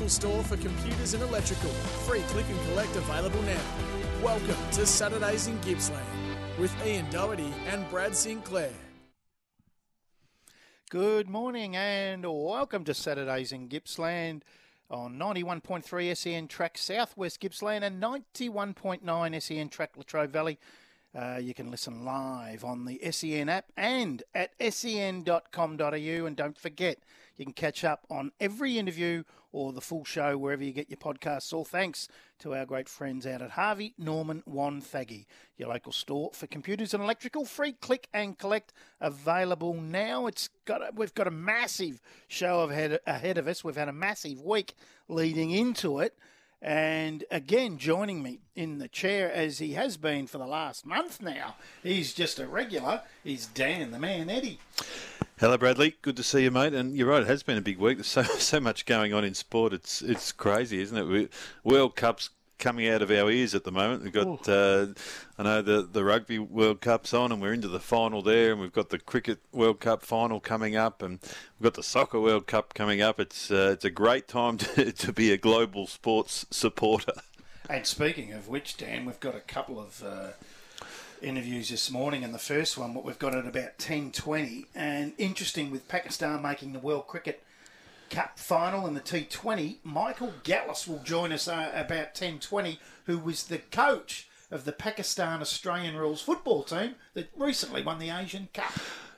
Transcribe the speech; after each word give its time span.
Local 0.00 0.08
store 0.08 0.42
for 0.44 0.56
computers 0.56 1.12
and 1.12 1.22
electrical. 1.22 1.68
Free 2.06 2.22
click 2.28 2.46
and 2.48 2.58
collect 2.68 2.96
available 2.96 3.42
now. 3.42 3.60
Welcome 4.22 4.56
to 4.72 4.86
Saturdays 4.86 5.46
in 5.46 5.60
Gippsland 5.60 6.06
with 6.58 6.74
Ian 6.86 7.10
Doherty 7.10 7.52
and 7.66 7.86
Brad 7.90 8.16
Sinclair. 8.16 8.72
Good 10.88 11.28
morning 11.28 11.76
and 11.76 12.24
welcome 12.24 12.82
to 12.84 12.94
Saturdays 12.94 13.52
in 13.52 13.68
Gippsland 13.68 14.42
on 14.90 15.18
91.3 15.18 16.16
SEN 16.16 16.48
track 16.48 16.78
Southwest 16.78 17.38
Gippsland 17.38 17.84
and 17.84 18.02
91.9 18.02 19.42
SEN 19.42 19.68
track 19.68 19.98
Latrobe 19.98 20.32
Valley. 20.32 20.58
Uh, 21.14 21.38
you 21.42 21.52
can 21.52 21.70
listen 21.70 22.06
live 22.06 22.64
on 22.64 22.86
the 22.86 22.98
SEN 23.10 23.50
app 23.50 23.66
and 23.76 24.22
at 24.34 24.52
sen.com.au. 24.58 25.92
And 25.92 26.36
don't 26.36 26.56
forget, 26.56 27.00
you 27.40 27.46
can 27.46 27.54
catch 27.54 27.84
up 27.84 28.04
on 28.10 28.32
every 28.38 28.76
interview 28.76 29.24
or 29.50 29.72
the 29.72 29.80
full 29.80 30.04
show 30.04 30.36
wherever 30.36 30.62
you 30.62 30.72
get 30.72 30.90
your 30.90 30.98
podcasts. 30.98 31.54
All 31.54 31.64
thanks 31.64 32.06
to 32.40 32.54
our 32.54 32.66
great 32.66 32.86
friends 32.86 33.26
out 33.26 33.40
at 33.40 33.52
Harvey 33.52 33.94
Norman 33.96 34.42
Wonthaggi, 34.46 35.24
your 35.56 35.70
local 35.70 35.90
store 35.90 36.32
for 36.34 36.46
computers 36.46 36.92
and 36.92 37.02
electrical. 37.02 37.46
Free 37.46 37.72
click 37.72 38.08
and 38.12 38.36
collect 38.36 38.74
available 39.00 39.72
now. 39.72 40.26
It's 40.26 40.50
got 40.66 40.82
a, 40.82 40.90
we've 40.94 41.14
got 41.14 41.28
a 41.28 41.30
massive 41.30 42.02
show 42.28 42.60
ahead 42.60 43.00
ahead 43.06 43.38
of 43.38 43.48
us. 43.48 43.64
We've 43.64 43.74
had 43.74 43.88
a 43.88 43.92
massive 43.92 44.42
week 44.42 44.74
leading 45.08 45.50
into 45.50 45.98
it. 46.00 46.18
And 46.60 47.24
again, 47.30 47.78
joining 47.78 48.22
me 48.22 48.40
in 48.54 48.80
the 48.80 48.88
chair 48.88 49.32
as 49.32 49.60
he 49.60 49.72
has 49.72 49.96
been 49.96 50.26
for 50.26 50.36
the 50.36 50.46
last 50.46 50.84
month 50.84 51.22
now, 51.22 51.56
he's 51.82 52.12
just 52.12 52.38
a 52.38 52.46
regular. 52.46 53.00
He's 53.24 53.46
Dan, 53.46 53.92
the 53.92 53.98
man, 53.98 54.28
Eddie. 54.28 54.58
Hello, 55.40 55.56
Bradley. 55.56 55.96
Good 56.02 56.18
to 56.18 56.22
see 56.22 56.42
you, 56.42 56.50
mate. 56.50 56.74
And 56.74 56.94
you're 56.94 57.08
right; 57.08 57.22
it 57.22 57.26
has 57.26 57.42
been 57.42 57.56
a 57.56 57.62
big 57.62 57.78
week. 57.78 57.96
There's 57.96 58.08
so 58.08 58.22
so 58.38 58.60
much 58.60 58.84
going 58.84 59.14
on 59.14 59.24
in 59.24 59.32
sport. 59.32 59.72
It's 59.72 60.02
it's 60.02 60.32
crazy, 60.32 60.82
isn't 60.82 60.98
it? 60.98 61.04
We, 61.04 61.28
World 61.64 61.96
Cups 61.96 62.28
coming 62.58 62.86
out 62.90 63.00
of 63.00 63.10
our 63.10 63.30
ears 63.30 63.54
at 63.54 63.64
the 63.64 63.72
moment. 63.72 64.02
We've 64.02 64.12
got, 64.12 64.46
uh, 64.46 64.88
I 65.38 65.42
know 65.42 65.62
the 65.62 65.88
the 65.90 66.04
Rugby 66.04 66.38
World 66.38 66.82
Cup's 66.82 67.14
on, 67.14 67.32
and 67.32 67.40
we're 67.40 67.54
into 67.54 67.68
the 67.68 67.80
final 67.80 68.20
there, 68.20 68.52
and 68.52 68.60
we've 68.60 68.70
got 68.70 68.90
the 68.90 68.98
Cricket 68.98 69.38
World 69.50 69.80
Cup 69.80 70.02
final 70.02 70.40
coming 70.40 70.76
up, 70.76 71.00
and 71.00 71.20
we've 71.58 71.64
got 71.64 71.72
the 71.72 71.82
Soccer 71.82 72.20
World 72.20 72.46
Cup 72.46 72.74
coming 72.74 73.00
up. 73.00 73.18
It's 73.18 73.50
uh, 73.50 73.70
it's 73.72 73.86
a 73.86 73.90
great 73.90 74.28
time 74.28 74.58
to, 74.58 74.92
to 74.92 75.10
be 75.10 75.32
a 75.32 75.38
global 75.38 75.86
sports 75.86 76.44
supporter. 76.50 77.14
And 77.66 77.86
speaking 77.86 78.34
of 78.34 78.48
which, 78.48 78.76
Dan, 78.76 79.06
we've 79.06 79.20
got 79.20 79.34
a 79.34 79.40
couple 79.40 79.80
of. 79.80 80.04
Uh, 80.04 80.32
interviews 81.22 81.68
this 81.68 81.90
morning 81.90 82.24
and 82.24 82.34
the 82.34 82.38
first 82.38 82.78
one 82.78 82.94
what 82.94 83.04
we've 83.04 83.18
got 83.18 83.34
at 83.34 83.46
about 83.46 83.78
10.20 83.78 84.66
and 84.74 85.12
interesting 85.18 85.70
with 85.70 85.86
pakistan 85.88 86.40
making 86.42 86.72
the 86.72 86.78
world 86.78 87.06
cricket 87.06 87.42
Cup 88.10 88.38
final 88.38 88.86
in 88.86 88.94
the 88.94 89.00
T20. 89.00 89.76
Michael 89.84 90.34
Gallis 90.42 90.86
will 90.86 90.98
join 90.98 91.32
us 91.32 91.46
uh, 91.46 91.70
about 91.72 92.12
10.20, 92.12 92.78
who 93.04 93.18
was 93.18 93.44
the 93.44 93.58
coach 93.58 94.28
of 94.50 94.64
the 94.64 94.72
Pakistan 94.72 95.40
Australian 95.40 95.96
rules 95.96 96.20
football 96.20 96.64
team 96.64 96.96
that 97.14 97.30
recently 97.36 97.82
won 97.82 98.00
the 98.00 98.10
Asian 98.10 98.48
Cup. 98.52 98.72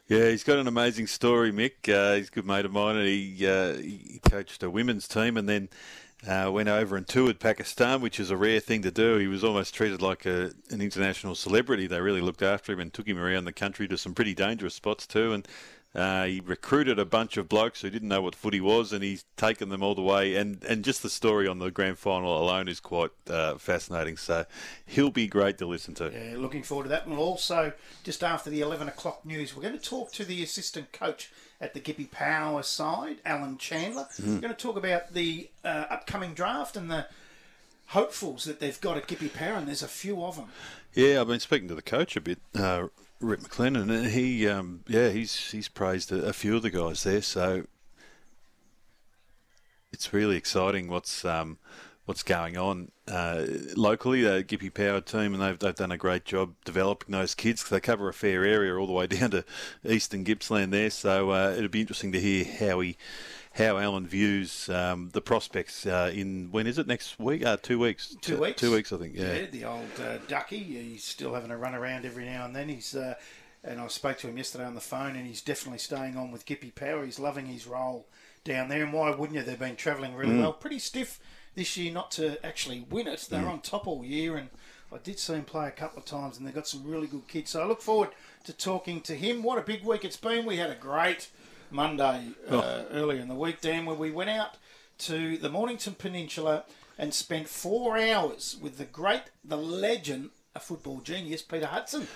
Yeah, 0.08 0.28
he's 0.28 0.44
got 0.44 0.58
an 0.58 0.68
amazing 0.68 1.06
story, 1.06 1.50
Mick. 1.52 1.88
Uh, 1.88 2.16
he's 2.16 2.28
a 2.28 2.32
good 2.32 2.44
mate 2.44 2.66
of 2.66 2.72
mine, 2.72 2.96
and 2.96 3.06
he, 3.06 3.46
uh, 3.46 3.74
he 3.74 4.20
coached 4.28 4.62
a 4.62 4.68
women's 4.68 5.08
team 5.08 5.38
and 5.38 5.48
then 5.48 5.70
uh, 6.26 6.50
went 6.52 6.68
over 6.68 6.96
and 6.96 7.06
toured 7.06 7.40
Pakistan, 7.40 8.00
which 8.00 8.20
is 8.20 8.30
a 8.30 8.36
rare 8.36 8.60
thing 8.60 8.82
to 8.82 8.90
do. 8.90 9.16
He 9.16 9.26
was 9.26 9.42
almost 9.42 9.74
treated 9.74 10.00
like 10.00 10.24
a, 10.24 10.52
an 10.70 10.80
international 10.80 11.34
celebrity. 11.34 11.86
They 11.86 12.00
really 12.00 12.20
looked 12.20 12.42
after 12.42 12.72
him 12.72 12.80
and 12.80 12.92
took 12.92 13.08
him 13.08 13.18
around 13.18 13.44
the 13.44 13.52
country 13.52 13.88
to 13.88 13.98
some 13.98 14.14
pretty 14.14 14.34
dangerous 14.34 14.74
spots 14.74 15.06
too. 15.06 15.32
And 15.32 15.48
uh, 15.94 16.24
he 16.24 16.40
recruited 16.40 16.98
a 16.98 17.04
bunch 17.04 17.36
of 17.36 17.48
blokes 17.48 17.82
who 17.82 17.90
didn't 17.90 18.08
know 18.08 18.22
what 18.22 18.34
footy 18.34 18.60
was, 18.60 18.92
and 18.92 19.04
he's 19.04 19.24
taken 19.36 19.68
them 19.68 19.82
all 19.82 19.94
the 19.94 20.02
way. 20.02 20.34
And, 20.36 20.62
and 20.64 20.82
just 20.82 21.02
the 21.02 21.10
story 21.10 21.46
on 21.46 21.58
the 21.58 21.70
grand 21.70 21.98
final 21.98 22.42
alone 22.42 22.66
is 22.68 22.80
quite 22.80 23.10
uh, 23.28 23.56
fascinating. 23.56 24.16
So 24.16 24.46
he'll 24.86 25.10
be 25.10 25.26
great 25.26 25.58
to 25.58 25.66
listen 25.66 25.94
to. 25.96 26.10
Yeah, 26.10 26.38
looking 26.38 26.62
forward 26.62 26.84
to 26.84 26.88
that. 26.90 27.06
And 27.06 27.18
also, 27.18 27.72
just 28.04 28.24
after 28.24 28.48
the 28.48 28.62
11 28.62 28.88
o'clock 28.88 29.26
news, 29.26 29.54
we're 29.54 29.62
going 29.62 29.78
to 29.78 29.84
talk 29.84 30.12
to 30.12 30.24
the 30.24 30.42
assistant 30.42 30.92
coach 30.92 31.30
at 31.60 31.74
the 31.74 31.80
Gippy 31.80 32.10
Power 32.10 32.62
side, 32.62 33.18
Alan 33.26 33.58
Chandler. 33.58 34.08
Mm. 34.18 34.34
We're 34.34 34.40
going 34.40 34.54
to 34.54 34.60
talk 34.60 34.76
about 34.76 35.12
the 35.12 35.50
uh, 35.62 35.84
upcoming 35.90 36.32
draft 36.32 36.74
and 36.74 36.90
the 36.90 37.06
hopefuls 37.88 38.44
that 38.44 38.60
they've 38.60 38.80
got 38.80 38.96
at 38.96 39.06
Gippy 39.06 39.28
Power, 39.28 39.56
and 39.56 39.68
there's 39.68 39.82
a 39.82 39.88
few 39.88 40.24
of 40.24 40.36
them. 40.36 40.46
Yeah, 40.94 41.20
I've 41.20 41.28
been 41.28 41.40
speaking 41.40 41.68
to 41.68 41.74
the 41.74 41.82
coach 41.82 42.16
a 42.16 42.20
bit 42.20 42.38
uh, 42.54 42.88
Rick 43.22 43.40
McLennan, 43.40 43.90
and 43.90 44.06
he, 44.08 44.48
um, 44.48 44.82
yeah, 44.88 45.10
he's 45.10 45.50
he's 45.50 45.68
praised 45.68 46.10
a, 46.12 46.26
a, 46.26 46.32
few 46.32 46.56
of 46.56 46.62
the 46.62 46.70
guys 46.70 47.04
there. 47.04 47.22
So 47.22 47.66
it's 49.92 50.12
really 50.12 50.36
exciting 50.36 50.88
what's 50.88 51.24
um, 51.24 51.58
what's 52.04 52.22
going 52.22 52.58
on 52.58 52.90
uh, 53.08 53.44
locally. 53.76 54.22
The 54.22 54.42
Gippy 54.42 54.70
Power 54.70 55.00
team, 55.00 55.34
and 55.34 55.42
they've 55.42 55.58
they've 55.58 55.74
done 55.74 55.92
a 55.92 55.96
great 55.96 56.24
job 56.24 56.54
developing 56.64 57.12
those 57.12 57.34
kids. 57.34 57.68
They 57.68 57.80
cover 57.80 58.08
a 58.08 58.14
fair 58.14 58.44
area 58.44 58.76
all 58.76 58.86
the 58.86 58.92
way 58.92 59.06
down 59.08 59.30
to 59.30 59.44
eastern 59.88 60.24
Gippsland 60.24 60.72
there. 60.72 60.90
So 60.90 61.30
uh, 61.30 61.54
it'll 61.56 61.68
be 61.68 61.80
interesting 61.80 62.12
to 62.12 62.20
hear 62.20 62.44
how 62.44 62.80
he 62.80 62.96
how 63.54 63.76
Alan 63.76 64.06
views 64.06 64.68
um, 64.70 65.10
the 65.12 65.20
prospects 65.20 65.86
uh, 65.86 66.10
in 66.14 66.48
when 66.50 66.66
is 66.66 66.78
it 66.78 66.86
next 66.86 67.18
week? 67.18 67.44
Uh, 67.44 67.56
two 67.60 67.78
weeks. 67.78 68.16
Two 68.20 68.40
weeks. 68.40 68.60
Two 68.60 68.72
weeks, 68.72 68.92
I 68.92 68.96
think. 68.96 69.14
Yeah. 69.14 69.34
yeah 69.34 69.46
the 69.50 69.64
old 69.64 70.00
uh, 70.00 70.18
ducky. 70.28 70.58
He's 70.58 71.04
still 71.04 71.34
having 71.34 71.50
a 71.50 71.56
run 71.56 71.74
around 71.74 72.04
every 72.04 72.24
now 72.24 72.46
and 72.46 72.56
then. 72.56 72.68
He's 72.68 72.94
uh, 72.94 73.14
and 73.64 73.80
I 73.80 73.86
spoke 73.88 74.18
to 74.18 74.28
him 74.28 74.36
yesterday 74.36 74.64
on 74.64 74.74
the 74.74 74.80
phone, 74.80 75.16
and 75.16 75.26
he's 75.26 75.40
definitely 75.40 75.78
staying 75.78 76.16
on 76.16 76.32
with 76.32 76.46
Gippy 76.46 76.74
Power. 76.74 77.04
He's 77.04 77.20
loving 77.20 77.46
his 77.46 77.66
role 77.66 78.06
down 78.44 78.68
there, 78.68 78.82
and 78.82 78.92
why 78.92 79.10
wouldn't 79.10 79.38
you? 79.38 79.42
They've 79.42 79.58
been 79.58 79.76
travelling 79.76 80.14
really 80.14 80.34
mm. 80.34 80.40
well. 80.40 80.52
Pretty 80.52 80.78
stiff 80.78 81.20
this 81.54 81.76
year 81.76 81.92
not 81.92 82.10
to 82.12 82.44
actually 82.44 82.86
win 82.90 83.06
it. 83.06 83.26
They're 83.30 83.42
mm. 83.42 83.50
on 83.50 83.60
top 83.60 83.86
all 83.86 84.04
year, 84.04 84.36
and 84.36 84.48
I 84.92 84.98
did 84.98 85.18
see 85.18 85.34
him 85.34 85.44
play 85.44 85.68
a 85.68 85.72
couple 85.72 85.98
of 85.98 86.04
times, 86.04 86.38
and 86.38 86.46
they've 86.46 86.54
got 86.54 86.66
some 86.66 86.84
really 86.84 87.06
good 87.06 87.28
kids. 87.28 87.50
So 87.50 87.62
I 87.62 87.66
look 87.66 87.82
forward 87.82 88.10
to 88.44 88.52
talking 88.52 89.00
to 89.02 89.14
him. 89.14 89.42
What 89.42 89.58
a 89.58 89.62
big 89.62 89.84
week 89.84 90.04
it's 90.04 90.16
been. 90.16 90.44
We 90.44 90.56
had 90.56 90.70
a 90.70 90.74
great 90.74 91.28
Monday 91.72 92.28
uh, 92.48 92.54
oh. 92.54 92.86
earlier 92.92 93.20
in 93.20 93.28
the 93.28 93.34
week, 93.34 93.60
Dan, 93.60 93.86
where 93.86 93.96
we 93.96 94.10
went 94.10 94.30
out 94.30 94.56
to 94.98 95.36
the 95.38 95.48
Mornington 95.48 95.94
Peninsula 95.94 96.64
and 96.98 97.12
spent 97.12 97.48
four 97.48 97.98
hours 97.98 98.56
with 98.60 98.78
the 98.78 98.84
great, 98.84 99.22
the 99.44 99.56
legend, 99.56 100.30
a 100.54 100.60
football 100.60 101.00
genius, 101.00 101.42
Peter 101.42 101.66
Hudson. 101.66 102.06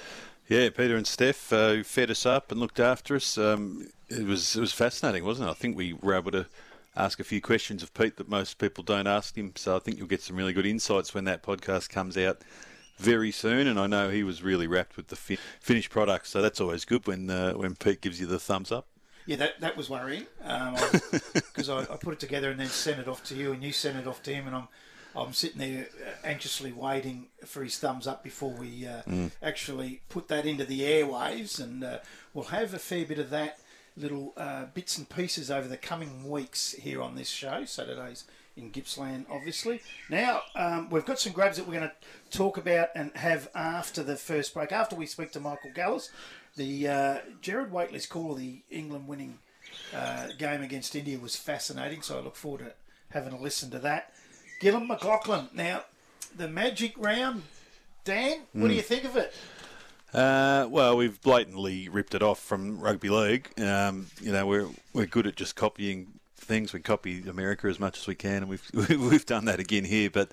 Yeah, 0.49 0.71
Peter 0.71 0.97
and 0.97 1.07
Steph 1.07 1.53
uh, 1.53 1.83
fed 1.83 2.11
us 2.11 2.25
up 2.25 2.53
and 2.53 2.61
looked 2.61 2.79
after 2.79 3.17
us. 3.17 3.37
Um, 3.37 3.89
it 4.09 4.25
was 4.25 4.55
it 4.55 4.61
was 4.61 4.73
fascinating, 4.73 5.25
wasn't 5.25 5.49
it? 5.49 5.51
I 5.51 5.55
think 5.55 5.77
we 5.77 5.93
were 5.95 6.15
able 6.15 6.31
to 6.31 6.47
ask 6.95 7.19
a 7.19 7.25
few 7.25 7.41
questions 7.41 7.83
of 7.83 7.93
Pete 7.95 8.17
that 8.17 8.29
most 8.29 8.59
people 8.59 8.85
don't 8.85 9.09
ask 9.09 9.37
him. 9.37 9.53
So 9.57 9.77
I 9.77 9.81
think 9.81 9.99
you'll 9.99 10.07
get 10.07 10.23
some 10.23 10.37
really 10.37 10.53
good 10.53 10.67
insights 10.67 11.15
when 11.15 11.25
that 11.25 11.43
podcast 11.43 11.91
comes 11.91 12.17
out 12.17 12.43
very 12.97 13.33
soon. 13.33 13.67
And 13.67 13.79
I 13.79 13.87
know 13.87 14.09
he 14.09 14.23
was 14.23 14.43
really 14.43 14.67
wrapped 14.67 14.97
with 14.97 15.09
the 15.09 15.17
fi- 15.17 15.39
finished 15.61 15.91
product, 15.91 16.29
so 16.29 16.41
that's 16.41 16.61
always 16.61 16.85
good 16.85 17.07
when 17.07 17.29
uh, 17.29 17.55
when 17.55 17.75
Pete 17.75 18.01
gives 18.01 18.21
you 18.21 18.27
the 18.27 18.39
thumbs 18.39 18.71
up. 18.71 18.87
Yeah, 19.27 19.37
that, 19.37 19.61
that 19.61 19.77
was 19.77 19.91
worrying 19.91 20.27
because 20.39 21.69
um, 21.69 21.79
I, 21.79 21.81
I, 21.91 21.95
I, 21.95 21.97
put 21.97 22.15
it 22.15 22.21
together 22.21 22.51
and 22.51 22.61
then 22.61 22.69
sent 22.69 23.01
it 23.01 23.09
off 23.09 23.25
to 23.25 23.35
you, 23.35 23.53
and 23.53 23.63
you 23.63 23.73
sent 23.73 23.99
it 23.99 24.07
off 24.07 24.23
to 24.25 24.33
him, 24.33 24.47
and 24.47 24.55
I'm 24.55 24.69
I'm 25.17 25.33
sitting 25.33 25.59
there 25.59 25.89
uh, 26.07 26.11
anxiously 26.25 26.73
waiting 26.73 27.29
for 27.45 27.65
his 27.65 27.79
thumbs 27.79 28.07
up 28.07 28.23
before 28.23 28.51
we 28.51 28.87
uh, 28.87 29.03
mm. 29.03 29.31
actually 29.43 30.03
put 30.09 30.29
that 30.29 30.47
into 30.47 30.65
the 30.65 30.81
airwaves, 30.81 31.59
and 31.59 31.83
uh, 31.83 31.99
we'll 32.35 32.47
have 32.47 32.75
a 32.75 32.79
fair 32.79 33.05
bit 33.05 33.19
of 33.19 33.31
that 33.31 33.59
little 33.97 34.35
uh, 34.37 34.67
bits 34.75 34.99
and 34.99 35.09
pieces 35.09 35.51
over 35.51 35.67
the 35.67 35.77
coming 35.77 36.29
weeks 36.29 36.73
here 36.73 37.03
on 37.03 37.15
this 37.15 37.31
show, 37.31 37.65
Saturdays 37.65 38.25
in 38.57 38.71
Gippsland, 38.71 39.27
obviously. 39.31 39.81
Now, 40.09 40.43
um, 40.55 40.89
we've 40.91 41.05
got 41.05 41.19
some 41.19 41.33
grabs 41.33 41.57
that 41.57 41.67
we're 41.67 41.79
going 41.79 41.91
to 41.91 42.37
talk 42.37 42.57
about 42.57 42.89
and 42.95 43.15
have 43.17 43.49
after 43.55 44.03
the 44.03 44.17
first 44.17 44.55
break, 44.55 44.73
after 44.73 44.97
we 44.97 45.07
speak 45.07 45.33
to 45.33 45.41
Michael 45.41 45.71
Gallis. 45.75 46.11
The 46.57 46.89
uh, 46.89 47.19
Gerard 47.43 47.71
Whateley's 47.71 48.07
call 48.07 48.33
of 48.33 48.39
the 48.39 48.63
England 48.71 49.07
winning 49.07 49.39
uh, 49.95 50.29
game 50.39 50.63
against 50.63 50.95
India 50.97 51.19
was 51.19 51.37
fascinating, 51.37 52.03
so 52.03 52.19
I 52.19 52.23
look 52.23 52.37
forward 52.37 52.61
to 52.61 52.73
having 53.11 53.33
a 53.33 53.41
listen 53.41 53.71
to 53.71 53.79
that. 53.81 54.13
Gillon 54.61 54.89
McLaughlin. 54.89 55.49
Now, 55.53 55.85
the 56.35 56.49
magic 56.49 56.95
round, 56.97 57.43
Dan, 58.05 58.41
what 58.53 58.67
mm. 58.67 58.69
do 58.69 58.75
you 58.75 58.83
think 58.83 59.05
of 59.05 59.17
it? 59.17 59.35
Uh, 60.15 60.67
well, 60.71 60.97
we've 60.97 61.21
blatantly 61.21 61.89
ripped 61.89 62.15
it 62.15 62.23
off 62.23 62.41
from 62.41 62.81
rugby 62.81 63.11
league. 63.11 63.49
Um, 63.61 64.07
you 64.21 64.33
know, 64.33 64.47
we're 64.47 64.69
we're 64.95 65.07
good 65.07 65.27
at 65.27 65.37
just 65.37 65.57
copying 65.57 66.07
things. 66.37 66.73
We 66.73 66.81
copy 66.81 67.29
America 67.29 67.67
as 67.67 67.79
much 67.79 67.99
as 67.99 68.07
we 68.07 68.15
can, 68.15 68.45
and 68.45 68.49
we've 68.49 68.71
we've 68.89 69.27
done 69.27 69.45
that 69.47 69.61
again 69.61 69.85
here. 69.85 70.09
But 70.09 70.31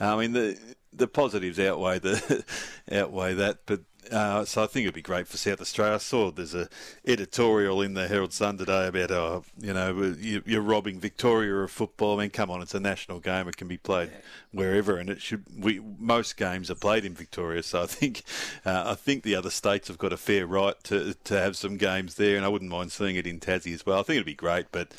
I 0.00 0.16
mean, 0.16 0.32
the 0.32 0.58
the 0.92 1.06
positives 1.06 1.60
outweigh 1.60 2.00
the 2.00 2.44
outweigh 2.92 3.34
that. 3.34 3.58
But 3.66 3.82
uh, 4.10 4.44
so 4.44 4.62
I 4.62 4.66
think 4.66 4.84
it'd 4.84 4.94
be 4.94 5.02
great 5.02 5.28
for 5.28 5.36
South 5.36 5.60
Australia. 5.60 5.94
I 5.94 5.98
saw 5.98 6.30
there's 6.30 6.54
a 6.54 6.68
editorial 7.06 7.82
in 7.82 7.94
the 7.94 8.08
Herald 8.08 8.32
Sun 8.32 8.58
today 8.58 8.88
about, 8.88 9.10
oh, 9.10 9.44
you 9.58 9.72
know, 9.72 10.14
you're 10.18 10.60
robbing 10.60 11.00
Victoria 11.00 11.54
of 11.54 11.70
football. 11.70 12.18
I 12.18 12.22
mean, 12.22 12.30
come 12.30 12.50
on, 12.50 12.62
it's 12.62 12.74
a 12.74 12.80
national 12.80 13.20
game. 13.20 13.48
It 13.48 13.56
can 13.56 13.68
be 13.68 13.76
played 13.76 14.10
wherever, 14.52 14.96
and 14.96 15.08
it 15.10 15.20
should. 15.20 15.44
We 15.56 15.80
most 15.98 16.36
games 16.36 16.70
are 16.70 16.74
played 16.74 17.04
in 17.04 17.14
Victoria, 17.14 17.62
so 17.62 17.82
I 17.82 17.86
think 17.86 18.22
uh, 18.64 18.84
I 18.86 18.94
think 18.94 19.22
the 19.22 19.34
other 19.34 19.50
states 19.50 19.88
have 19.88 19.98
got 19.98 20.12
a 20.12 20.16
fair 20.16 20.46
right 20.46 20.82
to 20.84 21.14
to 21.14 21.40
have 21.40 21.56
some 21.56 21.76
games 21.76 22.16
there, 22.16 22.36
and 22.36 22.44
I 22.44 22.48
wouldn't 22.48 22.70
mind 22.70 22.92
seeing 22.92 23.16
it 23.16 23.26
in 23.26 23.40
Tassie 23.40 23.74
as 23.74 23.86
well. 23.86 24.00
I 24.00 24.02
think 24.02 24.16
it'd 24.16 24.26
be 24.26 24.34
great, 24.34 24.66
but. 24.72 24.92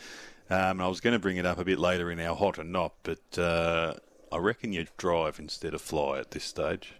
Um, 0.49 0.81
I 0.81 0.89
was 0.89 0.99
going 0.99 1.13
to 1.13 1.19
bring 1.19 1.37
it 1.37 1.45
up 1.45 1.59
a 1.59 1.63
bit 1.63 1.79
later 1.79 2.11
in 2.11 2.19
our 2.19 2.35
hot 2.35 2.59
or 2.59 2.65
not, 2.65 2.91
but 3.03 3.39
uh, 3.39 3.93
I 4.33 4.37
reckon 4.37 4.73
you 4.73 4.85
drive 4.97 5.39
instead 5.39 5.73
of 5.73 5.81
fly 5.81 6.19
at 6.19 6.31
this 6.31 6.43
stage. 6.43 6.95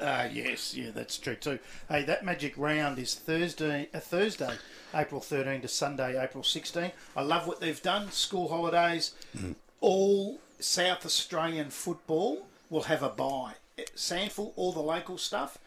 Uh, 0.00 0.28
yes, 0.30 0.74
yeah, 0.74 0.90
that's 0.94 1.18
true 1.18 1.36
too. 1.36 1.58
Hey, 1.88 2.04
that 2.04 2.24
magic 2.24 2.54
round 2.56 2.98
is 2.98 3.14
Thursday, 3.14 3.88
uh, 3.94 4.00
Thursday, 4.00 4.56
April 4.94 5.20
13 5.20 5.62
to 5.62 5.68
Sunday, 5.68 6.22
April 6.22 6.44
16. 6.44 6.92
I 7.16 7.22
love 7.22 7.46
what 7.46 7.60
they've 7.60 7.82
done. 7.82 8.10
School 8.10 8.48
holidays, 8.48 9.14
mm. 9.36 9.54
all 9.80 10.38
South 10.60 11.06
Australian 11.06 11.70
football 11.70 12.46
will 12.68 12.84
have 12.84 13.02
a 13.02 13.08
bye. 13.08 13.54
SANFL, 13.94 14.52
all 14.56 14.72
the 14.72 14.80
local 14.80 15.18
stuff, 15.18 15.58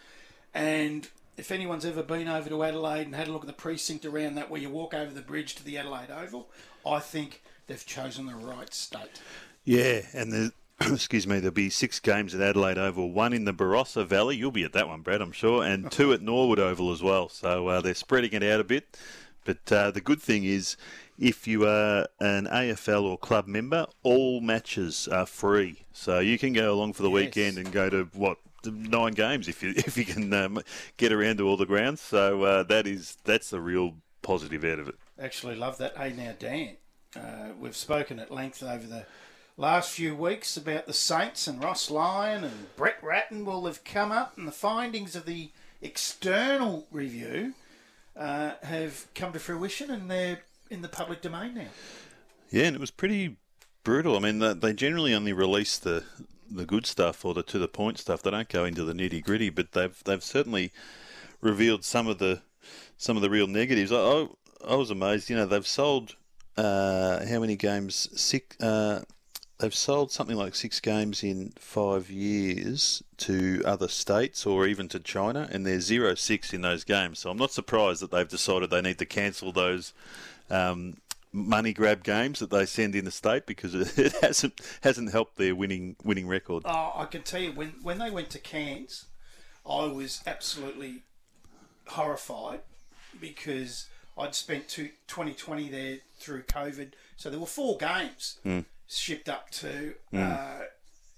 and 0.54 1.08
if 1.38 1.52
anyone's 1.52 1.86
ever 1.86 2.04
been 2.04 2.28
over 2.28 2.50
to 2.50 2.64
Adelaide 2.64 3.06
and 3.06 3.16
had 3.16 3.28
a 3.28 3.32
look 3.32 3.44
at 3.44 3.48
the 3.48 3.54
precinct 3.54 4.06
around 4.06 4.36
that, 4.36 4.50
where 4.50 4.60
you 4.60 4.70
walk 4.70 4.94
over 4.94 5.14
the 5.14 5.22
bridge 5.22 5.56
to 5.56 5.64
the 5.64 5.78
Adelaide 5.78 6.12
Oval, 6.12 6.50
I 6.86 7.00
think 7.00 7.42
they've 7.68 7.86
chosen 7.86 8.26
the 8.26 8.36
right 8.36 8.74
state. 8.74 9.22
Yeah, 9.64 10.02
and 10.14 10.32
the 10.32 10.52
excuse 10.92 11.28
me, 11.28 11.40
there'll 11.40 11.52
be 11.52 11.70
six 11.70 12.00
games 12.00 12.34
at 12.34 12.42
Adelaide 12.42 12.78
Oval, 12.78 13.12
one 13.12 13.34
in 13.34 13.46
the 13.46 13.54
Barossa 13.54 14.06
Valley. 14.06 14.38
You'll 14.38 14.52
be 14.52 14.64
at 14.64 14.74
that 14.74 14.88
one, 14.88 15.02
Brad, 15.02 15.22
I'm 15.22 15.32
sure, 15.32 15.64
and 15.64 15.92
two 15.92 16.14
at 16.14 16.22
Norwood 16.22 16.60
Oval 16.60 16.92
as 16.92 17.04
well. 17.04 17.28
So 17.28 17.68
uh, 17.68 17.82
they're 17.82 17.94
spreading 17.94 18.32
it 18.34 18.44
out 18.44 18.60
a 18.60 18.64
bit. 18.64 18.98
But 19.44 19.72
uh, 19.72 19.92
the 19.92 20.02
good 20.02 20.22
thing 20.22 20.44
is, 20.44 20.78
if 21.18 21.48
you 21.48 21.66
are 21.68 22.08
an 22.20 22.46
AFL 22.46 23.04
or 23.04 23.18
club 23.18 23.48
member, 23.48 23.88
all 24.04 24.42
matches 24.42 25.08
are 25.08 25.26
free. 25.26 25.86
So 25.92 26.20
you 26.20 26.38
can 26.38 26.54
go 26.54 26.74
along 26.74 26.94
for 26.94 27.04
the 27.04 27.10
yes. 27.10 27.16
weekend 27.16 27.58
and 27.58 27.72
go 27.72 27.90
to 27.90 28.10
what 28.14 28.38
nine 28.66 29.14
games 29.14 29.48
if 29.48 29.64
you 29.64 29.74
if 29.78 29.98
you 29.98 30.06
can 30.06 30.32
um, 30.34 30.62
get 30.98 31.12
around 31.12 31.38
to 31.38 31.48
all 31.48 31.58
the 31.58 31.66
grounds. 31.66 32.02
So 32.02 32.44
uh, 32.44 32.64
that 32.64 32.88
is 32.88 33.18
that's 33.24 33.50
the 33.50 33.60
real 33.60 33.96
positive 34.22 34.64
out 34.64 34.80
of 34.80 34.88
it. 34.88 34.96
Actually, 35.20 35.56
love 35.56 35.78
that. 35.80 35.98
Hey, 35.98 36.14
now 36.14 36.34
Dan, 36.38 36.78
uh, 37.16 37.54
we've 37.60 37.76
spoken 37.76 38.20
at 38.20 38.32
length 38.32 38.64
over 38.64 38.86
the 38.86 39.06
last 39.60 39.92
few 39.92 40.16
weeks 40.16 40.56
about 40.56 40.88
the 40.88 40.94
Saints 40.94 41.46
and 41.46 41.62
Ross 41.62 41.92
Lyon 41.92 42.46
and 42.46 42.76
Brett 42.78 42.98
Ratten 43.04 43.44
will 43.44 43.66
have 43.66 43.84
come 43.84 44.12
up, 44.12 44.38
and 44.38 44.48
the 44.48 44.54
findings 44.54 45.16
of 45.16 45.26
the 45.26 45.52
external 45.82 46.88
review 46.92 47.54
uh, 48.16 48.54
have 48.64 49.08
come 49.14 49.34
to 49.34 49.40
fruition, 49.40 49.92
and 49.92 50.10
they're 50.10 50.40
in 50.70 50.82
the 50.82 50.88
public 50.88 51.22
domain 51.22 51.56
now. 51.56 51.68
Yeah, 52.50 52.66
and 52.66 52.76
it 52.76 52.80
was 52.80 52.90
pretty 52.90 53.36
brutal. 53.84 54.16
I 54.16 54.20
mean, 54.20 54.40
they 54.60 54.74
generally 54.74 55.14
only 55.14 55.34
release 55.34 55.78
the 55.78 56.04
the 56.52 56.66
good 56.66 56.88
stuff 56.88 57.24
or 57.24 57.36
the 57.36 57.44
to 57.44 57.60
the 57.60 57.68
point 57.68 58.00
stuff. 58.00 58.24
They 58.24 58.32
don't 58.32 58.50
go 58.50 58.66
into 58.66 58.84
the 58.84 58.94
nitty 58.94 59.24
gritty, 59.24 59.50
but 59.50 59.74
they've 59.74 60.02
they've 60.06 60.24
certainly 60.24 60.72
revealed 61.42 61.84
some 61.84 62.08
of 62.08 62.18
the 62.18 62.42
some 62.98 63.18
of 63.18 63.22
the 63.22 63.30
real 63.30 63.48
negatives. 63.48 63.92
I 63.92 63.98
I, 63.98 64.28
I 64.70 64.76
was 64.76 64.90
amazed. 64.90 65.30
You 65.30 65.36
know, 65.36 65.46
they've 65.46 65.68
sold 65.68 66.16
uh, 66.56 67.26
how 67.26 67.42
many 67.42 67.58
games? 67.58 68.10
Six. 68.20 68.60
Uh, 68.60 69.04
they've 69.60 69.76
sold 69.76 70.12
something 70.12 70.38
like 70.38 70.56
six 70.56 70.80
games 70.80 71.24
in 71.24 71.52
five 71.58 72.10
years 72.10 73.04
to 73.18 73.62
other 73.66 73.90
states 73.90 74.46
or 74.46 74.66
even 74.66 74.88
to 74.88 75.00
China, 75.00 75.48
and 75.52 75.66
they're 75.66 75.82
zero 75.82 76.16
six 76.16 76.54
in 76.54 76.62
those 76.62 76.84
games. 76.84 77.20
So 77.20 77.30
I'm 77.30 77.38
not 77.38 77.52
surprised 77.52 78.02
that 78.02 78.12
they've 78.12 78.28
decided 78.28 78.70
they 78.70 78.82
need 78.82 78.98
to 79.00 79.06
cancel 79.06 79.52
those 79.52 79.94
um, 80.50 80.98
money 81.34 81.74
grab 81.74 82.04
games 82.04 82.40
that 82.40 82.50
they 82.50 82.66
send 82.66 82.96
in 82.96 83.06
the 83.06 83.12
state 83.12 83.46
because 83.46 83.76
it 83.98 84.14
hasn't 84.22 84.60
hasn't 84.82 85.12
helped 85.12 85.38
their 85.38 85.54
winning 85.54 85.98
winning 86.04 86.28
record. 86.28 86.64
Oh, 86.66 86.94
I 86.96 87.06
can 87.06 87.22
tell 87.22 87.42
you 87.42 87.52
when 87.52 87.76
when 87.84 88.00
they 88.00 88.10
went 88.10 88.30
to 88.32 88.40
Cairns, 88.40 89.06
I 89.70 89.86
was 89.86 90.24
absolutely 90.26 91.04
horrified 91.88 92.62
because 93.20 93.88
I'd 94.18 94.36
spent 94.36 94.70
two, 94.70 94.90
2020 95.08 95.70
there 95.70 95.98
through 96.18 96.44
COVID, 96.44 96.92
so 97.18 97.30
there 97.30 97.40
were 97.40 97.46
four 97.46 97.78
games. 97.78 98.40
Mm 98.46 98.66
shipped 98.90 99.30
up 99.30 99.50
to 99.52 99.94
mm. 100.14 100.20
uh, 100.20 100.66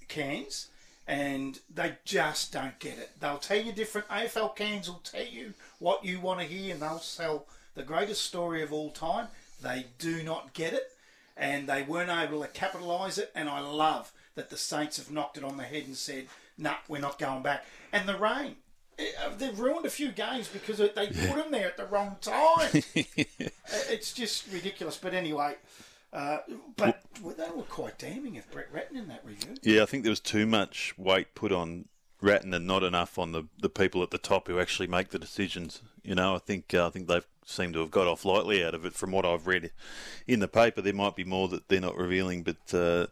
Cairns, 0.08 0.68
and 1.08 1.60
they 1.74 1.98
just 2.06 2.54
don't 2.54 2.78
get 2.80 2.98
it. 2.98 3.12
They'll 3.20 3.38
tell 3.38 3.60
you 3.60 3.72
different. 3.72 4.08
AFL 4.10 4.56
Cairns 4.56 4.90
will 4.90 5.02
tell 5.04 5.26
you 5.26 5.54
what 5.80 6.06
you 6.06 6.20
want 6.20 6.42
to 6.42 6.46
hear, 6.46 6.74
and 6.74 6.82
they'll 6.82 7.00
sell 7.00 7.48
the 7.74 7.84
greatest 7.84 8.24
story 8.24 8.62
of 8.62 8.74
all 8.74 8.92
time. 8.92 9.28
They 9.62 9.88
do 9.98 10.22
not 10.22 10.54
get 10.54 10.74
it, 10.74 10.92
and 11.38 11.68
they 11.68 11.84
weren't 11.84 12.12
able 12.12 12.42
to 12.42 12.48
capitalise 12.48 13.18
it. 13.18 13.32
And 13.34 13.50
I 13.50 13.62
love 13.62 14.12
that 14.36 14.50
the 14.50 14.58
Saints 14.58 14.98
have 14.98 15.12
knocked 15.12 15.38
it 15.38 15.44
on 15.44 15.58
the 15.58 15.64
head 15.64 15.86
and 15.86 15.96
said, 15.96 16.28
"Nah, 16.58 16.76
we're 16.88 17.00
not 17.00 17.20
going 17.20 17.42
back." 17.42 17.66
And 17.92 18.08
the 18.08 18.18
rain. 18.18 18.58
Uh, 19.00 19.30
they've 19.36 19.60
ruined 19.60 19.86
a 19.86 19.90
few 19.90 20.12
games 20.12 20.48
because 20.48 20.78
they 20.78 20.88
put 20.88 21.36
them 21.36 21.50
there 21.50 21.66
at 21.66 21.78
the 21.78 21.86
wrong 21.86 22.18
time. 22.22 22.70
it's 22.94 24.14
just 24.14 24.52
ridiculous. 24.52 24.98
But 24.98 25.16
anyway, 25.16 25.56
uh, 26.14 26.40
but 26.76 27.02
well, 27.22 27.36
they 27.38 27.50
were 27.56 27.64
quite 27.64 27.98
damning 27.98 28.38
of 28.38 28.50
Brett 28.52 28.68
Ratten 28.72 28.98
in 28.98 29.08
that 29.08 29.26
review. 29.26 29.56
Yeah, 29.64 29.84
I 29.84 29.86
think 29.86 30.04
there 30.04 30.12
was 30.12 30.20
too 30.20 30.46
much 30.46 30.94
weight 30.98 31.34
put 31.36 31.52
on 31.52 31.86
Ratten 32.22 32.54
and 32.54 32.68
not 32.68 32.84
enough 32.84 33.18
on 33.18 33.32
the, 33.32 33.44
the 33.60 33.70
people 33.70 34.04
at 34.04 34.12
the 34.12 34.18
top 34.18 34.48
who 34.48 34.60
actually 34.60 34.88
make 34.88 35.10
the 35.10 35.20
decisions. 35.20 35.82
You 36.04 36.16
know, 36.16 36.36
I 36.36 36.40
think 36.40 36.74
uh, 36.74 36.88
I 36.88 36.90
think 36.90 37.08
they've 37.08 37.26
seemed 37.46 37.74
to 37.74 37.80
have 37.80 37.92
got 37.92 38.08
off 38.08 38.26
lightly 38.26 38.64
out 38.64 38.76
of 38.76 38.86
it. 38.86 38.94
From 38.94 39.12
what 39.12 39.26
I've 39.26 39.48
read 39.48 39.72
in 40.28 40.40
the 40.40 40.48
paper, 40.48 40.82
there 40.82 40.94
might 40.94 41.16
be 41.16 41.24
more 41.24 41.48
that 41.48 41.68
they're 41.70 41.80
not 41.80 41.98
revealing, 41.98 42.44
but 42.44 42.74
uh, 42.74 43.08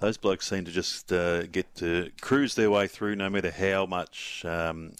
those 0.00 0.16
blokes 0.16 0.48
seem 0.48 0.64
to 0.64 0.70
just 0.70 1.12
uh, 1.12 1.44
get 1.46 1.74
to 1.76 2.10
cruise 2.20 2.54
their 2.54 2.70
way 2.70 2.86
through, 2.86 3.16
no 3.16 3.30
matter 3.30 3.50
how 3.50 3.86
much 3.86 4.44
um, 4.44 4.92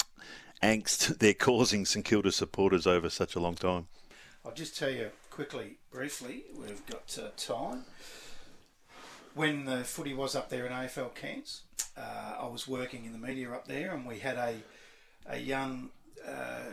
angst 0.62 1.18
they're 1.18 1.34
causing 1.34 1.84
St 1.84 2.04
Kilda 2.04 2.32
supporters 2.32 2.86
over 2.86 3.10
such 3.10 3.34
a 3.34 3.40
long 3.40 3.56
time. 3.56 3.88
I'll 4.44 4.54
just 4.54 4.76
tell 4.76 4.90
you 4.90 5.10
quickly, 5.32 5.78
briefly, 5.90 6.44
we've 6.54 6.84
got 6.86 7.18
uh, 7.20 7.28
time. 7.36 7.84
When 9.34 9.64
the 9.64 9.82
footy 9.82 10.12
was 10.12 10.36
up 10.36 10.50
there 10.50 10.66
in 10.66 10.72
AFL 10.72 11.14
Cairns, 11.14 11.62
uh, 11.96 12.36
I 12.38 12.46
was 12.46 12.68
working 12.68 13.06
in 13.06 13.12
the 13.12 13.18
media 13.18 13.50
up 13.50 13.66
there, 13.66 13.94
and 13.94 14.06
we 14.06 14.18
had 14.18 14.36
a 14.36 14.56
a 15.26 15.38
young 15.38 15.88
uh, 16.26 16.72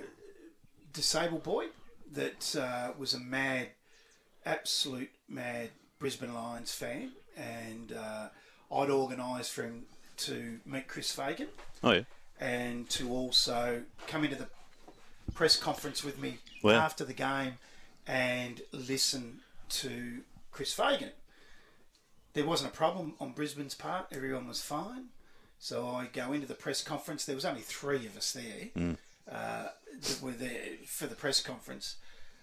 disabled 0.91 1.43
boy 1.43 1.67
that 2.11 2.55
uh, 2.55 2.91
was 2.97 3.13
a 3.13 3.19
mad, 3.19 3.69
absolute 4.45 5.11
mad 5.29 5.69
Brisbane 5.99 6.33
Lions 6.33 6.73
fan, 6.73 7.11
and 7.37 7.93
uh, 7.93 8.27
I'd 8.75 8.89
organised 8.89 9.53
for 9.53 9.63
him 9.63 9.83
to 10.17 10.59
meet 10.65 10.87
Chris 10.89 11.11
Fagan. 11.13 11.47
Oh 11.81 11.91
yeah. 11.91 12.01
And 12.41 12.89
to 12.89 13.09
also 13.09 13.83
come 14.07 14.25
into 14.25 14.35
the 14.35 14.47
press 15.33 15.55
conference 15.55 16.03
with 16.03 16.19
me 16.19 16.39
after 16.65 17.05
the 17.05 17.13
game 17.13 17.53
and 18.09 18.61
listen 18.71 19.39
to 19.69 20.21
Chris 20.51 20.73
Fagan. 20.73 21.11
There 22.33 22.45
wasn't 22.45 22.73
a 22.73 22.75
problem 22.75 23.13
on 23.19 23.33
Brisbane's 23.33 23.75
part. 23.75 24.07
Everyone 24.11 24.47
was 24.47 24.61
fine. 24.61 25.09
So 25.59 25.87
I 25.87 26.07
go 26.11 26.33
into 26.33 26.47
the 26.47 26.55
press 26.55 26.83
conference. 26.83 27.25
There 27.25 27.35
was 27.35 27.45
only 27.45 27.61
three 27.61 28.07
of 28.07 28.17
us 28.17 28.31
there 28.31 28.69
mm. 28.75 28.97
uh, 29.31 29.67
that 30.01 30.19
were 30.23 30.31
there 30.31 30.77
for 30.87 31.05
the 31.05 31.15
press 31.15 31.39
conference. 31.39 31.97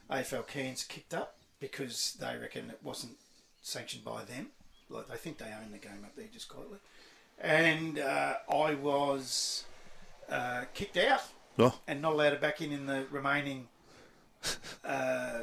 AFL 0.08 0.46
Cairns 0.46 0.84
kicked 0.84 1.12
up 1.12 1.36
because 1.58 2.16
they 2.20 2.36
reckon 2.40 2.70
it 2.70 2.78
wasn't 2.82 3.16
sanctioned 3.60 4.04
by 4.04 4.22
them. 4.22 4.48
Like 4.88 5.08
they 5.08 5.16
think 5.16 5.38
they 5.38 5.46
own 5.46 5.72
the 5.72 5.78
game 5.78 6.04
up 6.04 6.14
there 6.14 6.26
just 6.32 6.48
quietly. 6.48 6.78
And 7.40 7.98
uh, 7.98 8.34
I 8.48 8.74
was 8.74 9.64
uh, 10.30 10.64
kicked 10.74 10.96
out 10.96 11.24
oh. 11.58 11.76
and 11.88 12.00
not 12.00 12.12
allowed 12.12 12.30
to 12.30 12.36
back 12.36 12.62
in 12.62 12.70
in 12.70 12.86
the 12.86 13.06
remaining 13.10 13.66
uh, 14.84 15.40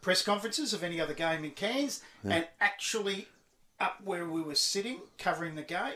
press 0.00 0.22
conferences 0.22 0.72
of 0.72 0.82
any 0.82 1.00
other 1.00 1.14
game 1.14 1.44
in 1.44 1.50
Cairns, 1.52 2.02
yeah. 2.24 2.34
and 2.34 2.46
actually 2.60 3.28
up 3.78 4.00
where 4.04 4.26
we 4.26 4.42
were 4.42 4.54
sitting 4.54 5.00
covering 5.18 5.54
the 5.54 5.62
game, 5.62 5.94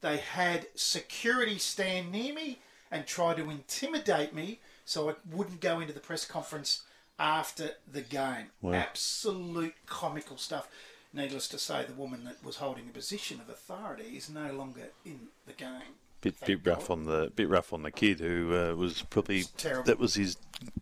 they 0.00 0.16
had 0.16 0.66
security 0.74 1.58
stand 1.58 2.12
near 2.12 2.34
me 2.34 2.60
and 2.90 3.06
try 3.06 3.34
to 3.34 3.50
intimidate 3.50 4.34
me 4.34 4.60
so 4.84 5.10
I 5.10 5.14
wouldn't 5.30 5.60
go 5.60 5.80
into 5.80 5.92
the 5.92 6.00
press 6.00 6.24
conference 6.24 6.82
after 7.18 7.70
the 7.90 8.00
game. 8.00 8.46
Wow. 8.62 8.72
Absolute 8.72 9.74
comical 9.86 10.36
stuff. 10.36 10.68
Needless 11.12 11.48
to 11.48 11.58
say, 11.58 11.84
the 11.84 11.92
woman 11.92 12.24
that 12.24 12.42
was 12.44 12.56
holding 12.56 12.88
a 12.88 12.92
position 12.92 13.40
of 13.40 13.48
authority 13.48 14.16
is 14.16 14.30
no 14.30 14.52
longer 14.52 14.88
in 15.04 15.28
the 15.46 15.52
game. 15.52 15.96
Bit, 16.20 16.34
bit 16.44 16.66
rough 16.66 16.90
on 16.90 17.04
the 17.04 17.32
bit 17.34 17.48
rough 17.48 17.72
on 17.72 17.82
the 17.82 17.90
kid 17.90 18.20
who 18.20 18.54
uh, 18.54 18.74
was 18.74 19.02
probably 19.02 19.44
that 19.86 19.98
was 19.98 20.14
his 20.14 20.36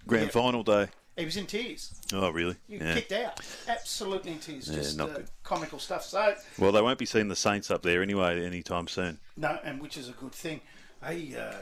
grand 0.06 0.32
final 0.32 0.62
day. 0.64 0.88
He 1.18 1.25
was 1.25 1.37
in 1.37 1.46
tears. 1.46 1.92
Oh, 2.12 2.30
really? 2.30 2.54
You 2.68 2.78
Yeah. 2.78 2.94
kicked 2.94 3.10
out. 3.12 3.40
Absolutely 3.66 4.30
in 4.32 4.38
tears. 4.38 4.68
Yeah, 4.68 4.76
Just 4.76 5.00
uh, 5.00 5.08
comical 5.42 5.80
stuff. 5.80 6.04
So, 6.04 6.37
Well, 6.58 6.70
they 6.70 6.80
won't 6.80 6.98
be 6.98 7.06
seeing 7.06 7.26
the 7.26 7.34
Saints 7.37 7.70
up 7.72 7.82
there 7.82 8.02
anyway 8.02 8.44
anytime 8.46 8.87
soon. 8.87 9.18
no, 9.37 9.58
and 9.64 9.80
which 9.82 9.96
is 9.96 10.08
a 10.08 10.12
good 10.12 10.32
thing. 10.32 10.60
Hey, 11.02 11.34
uh, 11.37 11.54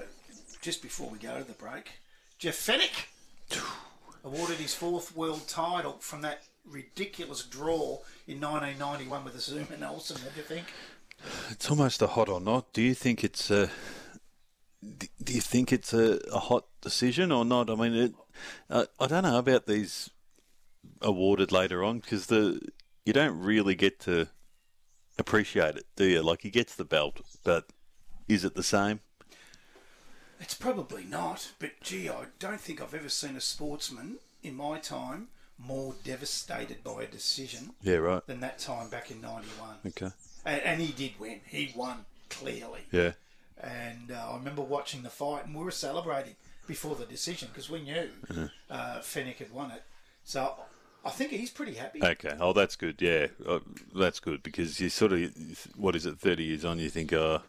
just 0.61 0.83
before 0.83 1.09
we 1.09 1.19
go 1.19 1.39
to 1.39 1.45
the 1.45 1.55
break, 1.55 1.91
Jeff 2.39 2.55
Fenech 2.57 3.07
awarded 4.25 4.59
his 4.59 4.75
fourth 4.75 5.17
world 5.17 5.49
title 5.49 5.97
from 6.01 6.21
that 6.21 6.43
ridiculous 6.67 7.43
draw 7.43 8.01
in 8.27 8.41
1991 8.41 9.25
with 9.25 9.37
Azuma 9.37 9.77
Nelson. 9.79 10.19
What 10.23 10.35
do 10.35 10.41
you 10.41 10.47
think? 10.47 10.67
It's 11.51 11.71
almost 11.71 12.03
a 12.03 12.09
hot 12.09 12.29
or 12.29 12.41
not. 12.43 12.75
Do 12.75 12.83
you 12.83 12.93
think 12.95 13.25
it's 13.25 13.51
a? 13.51 13.71
Do 15.23 15.33
you 15.33 15.41
think 15.41 15.73
it's 15.73 15.95
a, 15.95 16.21
a 16.31 16.39
hot 16.39 16.67
decision 16.83 17.33
or 17.33 17.45
not? 17.45 17.71
I 17.71 17.75
mean, 17.75 17.95
it, 17.95 18.15
uh, 18.71 18.87
I 19.01 19.07
don't 19.07 19.23
know 19.25 19.39
about 19.39 19.67
these 19.67 20.11
awarded 21.03 21.53
later 21.53 21.83
on 21.83 21.99
because 21.99 22.27
the 22.27 22.61
you 23.05 23.13
don't 23.13 23.39
really 23.41 23.75
get 23.75 24.01
to 24.01 24.29
appreciate 25.19 25.77
it, 25.77 25.87
do 25.97 26.05
you? 26.05 26.23
Like 26.23 26.43
he 26.43 26.51
gets 26.51 26.75
the 26.75 26.85
belt, 26.85 27.21
but 27.45 27.67
is 28.29 28.45
it 28.45 28.55
the 28.55 28.63
same? 28.63 29.01
It's 30.41 30.55
probably 30.55 31.05
not, 31.05 31.53
but 31.59 31.71
gee, 31.81 32.09
I 32.11 32.27
don't 32.39 32.61
think 32.61 32.81
I've 32.83 32.95
ever 32.95 33.09
seen 33.09 33.37
a 33.37 33.41
sportsman 33.41 34.17
in 34.43 34.55
my 34.55 34.79
time 34.79 35.29
more 35.59 35.95
devastated 36.05 36.85
by 36.85 37.05
a 37.05 37.07
decision 37.07 37.71
Yeah, 37.83 37.97
right. 37.97 38.27
than 38.27 38.41
that 38.41 38.59
time 38.59 38.91
back 38.91 39.11
in 39.11 39.23
91. 39.23 39.77
Okay. 39.87 40.11
And, 40.45 40.61
and 40.63 40.81
he 40.83 40.93
did 40.93 41.19
win. 41.19 41.41
He 41.47 41.73
won 41.75 42.05
clearly. 42.29 42.81
Yeah. 42.93 43.13
And 43.59 44.11
uh, 44.13 44.33
I 44.33 44.37
remember 44.37 44.61
watching 44.61 45.03
the 45.03 45.09
fight, 45.09 45.47
and 45.47 45.55
we 45.55 45.65
were 45.65 45.71
celebrating 45.71 46.37
before 46.67 46.95
the 46.95 47.05
decision 47.05 47.49
because 47.53 47.71
we 47.71 47.83
knew 47.83 48.09
uh, 48.71 48.99
Fenech 49.01 49.37
had 49.37 49.53
won 49.53 49.71
it. 49.71 49.83
So 50.25 50.55
I 51.05 51.11
think 51.11 51.31
he's 51.31 51.51
pretty 51.51 51.75
happy. 51.75 52.03
Okay. 52.03 52.37
Oh, 52.41 52.53
that's 52.53 52.77
good. 52.77 53.01
Yeah, 53.01 53.29
uh, 53.47 53.61
that's 53.95 54.21
good 54.21 54.43
because 54.43 54.81
you 54.81 54.89
sort 54.89 55.13
of, 55.13 55.31
what 55.77 55.95
is 55.97 56.07
it, 56.07 56.19
thirty 56.19 56.45
years 56.45 56.65
on? 56.65 56.79
You 56.79 56.89
think, 56.91 57.13
oh, 57.13 57.43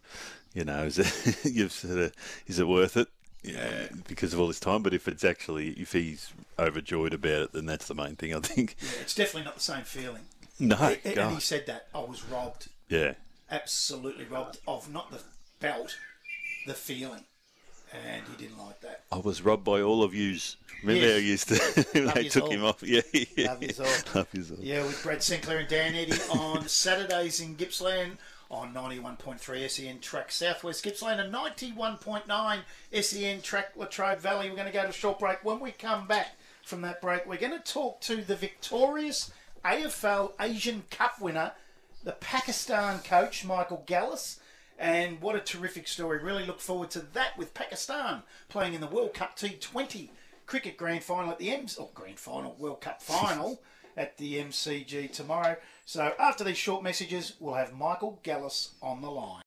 you 0.54 0.64
know, 0.64 0.84
is 0.86 1.00
it, 1.00 1.46
you've 1.54 1.72
sort 1.72 1.98
of, 2.00 2.14
is 2.46 2.60
it 2.60 2.68
worth 2.68 2.98
it? 2.98 3.08
Yeah, 3.44 3.88
because 4.08 4.34
of 4.34 4.40
all 4.40 4.48
this 4.48 4.60
time. 4.60 4.84
But 4.84 4.94
if 4.94 5.08
it's 5.08 5.24
actually, 5.24 5.70
if 5.70 5.94
he's 5.94 6.32
overjoyed 6.60 7.14
about 7.14 7.42
it, 7.44 7.54
then 7.54 7.66
that's 7.66 7.88
the 7.88 7.96
main 7.96 8.16
thing. 8.16 8.34
I 8.36 8.40
think. 8.40 8.76
Yeah, 8.82 8.90
it's 9.02 9.16
definitely 9.16 9.46
not 9.46 9.56
the 9.56 9.62
same 9.62 9.84
feeling. 9.84 10.24
No, 10.60 10.76
A- 10.76 11.20
and 11.20 11.34
he 11.36 11.40
said 11.40 11.66
that 11.68 11.88
I 11.94 12.00
was 12.00 12.24
robbed, 12.26 12.68
yeah, 12.90 13.14
absolutely 13.50 14.26
robbed 14.26 14.60
of 14.68 14.92
not 14.92 15.12
the 15.12 15.20
belt, 15.60 15.98
the 16.66 16.74
feeling, 16.74 17.26
and 18.06 18.22
he 18.28 18.46
didn't 18.46 18.58
like 18.60 18.80
that. 18.82 19.04
I 19.12 19.18
was 19.18 19.42
robbed 19.42 19.64
by 19.64 19.82
all 19.82 20.04
of 20.04 20.14
yous. 20.14 20.58
Remember 20.84 21.08
Yes. 21.08 21.22
you 21.22 21.28
used 21.30 21.48
to? 21.96 22.02
Love 22.06 22.14
they 22.16 22.28
took 22.30 22.44
all. 22.44 22.50
him 22.52 22.64
off. 22.64 22.84
Yeah, 22.84 23.02
yeah. 23.36 23.54
Love 23.54 23.80
all. 23.80 23.86
Love 24.16 24.28
yous. 24.34 24.52
Yeah, 24.60 24.84
with 24.84 25.02
Brad 25.04 25.24
Sinclair 25.24 25.60
and 25.60 25.68
Dan 25.68 25.96
Eddy 25.96 26.14
on 26.32 26.68
Saturdays 26.68 27.40
in 27.42 27.56
Gippsland 27.56 28.18
on 28.50 28.74
91.3 28.74 29.70
SEN 29.70 30.00
track 30.00 30.32
Southwest 30.32 30.84
Gippsland 30.84 31.20
and 31.20 31.34
91.9 31.34 32.60
SEN 33.02 33.42
track 33.42 33.72
Latrobe 33.76 34.20
Valley. 34.20 34.50
We're 34.50 34.56
going 34.56 34.68
to 34.68 34.74
go 34.74 34.84
to 34.84 34.90
a 34.90 34.94
short 34.94 35.20
break. 35.20 35.44
When 35.44 35.60
we 35.60 35.72
come 35.72 36.08
back 36.08 36.36
from 36.64 36.82
that 36.82 37.02
break, 37.02 37.26
we're 37.26 37.38
going 37.38 37.52
to 37.52 37.60
talk 37.60 38.00
to 38.02 38.18
the 38.18 38.36
victorious 38.36 39.32
AFL 39.66 40.32
Asian 40.40 40.84
Cup 40.90 41.20
winner, 41.20 41.52
the 42.04 42.14
Pakistan 42.14 43.00
coach, 43.00 43.44
Michael 43.44 43.84
Gallis. 43.88 44.38
And 44.78 45.22
what 45.22 45.36
a 45.36 45.40
terrific 45.40 45.88
story. 45.88 46.20
Really 46.20 46.46
look 46.46 46.60
forward 46.60 46.92
to 46.92 47.00
that 47.14 47.38
with 47.38 47.54
Pakistan 47.54 48.24
playing 48.48 48.74
in 48.74 48.82
the 48.82 48.88
World 48.88 49.14
Cup 49.14 49.38
T20 49.38 50.10
cricket 50.46 50.78
grand 50.78 51.04
final 51.04 51.32
at 51.32 51.40
the 51.40 51.52
M's, 51.52 51.78
or 51.78 51.90
grand 51.94 52.20
final, 52.20 52.56
World 52.60 52.82
Cup 52.82 53.02
final 53.02 53.62
at 53.96 54.18
the 54.18 54.36
MCG 54.36 55.12
tomorrow. 55.12 55.58
So 55.86 56.14
after 56.20 56.44
these 56.44 56.58
short 56.58 56.84
messages, 56.84 57.34
we'll 57.40 57.56
have 57.56 57.74
Michael 57.74 58.20
Gallis 58.24 58.70
on 58.82 59.02
the 59.02 59.10
line. 59.10 59.42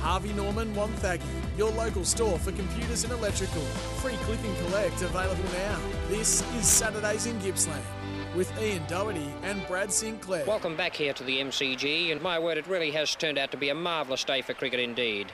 Harvey 0.00 0.32
Norman 0.32 0.74
Wonthaggi, 0.74 1.22
your 1.56 1.70
local 1.70 2.04
store 2.04 2.36
for 2.38 2.50
computers 2.52 3.04
and 3.04 3.12
electrical. 3.12 3.62
Free 4.02 4.16
click 4.24 4.40
and 4.44 4.56
collect 4.66 5.00
available 5.00 5.44
now. 5.52 5.78
This 6.08 6.42
is 6.56 6.66
Saturdays 6.66 7.26
in 7.26 7.38
Gippsland 7.38 7.84
with 8.34 8.50
Ian 8.60 8.82
Doherty 8.88 9.32
and 9.42 9.66
Brad 9.66 9.92
Sinclair. 9.92 10.44
Welcome 10.46 10.76
back 10.76 10.94
here 10.94 11.12
to 11.12 11.24
the 11.24 11.38
MCG, 11.38 12.12
and 12.12 12.22
my 12.22 12.38
word, 12.38 12.58
it 12.58 12.66
really 12.66 12.90
has 12.92 13.14
turned 13.14 13.38
out 13.38 13.50
to 13.50 13.56
be 13.56 13.68
a 13.68 13.74
marvellous 13.74 14.24
day 14.24 14.42
for 14.42 14.54
cricket 14.54 14.80
indeed. 14.80 15.32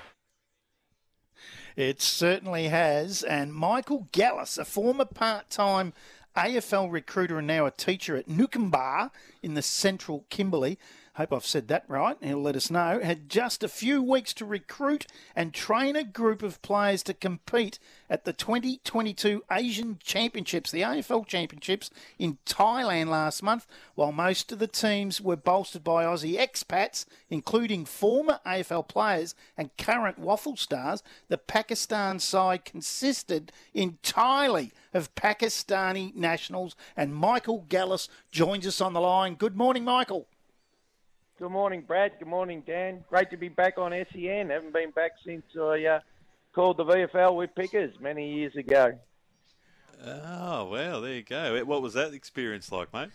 It 1.76 2.02
certainly 2.02 2.69
has. 2.69 3.23
And 3.23 3.55
Michael 3.55 4.09
Gallis, 4.12 4.59
a 4.59 4.64
former 4.64 5.05
part 5.05 5.49
time 5.49 5.93
AFL 6.37 6.90
recruiter 6.90 7.38
and 7.38 7.47
now 7.47 7.67
a 7.67 7.71
teacher 7.71 8.17
at 8.17 8.28
Noonkanbah 8.28 9.11
in 9.43 9.55
the 9.55 9.62
central 9.62 10.25
Kimberley. 10.28 10.78
Hope 11.19 11.33
I've 11.33 11.45
said 11.45 11.67
that 11.67 11.83
right. 11.89 12.17
He'll 12.23 12.41
let 12.41 12.55
us 12.55 12.71
know. 12.71 13.01
Had 13.03 13.29
just 13.29 13.65
a 13.65 13.69
few 13.69 14.01
weeks 14.01 14.33
to 14.35 14.45
recruit 14.45 15.05
and 15.35 15.53
train 15.53 15.97
a 15.97 16.05
group 16.05 16.45
of 16.45 16.63
players 16.63 17.03
to 17.03 17.13
compete 17.13 17.81
at 18.09 18.25
the 18.25 18.33
2022 18.33 19.43
Asian 19.51 19.99
Championships, 20.01 20.71
the 20.71 20.83
AFL 20.83 21.27
Championships 21.27 21.91
in 22.21 22.39
Thailand 22.47 23.09
last 23.09 23.43
month, 23.43 23.67
while 23.97 24.13
most 24.13 24.53
of 24.53 24.61
the 24.61 24.69
teams 24.69 25.21
were 25.21 25.35
bolstered 25.35 25.83
by 25.83 26.05
Aussie 26.05 26.39
expats, 26.39 27.05
including 27.29 27.85
former 27.85 28.39
AFL 28.47 28.87
players 28.87 29.35
and 29.57 29.77
current 29.77 30.21
WAFL 30.21 30.57
stars. 30.57 31.03
The 31.27 31.37
Pakistan 31.37 32.21
side 32.21 32.65
consisted 32.65 33.51
entirely 33.75 34.71
of 34.95 35.13
Pakistani 35.17 36.15
nationals, 36.15 36.77
and 36.97 37.13
Michael 37.13 37.67
Gallis 37.69 38.07
joins 38.31 38.69
us 38.69 38.81
on 38.81 38.93
the 38.93 39.01
line. 39.01 39.35
Good 39.35 39.57
morning, 39.57 39.83
Michael. 39.83 40.29
Good 41.38 41.50
morning, 41.52 41.85
Brad. 41.87 42.18
Good 42.18 42.26
morning, 42.26 42.64
Dan. 42.66 43.04
Great 43.09 43.30
to 43.30 43.37
be 43.37 43.49
back 43.49 43.78
on 43.78 43.92
SEN. 43.92 44.50
Haven't 44.50 44.73
been 44.73 44.90
back 44.90 45.12
since 45.25 45.45
I 45.57 45.85
uh, 45.85 46.00
called 46.52 46.78
the 46.78 46.85
VFL 46.85 47.37
with 47.37 47.54
Pickers 47.54 47.95
many 48.00 48.35
years 48.35 48.57
ago. 48.57 48.99
Oh 50.04 50.64
well, 50.64 51.00
there 51.00 51.14
you 51.14 51.23
go. 51.23 51.64
What 51.64 51.80
was 51.80 51.95
that 51.95 52.12
experience 52.12 52.73
like, 52.73 52.92
mate? 52.92 53.11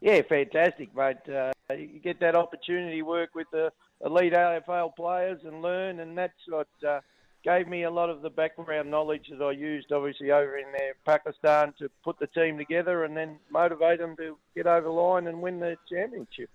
Yeah, 0.00 0.22
fantastic, 0.28 0.94
mate. 0.94 1.16
Uh, 1.28 1.52
you 1.70 1.98
get 1.98 2.20
that 2.20 2.36
opportunity 2.36 2.98
to 2.98 3.02
work 3.02 3.34
with 3.34 3.48
the 3.50 3.72
elite 4.04 4.34
AFL 4.34 4.94
players 4.94 5.40
and 5.44 5.62
learn, 5.62 5.98
and 5.98 6.16
that's 6.16 6.38
what 6.46 6.68
uh, 6.86 7.00
gave 7.42 7.66
me 7.66 7.82
a 7.82 7.90
lot 7.90 8.10
of 8.10 8.22
the 8.22 8.30
background 8.30 8.92
knowledge 8.92 9.28
that 9.36 9.44
I 9.44 9.50
used, 9.50 9.90
obviously, 9.90 10.30
over 10.30 10.56
in 10.56 10.70
there, 10.70 10.94
Pakistan 11.04 11.74
to 11.80 11.90
put 12.04 12.20
the 12.20 12.28
team 12.28 12.56
together 12.56 13.02
and 13.02 13.16
then 13.16 13.40
motivate 13.50 13.98
them 13.98 14.14
to 14.18 14.38
get 14.54 14.68
over 14.68 14.82
the 14.82 14.92
line 14.92 15.26
and 15.26 15.42
win 15.42 15.58
the 15.58 15.76
championship. 15.90 16.48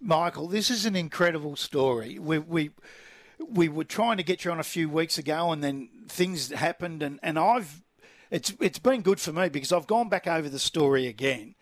Michael, 0.00 0.48
this 0.48 0.70
is 0.70 0.86
an 0.86 0.96
incredible 0.96 1.56
story. 1.56 2.18
We 2.18 2.38
we 2.38 2.70
we 3.48 3.68
were 3.68 3.84
trying 3.84 4.16
to 4.16 4.22
get 4.22 4.44
you 4.44 4.50
on 4.50 4.58
a 4.58 4.64
few 4.64 4.88
weeks 4.88 5.18
ago, 5.18 5.52
and 5.52 5.62
then 5.62 5.88
things 6.08 6.50
happened, 6.50 7.02
and, 7.02 7.20
and 7.22 7.38
I've 7.38 7.82
it's 8.30 8.54
it's 8.60 8.78
been 8.78 9.02
good 9.02 9.20
for 9.20 9.32
me 9.32 9.48
because 9.48 9.72
I've 9.72 9.86
gone 9.86 10.08
back 10.08 10.26
over 10.26 10.48
the 10.48 10.58
story 10.58 11.06
again. 11.06 11.54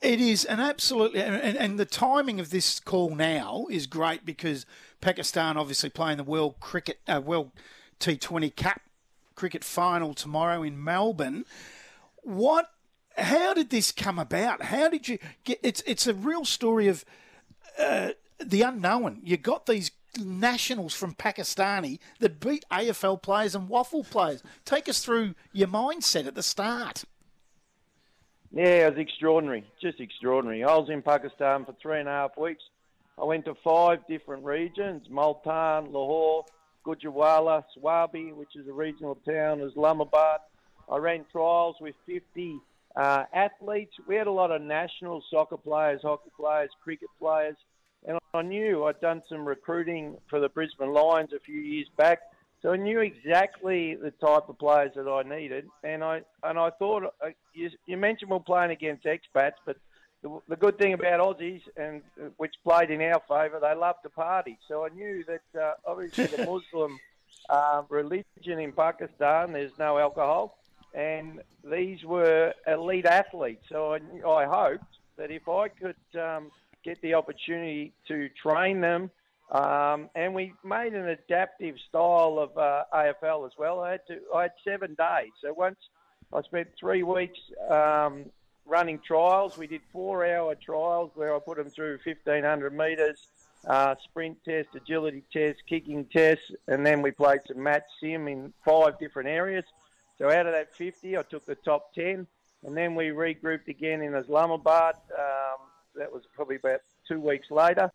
It 0.00 0.20
is 0.20 0.44
an 0.44 0.58
absolutely, 0.58 1.22
and, 1.22 1.56
and, 1.56 1.78
the 1.78 1.84
timing 1.84 2.40
of 2.40 2.50
this 2.50 2.80
call 2.80 3.14
now 3.14 3.66
is 3.70 3.86
great 3.86 4.26
because 4.26 4.66
Pakistan 5.00 5.56
obviously 5.56 5.90
playing 5.90 6.16
the 6.16 6.24
World 6.24 6.56
Cricket 6.58 6.98
uh, 7.06 7.20
World 7.24 7.52
T20 8.00 8.56
Cup 8.56 8.80
cricket 9.36 9.62
final 9.62 10.12
tomorrow 10.12 10.62
in 10.62 10.82
Melbourne. 10.82 11.44
What? 12.22 12.70
How 13.16 13.54
did 13.54 13.70
this 13.70 13.92
come 13.92 14.18
about? 14.18 14.62
How 14.62 14.88
did 14.88 15.06
you 15.06 15.18
get? 15.44 15.60
It's 15.62 15.82
it's 15.86 16.06
a 16.06 16.14
real 16.14 16.44
story 16.44 16.88
of 16.88 17.04
the 17.76 18.62
unknown. 18.62 19.20
You 19.22 19.36
got 19.36 19.66
these 19.66 19.90
nationals 20.18 20.94
from 20.94 21.14
Pakistani 21.14 21.98
that 22.20 22.40
beat 22.40 22.64
AFL 22.70 23.22
players 23.22 23.54
and 23.54 23.68
WAFL 23.68 24.08
players. 24.10 24.42
Take 24.64 24.88
us 24.88 25.04
through 25.04 25.34
your 25.52 25.68
mindset 25.68 26.26
at 26.26 26.34
the 26.34 26.42
start. 26.42 27.04
Yeah, 28.54 28.86
it 28.86 28.96
was 28.96 28.98
extraordinary, 28.98 29.64
just 29.80 29.98
extraordinary. 29.98 30.62
I 30.62 30.76
was 30.76 30.90
in 30.90 31.00
Pakistan 31.00 31.64
for 31.64 31.74
three 31.80 32.00
and 32.00 32.08
a 32.08 32.12
half 32.12 32.36
weeks. 32.36 32.62
I 33.18 33.24
went 33.24 33.46
to 33.46 33.54
five 33.64 34.06
different 34.08 34.44
regions: 34.44 35.06
Multan, 35.08 35.90
Lahore, 35.90 36.44
Gujranwala, 36.84 37.64
Swabi, 37.76 38.34
which 38.34 38.54
is 38.56 38.68
a 38.68 38.72
regional 38.72 39.14
town, 39.26 39.60
Islamabad. 39.60 40.40
I 40.90 40.98
ran 40.98 41.24
trials 41.32 41.76
with 41.80 41.94
50 42.04 42.60
uh, 42.96 43.24
athletes. 43.32 43.92
We 44.06 44.16
had 44.16 44.26
a 44.26 44.32
lot 44.32 44.50
of 44.50 44.62
national 44.62 45.22
soccer 45.30 45.56
players, 45.56 46.00
hockey 46.02 46.30
players, 46.36 46.70
cricket 46.82 47.08
players, 47.18 47.56
and 48.06 48.18
I 48.34 48.42
knew 48.42 48.84
I'd 48.84 49.00
done 49.00 49.22
some 49.28 49.46
recruiting 49.46 50.16
for 50.28 50.40
the 50.40 50.48
Brisbane 50.48 50.92
Lions 50.92 51.30
a 51.32 51.40
few 51.40 51.60
years 51.60 51.88
back. 51.96 52.20
So 52.60 52.72
I 52.72 52.76
knew 52.76 53.00
exactly 53.00 53.96
the 53.96 54.12
type 54.12 54.48
of 54.48 54.58
players 54.58 54.92
that 54.94 55.08
I 55.08 55.22
needed, 55.22 55.66
and 55.82 56.04
I 56.04 56.22
and 56.44 56.58
I 56.58 56.70
thought 56.70 57.02
uh, 57.20 57.30
you, 57.54 57.70
you 57.86 57.96
mentioned 57.96 58.30
we're 58.30 58.38
playing 58.38 58.70
against 58.70 59.04
expats, 59.04 59.54
but 59.66 59.76
the, 60.22 60.40
the 60.48 60.56
good 60.56 60.78
thing 60.78 60.92
about 60.92 61.20
Aussies, 61.20 61.60
and 61.76 62.02
uh, 62.20 62.28
which 62.36 62.54
played 62.62 62.90
in 62.90 63.00
our 63.02 63.20
favour, 63.28 63.58
they 63.60 63.74
love 63.74 63.96
to 64.04 64.10
party. 64.10 64.58
So 64.68 64.84
I 64.84 64.90
knew 64.90 65.24
that 65.24 65.60
uh, 65.60 65.72
obviously 65.84 66.26
the 66.26 66.38
Muslim 66.46 66.98
uh, 67.50 67.82
religion 67.88 68.60
in 68.60 68.72
Pakistan. 68.72 69.52
There's 69.52 69.76
no 69.78 69.98
alcohol, 69.98 70.56
and 70.94 71.40
these 71.64 72.04
were 72.04 72.52
elite 72.66 73.06
athletes. 73.06 73.64
So 73.68 73.94
I, 73.94 74.28
I 74.28 74.44
hoped 74.46 74.84
that 75.16 75.30
if 75.30 75.48
I 75.48 75.68
could 75.68 76.20
um, 76.20 76.50
get 76.84 77.00
the 77.02 77.14
opportunity 77.14 77.92
to 78.08 78.28
train 78.30 78.80
them, 78.80 79.10
um, 79.50 80.08
and 80.14 80.34
we 80.34 80.54
made 80.64 80.94
an 80.94 81.08
adaptive 81.08 81.76
style 81.88 82.38
of 82.38 82.56
uh, 82.56 82.84
AFL 82.92 83.46
as 83.46 83.52
well. 83.58 83.80
I 83.80 83.92
had 83.92 84.06
to. 84.06 84.18
I 84.34 84.42
had 84.42 84.52
seven 84.64 84.94
days. 84.94 85.30
So 85.42 85.52
once 85.52 85.76
I 86.32 86.40
spent 86.42 86.68
three 86.78 87.02
weeks 87.02 87.38
um, 87.68 88.24
running 88.66 88.98
trials. 89.06 89.58
We 89.58 89.66
did 89.66 89.82
four-hour 89.92 90.54
trials 90.56 91.10
where 91.14 91.34
I 91.34 91.38
put 91.38 91.58
them 91.58 91.70
through 91.70 91.98
1,500 92.04 92.76
metres, 92.76 93.26
uh, 93.66 93.94
sprint 94.04 94.38
test, 94.44 94.68
agility 94.74 95.22
test, 95.32 95.60
kicking 95.68 96.04
test, 96.06 96.40
and 96.68 96.84
then 96.86 97.02
we 97.02 97.10
played 97.10 97.40
some 97.46 97.62
match 97.62 97.84
sim 98.00 98.28
in 98.28 98.52
five 98.64 98.98
different 98.98 99.28
areas. 99.28 99.64
So 100.22 100.30
out 100.30 100.46
of 100.46 100.52
that 100.52 100.72
50, 100.76 101.18
I 101.18 101.22
took 101.22 101.44
the 101.46 101.56
top 101.56 101.92
10, 101.94 102.28
and 102.64 102.76
then 102.76 102.94
we 102.94 103.06
regrouped 103.06 103.66
again 103.66 104.02
in 104.02 104.14
Islamabad. 104.14 104.94
Um, 105.18 105.66
that 105.96 106.12
was 106.12 106.22
probably 106.36 106.56
about 106.56 106.80
two 107.08 107.18
weeks 107.18 107.50
later. 107.50 107.90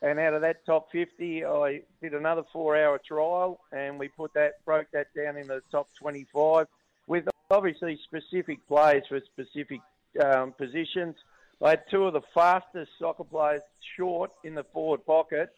And 0.00 0.18
out 0.18 0.32
of 0.32 0.40
that 0.40 0.64
top 0.64 0.90
50, 0.90 1.44
I 1.44 1.82
did 2.00 2.14
another 2.14 2.44
four-hour 2.50 2.98
trial, 3.06 3.60
and 3.72 3.98
we 3.98 4.08
put 4.08 4.32
that 4.32 4.64
broke 4.64 4.86
that 4.94 5.08
down 5.14 5.36
in 5.36 5.48
the 5.48 5.60
top 5.70 5.88
25 5.98 6.66
with 7.06 7.28
obviously 7.50 8.00
specific 8.04 8.66
players 8.66 9.02
for 9.06 9.20
specific 9.20 9.82
um, 10.24 10.52
positions. 10.52 11.14
I 11.62 11.70
had 11.70 11.82
two 11.90 12.06
of 12.06 12.14
the 12.14 12.22
fastest 12.32 12.92
soccer 12.98 13.24
players 13.24 13.60
short 13.98 14.30
in 14.44 14.54
the 14.54 14.64
forward 14.64 15.04
pocket, 15.04 15.50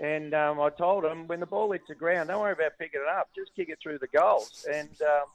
and 0.00 0.32
um, 0.32 0.58
I 0.58 0.70
told 0.70 1.04
them 1.04 1.26
when 1.26 1.40
the 1.40 1.44
ball 1.44 1.72
hits 1.72 1.88
the 1.88 1.94
ground, 1.94 2.30
don't 2.30 2.40
worry 2.40 2.54
about 2.54 2.78
picking 2.78 3.02
it 3.02 3.08
up, 3.14 3.28
just 3.36 3.54
kick 3.54 3.68
it 3.68 3.78
through 3.82 3.98
the 3.98 4.06
goals. 4.06 4.66
And 4.72 4.88
um, 5.02 5.26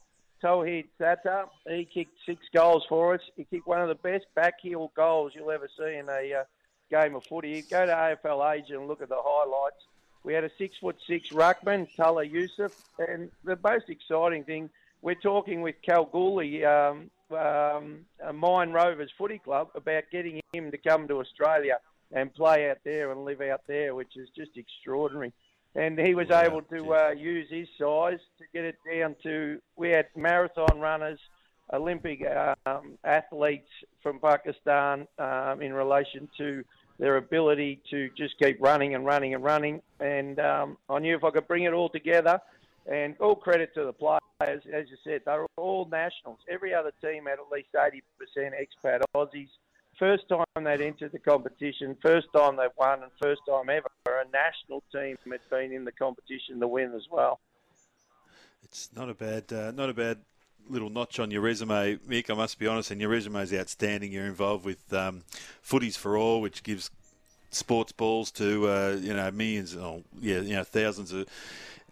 Tauhid 0.42 0.86
Sata, 1.00 1.48
he 1.68 1.84
kicked 1.84 2.16
six 2.26 2.44
goals 2.54 2.84
for 2.88 3.14
us. 3.14 3.20
He 3.36 3.44
kicked 3.44 3.66
one 3.66 3.80
of 3.80 3.88
the 3.88 3.94
best 3.94 4.26
backheel 4.36 4.90
goals 4.94 5.32
you'll 5.34 5.50
ever 5.50 5.68
see 5.78 5.96
in 5.96 6.08
a 6.08 6.40
uh, 6.40 6.44
game 6.90 7.14
of 7.14 7.24
footy. 7.24 7.62
Go 7.62 7.86
to 7.86 7.92
AFL 7.92 8.54
Asia 8.54 8.78
and 8.78 8.88
look 8.88 9.02
at 9.02 9.08
the 9.08 9.18
highlights. 9.18 9.82
We 10.24 10.34
had 10.34 10.44
a 10.44 10.50
six 10.58 10.76
foot 10.78 10.96
six 11.06 11.30
ruckman, 11.30 11.86
Tala 11.96 12.24
Yusuf, 12.24 12.72
and 12.98 13.30
the 13.44 13.58
most 13.62 13.88
exciting 13.88 14.44
thing 14.44 14.70
we're 15.02 15.14
talking 15.14 15.62
with 15.62 15.76
Kalgoorlie, 15.82 16.64
um, 16.64 17.10
um, 17.30 18.04
Mine 18.34 18.72
Rovers 18.72 19.10
Footy 19.16 19.38
Club, 19.38 19.68
about 19.74 20.04
getting 20.10 20.40
him 20.52 20.70
to 20.72 20.78
come 20.78 21.06
to 21.08 21.20
Australia 21.20 21.78
and 22.12 22.34
play 22.34 22.70
out 22.70 22.78
there 22.84 23.12
and 23.12 23.24
live 23.24 23.40
out 23.40 23.62
there, 23.66 23.94
which 23.94 24.16
is 24.16 24.28
just 24.36 24.56
extraordinary. 24.56 25.32
And 25.76 25.98
he 25.98 26.14
was 26.14 26.30
able 26.30 26.62
to 26.62 26.94
uh, 26.94 27.10
use 27.10 27.48
his 27.50 27.68
size 27.78 28.18
to 28.38 28.44
get 28.54 28.64
it 28.64 28.76
down 28.90 29.14
to. 29.24 29.60
We 29.76 29.90
had 29.90 30.06
marathon 30.16 30.80
runners, 30.80 31.18
Olympic 31.72 32.26
um, 32.64 32.96
athletes 33.04 33.68
from 34.02 34.18
Pakistan 34.18 35.06
um, 35.18 35.60
in 35.60 35.74
relation 35.74 36.28
to 36.38 36.64
their 36.98 37.18
ability 37.18 37.82
to 37.90 38.08
just 38.16 38.38
keep 38.38 38.56
running 38.60 38.94
and 38.94 39.04
running 39.04 39.34
and 39.34 39.44
running. 39.44 39.82
And 40.00 40.40
um, 40.40 40.78
I 40.88 40.98
knew 40.98 41.14
if 41.14 41.24
I 41.24 41.30
could 41.30 41.46
bring 41.46 41.64
it 41.64 41.74
all 41.74 41.90
together, 41.90 42.40
and 42.90 43.16
all 43.20 43.34
credit 43.34 43.74
to 43.74 43.84
the 43.84 43.92
players, 43.92 44.62
as 44.72 44.86
you 44.88 44.96
said, 45.04 45.22
they 45.26 45.32
were 45.32 45.48
all 45.56 45.88
nationals. 45.90 46.38
Every 46.48 46.72
other 46.72 46.92
team 47.02 47.26
had 47.26 47.38
at 47.38 47.50
least 47.52 47.68
80% 47.74 48.52
expat 48.54 49.02
Aussies. 49.14 49.48
First 49.98 50.28
time 50.28 50.44
they'd 50.64 50.80
entered 50.82 51.12
the 51.12 51.18
competition, 51.18 51.96
first 52.02 52.26
time 52.34 52.56
they've 52.56 52.68
won, 52.78 53.02
and 53.02 53.10
first 53.20 53.40
time 53.48 53.70
ever 53.70 53.90
a 54.06 54.24
national 54.30 54.82
team 54.92 55.16
had 55.30 55.40
been 55.50 55.72
in 55.72 55.84
the 55.84 55.92
competition 55.92 56.60
to 56.60 56.68
win 56.68 56.92
as 56.94 57.06
well. 57.10 57.40
It's 58.62 58.90
not 58.94 59.08
a 59.08 59.14
bad, 59.14 59.52
uh, 59.52 59.70
not 59.70 59.88
a 59.88 59.94
bad 59.94 60.18
little 60.68 60.90
notch 60.90 61.18
on 61.18 61.30
your 61.30 61.40
resume, 61.40 61.96
Mick. 62.08 62.30
I 62.30 62.34
must 62.34 62.58
be 62.58 62.66
honest, 62.66 62.90
and 62.90 63.00
your 63.00 63.10
resume 63.10 63.40
is 63.40 63.54
outstanding. 63.54 64.12
You're 64.12 64.26
involved 64.26 64.64
with 64.64 64.92
um, 64.92 65.22
Footies 65.64 65.96
for 65.96 66.16
All, 66.16 66.40
which 66.40 66.62
gives 66.62 66.90
sports 67.50 67.92
balls 67.92 68.30
to 68.32 68.68
uh, 68.68 68.98
you 69.00 69.14
know 69.14 69.30
millions, 69.30 69.76
oh, 69.76 70.02
yeah, 70.20 70.40
you 70.40 70.54
know 70.54 70.64
thousands 70.64 71.12
of 71.12 71.26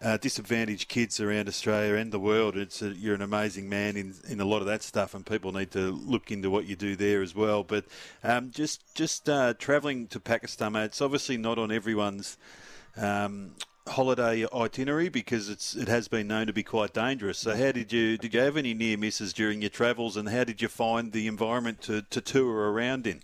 uh, 0.01 0.17
disadvantaged 0.17 0.87
kids 0.87 1.19
around 1.19 1.47
Australia 1.47 1.95
and 1.95 2.11
the 2.11 2.19
world. 2.19 2.57
It's 2.57 2.81
a, 2.81 2.89
you're 2.89 3.15
an 3.15 3.21
amazing 3.21 3.69
man 3.69 3.95
in, 3.95 4.15
in 4.27 4.39
a 4.39 4.45
lot 4.45 4.59
of 4.59 4.67
that 4.67 4.83
stuff, 4.83 5.13
and 5.13 5.25
people 5.25 5.51
need 5.51 5.71
to 5.71 5.91
look 5.91 6.31
into 6.31 6.49
what 6.49 6.65
you 6.65 6.75
do 6.75 6.95
there 6.95 7.21
as 7.21 7.33
well. 7.33 7.63
But 7.63 7.85
um, 8.23 8.51
just 8.51 8.95
just 8.95 9.29
uh, 9.29 9.53
travelling 9.57 10.07
to 10.07 10.19
Pakistan, 10.19 10.75
it's 10.75 11.01
obviously 11.01 11.37
not 11.37 11.57
on 11.57 11.71
everyone's. 11.71 12.37
Um, 12.97 13.51
holiday 13.87 14.47
itinerary 14.51 15.09
because 15.09 15.47
it's 15.47 15.75
it 15.75 15.87
has 15.87 16.07
been 16.07 16.27
known 16.27 16.47
to 16.47 16.53
be 16.53 16.63
quite 16.63 16.91
dangerous. 16.91 17.37
So 17.37 17.55
how 17.55 17.71
did 17.71 17.93
you 17.93 18.17
did 18.17 18.33
you 18.33 18.39
have 18.39 18.57
any 18.57 18.73
near 18.73 18.97
misses 18.97 19.31
during 19.31 19.61
your 19.61 19.69
travels 19.69 20.17
and 20.17 20.27
how 20.27 20.43
did 20.43 20.59
you 20.59 20.67
find 20.67 21.11
the 21.11 21.27
environment 21.27 21.81
to, 21.83 22.01
to 22.01 22.19
tour 22.19 22.71
around 22.71 23.05
in? 23.05 23.21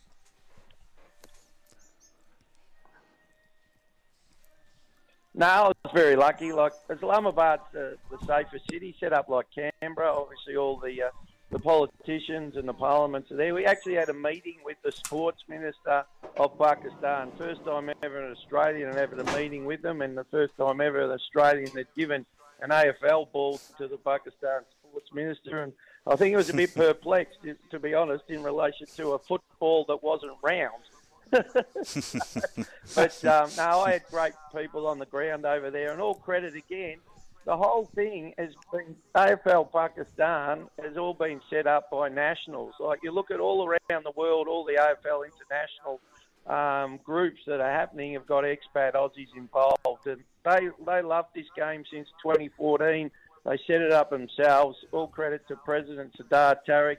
No, 5.34 5.46
I 5.46 5.68
was 5.68 5.94
very 5.94 6.16
lucky. 6.16 6.52
Like 6.52 6.74
Islamabad's 6.90 7.62
uh, 7.74 7.96
the 8.10 8.26
safest 8.28 8.70
city, 8.70 8.96
set 9.00 9.14
up 9.14 9.30
like 9.30 9.48
Canberra. 9.56 10.14
Obviously, 10.14 10.58
all 10.58 10.78
the 10.78 11.04
uh, 11.04 11.10
the 11.52 11.60
politicians 11.60 12.56
and 12.56 12.68
the 12.68 12.74
parliaments 12.74 13.32
are 13.32 13.38
there. 13.38 13.54
We 13.54 13.66
actually 13.66 13.96
had 13.96 14.10
a 14.10 14.14
meeting 14.14 14.58
with 14.66 14.78
the 14.84 14.92
sports 14.92 15.44
minister 15.48 16.06
of 16.38 16.58
Pakistan. 16.58 17.32
First 17.38 17.64
time 17.66 17.90
ever 18.04 18.26
an 18.26 18.32
Australian 18.32 18.90
had 18.90 18.98
ever 18.98 19.20
a 19.20 19.38
meeting 19.38 19.66
with 19.66 19.82
them, 19.82 20.02
and 20.02 20.18
the 20.18 20.26
first 20.26 20.56
time 20.58 20.82
ever 20.82 21.02
an 21.02 21.12
Australian 21.12 21.72
had 21.72 21.88
given 21.96 22.26
an 22.62 22.70
AFL 22.70 23.32
ball 23.32 23.60
to 23.78 23.88
the 23.88 23.98
Pakistan 23.98 24.62
sports 24.82 25.10
minister. 25.14 25.64
And 25.64 25.74
I 26.08 26.16
think 26.16 26.30
he 26.32 26.36
was 26.36 26.50
a 26.50 26.54
bit 26.54 26.74
perplexed, 26.76 27.40
to 27.70 27.80
be 27.80 27.94
honest, 27.94 28.26
in 28.30 28.44
relation 28.44 28.88
to 28.98 29.12
a 29.14 29.20
football 29.20 29.86
that 29.88 30.04
wasn't 30.04 30.34
round. 30.44 30.84
but 32.96 33.26
um, 33.26 33.50
no, 33.58 33.82
I 33.82 33.92
had 33.94 34.04
great 34.12 34.34
people 34.56 34.86
on 34.88 35.00
the 35.00 35.06
ground 35.06 35.46
over 35.46 35.72
there, 35.72 35.92
and 35.92 36.02
all 36.02 36.16
credit 36.16 36.56
again. 36.56 36.98
The 37.46 37.58
whole 37.58 37.86
thing 37.96 38.34
has 38.38 38.52
been 38.72 38.96
AFL 39.16 39.72
Pakistan 39.72 40.68
has 40.84 40.98
all 40.98 41.14
been 41.14 41.42
set 41.50 41.66
up 41.66 41.90
by 41.90 42.10
nationals. 42.10 42.74
Like 42.80 43.00
you 43.02 43.12
look 43.12 43.32
at 43.32 43.40
all 43.40 43.66
around 43.66 44.04
the 44.04 44.12
world, 44.16 44.48
all 44.48 44.64
the 44.64 44.74
AFL 44.74 45.24
international 45.26 46.00
um, 46.48 47.00
groups 47.04 47.40
that 47.48 47.62
are 47.62 47.72
happening 47.72 48.14
have 48.14 48.28
got 48.28 48.44
expat 48.44 48.94
Aussies 48.94 49.36
involved, 49.36 50.06
and 50.06 50.22
they 50.44 50.70
they 50.86 51.02
love 51.02 51.26
this 51.34 51.48
game 51.56 51.84
since 51.92 52.10
2014. 52.22 53.10
They 53.46 53.58
set 53.66 53.82
it 53.82 53.92
up 53.92 54.12
themselves. 54.12 54.78
All 54.92 55.08
credit 55.08 55.48
to 55.48 55.56
President 55.56 56.14
Sardar 56.18 56.60
Tariq 56.68 56.98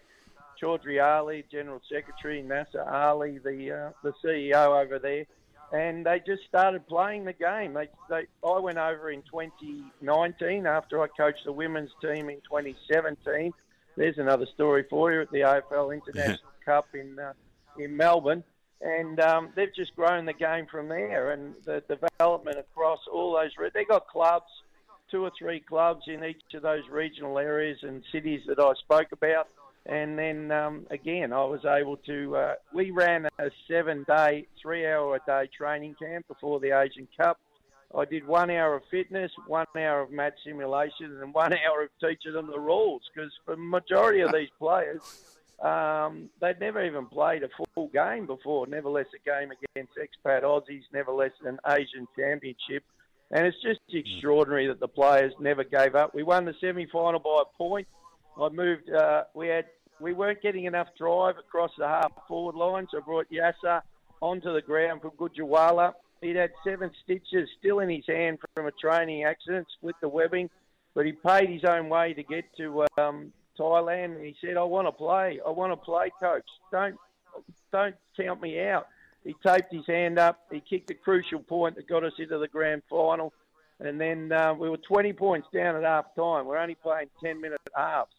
Chaudhry 0.63 1.03
Ali, 1.03 1.45
General 1.51 1.81
Secretary, 1.91 2.41
Nasser 2.43 2.83
Ali, 2.83 3.39
the 3.39 3.73
uh, 3.73 3.91
the 4.03 4.13
CEO 4.25 4.83
over 4.83 4.99
there, 4.99 5.27
and 5.73 6.07
they 6.07 6.21
just 6.25 6.45
started 6.49 6.87
playing 6.87 7.25
the 7.25 7.33
game. 7.33 7.75
They, 7.75 7.89
they, 8.09 8.27
I 8.47 8.59
went 8.59 8.79
over 8.79 9.11
in 9.11 9.23
2019 9.23 10.67
after 10.67 11.03
I 11.03 11.09
coached 11.09 11.45
the 11.45 11.53
women's 11.53 11.91
team 12.01 12.29
in 12.29 12.37
2017. 12.43 13.53
There's 13.97 14.19
another 14.19 14.47
story 14.55 14.85
for 14.89 15.13
you 15.13 15.23
at 15.23 15.31
the 15.33 15.41
AFL 15.41 15.95
International 16.07 16.53
Cup 16.65 16.87
in 16.95 17.19
uh, 17.19 17.33
in 17.79 17.97
Melbourne, 17.97 18.45
and 18.81 19.19
um, 19.19 19.49
they've 19.57 19.75
just 19.75 19.97
grown 19.97 20.27
the 20.27 20.33
game 20.33 20.67
from 20.71 20.89
there. 20.89 21.33
And 21.33 21.55
the 21.65 21.83
development 21.89 22.59
across 22.59 23.01
all 23.13 23.33
those 23.33 23.51
they 23.75 23.85
got 23.85 24.07
clubs, 24.07 24.51
two 25.11 25.25
or 25.25 25.33
three 25.37 25.59
clubs 25.59 26.05
in 26.07 26.25
each 26.25 26.55
of 26.55 26.63
those 26.63 26.83
regional 26.89 27.39
areas 27.39 27.79
and 27.83 28.05
cities 28.13 28.43
that 28.47 28.61
I 28.61 28.75
spoke 28.75 29.11
about 29.11 29.49
and 29.87 30.19
then 30.19 30.51
um, 30.53 30.87
again, 30.91 31.33
I 31.33 31.45
was 31.45 31.65
able 31.65 31.97
to. 31.99 32.37
Uh, 32.37 32.55
we 32.73 32.91
ran 32.91 33.27
a 33.39 33.51
seven-day, 33.69 34.47
three-hour-a-day 34.61 35.51
training 35.57 35.97
camp 36.01 36.27
before 36.29 36.61
the 36.61 36.79
Asian 36.79 37.09
Cup. 37.17 37.39
I 37.97 38.05
did 38.05 38.27
one 38.27 38.51
hour 38.51 38.77
of 38.77 38.83
fitness, 38.91 39.31
one 39.47 39.67
hour 39.77 40.01
of 40.03 40.11
match 40.11 40.35
simulation, 40.45 41.19
and 41.21 41.35
one 41.35 41.53
hour 41.67 41.83
of 41.83 41.91
teaching 42.01 42.33
them 42.33 42.47
the 42.47 42.61
rules. 42.61 43.03
Because 43.13 43.33
for 43.45 43.57
the 43.57 43.63
majority 43.63 44.21
of 44.21 44.33
these 44.33 44.49
players, 44.59 45.03
um, 45.61 46.31
they'd 46.41 46.61
never 46.61 46.85
even 46.85 47.07
played 47.07 47.43
a 47.43 47.49
full 47.75 47.89
game 47.89 48.27
before, 48.27 48.67
never 48.67 48.89
less 48.89 49.07
a 49.15 49.29
game 49.29 49.51
against 49.51 49.93
expat 49.97 50.43
Aussies, 50.43 50.83
never 50.93 51.13
less 51.13 51.33
an 51.45 51.59
Asian 51.69 52.07
Championship. 52.17 52.85
And 53.31 53.47
it's 53.47 53.61
just 53.63 53.81
extraordinary 53.89 54.69
that 54.69 54.79
the 54.79 54.89
players 54.89 55.33
never 55.41 55.65
gave 55.65 55.95
up. 55.95 56.15
We 56.15 56.23
won 56.23 56.45
the 56.45 56.55
semi-final 56.61 57.21
by 57.21 57.43
a 57.43 57.57
point. 57.57 57.89
I 58.41 58.49
moved. 58.49 58.91
Uh, 58.91 59.25
we 59.35 59.49
had 59.49 59.67
we 60.01 60.13
weren't 60.13 60.43
getting 60.43 60.65
enough 60.65 60.89
drive 60.99 61.39
across 61.39 61.71
the 61.79 61.87
half 61.87 62.13
forward 62.27 62.57
line, 62.57 62.89
so 62.91 62.99
I 62.99 63.01
brought 63.01 63.31
Yasser 63.31 63.83
onto 64.21 64.53
the 64.53 64.63
ground 64.63 65.01
from 65.03 65.11
Gujranwala. 65.13 65.93
He'd 66.21 66.37
had 66.37 66.51
seven 66.65 66.91
stitches 67.03 67.49
still 67.59 67.81
in 67.81 67.91
his 67.91 68.05
hand 68.07 68.39
from 68.55 68.67
a 68.67 68.73
training 68.73 69.25
accident, 69.25 69.67
split 69.77 69.97
the 70.01 70.09
webbing, 70.09 70.49
but 70.95 71.05
he 71.07 71.13
paid 71.13 71.51
his 71.51 71.65
own 71.65 71.89
way 71.89 72.15
to 72.15 72.23
get 72.23 72.45
to 72.57 72.87
um, 72.99 73.33
Thailand. 73.59 74.17
And 74.17 74.25
he 74.25 74.37
said, 74.41 74.57
"I 74.57 74.63
want 74.63 74.87
to 74.87 74.93
play. 74.93 75.41
I 75.45 75.51
want 75.51 75.73
to 75.73 75.77
play, 75.77 76.11
coach. 76.21 76.47
Don't 76.71 76.97
don't 77.73 77.97
count 78.17 78.41
me 78.41 78.61
out." 78.61 78.87
He 79.25 79.35
taped 79.47 79.73
his 79.73 79.87
hand 79.87 80.19
up. 80.19 80.41
He 80.51 80.61
kicked 80.61 80.91
a 80.91 80.95
crucial 80.95 81.39
point 81.41 81.77
that 81.77 81.89
got 81.89 82.05
us 82.05 82.13
into 82.19 82.39
the 82.39 82.49
grand 82.49 82.83
final 82.91 83.33
And 83.79 84.01
then 84.01 84.33
uh, 84.33 84.55
we 84.55 84.69
were 84.69 84.79
20 84.79 85.13
points 85.13 85.47
down 85.55 85.77
at 85.77 85.85
half 85.85 86.07
time. 86.17 86.47
We're 86.47 86.59
only 86.59 86.75
playing 86.75 87.09
10 87.23 87.41
minute 87.41 87.61
halves. 87.77 88.11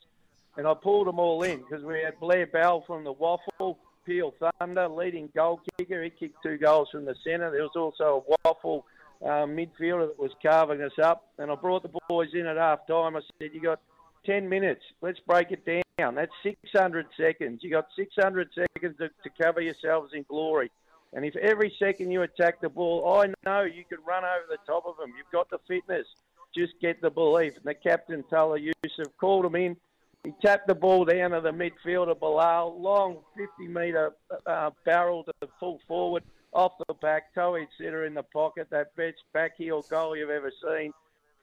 And 0.57 0.67
I 0.67 0.73
pulled 0.73 1.07
them 1.07 1.19
all 1.19 1.41
in 1.43 1.59
because 1.59 1.83
we 1.83 2.01
had 2.01 2.19
Blair 2.19 2.45
Bell 2.45 2.83
from 2.85 3.03
the 3.03 3.13
WAFL, 3.13 3.75
Peel 4.05 4.33
Thunder, 4.59 4.87
leading 4.87 5.29
goal 5.35 5.61
kicker. 5.77 6.03
He 6.03 6.09
kicked 6.09 6.43
two 6.43 6.57
goals 6.57 6.89
from 6.91 7.05
the 7.05 7.15
centre. 7.23 7.49
There 7.49 7.63
was 7.63 7.75
also 7.75 8.23
a 8.27 8.47
WAFL 8.47 8.83
uh, 9.23 9.47
midfielder 9.47 10.07
that 10.07 10.19
was 10.19 10.31
carving 10.41 10.81
us 10.81 10.99
up. 11.01 11.29
And 11.37 11.49
I 11.49 11.55
brought 11.55 11.83
the 11.83 11.99
boys 12.07 12.29
in 12.33 12.45
at 12.45 12.57
half 12.57 12.85
time. 12.87 13.15
I 13.15 13.21
said, 13.39 13.51
You 13.53 13.61
got 13.61 13.79
10 14.25 14.47
minutes. 14.47 14.83
Let's 15.01 15.19
break 15.19 15.51
it 15.51 15.65
down. 15.65 16.15
That's 16.15 16.31
600 16.43 17.07
seconds. 17.17 17.61
You 17.63 17.71
got 17.71 17.87
600 17.95 18.49
seconds 18.53 18.97
to, 18.99 19.09
to 19.09 19.29
cover 19.41 19.61
yourselves 19.61 20.11
in 20.13 20.23
glory. 20.29 20.71
And 21.13 21.25
if 21.25 21.35
every 21.35 21.73
second 21.77 22.11
you 22.11 22.23
attack 22.23 22.61
the 22.61 22.69
ball, 22.69 23.21
I 23.21 23.33
know 23.45 23.63
you 23.63 23.83
can 23.87 23.99
run 24.05 24.23
over 24.23 24.45
the 24.49 24.57
top 24.65 24.85
of 24.85 24.97
them. 24.97 25.13
You've 25.15 25.31
got 25.31 25.49
the 25.49 25.59
fitness. 25.67 26.07
Just 26.55 26.73
get 26.81 27.01
the 27.01 27.09
belief. 27.09 27.55
And 27.55 27.65
the 27.65 27.73
captain, 27.73 28.23
Tala 28.29 28.59
Yusuf, 28.59 29.15
called 29.19 29.45
him 29.45 29.55
in. 29.55 29.77
He 30.23 30.33
tapped 30.41 30.67
the 30.67 30.75
ball 30.75 31.03
down 31.03 31.31
to 31.31 31.41
the 31.41 31.51
midfielder 31.51 32.17
below, 32.17 32.75
long 32.79 33.17
50 33.35 33.67
metre 33.67 34.13
uh, 34.45 34.69
barrel 34.85 35.25
to 35.25 35.33
the 35.41 35.49
full 35.59 35.81
forward, 35.85 36.23
off 36.53 36.73
the 36.87 36.93
back, 36.95 37.33
toe 37.33 37.57
sitter 37.77 38.05
in 38.05 38.13
the 38.13 38.23
pocket, 38.23 38.67
that 38.69 38.95
best 38.95 39.17
back 39.33 39.57
heel 39.57 39.83
goal 39.89 40.15
you've 40.15 40.29
ever 40.29 40.51
seen. 40.65 40.93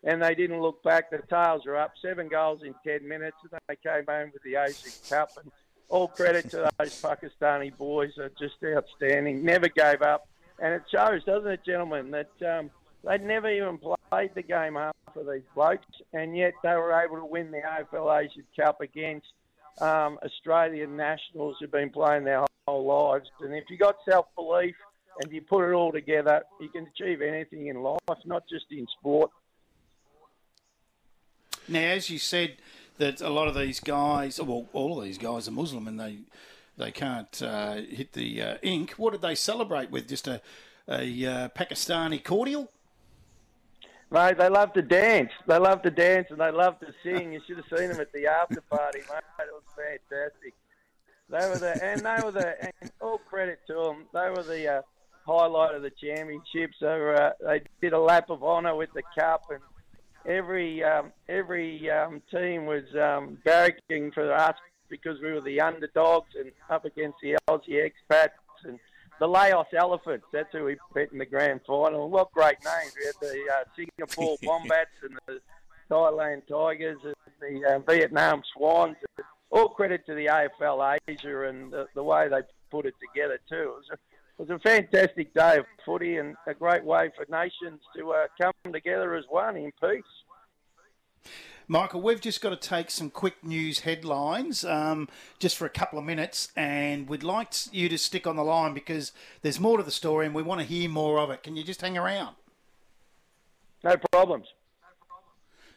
And 0.02 0.22
they 0.22 0.34
didn't 0.34 0.62
look 0.62 0.82
back. 0.82 1.10
The 1.10 1.18
tails 1.28 1.66
are 1.66 1.76
up. 1.76 1.92
Seven 2.00 2.28
goals 2.28 2.62
in 2.62 2.74
10 2.86 3.06
minutes. 3.06 3.36
And 3.42 3.60
they 3.68 3.76
came 3.76 4.06
home 4.08 4.30
with 4.32 4.42
the 4.42 4.56
Asian 4.56 4.92
Cup. 5.10 5.30
And 5.36 5.52
all 5.90 6.08
credit 6.08 6.48
to 6.52 6.70
those 6.78 7.02
Pakistani 7.02 7.76
boys. 7.76 8.16
Are 8.16 8.30
just 8.38 8.54
outstanding. 8.64 9.44
Never 9.44 9.68
gave 9.68 10.00
up. 10.00 10.26
And 10.58 10.72
it 10.72 10.84
shows, 10.90 11.22
doesn't 11.24 11.50
it, 11.50 11.64
gentlemen, 11.66 12.10
that 12.12 12.58
um, 12.58 12.70
they'd 13.06 13.22
never 13.22 13.50
even 13.50 13.78
played 14.10 14.30
the 14.34 14.42
game 14.42 14.74
half 14.76 14.94
of 15.16 15.26
these 15.26 15.42
blokes, 15.54 15.86
and 16.12 16.36
yet 16.36 16.54
they 16.62 16.74
were 16.74 16.92
able 16.92 17.16
to 17.16 17.24
win 17.24 17.50
the 17.50 17.58
AFL 17.58 18.24
Asian 18.24 18.44
Cup 18.58 18.80
against 18.80 19.26
um, 19.80 20.18
Australian 20.24 20.96
nationals 20.96 21.56
who've 21.60 21.70
been 21.70 21.90
playing 21.90 22.24
their 22.24 22.44
whole 22.66 22.84
lives. 22.84 23.28
And 23.40 23.54
if 23.54 23.64
you 23.68 23.76
got 23.76 23.96
self 24.08 24.26
belief 24.34 24.74
and 25.22 25.32
you 25.32 25.42
put 25.42 25.68
it 25.68 25.72
all 25.72 25.92
together, 25.92 26.42
you 26.60 26.68
can 26.68 26.86
achieve 26.94 27.22
anything 27.22 27.66
in 27.66 27.82
life, 27.82 27.98
not 28.24 28.44
just 28.48 28.66
in 28.70 28.86
sport. 28.98 29.30
Now, 31.68 31.80
as 31.80 32.10
you 32.10 32.18
said, 32.18 32.56
that 32.98 33.20
a 33.20 33.30
lot 33.30 33.48
of 33.48 33.54
these 33.54 33.80
guys, 33.80 34.40
well, 34.40 34.66
all 34.72 34.98
of 34.98 35.04
these 35.04 35.18
guys 35.18 35.48
are 35.48 35.52
Muslim 35.52 35.88
and 35.88 35.98
they 35.98 36.18
they 36.76 36.90
can't 36.90 37.42
uh, 37.42 37.74
hit 37.74 38.12
the 38.12 38.42
uh, 38.42 38.56
ink. 38.62 38.92
What 38.92 39.12
did 39.12 39.22
they 39.22 39.34
celebrate 39.34 39.90
with? 39.90 40.08
Just 40.08 40.26
a, 40.26 40.40
a 40.88 41.26
uh, 41.26 41.48
Pakistani 41.50 42.22
cordial? 42.22 42.70
Mate, 44.12 44.38
they 44.38 44.48
love 44.48 44.72
to 44.72 44.82
dance. 44.82 45.30
They 45.46 45.58
love 45.58 45.82
to 45.82 45.90
dance 45.90 46.26
and 46.30 46.40
they 46.40 46.50
love 46.50 46.80
to 46.80 46.92
sing. 47.04 47.32
You 47.32 47.40
should 47.46 47.58
have 47.58 47.78
seen 47.78 47.90
them 47.90 48.00
at 48.00 48.12
the 48.12 48.26
after 48.26 48.60
party, 48.62 48.98
mate. 48.98 49.22
It 49.38 49.52
was 49.52 49.62
fantastic. 49.76 50.54
They 51.28 51.48
were 51.48 51.58
the 51.58 51.84
and 51.84 52.00
they 52.00 52.24
were 52.24 52.32
the 52.32 52.64
and 52.82 52.90
all 53.00 53.18
credit 53.18 53.60
to 53.68 53.74
them. 53.74 54.06
They 54.12 54.28
were 54.30 54.42
the 54.42 54.78
uh, 54.78 54.82
highlight 55.24 55.76
of 55.76 55.82
the 55.82 55.90
championships. 55.90 56.76
They 56.80 56.86
were 56.86 57.14
uh, 57.14 57.32
they 57.40 57.62
did 57.80 57.92
a 57.92 58.00
lap 58.00 58.30
of 58.30 58.42
honour 58.42 58.74
with 58.74 58.92
the 58.94 59.02
cup 59.16 59.44
and 59.50 59.60
every 60.26 60.82
um, 60.82 61.12
every 61.28 61.88
um, 61.88 62.20
team 62.32 62.66
was 62.66 62.82
um, 62.94 63.38
barracking 63.46 64.12
for 64.12 64.32
us 64.32 64.56
because 64.88 65.20
we 65.22 65.32
were 65.32 65.40
the 65.40 65.60
underdogs 65.60 66.30
and 66.36 66.50
up 66.68 66.84
against 66.84 67.18
the 67.22 67.36
Aussie 67.48 67.88
expats 67.88 68.30
the 69.20 69.28
Laos 69.28 69.66
Elephants. 69.76 70.26
That's 70.32 70.48
who 70.50 70.64
we 70.64 70.76
beat 70.94 71.12
in 71.12 71.18
the 71.18 71.26
grand 71.26 71.60
final. 71.66 72.10
What 72.10 72.32
great 72.32 72.56
names! 72.64 72.94
We 72.98 73.06
had 73.06 73.14
the 73.20 73.52
uh, 73.52 73.64
Singapore 73.76 74.36
Wombats 74.42 74.90
and 75.02 75.16
the 75.26 75.40
Thailand 75.90 76.42
Tigers 76.48 76.98
and 77.04 77.14
the 77.40 77.76
uh, 77.76 77.78
Vietnam 77.80 78.42
Swans. 78.54 78.96
All 79.50 79.68
credit 79.68 80.06
to 80.06 80.14
the 80.14 80.26
AFL 80.26 80.98
Asia 81.06 81.48
and 81.48 81.70
the, 81.70 81.86
the 81.94 82.02
way 82.02 82.28
they 82.28 82.40
put 82.70 82.86
it 82.86 82.94
together 83.00 83.38
too. 83.48 83.56
It 83.56 83.66
was, 83.66 83.88
a, 83.90 83.94
it 83.94 84.48
was 84.48 84.50
a 84.50 84.58
fantastic 84.60 85.34
day 85.34 85.58
of 85.58 85.66
footy 85.84 86.16
and 86.16 86.34
a 86.46 86.54
great 86.54 86.84
way 86.84 87.10
for 87.14 87.26
nations 87.30 87.80
to 87.96 88.12
uh, 88.12 88.26
come 88.40 88.72
together 88.72 89.14
as 89.14 89.24
one 89.28 89.56
in 89.56 89.72
peace. 89.80 90.02
Michael, 91.68 92.02
we've 92.02 92.20
just 92.20 92.40
got 92.40 92.50
to 92.50 92.56
take 92.56 92.90
some 92.90 93.10
quick 93.10 93.44
news 93.44 93.80
headlines 93.80 94.64
um, 94.64 95.08
just 95.38 95.56
for 95.56 95.66
a 95.66 95.70
couple 95.70 96.00
of 96.00 96.04
minutes, 96.04 96.50
and 96.56 97.08
we'd 97.08 97.22
like 97.22 97.72
you 97.72 97.88
to 97.88 97.96
stick 97.96 98.26
on 98.26 98.34
the 98.34 98.42
line 98.42 98.74
because 98.74 99.12
there's 99.42 99.60
more 99.60 99.76
to 99.76 99.84
the 99.84 99.92
story 99.92 100.26
and 100.26 100.34
we 100.34 100.42
want 100.42 100.60
to 100.60 100.66
hear 100.66 100.88
more 100.90 101.20
of 101.20 101.30
it. 101.30 101.44
Can 101.44 101.56
you 101.56 101.62
just 101.62 101.80
hang 101.80 101.96
around? 101.96 102.34
No 103.84 103.96
problems. 104.10 104.48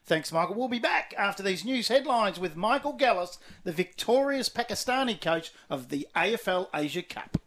Thanks, 0.05 0.31
Michael. 0.33 0.55
We'll 0.55 0.67
be 0.67 0.79
back 0.79 1.13
after 1.15 1.41
these 1.43 1.63
news 1.63 1.87
headlines 1.87 2.39
with 2.39 2.57
Michael 2.57 2.97
Gallis, 2.97 3.37
the 3.63 3.71
victorious 3.71 4.49
Pakistani 4.49 5.21
coach 5.21 5.53
of 5.69 5.89
the 5.89 6.07
AFL 6.15 6.67
Asia 6.73 7.03
Cup. 7.03 7.37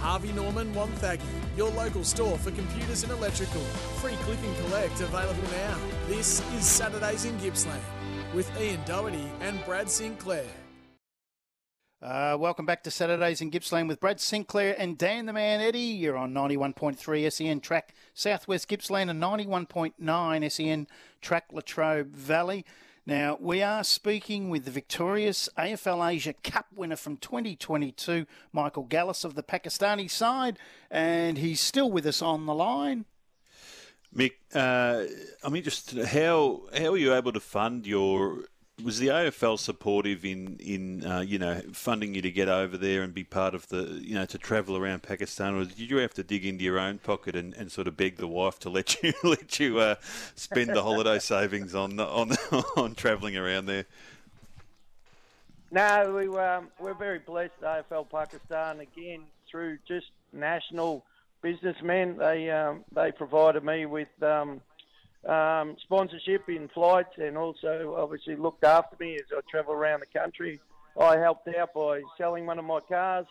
Harvey 0.00 0.32
Norman 0.32 0.72
Wonthaggi, 0.74 1.20
your 1.56 1.70
local 1.70 2.04
store 2.04 2.38
for 2.38 2.50
computers 2.52 3.02
and 3.02 3.12
electrical. 3.12 3.60
Free 4.00 4.16
click 4.22 4.38
and 4.44 4.56
collect 4.58 5.00
available 5.00 5.42
now. 5.50 5.78
This 6.08 6.40
is 6.54 6.64
Saturdays 6.64 7.24
in 7.24 7.36
Gippsland 7.38 7.82
with 8.34 8.50
Ian 8.60 8.80
Doherty 8.84 9.26
and 9.40 9.64
Brad 9.64 9.90
Sinclair. 9.90 10.46
Uh, 12.00 12.36
welcome 12.38 12.64
back 12.64 12.84
to 12.84 12.92
Saturdays 12.92 13.40
in 13.40 13.50
Gippsland 13.50 13.88
with 13.88 13.98
Brad 13.98 14.20
Sinclair 14.20 14.76
and 14.78 14.96
Dan 14.96 15.26
the 15.26 15.32
Man 15.32 15.60
Eddie. 15.60 15.80
You're 15.80 16.16
on 16.16 16.32
91.3 16.32 17.32
SEN 17.32 17.58
track 17.58 17.92
Southwest 18.14 18.68
Gippsland 18.68 19.10
and 19.10 19.20
91.9 19.20 20.52
SEN 20.52 20.86
track 21.20 21.46
Latrobe 21.52 22.14
Valley. 22.14 22.64
Now, 23.08 23.38
we 23.40 23.62
are 23.62 23.84
speaking 23.84 24.50
with 24.50 24.66
the 24.66 24.70
victorious 24.70 25.48
AFL 25.56 26.12
Asia 26.12 26.34
Cup 26.44 26.66
winner 26.76 26.94
from 26.94 27.16
2022, 27.16 28.26
Michael 28.52 28.84
Gallis 28.84 29.24
of 29.24 29.34
the 29.34 29.42
Pakistani 29.42 30.10
side, 30.10 30.58
and 30.90 31.38
he's 31.38 31.58
still 31.58 31.90
with 31.90 32.04
us 32.04 32.20
on 32.20 32.44
the 32.44 32.52
line. 32.52 33.06
Mick, 34.14 34.32
uh, 34.54 35.04
I'm 35.42 35.56
interested. 35.56 36.04
How 36.04 36.64
how 36.76 36.90
were 36.90 36.98
you 36.98 37.14
able 37.14 37.32
to 37.32 37.40
fund 37.40 37.86
your 37.86 38.44
was 38.82 38.98
the 38.98 39.08
AFL 39.08 39.58
supportive 39.58 40.24
in 40.24 40.56
in 40.60 41.04
uh, 41.04 41.20
you 41.20 41.38
know 41.38 41.60
funding 41.72 42.14
you 42.14 42.22
to 42.22 42.30
get 42.30 42.48
over 42.48 42.76
there 42.76 43.02
and 43.02 43.12
be 43.12 43.24
part 43.24 43.54
of 43.54 43.68
the 43.68 44.00
you 44.02 44.14
know 44.14 44.24
to 44.26 44.38
travel 44.38 44.76
around 44.76 45.02
Pakistan, 45.02 45.54
or 45.54 45.64
did 45.64 45.78
you 45.78 45.96
have 45.98 46.14
to 46.14 46.22
dig 46.22 46.44
into 46.44 46.64
your 46.64 46.78
own 46.78 46.98
pocket 46.98 47.34
and, 47.34 47.54
and 47.54 47.72
sort 47.72 47.88
of 47.88 47.96
beg 47.96 48.16
the 48.16 48.26
wife 48.26 48.58
to 48.60 48.70
let 48.70 49.02
you 49.02 49.12
let 49.24 49.58
you 49.58 49.78
uh, 49.78 49.96
spend 50.34 50.70
the 50.70 50.82
holiday 50.82 51.18
savings 51.18 51.74
on 51.74 51.98
on 51.98 52.32
on 52.76 52.94
travelling 52.94 53.36
around 53.36 53.66
there? 53.66 53.86
No, 55.70 56.14
we 56.16 56.28
were 56.28 56.62
we're 56.78 56.94
very 56.94 57.18
blessed. 57.18 57.60
AFL 57.62 58.08
Pakistan 58.10 58.80
again 58.80 59.22
through 59.50 59.78
just 59.86 60.06
national 60.32 61.04
businessmen. 61.42 62.16
They 62.16 62.50
um, 62.50 62.84
they 62.94 63.12
provided 63.12 63.64
me 63.64 63.86
with. 63.86 64.08
Um, 64.22 64.60
um, 65.26 65.76
sponsorship 65.82 66.48
in 66.48 66.68
flights 66.68 67.14
and 67.18 67.36
also 67.36 67.96
obviously 67.98 68.36
looked 68.36 68.64
after 68.64 68.96
me 69.00 69.16
as 69.16 69.26
I 69.36 69.40
travel 69.50 69.72
around 69.72 70.00
the 70.00 70.18
country. 70.18 70.60
I 70.98 71.16
helped 71.16 71.48
out 71.48 71.74
by 71.74 72.02
selling 72.16 72.46
one 72.46 72.58
of 72.58 72.64
my 72.64 72.80
cars, 72.80 73.26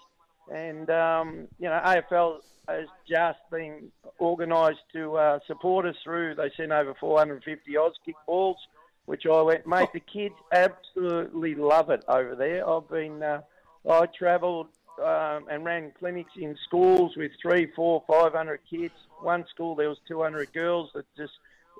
and 0.53 0.89
um, 0.89 1.47
you 1.59 1.67
know 1.67 1.81
AFL 1.83 2.39
has 2.67 2.87
just 3.07 3.39
been 3.51 3.91
organised 4.19 4.83
to 4.93 5.15
uh, 5.15 5.39
support 5.47 5.85
us 5.85 5.95
through. 6.03 6.35
They 6.35 6.51
sent 6.55 6.71
over 6.71 6.93
450 6.99 7.73
Auskick 7.73 8.15
balls, 8.25 8.57
which 9.05 9.25
I 9.25 9.41
went, 9.41 9.65
mate. 9.65 9.89
The 9.93 10.01
kids 10.01 10.35
absolutely 10.51 11.55
love 11.55 11.89
it 11.89 12.03
over 12.07 12.35
there. 12.35 12.67
I've 12.67 12.89
been, 12.89 13.23
uh, 13.23 13.41
I 13.89 14.05
travelled 14.07 14.67
um, 15.01 15.45
and 15.49 15.63
ran 15.63 15.91
clinics 15.97 16.31
in 16.35 16.57
schools 16.65 17.15
with 17.15 17.31
three, 17.41 17.67
four, 17.75 18.03
five 18.07 18.33
hundred 18.33 18.59
kids. 18.69 18.93
One 19.21 19.45
school 19.49 19.75
there 19.75 19.89
was 19.89 19.99
200 20.07 20.53
girls 20.53 20.91
that 20.93 21.05
just 21.15 21.33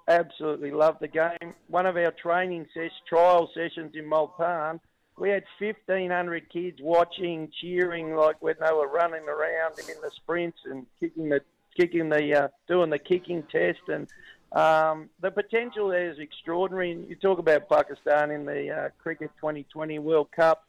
absolutely 0.08 0.72
loved 0.72 1.00
the 1.02 1.08
game. 1.08 1.54
One 1.67 1.86
of 1.86 1.98
our 1.98 2.12
training 2.12 2.67
ses- 2.74 2.91
trial 3.08 3.50
sessions 3.54 3.93
in 3.96 4.06
Multan, 4.06 4.80
we 5.17 5.30
had 5.30 5.43
1,500 5.60 6.50
kids 6.50 6.78
watching, 6.82 7.52
cheering 7.62 8.15
like 8.15 8.41
when 8.41 8.56
they 8.60 8.72
were 8.72 8.88
running 8.88 9.28
around 9.28 9.80
in 9.80 10.02
the 10.02 10.12
sprints 10.15 10.60
and 10.65 10.86
kicking 11.00 11.30
the 11.30 11.41
kicking 11.76 12.10
the 12.10 12.43
uh, 12.43 12.48
doing 12.67 12.89
the 12.89 12.98
kicking 12.98 13.43
test 13.52 13.80
and 13.88 14.08
um, 14.52 15.10
the 15.22 15.30
potential 15.30 15.89
there 15.89 16.10
is 16.10 16.20
extraordinary. 16.20 17.06
You 17.08 17.15
talk 17.15 17.39
about 17.39 17.70
Pakistan 17.70 18.32
in 18.32 18.46
the 18.46 18.70
uh, 18.70 18.89
Cricket 18.98 19.32
2020 19.39 20.00
World 20.00 20.30
Cup 20.32 20.66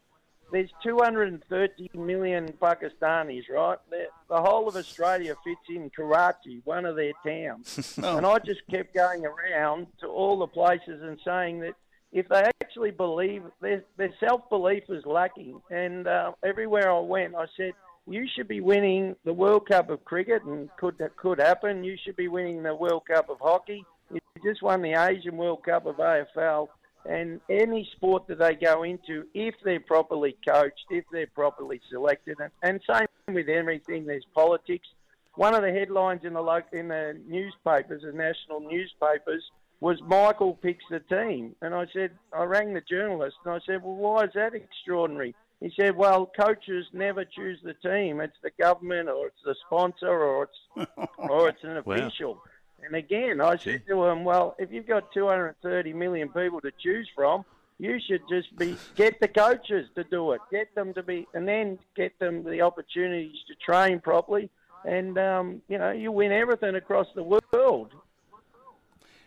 there's 0.53 0.71
230 0.83 1.91
million 1.95 2.53
Pakistanis, 2.61 3.49
right? 3.51 3.79
The, 3.91 4.07
the, 4.29 4.41
whole 4.41 4.69
of 4.69 4.77
Australia 4.77 5.35
fits 5.45 5.61
in 5.69 5.91
Karachi, 5.91 6.63
one 6.65 6.85
of 6.85 6.97
their 6.97 7.13
towns. 7.27 7.99
oh. 8.03 8.17
And 8.19 8.27
I 8.27 8.39
just 8.39 8.63
kept 8.71 8.95
going 8.95 9.25
around 9.27 9.89
to 10.01 10.07
all 10.07 10.39
the 10.39 10.47
places 10.47 11.03
and 11.03 11.19
saying 11.25 11.61
that 11.61 11.75
if 12.13 12.29
they 12.29 12.51
actually 12.63 12.91
believe, 12.91 13.43
their, 13.61 13.85
their 13.97 14.13
self 14.19 14.49
belief 14.49 14.85
is 14.89 15.05
lacking. 15.05 15.61
And 15.71 16.07
uh, 16.07 16.33
everywhere 16.43 16.91
I 16.91 17.01
went, 17.01 17.35
I 17.35 17.47
said, 17.57 17.73
you 18.07 18.27
should 18.35 18.49
be 18.49 18.61
winning 18.61 19.15
the 19.25 19.33
World 19.35 19.69
Cup 19.69 19.91
of 19.91 20.05
cricket, 20.05 20.43
and 20.45 20.71
could 20.79 20.97
that 20.99 21.17
could 21.17 21.39
happen. 21.39 21.85
You 21.85 21.97
should 22.03 22.17
be 22.17 22.29
winning 22.29 22.63
the 22.63 22.75
World 22.75 23.03
Cup 23.07 23.29
of 23.29 23.39
hockey. 23.41 23.85
You 24.11 24.21
just 24.43 24.63
won 24.63 24.81
the 24.81 24.95
Asian 24.95 25.37
World 25.37 25.63
Cup 25.65 25.85
of 25.85 25.97
AFL, 25.97 26.69
and 27.05 27.41
any 27.49 27.89
sport 27.97 28.27
that 28.29 28.39
they 28.39 28.55
go 28.55 28.83
into, 28.83 29.25
if 29.35 29.55
they're 29.65 29.81
properly 29.81 30.37
coached, 30.47 30.85
if 30.91 31.05
they're 31.13 31.27
properly 31.29 31.81
selected, 31.91 32.39
and, 32.41 32.51
and 32.63 32.81
same 32.91 33.35
with 33.35 33.49
everything. 33.49 34.07
There's 34.07 34.27
politics. 34.35 34.87
One 35.35 35.55
of 35.55 35.63
the 35.63 35.71
headlines 35.71 36.23
in 36.25 36.35
the 36.35 36.65
in 36.73 36.89
the 36.89 37.19
newspapers, 37.27 38.03
the 38.03 38.13
national 38.13 38.61
newspapers, 38.61 39.45
was 39.81 40.01
Michael 40.03 40.55
picks 40.55 40.85
the 40.91 41.01
team, 41.01 41.55
and 41.63 41.75
I 41.75 41.87
said 41.93 42.11
I 42.33 42.43
rang 42.45 42.75
the 42.75 42.81
journalist 42.81 43.37
and 43.45 43.55
I 43.55 43.61
said, 43.65 43.83
well, 43.83 43.95
why 43.95 44.25
is 44.25 44.31
that 44.35 44.55
extraordinary? 44.55 45.35
He 45.61 45.73
said, 45.79 45.97
"Well, 45.97 46.31
coaches 46.39 46.87
never 46.93 47.25
choose 47.25 47.59
the 47.65 47.75
team. 47.75 48.21
It's 48.21 48.37
the 48.43 48.53
government, 48.61 49.09
or 49.09 49.27
it's 49.27 49.43
the 49.45 49.57
sponsor, 49.67 50.09
or 50.09 50.45
it's 50.45 50.89
or 51.19 51.49
it's 51.49 51.65
an 51.65 51.83
Wow. 51.85 52.43
Official." 52.79 52.87
And 52.87 52.97
again, 52.97 53.41
I 53.41 53.57
said 53.57 53.87
to 53.87 54.05
him, 54.07 54.25
"Well, 54.25 54.55
if 54.59 54.73
you've 54.73 54.87
got 54.87 55.13
230 55.13 55.93
million 55.93 56.29
people 56.29 56.61
to 56.61 56.71
choose 56.83 57.09
from, 57.15 57.45
you 57.79 58.01
should 58.01 58.23
just 58.29 58.57
be 58.57 58.77
get 58.97 59.21
the 59.21 59.29
coaches 59.29 59.89
to 59.95 60.05
do 60.05 60.33
it, 60.33 60.41
get 60.51 60.75
them 60.75 60.95
to 60.95 61.03
be, 61.03 61.27
and 61.35 61.47
then 61.47 61.79
get 61.95 62.19
them 62.19 62.43
the 62.45 62.61
opportunities 62.61 63.37
to 63.49 63.55
train 63.55 64.01
properly, 64.01 64.51
and 64.85 65.19
um, 65.19 65.63
you 65.69 65.79
know, 65.79 65.91
you 65.91 66.13
win 66.13 66.33
everything 66.33 66.75
across 66.75 67.07
the 67.15 67.23
world." 67.23 67.93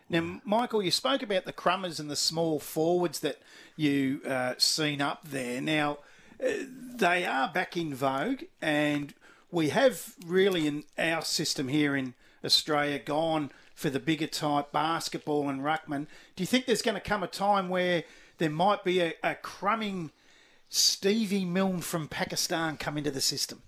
Now, 0.10 0.42
Michael, 0.44 0.84
you 0.84 0.92
spoke 0.92 1.24
about 1.24 1.46
the 1.46 1.54
crummers 1.54 1.98
and 1.98 2.12
the 2.12 2.18
small 2.18 2.60
forwards 2.60 3.22
that 3.22 3.38
you 3.78 4.20
uh, 4.28 4.56
seen 4.58 5.00
up 5.00 5.22
there. 5.24 5.62
Now, 5.62 6.00
uh, 6.44 6.50
they 6.68 7.26
are 7.26 7.48
back 7.48 7.78
in 7.78 7.96
vogue, 7.96 8.44
and 8.62 9.14
we 9.52 9.70
have 9.70 10.16
really 10.26 10.68
in 10.68 10.84
our 10.98 11.22
system 11.22 11.70
here 11.70 11.96
in 11.96 12.14
Australia 12.44 13.00
gone 13.00 13.52
for 13.76 13.90
the 13.90 14.00
bigger 14.00 14.28
type 14.28 14.72
basketball 14.72 15.50
and 15.50 15.62
ruckman. 15.62 16.08
Do 16.36 16.44
you 16.44 16.48
think 16.48 16.66
there's 16.66 16.82
going 16.82 16.96
to 16.96 17.02
come 17.02 17.24
a 17.24 17.28
time 17.28 17.70
where 17.70 18.04
there 18.38 18.50
might 18.50 18.84
be 18.84 19.00
a, 19.00 19.14
a 19.24 19.36
crumbing 19.36 20.12
Stevie 20.70 21.46
Milne 21.46 21.82
from 21.82 22.08
Pakistan 22.08 22.78
come 22.78 22.98
into 22.98 23.12
the 23.12 23.22
system? 23.22 23.62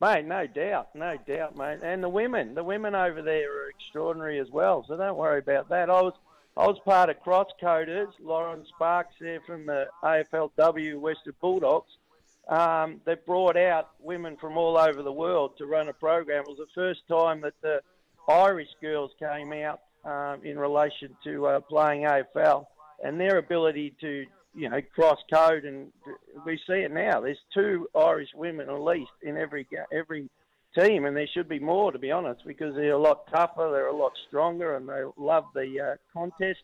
Mate, 0.00 0.24
no 0.24 0.48
doubt, 0.48 0.94
no 0.96 1.16
doubt, 1.16 1.56
mate. 1.56 1.78
And 1.82 2.02
the 2.02 2.08
women, 2.08 2.54
the 2.54 2.64
women 2.64 2.96
over 2.96 3.22
there 3.22 3.52
are 3.52 3.70
extraordinary 3.70 4.40
as 4.40 4.50
well. 4.50 4.84
So 4.88 4.96
don't 4.96 5.16
worry 5.16 5.38
about 5.38 5.68
that. 5.68 5.88
I 5.88 6.02
was, 6.02 6.14
I 6.56 6.66
was 6.66 6.78
part 6.84 7.08
of 7.08 7.22
Crosscoders, 7.22 8.08
Lauren 8.20 8.66
Sparks 8.66 9.14
there 9.20 9.40
from 9.46 9.64
the 9.64 9.86
AFLW 10.02 10.98
Western 10.98 11.34
Bulldogs. 11.40 11.92
Um, 12.48 13.00
they 13.04 13.14
brought 13.14 13.56
out 13.56 13.90
women 14.00 14.36
from 14.40 14.56
all 14.56 14.76
over 14.76 15.02
the 15.02 15.12
world 15.12 15.52
to 15.58 15.66
run 15.66 15.88
a 15.88 15.92
program. 15.92 16.42
It 16.42 16.48
was 16.48 16.58
the 16.58 16.66
first 16.74 17.00
time 17.08 17.40
that 17.42 17.54
the 17.62 17.80
Irish 18.28 18.68
girls 18.80 19.12
came 19.18 19.52
out 19.52 19.80
um, 20.04 20.44
in 20.44 20.58
relation 20.58 21.16
to 21.24 21.46
uh, 21.46 21.60
playing 21.60 22.02
AFL 22.02 22.66
and 23.02 23.18
their 23.18 23.38
ability 23.38 23.94
to, 24.00 24.24
you 24.54 24.68
know, 24.68 24.80
cross 24.94 25.18
code. 25.32 25.64
And 25.64 25.92
we 26.44 26.56
see 26.66 26.80
it 26.80 26.92
now. 26.92 27.20
There's 27.20 27.38
two 27.54 27.88
Irish 27.96 28.30
women 28.34 28.68
at 28.68 28.80
least 28.80 29.10
in 29.22 29.36
every 29.36 29.66
every 29.92 30.28
team, 30.76 31.04
and 31.04 31.16
there 31.16 31.28
should 31.32 31.48
be 31.48 31.58
more, 31.58 31.92
to 31.92 31.98
be 31.98 32.10
honest, 32.10 32.42
because 32.46 32.74
they're 32.74 32.92
a 32.92 32.98
lot 32.98 33.26
tougher, 33.30 33.70
they're 33.70 33.88
a 33.88 33.96
lot 33.96 34.12
stronger, 34.28 34.76
and 34.76 34.88
they 34.88 35.02
love 35.16 35.44
the 35.54 35.80
uh, 35.80 35.96
contest. 36.12 36.60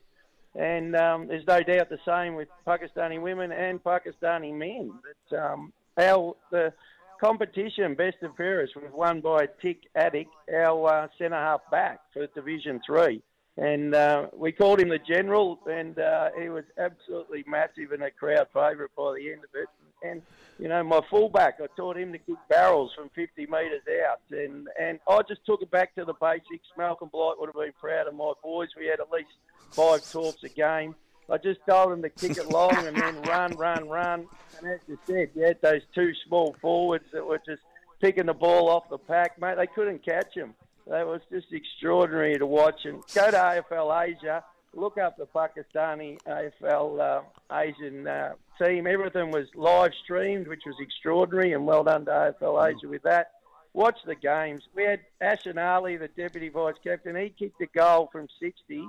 And 0.55 0.97
um, 0.97 1.29
there's 1.29 1.47
no 1.47 1.63
doubt 1.63 1.89
the 1.89 1.99
same 2.07 2.35
with 2.35 2.49
Pakistani 2.67 3.21
women 3.21 3.53
and 3.53 3.83
Pakistani 3.83 4.53
men. 4.53 4.93
That 5.31 5.43
um, 5.43 5.73
our 5.99 6.35
the 6.51 6.73
competition, 7.21 7.95
best 7.95 8.17
of 8.23 8.37
Paris, 8.37 8.71
was 8.75 8.91
won 8.93 9.21
by 9.21 9.47
Tick 9.61 9.83
Attic, 9.95 10.29
our 10.53 11.05
uh, 11.05 11.09
centre 11.19 11.37
half 11.37 11.61
back 11.71 12.01
for 12.13 12.27
Division 12.29 12.81
Three, 12.87 13.23
and 13.57 13.95
uh, 13.95 14.29
we 14.33 14.53
called 14.53 14.81
him 14.81 14.89
the 14.89 14.99
General, 14.99 15.59
and 15.71 15.99
uh, 15.99 16.31
he 16.41 16.49
was 16.49 16.65
absolutely 16.79 17.45
massive 17.47 17.93
and 17.93 18.03
a 18.03 18.11
crowd 18.11 18.47
favourite 18.53 18.95
by 18.97 19.15
the 19.19 19.33
end 19.33 19.45
of 19.45 19.51
it. 19.55 19.69
And 20.03 20.23
you 20.59 20.69
know, 20.69 20.83
my 20.83 21.01
fullback, 21.09 21.59
I 21.63 21.67
taught 21.77 21.97
him 21.97 22.13
to 22.13 22.19
kick 22.19 22.37
barrels 22.49 22.93
from 22.95 23.11
50 23.11 23.47
metres 23.47 23.83
out, 24.07 24.21
and 24.31 24.69
and 24.81 24.99
I 25.09 25.21
just 25.29 25.45
took 25.47 25.63
it 25.63 25.71
back 25.71 25.95
to 25.97 26.05
the 26.05 26.15
basics. 26.15 26.69
Malcolm 26.77 27.09
Blight 27.13 27.37
would 27.39 27.47
have 27.47 27.55
been 27.55 27.73
proud 27.81 28.07
of 28.07 28.15
my 28.15 28.33
boys. 28.43 28.69
We 28.77 28.87
had 28.87 29.01
at 29.01 29.11
least 29.11 29.31
five 29.71 30.09
talks 30.11 30.43
a 30.45 30.49
game. 30.49 30.95
I 31.31 31.37
just 31.37 31.61
told 31.69 31.93
them 31.93 32.03
to 32.03 32.09
kick 32.09 32.39
it 32.39 32.49
long 32.49 32.75
and 32.87 32.97
then 32.97 33.21
run, 33.23 33.53
run, 33.57 33.87
run. 33.89 34.27
And 34.59 34.67
as 34.67 34.81
you 34.89 34.99
said, 35.07 35.29
you 35.35 35.43
had 35.43 35.61
those 35.61 35.83
two 35.95 36.13
small 36.27 36.57
forwards 36.61 37.05
that 37.13 37.25
were 37.25 37.41
just 37.47 37.61
picking 38.01 38.27
the 38.27 38.35
ball 38.35 38.71
off 38.71 38.89
the 38.89 38.97
pack, 38.97 39.39
mate. 39.39 39.57
They 39.59 39.67
couldn't 39.67 40.05
catch 40.05 40.35
him. 40.35 40.55
That 40.87 41.07
was 41.07 41.21
just 41.31 41.53
extraordinary 41.53 42.39
to 42.39 42.47
watch. 42.47 42.87
And 42.87 43.03
go 43.15 43.31
to 43.31 43.37
AFL 43.37 44.09
Asia, 44.09 44.43
look 44.75 44.99
up 44.99 45.17
the 45.17 45.27
Pakistani 45.27 46.19
AFL 46.23 47.01
uh, 47.01 47.55
Asian 47.55 48.07
uh, 48.07 48.33
team. 48.61 48.87
Everything 48.87 49.31
was 49.31 49.47
live 49.55 49.93
streamed, 50.05 50.49
which 50.49 50.63
was 50.67 50.77
extraordinary, 50.81 51.53
and 51.53 51.67
well 51.67 51.85
done 51.85 52.05
to 52.05 52.11
AFL 52.11 52.77
Asia 52.77 52.89
with 52.89 53.03
that. 53.03 53.33
Watch 53.75 53.99
the 54.07 54.15
games. 54.15 54.63
We 54.75 54.85
had 54.85 55.01
Ashan 55.23 55.63
Ali, 55.63 55.97
the 55.97 56.09
deputy 56.09 56.49
vice 56.49 56.75
captain. 56.83 57.17
He 57.17 57.31
kicked 57.31 57.61
a 57.61 57.67
goal 57.67 58.09
from 58.11 58.27
60 58.41 58.89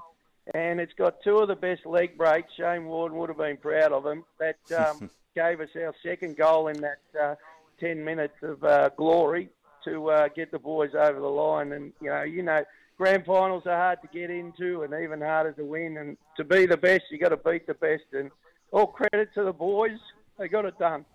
and 0.54 0.80
it's 0.80 0.94
got 0.94 1.22
two 1.24 1.38
of 1.38 1.48
the 1.48 1.56
best 1.56 1.86
leg 1.86 2.18
breaks. 2.18 2.54
Shane 2.56 2.86
Warden 2.86 3.18
would 3.18 3.30
have 3.30 3.38
been 3.38 3.58
proud 3.58 3.92
of 3.92 4.06
him. 4.06 4.24
That 4.40 4.58
um, 4.78 5.10
gave 5.36 5.62
us 5.62 5.70
our 5.76 5.94
second 6.04 6.38
goal 6.38 6.68
in 6.68 6.82
that 6.82 7.00
uh, 7.20 7.36
10 7.80 8.04
minutes 8.04 8.36
of 8.42 8.64
uh, 8.64 8.90
glory 8.98 9.50
to 9.86 10.10
uh, 10.10 10.28
get 10.30 10.52
the 10.52 10.60
boys 10.60 10.92
over 10.96 11.20
the 11.20 11.28
line. 11.28 11.72
And, 11.72 11.94
you 12.02 12.10
know, 12.10 12.24
you 12.24 12.44
know, 12.44 12.64
grand 13.00 13.26
finals 13.26 13.64
are 13.66 13.78
hard 13.78 14.02
to 14.02 14.08
get 14.10 14.30
into 14.30 14.84
and 14.84 14.94
even 14.94 15.22
harder 15.22 15.54
to 15.54 15.64
win. 15.64 15.98
And 15.98 16.18
to 16.38 16.44
be 16.44 16.66
the 16.66 16.78
best, 16.78 17.04
you 17.10 17.18
got 17.18 17.30
to 17.30 17.38
beat 17.38 17.66
the 17.66 17.74
best. 17.74 18.04
And 18.12 18.30
all 18.72 18.88
credit 18.88 19.34
to 19.34 19.44
the 19.44 19.54
boys. 19.54 19.98
They 20.38 20.50
got 20.50 20.66
it 20.66 20.78
done. 20.78 21.06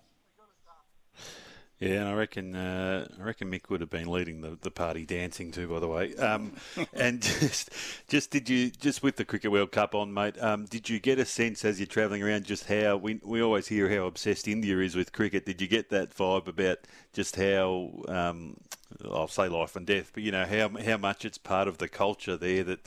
Yeah, 1.79 1.99
and 1.99 2.07
I 2.07 2.13
reckon 2.13 2.55
uh, 2.55 3.05
I 3.19 3.21
reckon 3.21 3.51
Mick 3.51 3.69
would 3.69 3.81
have 3.81 3.89
been 3.89 4.09
leading 4.09 4.39
the, 4.39 4.57
the 4.61 4.71
party 4.71 5.05
dancing 5.05 5.51
too. 5.51 5.67
By 5.67 5.79
the 5.79 5.87
way, 5.87 6.15
um, 6.15 6.53
and 6.93 7.21
just 7.21 7.69
just 8.07 8.31
did 8.31 8.49
you 8.49 8.71
just 8.71 9.03
with 9.03 9.17
the 9.17 9.25
Cricket 9.25 9.51
World 9.51 9.73
Cup 9.73 9.93
on, 9.93 10.13
mate? 10.13 10.41
Um, 10.41 10.65
did 10.65 10.89
you 10.89 10.99
get 10.99 11.19
a 11.19 11.25
sense 11.25 11.65
as 11.65 11.79
you're 11.79 11.87
travelling 11.87 12.23
around 12.23 12.45
just 12.45 12.67
how 12.67 12.95
we 12.95 13.19
we 13.23 13.41
always 13.41 13.67
hear 13.67 13.89
how 13.89 14.05
obsessed 14.05 14.47
India 14.47 14.77
is 14.79 14.95
with 14.95 15.11
cricket? 15.11 15.45
Did 15.45 15.59
you 15.61 15.67
get 15.67 15.89
that 15.89 16.15
vibe 16.15 16.47
about 16.47 16.79
just 17.11 17.35
how 17.35 17.91
um, 18.07 18.55
I'll 19.03 19.27
say 19.27 19.47
life 19.47 19.75
and 19.75 19.85
death, 19.85 20.11
but 20.13 20.23
you 20.23 20.31
know 20.31 20.45
how 20.45 20.69
how 20.81 20.97
much 20.97 21.25
it's 21.25 21.37
part 21.37 21.67
of 21.67 21.77
the 21.79 21.87
culture 21.87 22.37
there 22.37 22.63
that 22.63 22.79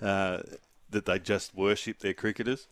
uh, 0.00 0.38
that 0.90 1.06
they 1.06 1.18
just 1.18 1.54
worship 1.54 1.98
their 1.98 2.14
cricketers? 2.14 2.66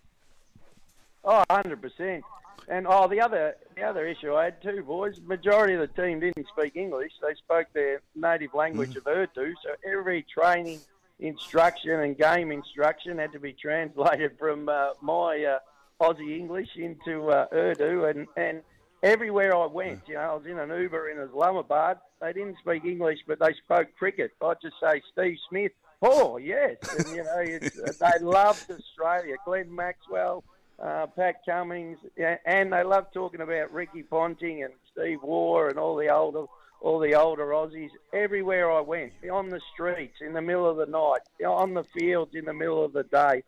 Oh, 1.25 1.45
100%. 1.51 2.23
And 2.69 2.87
oh, 2.89 3.09
the 3.09 3.21
other 3.21 3.57
the 3.77 3.83
other 3.83 4.07
issue 4.07 4.35
I 4.35 4.45
had 4.45 4.63
too, 4.63 4.83
boys. 4.83 5.19
Majority 5.25 5.75
of 5.75 5.81
the 5.81 6.03
team 6.03 6.21
didn't 6.21 6.47
speak 6.49 6.77
English; 6.77 7.13
they 7.23 7.35
spoke 7.35 7.67
their 7.73 8.03
native 8.15 8.53
language 8.53 8.95
of 8.97 9.07
Urdu. 9.07 9.55
So 9.63 9.71
every 9.91 10.23
training 10.23 10.81
instruction 11.19 12.01
and 12.01 12.17
game 12.17 12.53
instruction 12.53 13.19
had 13.19 13.33
to 13.33 13.39
be 13.41 13.55
translated 13.55 14.39
from 14.39 14.69
uh, 14.69 14.91
my 15.01 15.45
uh, 15.45 15.59
Aussie 16.05 16.39
English 16.39 16.69
into 16.77 17.31
uh, 17.31 17.47
Urdu. 17.53 18.05
And 18.05 18.27
and 18.37 18.63
everywhere 19.03 19.57
I 19.57 19.67
went, 19.67 20.03
you 20.07 20.15
know, 20.15 20.21
I 20.21 20.35
was 20.35 20.47
in 20.47 20.59
an 20.59 20.71
Uber 20.71 21.11
in 21.11 21.19
Islamabad. 21.21 21.99
They 22.21 22.33
didn't 22.33 22.57
speak 22.59 22.85
English, 22.85 23.21
but 23.27 23.39
they 23.39 23.55
spoke 23.65 23.89
cricket. 23.99 24.33
I'd 24.43 24.61
just 24.63 24.77
say 24.83 25.03
Steve 25.13 25.39
Smith. 25.49 25.73
Oh 26.01 26.37
yes, 26.37 26.77
and 26.97 27.09
you 27.17 27.25
know 27.25 27.39
it's, 27.39 27.99
they 27.99 28.19
loved 28.21 28.71
Australia. 28.71 29.37
Glenn 29.45 29.75
Maxwell 29.75 30.45
uh, 30.83 31.07
Pat 31.07 31.45
Cummings, 31.45 31.99
yeah, 32.17 32.37
and 32.45 32.73
they 32.73 32.83
loved 32.83 33.13
talking 33.13 33.41
about 33.41 33.73
Ricky 33.73 34.03
Ponting 34.03 34.63
and 34.63 34.73
Steve 34.93 35.23
Waugh 35.23 35.69
and 35.69 35.79
all 35.79 35.97
the 35.97 36.09
older, 36.09 36.45
all 36.81 36.99
the 36.99 37.15
older 37.15 37.47
Aussies. 37.47 37.91
Everywhere 38.13 38.71
I 38.71 38.81
went, 38.81 39.13
on 39.31 39.49
the 39.49 39.61
streets, 39.73 40.19
in 40.21 40.33
the 40.33 40.43
middle 40.43 40.69
of 40.69 40.77
the 40.77 40.87
night, 40.87 41.21
on 41.45 41.75
the 41.75 41.85
fields, 41.85 42.35
in 42.35 42.45
the 42.45 42.55
middle 42.55 42.85
of 42.85 42.93
the 42.93 43.03
day, 43.05 43.17
uh, 43.19 43.43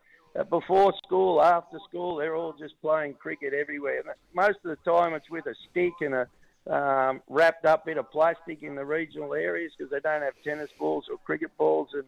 before 0.49 0.93
school, 1.05 1.41
after 1.41 1.77
school, 1.87 2.15
they're 2.15 2.35
all 2.35 2.53
just 2.53 2.79
playing 2.81 3.15
cricket 3.15 3.53
everywhere. 3.53 3.99
And 3.99 4.09
most 4.33 4.59
of 4.63 4.77
the 4.77 4.91
time, 4.91 5.13
it's 5.13 5.29
with 5.29 5.45
a 5.45 5.55
stick 5.69 5.93
and 6.01 6.13
a 6.13 6.27
um, 6.69 7.21
wrapped 7.27 7.65
up 7.65 7.85
bit 7.85 7.97
of 7.97 8.11
plastic 8.11 8.61
in 8.61 8.75
the 8.75 8.85
regional 8.85 9.33
areas 9.33 9.71
because 9.75 9.91
they 9.91 9.99
don't 9.99 10.21
have 10.21 10.33
tennis 10.43 10.69
balls 10.77 11.05
or 11.09 11.17
cricket 11.25 11.49
balls 11.57 11.89
and 11.93 12.03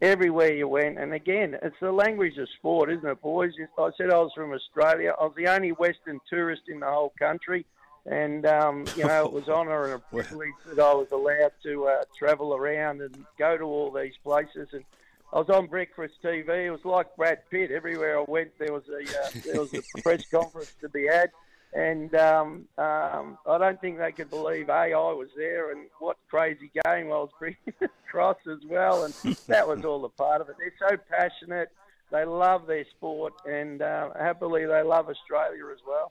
everywhere 0.00 0.52
you 0.52 0.68
went. 0.68 0.98
And 0.98 1.12
again, 1.12 1.56
it's 1.62 1.76
the 1.80 1.92
language 1.92 2.38
of 2.38 2.48
sport, 2.58 2.90
isn't 2.90 3.06
it, 3.06 3.20
boys? 3.20 3.52
I 3.78 3.90
said 3.96 4.10
I 4.10 4.18
was 4.18 4.32
from 4.34 4.52
Australia. 4.52 5.14
I 5.20 5.24
was 5.24 5.34
the 5.36 5.48
only 5.48 5.72
Western 5.72 6.20
tourist 6.28 6.62
in 6.68 6.80
the 6.80 6.86
whole 6.86 7.12
country. 7.18 7.66
And, 8.06 8.46
um, 8.46 8.86
you 8.96 9.04
know, 9.04 9.26
it 9.26 9.32
was 9.32 9.48
honour 9.48 9.84
and 9.84 9.94
a 9.94 9.98
privilege 9.98 10.54
that 10.66 10.78
I 10.78 10.94
was 10.94 11.08
allowed 11.12 11.52
to 11.64 11.88
uh, 11.88 12.04
travel 12.16 12.54
around 12.54 13.02
and 13.02 13.26
go 13.38 13.58
to 13.58 13.64
all 13.64 13.90
these 13.90 14.14
places. 14.24 14.68
And 14.72 14.84
I 15.32 15.38
was 15.38 15.50
on 15.50 15.66
breakfast 15.66 16.14
TV. 16.22 16.66
It 16.66 16.70
was 16.70 16.84
like 16.84 17.14
Brad 17.16 17.40
Pitt. 17.50 17.70
Everywhere 17.70 18.18
I 18.18 18.24
went, 18.26 18.50
there 18.58 18.72
was 18.72 18.84
a 18.88 19.02
uh, 19.02 19.42
there 19.44 19.60
was 19.60 19.74
a 19.74 19.82
press 20.02 20.24
conference 20.26 20.74
to 20.80 20.88
be 20.88 21.06
had. 21.06 21.30
And 21.74 22.14
um, 22.14 22.64
um, 22.78 23.36
I 23.46 23.58
don't 23.58 23.78
think 23.78 23.98
they 23.98 24.12
could 24.12 24.30
believe 24.30 24.70
AI 24.70 24.88
was 24.88 25.28
there 25.36 25.70
and 25.70 25.82
what 25.98 26.16
crazy 26.30 26.70
game 26.82 27.06
I 27.06 27.18
was 27.18 27.28
bringing 27.38 27.58
across 28.08 28.38
as 28.50 28.60
well. 28.66 29.04
And 29.04 29.12
that 29.48 29.68
was 29.68 29.84
all 29.84 30.02
a 30.06 30.08
part 30.08 30.40
of 30.40 30.48
it. 30.48 30.56
They're 30.58 30.88
so 30.88 30.96
passionate. 31.10 31.68
They 32.10 32.24
love 32.24 32.66
their 32.66 32.86
sport, 32.96 33.34
and 33.44 33.82
uh, 33.82 34.10
happily 34.18 34.64
they 34.64 34.82
love 34.82 35.10
Australia 35.10 35.64
as 35.70 35.80
well. 35.86 36.10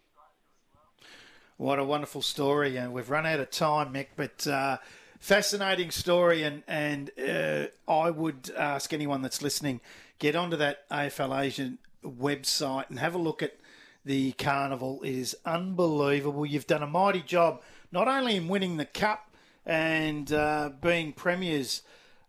What 1.58 1.80
a 1.80 1.84
wonderful 1.84 2.22
story, 2.22 2.78
and 2.78 2.94
we've 2.94 3.10
run 3.10 3.26
out 3.26 3.40
of 3.40 3.50
time, 3.50 3.92
Mick. 3.92 4.10
But 4.16 4.46
uh, 4.46 4.78
fascinating 5.20 5.92
story, 5.92 6.44
and 6.44 6.64
and 6.68 7.12
uh, 7.20 7.68
I 7.92 8.10
would 8.10 8.52
ask 8.58 8.94
anyone 8.94 9.22
that's 9.22 9.42
listening 9.42 9.82
get 10.20 10.36
onto 10.36 10.58
that 10.58 10.90
AFL 10.90 11.40
Asian 11.40 11.78
website 12.04 12.90
and 12.90 13.00
have 13.00 13.16
a 13.16 13.20
look 13.20 13.42
at 13.44 13.58
the 14.06 14.32
carnival. 14.34 15.02
It 15.04 15.12
is 15.12 15.38
unbelievable. 15.46 16.46
You've 16.46 16.68
done 16.68 16.84
a 16.84 16.88
mighty 16.88 17.22
job, 17.22 17.62
not 17.92 18.08
only 18.08 18.38
in 18.38 18.48
winning 18.48 18.78
the 18.78 18.86
cup 18.86 19.30
and 19.66 20.32
uh, 20.32 20.72
being 20.82 21.14
premiers, 21.14 21.82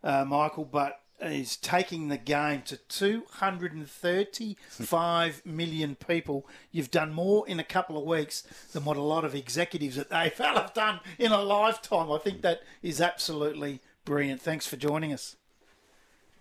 uh, 0.03 0.25
Michael, 0.25 0.65
but 0.65 1.01
is 1.21 1.57
taking 1.57 2.09
the 2.09 2.17
game 2.17 2.63
to 2.63 2.77
235 2.77 5.43
million 5.45 5.97
people. 5.97 6.47
You've 6.71 6.91
done 6.91 7.13
more 7.13 7.47
in 7.49 7.61
a 7.61 7.65
couple 7.65 7.99
of 7.99 8.05
weeks 8.05 8.45
than 8.73 8.85
what 8.85 8.97
a 8.97 9.03
lot 9.03 9.25
of 9.25 9.35
executives 9.35 9.99
at 9.99 10.09
AFL 10.11 10.55
have 10.55 10.73
done 10.75 11.01
in 11.19 11.33
a 11.33 11.43
lifetime. 11.43 12.13
I 12.13 12.19
think 12.19 12.43
that 12.43 12.63
is 12.83 13.01
absolutely 13.01 13.81
brilliant. 14.05 14.41
Thanks 14.41 14.65
for 14.67 14.77
joining 14.77 15.13
us. 15.13 15.35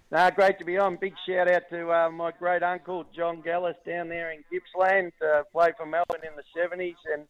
No, 0.09 0.31
great 0.31 0.57
to 0.59 0.65
be 0.65 0.77
on. 0.77 0.95
Big 0.95 1.15
shout 1.27 1.51
out 1.51 1.63
to 1.69 1.91
uh, 1.91 2.09
my 2.09 2.31
great 2.31 2.63
uncle 2.63 3.05
John 3.13 3.41
Gallis 3.41 3.75
down 3.85 4.07
there 4.07 4.31
in 4.31 4.41
Gippsland. 4.49 5.11
Uh, 5.21 5.43
played 5.51 5.75
for 5.75 5.85
Melbourne 5.85 6.21
in 6.23 6.33
the 6.37 6.43
seventies, 6.55 6.95
and 7.13 7.27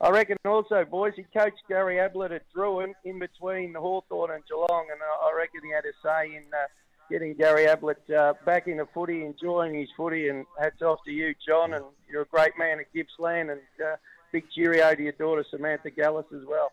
I 0.00 0.10
reckon 0.10 0.36
also, 0.44 0.84
boys, 0.84 1.14
he 1.16 1.24
coached 1.36 1.60
Gary 1.68 1.98
Ablett 1.98 2.30
at 2.30 2.44
Drouin 2.54 2.92
in 3.04 3.18
between 3.18 3.74
Hawthorn 3.74 4.30
and 4.30 4.46
Geelong, 4.46 4.86
and 4.92 5.00
I 5.02 5.32
reckon 5.36 5.62
he 5.64 5.72
had 5.72 5.84
a 5.84 5.92
say 6.04 6.36
in 6.36 6.44
uh, 6.54 6.68
getting 7.10 7.34
Gary 7.34 7.66
Ablett 7.66 7.98
uh, 8.10 8.34
back 8.46 8.68
in 8.68 8.78
the 8.78 8.86
footy, 8.94 9.24
enjoying 9.24 9.74
his 9.74 9.88
footy. 9.96 10.28
And 10.28 10.46
hats 10.58 10.82
off 10.82 11.00
to 11.04 11.10
you, 11.10 11.34
John, 11.46 11.74
and 11.74 11.84
you're 12.10 12.22
a 12.22 12.26
great 12.26 12.52
man 12.58 12.78
at 12.80 12.86
Gippsland, 12.94 13.50
and 13.50 13.60
uh, 13.84 13.96
big 14.32 14.44
cheerio 14.54 14.94
to 14.94 15.02
your 15.02 15.12
daughter 15.12 15.44
Samantha 15.50 15.90
Gallis 15.90 16.32
as 16.32 16.46
well. 16.46 16.72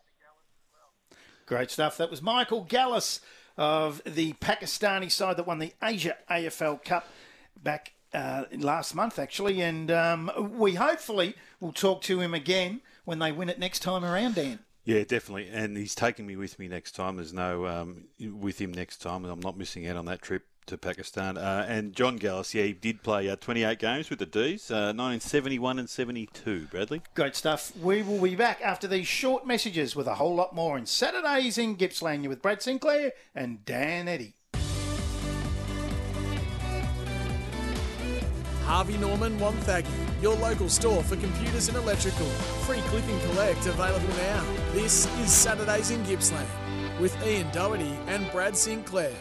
Great 1.45 1.71
stuff. 1.71 1.97
That 1.97 2.11
was 2.11 2.21
Michael 2.21 2.65
Gallis 2.65 3.21
of 3.57 4.01
the 4.05 4.33
Pakistani 4.33 5.11
side 5.11 5.37
that 5.37 5.47
won 5.47 5.59
the 5.59 5.73
Asia 5.81 6.15
AFL 6.29 6.83
Cup 6.83 7.07
back 7.61 7.93
uh, 8.13 8.43
last 8.57 8.93
month, 8.93 9.17
actually. 9.17 9.61
And 9.61 9.89
um, 9.89 10.31
we 10.57 10.75
hopefully 10.75 11.35
will 11.59 11.73
talk 11.73 12.01
to 12.03 12.19
him 12.19 12.33
again 12.33 12.81
when 13.05 13.19
they 13.19 13.31
win 13.31 13.49
it 13.49 13.59
next 13.59 13.79
time 13.79 14.03
around, 14.03 14.35
Dan. 14.35 14.59
Yeah, 14.87 15.03
definitely. 15.03 15.49
And 15.51 15.75
he's 15.75 15.93
taking 15.93 16.25
me 16.25 16.37
with 16.37 16.57
me 16.59 16.69
next 16.69 16.93
time. 16.93 17.17
There's 17.17 17.33
no 17.33 17.67
um, 17.67 18.05
with 18.21 18.57
him 18.57 18.73
next 18.73 19.01
time, 19.01 19.25
and 19.25 19.33
I'm 19.33 19.41
not 19.41 19.57
missing 19.57 19.85
out 19.85 19.97
on 19.97 20.05
that 20.05 20.21
trip 20.21 20.45
to 20.67 20.77
Pakistan. 20.77 21.37
Uh, 21.37 21.65
and 21.67 21.93
John 21.93 22.17
Gallis, 22.17 22.53
yeah, 22.53 22.63
he 22.63 22.71
did 22.71 23.03
play 23.03 23.29
uh, 23.29 23.35
28 23.35 23.79
games 23.79 24.09
with 24.09 24.19
the 24.19 24.25
D's, 24.25 24.71
uh, 24.71 24.95
1971 24.95 25.79
and 25.79 25.89
72, 25.89 26.67
Bradley. 26.71 27.01
Great 27.15 27.35
stuff. 27.35 27.75
We 27.75 28.01
will 28.01 28.21
be 28.21 28.35
back 28.35 28.61
after 28.61 28.87
these 28.87 29.07
short 29.07 29.45
messages 29.45 29.93
with 29.93 30.07
a 30.07 30.15
whole 30.15 30.35
lot 30.35 30.55
more 30.55 30.77
in 30.77 30.85
Saturdays 30.85 31.57
in 31.57 31.75
Gippsland. 31.75 32.23
You're 32.23 32.29
with 32.29 32.41
Brad 32.41 32.61
Sinclair 32.61 33.11
and 33.35 33.65
Dan 33.65 34.07
Eddy. 34.07 34.35
Harvey 38.67 38.97
Norman 38.97 39.39
Wonthaggi, 39.39 39.87
your 40.21 40.35
local 40.35 40.67
store 40.67 41.01
for 41.01 41.15
computers 41.15 41.69
and 41.69 41.77
electrical. 41.77 42.25
Free 42.65 42.81
click 42.89 43.05
and 43.07 43.21
collect 43.21 43.65
available 43.65 44.13
now. 44.17 44.45
This 44.73 45.07
is 45.21 45.31
Saturdays 45.31 45.89
in 45.89 46.03
Gippsland 46.03 46.49
with 46.99 47.15
Ian 47.25 47.49
Doherty 47.53 47.97
and 48.07 48.29
Brad 48.29 48.57
Sinclair. 48.57 49.13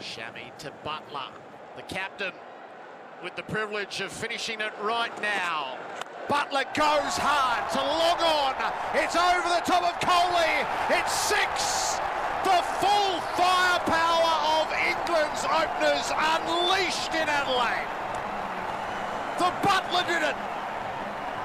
Shami 0.00 0.56
to 0.60 0.72
Buttler, 0.82 1.28
the 1.76 1.82
captain, 1.82 2.32
with 3.22 3.36
the 3.36 3.42
privilege 3.42 4.00
of 4.00 4.10
finishing 4.10 4.62
it 4.62 4.72
right 4.80 5.12
now. 5.20 5.76
Buttler 6.26 6.64
goes 6.72 7.18
hard 7.20 7.68
to 7.72 7.80
log 7.84 8.20
on. 8.24 8.72
It's 8.96 9.14
over 9.14 9.46
the 9.46 9.60
top 9.68 9.84
of 9.84 10.00
Coley. 10.00 10.64
It's 10.88 11.12
six. 11.12 12.00
The 12.44 12.64
full 12.80 13.20
firepower 13.36 14.32
of 14.56 14.72
England's 14.72 15.44
openers 15.44 16.08
unleashed 16.16 17.12
in 17.12 17.28
Adelaide. 17.28 18.05
The 19.38 19.52
Buttler 19.60 20.06
did 20.06 20.22
it 20.22 20.36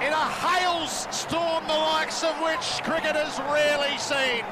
in 0.02 0.14
a 0.14 0.28
hailstorm 0.42 1.68
the 1.68 1.74
likes 1.74 2.24
of 2.24 2.34
which 2.42 2.82
cricket 2.84 3.16
has 3.16 3.38
rarely 3.52 3.98
seen. 3.98 4.46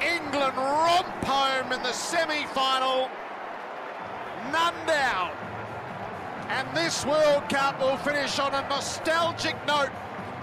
England 0.00 0.56
romp 0.56 1.24
home 1.24 1.72
in 1.72 1.82
the 1.82 1.92
semi-final. 1.92 3.10
None 4.52 4.86
down. 4.86 5.32
And 6.48 6.66
this 6.76 7.04
World 7.04 7.48
Cup 7.48 7.80
will 7.80 7.96
finish 7.98 8.38
on 8.38 8.54
a 8.54 8.66
nostalgic 8.68 9.56
note. 9.66 9.90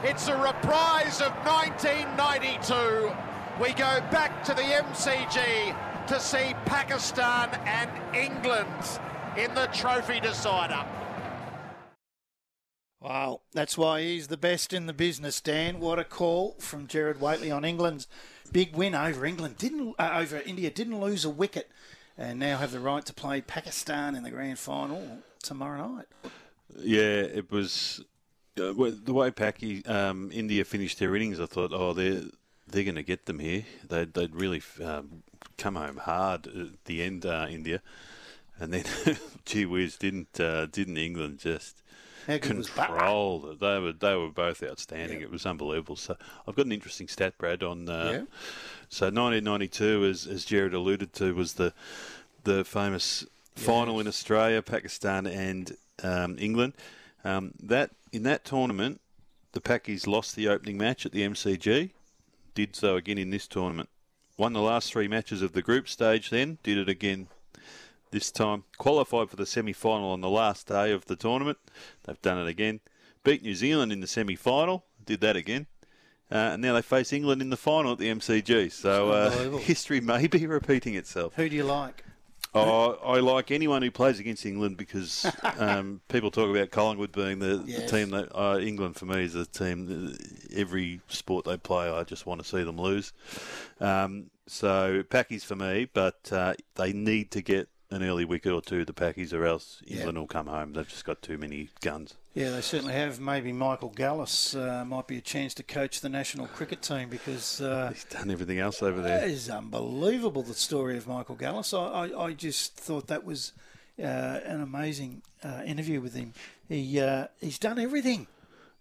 It's 0.03 0.27
a 0.27 0.35
reprise 0.35 1.21
of 1.21 1.31
1992. 1.47 3.11
We 3.59 3.73
go 3.73 4.01
back 4.11 4.43
to 4.43 4.53
the 4.53 4.61
MCG 4.61 5.75
to 6.07 6.19
see 6.19 6.53
Pakistan 6.65 7.49
and 7.65 7.89
England 8.13 8.99
in 9.35 9.53
the 9.55 9.67
trophy 9.73 10.19
decider. 10.19 10.85
Wow, 12.99 13.41
that's 13.53 13.77
why 13.77 14.01
he's 14.01 14.27
the 14.27 14.37
best 14.37 14.73
in 14.73 14.87
the 14.87 14.93
business, 14.93 15.39
Dan. 15.39 15.79
What 15.79 15.99
a 15.99 16.03
call 16.03 16.55
from 16.59 16.87
Gerard 16.87 17.21
Whateley 17.21 17.51
on 17.51 17.63
England's 17.63 18.07
big 18.51 18.75
win 18.75 18.95
over 18.95 19.25
England. 19.25 19.57
Didn't 19.57 19.95
uh, 19.99 20.11
over 20.15 20.41
India. 20.45 20.71
Didn't 20.71 20.99
lose 20.99 21.23
a 21.23 21.29
wicket, 21.29 21.69
and 22.17 22.39
now 22.39 22.57
have 22.57 22.71
the 22.71 22.79
right 22.79 23.05
to 23.05 23.13
play 23.13 23.41
Pakistan 23.41 24.15
in 24.15 24.23
the 24.23 24.31
grand 24.31 24.57
final 24.57 25.19
tomorrow 25.43 25.87
night. 25.87 26.05
Yeah, 26.79 27.21
it 27.21 27.51
was 27.51 28.03
uh, 28.57 28.73
the 28.73 29.13
way 29.13 29.29
Paki 29.29 29.87
um, 29.87 30.31
India 30.33 30.65
finished 30.65 30.97
their 30.97 31.15
innings. 31.15 31.39
I 31.39 31.45
thought, 31.45 31.71
oh, 31.73 31.93
they're 31.93 32.23
they're 32.67 32.83
going 32.83 32.95
to 32.95 33.03
get 33.03 33.27
them 33.27 33.37
here. 33.37 33.65
They'd 33.87 34.13
they'd 34.13 34.35
really 34.35 34.63
um, 34.83 35.21
come 35.57 35.75
home 35.75 35.97
hard 35.97 36.47
at 36.47 36.85
the 36.85 37.03
end, 37.03 37.27
uh, 37.27 37.45
India, 37.47 37.81
and 38.59 38.73
then 38.73 38.85
gee 39.45 39.67
whiz, 39.67 39.97
didn't 39.97 40.39
uh, 40.39 40.65
didn't 40.65 40.97
England 40.97 41.37
just 41.37 41.83
control. 42.41 43.55
They 43.59 43.79
were 43.79 43.93
they 43.93 44.15
were 44.15 44.29
both 44.29 44.61
outstanding. 44.63 45.21
It 45.21 45.31
was 45.31 45.45
unbelievable. 45.45 45.95
So 45.95 46.15
I've 46.47 46.55
got 46.55 46.65
an 46.65 46.71
interesting 46.71 47.07
stat, 47.07 47.37
Brad, 47.37 47.63
on 47.63 47.87
uh, 47.89 48.09
Yeah. 48.11 48.21
so 48.89 49.05
1992, 49.07 50.05
as 50.05 50.27
as 50.27 50.45
Gerard 50.45 50.73
alluded 50.73 51.13
to, 51.13 51.33
was 51.33 51.53
the 51.53 51.73
the 52.43 52.63
famous 52.63 53.25
final 53.55 53.99
in 53.99 54.07
Australia, 54.07 54.61
Pakistan, 54.61 55.25
and 55.25 55.75
um, 56.03 56.37
England. 56.39 56.73
Um, 57.23 57.53
that 57.61 57.91
in 58.11 58.23
that 58.23 58.45
tournament, 58.45 59.01
the 59.53 59.61
Pakis 59.61 60.05
lost 60.07 60.35
the 60.35 60.47
opening 60.47 60.77
match 60.77 61.05
at 61.05 61.11
the 61.11 61.21
MCG. 61.21 61.91
Did 62.53 62.75
so 62.75 62.95
again 62.95 63.17
in 63.17 63.29
this 63.29 63.47
tournament. 63.47 63.89
Won 64.37 64.53
the 64.53 64.61
last 64.61 64.91
three 64.91 65.07
matches 65.07 65.41
of 65.41 65.53
the 65.53 65.61
group 65.61 65.87
stage. 65.89 66.29
Then 66.29 66.57
did 66.63 66.77
it 66.77 66.89
again 66.89 67.27
this 68.17 68.31
time. 68.31 68.63
Qualified 68.79 69.29
for 69.29 69.35
the 69.35 69.45
semi 69.45 69.73
final 69.73 70.09
on 70.09 70.21
the 70.21 70.29
last 70.29 70.67
day 70.67 70.91
of 70.91 71.05
the 71.05 71.15
tournament. 71.15 71.59
They've 72.03 72.21
done 72.23 72.39
it 72.39 72.47
again. 72.47 72.79
Beat 73.23 73.43
New 73.43 73.53
Zealand 73.53 73.91
in 73.91 73.99
the 74.01 74.07
semi 74.07 74.35
final. 74.35 74.85
Did 75.05 75.21
that 75.21 75.35
again. 75.35 75.67
Uh, 76.31 76.35
and 76.53 76.61
now 76.63 76.73
they 76.73 76.81
face 76.81 77.13
England 77.13 77.41
in 77.43 77.51
the 77.51 77.57
final 77.57 77.91
at 77.93 77.99
the 77.99 78.09
MCG. 78.09 78.71
So 78.71 79.11
uh, 79.11 79.57
history 79.59 80.01
may 80.01 80.25
be 80.25 80.47
repeating 80.47 80.95
itself. 80.95 81.35
Who 81.35 81.47
do 81.47 81.55
you 81.55 81.63
like? 81.63 82.03
Oh, 82.55 82.93
I 83.05 83.19
like 83.19 83.51
anyone 83.51 83.83
who 83.83 83.91
plays 83.91 84.19
against 84.19 84.43
England 84.45 84.77
because 84.77 85.29
um, 85.59 86.01
people 86.07 86.31
talk 86.31 86.49
about 86.49 86.71
Collingwood 86.71 87.11
being 87.11 87.37
the, 87.37 87.63
Yes. 87.67 87.81
the 87.91 87.97
team 87.97 88.09
that 88.11 88.35
uh, 88.35 88.57
England 88.57 88.95
for 88.95 89.05
me 89.05 89.23
is 89.25 89.35
a 89.35 89.45
team. 89.45 89.85
that 89.85 90.17
Every 90.55 91.01
sport 91.07 91.45
they 91.45 91.57
play, 91.57 91.87
I 91.87 92.03
just 92.03 92.25
want 92.25 92.41
to 92.41 92.47
see 92.47 92.63
them 92.63 92.77
lose. 92.81 93.13
Um, 93.79 94.31
so 94.47 95.03
Packies 95.03 95.43
for 95.45 95.55
me, 95.55 95.87
but 95.93 96.31
uh, 96.31 96.55
they 96.75 96.93
need 96.93 97.29
to 97.31 97.41
get 97.43 97.69
an 97.89 98.03
early 98.03 98.25
wicket 98.25 98.51
or 98.51 98.61
two, 98.61 98.83
the 98.83 98.93
Packies, 98.93 99.33
or 99.33 99.45
else 99.45 99.81
England 99.87 100.17
will 100.17 100.27
come 100.27 100.47
home. 100.47 100.73
They've 100.73 100.87
just 100.87 101.05
got 101.05 101.21
too 101.21 101.37
many 101.37 101.69
guns. 101.81 102.15
Yeah, 102.33 102.51
they 102.51 102.61
certainly 102.61 102.93
have. 102.93 103.19
Maybe 103.19 103.51
Michael 103.51 103.91
Gallis 103.91 104.55
uh, 104.55 104.83
might 104.85 105.07
be 105.07 105.17
a 105.17 105.21
chance 105.21 105.53
to 105.55 105.63
coach 105.63 106.01
the 106.01 106.09
national 106.09 106.47
cricket 106.47 106.81
team 106.81 107.09
because 107.09 107.61
uh, 107.61 107.89
He's 107.93 108.03
done 108.03 108.29
everything 108.29 108.59
else 108.59 108.83
over 108.83 109.01
there. 109.01 109.23
It 109.23 109.31
is 109.31 109.49
unbelievable. 109.49 110.43
The 110.43 110.53
story 110.53 110.97
of 110.97 111.07
Michael 111.07 111.35
Gallis. 111.35 111.73
I, 111.73 112.13
I, 112.13 112.25
I 112.25 112.33
just 112.33 112.75
thought 112.75 113.07
that 113.07 113.23
was 113.23 113.53
uh, 113.99 114.03
an 114.03 114.61
amazing 114.61 115.21
uh, 115.43 115.63
interview 115.65 116.01
with 116.01 116.13
him. 116.13 116.33
He 116.67 116.99
uh, 116.99 117.27
he's 117.39 117.59
done 117.59 117.79
everything. 117.79 118.27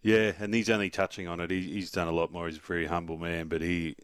Yeah, 0.03 0.33
and 0.39 0.55
he's 0.55 0.71
only 0.71 0.91
touching 0.91 1.27
on 1.27 1.41
it. 1.41 1.51
He, 1.51 1.63
he's 1.63 1.91
done 1.91 2.09
a 2.09 2.13
lot 2.13 2.33
more. 2.33 2.47
He's 2.47 2.59
a 2.59 2.61
very 2.61 2.87
humble 2.87 3.19
man, 3.19 3.49
but 3.49 3.63
he 3.63 3.97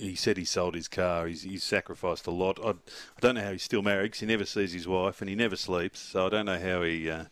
he 0.00 0.14
said 0.14 0.36
he 0.36 0.44
sold 0.44 0.74
his 0.74 0.88
car. 0.88 1.26
He's, 1.26 1.42
he's 1.42 1.62
sacrificed 1.62 2.26
a 2.26 2.30
lot. 2.30 2.58
I, 2.64 2.70
I 2.70 3.20
don't 3.20 3.34
know 3.34 3.42
how 3.42 3.52
he's 3.52 3.62
still 3.62 3.82
married 3.82 4.04
because 4.04 4.20
he 4.20 4.26
never 4.26 4.44
sees 4.44 4.72
his 4.72 4.88
wife 4.88 5.20
and 5.20 5.28
he 5.28 5.36
never 5.36 5.56
sleeps. 5.56 6.00
So 6.00 6.26
I 6.26 6.28
don't 6.30 6.46
know 6.46 6.58
how 6.58 6.82
he 6.82 7.10
uh, 7.10 7.24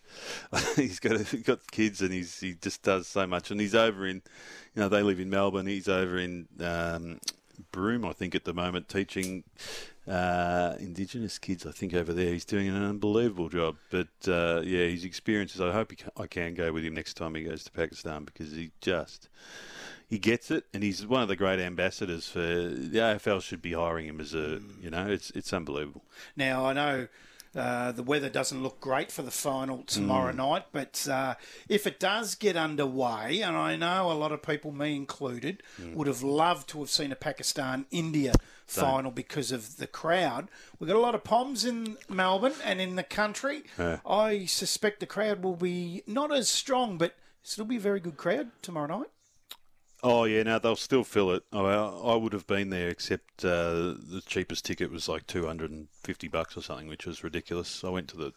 he's 0.77 1.01
got 1.01 1.19
got 1.45 1.71
kids 1.71 2.03
and 2.03 2.13
he's 2.13 2.39
he 2.39 2.55
just 2.61 2.83
does 2.83 3.07
so 3.07 3.27
much. 3.27 3.51
And 3.51 3.61
he's 3.61 3.75
over 3.75 4.07
in, 4.07 4.23
you 4.75 4.83
know, 4.83 4.89
they 4.89 5.03
live 5.03 5.21
in 5.21 5.31
Melbourne. 5.31 5.67
He's 5.67 5.89
over 5.89 6.19
in 6.19 6.47
um, 6.61 7.21
Broome, 7.73 8.05
I 8.05 8.13
think, 8.13 8.35
at 8.35 8.45
the 8.45 8.55
moment, 8.55 8.89
teaching 8.89 9.45
uh, 10.07 10.75
Indigenous 10.79 11.39
kids. 11.39 11.67
I 11.67 11.73
think 11.73 11.95
over 11.95 12.13
there, 12.13 12.33
he's 12.33 12.45
doing 12.45 12.69
an 12.69 12.83
unbelievable 12.83 13.49
job. 13.49 13.77
But 13.91 14.09
uh, 14.27 14.63
yeah, 14.65 14.87
his 14.87 15.05
experiences. 15.05 15.61
I 15.61 15.73
hope 15.73 15.97
can, 15.97 16.11
I 16.17 16.27
can 16.27 16.55
go 16.55 16.73
with 16.73 16.85
him 16.85 16.95
next 16.95 17.15
time 17.15 17.35
he 17.35 17.43
goes 17.43 17.65
to 17.65 17.73
Pakistan 17.73 18.25
because 18.25 18.53
he 18.53 18.71
just 18.81 19.29
he 20.09 20.19
gets 20.19 20.51
it, 20.51 20.65
and 20.73 20.83
he's 20.83 21.07
one 21.07 21.23
of 21.23 21.29
the 21.29 21.37
great 21.37 21.61
ambassadors 21.61 22.29
for 22.29 22.39
the 22.41 22.99
AFL. 22.99 23.43
Should 23.43 23.63
be 23.63 23.73
hiring 23.75 24.07
him 24.07 24.21
as 24.21 24.35
a, 24.35 24.61
you 24.83 24.91
know, 24.91 25.07
it's 25.07 25.31
it's 25.31 25.53
unbelievable. 25.53 26.05
Now 26.37 26.67
I 26.67 26.73
know. 26.73 27.09
Uh, 27.57 27.91
the 27.93 28.03
weather 28.03 28.29
doesn't 28.29 28.63
look 28.63 28.79
great 28.79 29.11
for 29.11 29.23
the 29.23 29.31
final 29.31 29.83
tomorrow 29.85 30.33
Mm. 30.33 30.37
night, 30.37 30.65
but 30.71 31.09
uh, 31.09 31.35
if 31.67 31.87
it 31.87 31.99
does 31.99 32.35
get 32.35 32.57
underway, 32.57 33.41
and 33.41 33.57
I 33.57 33.75
know 33.75 34.13
a 34.13 34.15
lot 34.15 34.33
of 34.33 34.43
people, 34.43 34.71
me 34.71 34.95
included, 34.95 35.63
Mm. 35.81 35.95
would 35.95 36.07
have 36.07 36.23
loved 36.23 36.69
to 36.69 36.79
have 36.81 36.91
seen 36.91 37.11
a 37.11 37.17
Pakistan 37.17 37.87
India 37.91 38.35
final 38.67 39.11
because 39.11 39.51
of 39.51 39.79
the 39.79 39.87
crowd. 39.87 40.49
We've 40.79 40.89
got 40.89 40.97
a 40.97 41.01
lot 41.01 41.15
of 41.15 41.25
Poms 41.25 41.65
in 41.65 41.97
Melbourne 42.09 42.55
and 42.63 42.83
in 42.83 42.97
the 42.97 43.03
country. 43.03 43.65
Yeah. 43.79 44.01
I 44.07 44.45
suspect 44.45 45.01
the 45.01 45.07
crowd 45.07 45.43
will 45.43 45.57
be 45.57 46.03
not 46.07 46.31
as 46.31 46.51
strong, 46.51 46.99
but 46.99 47.15
still 47.43 47.65
be 47.65 47.77
a 47.77 47.81
very 47.81 47.99
good 47.99 48.19
crowd 48.19 48.51
tomorrow 48.61 48.99
night. 48.99 49.11
Oh 50.03 50.25
yeah, 50.25 50.45
now 50.45 50.59
they'll 50.59 50.77
still 50.77 51.05
fill 51.05 51.33
it. 51.33 51.43
I, 51.53 51.59
I 51.59 52.15
would 52.15 52.33
have 52.33 52.47
been 52.47 52.71
there, 52.71 52.89
except 52.89 53.45
uh, 53.45 53.95
the 53.99 54.23
cheapest 54.25 54.65
ticket 54.65 54.93
was 54.93 55.09
like 55.09 55.27
two 55.27 55.47
hundred 55.47 55.71
and 55.71 55.89
fifty 56.03 56.29
bucks 56.29 56.57
or 56.57 56.63
something, 56.63 56.89
which 56.89 57.07
was 57.07 57.25
ridiculous. 57.25 57.83
I 57.83 57.91
went 57.91 58.09
to 58.09 58.17
the 58.17 58.33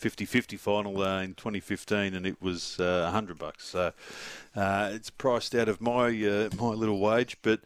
50-50 0.00 0.58
final 0.58 1.00
uh, 1.00 1.22
in 1.22 1.34
2015, 1.34 2.14
and 2.14 2.26
it 2.26 2.40
was 2.42 2.78
uh, 2.80 3.10
hundred 3.10 3.38
bucks. 3.38 3.66
So 3.68 3.92
uh, 4.56 4.90
it's 4.92 5.10
priced 5.10 5.54
out 5.54 5.68
of 5.68 5.80
my 5.80 6.06
uh, 6.08 6.48
my 6.56 6.70
little 6.70 7.00
wage, 7.00 7.36
but. 7.42 7.60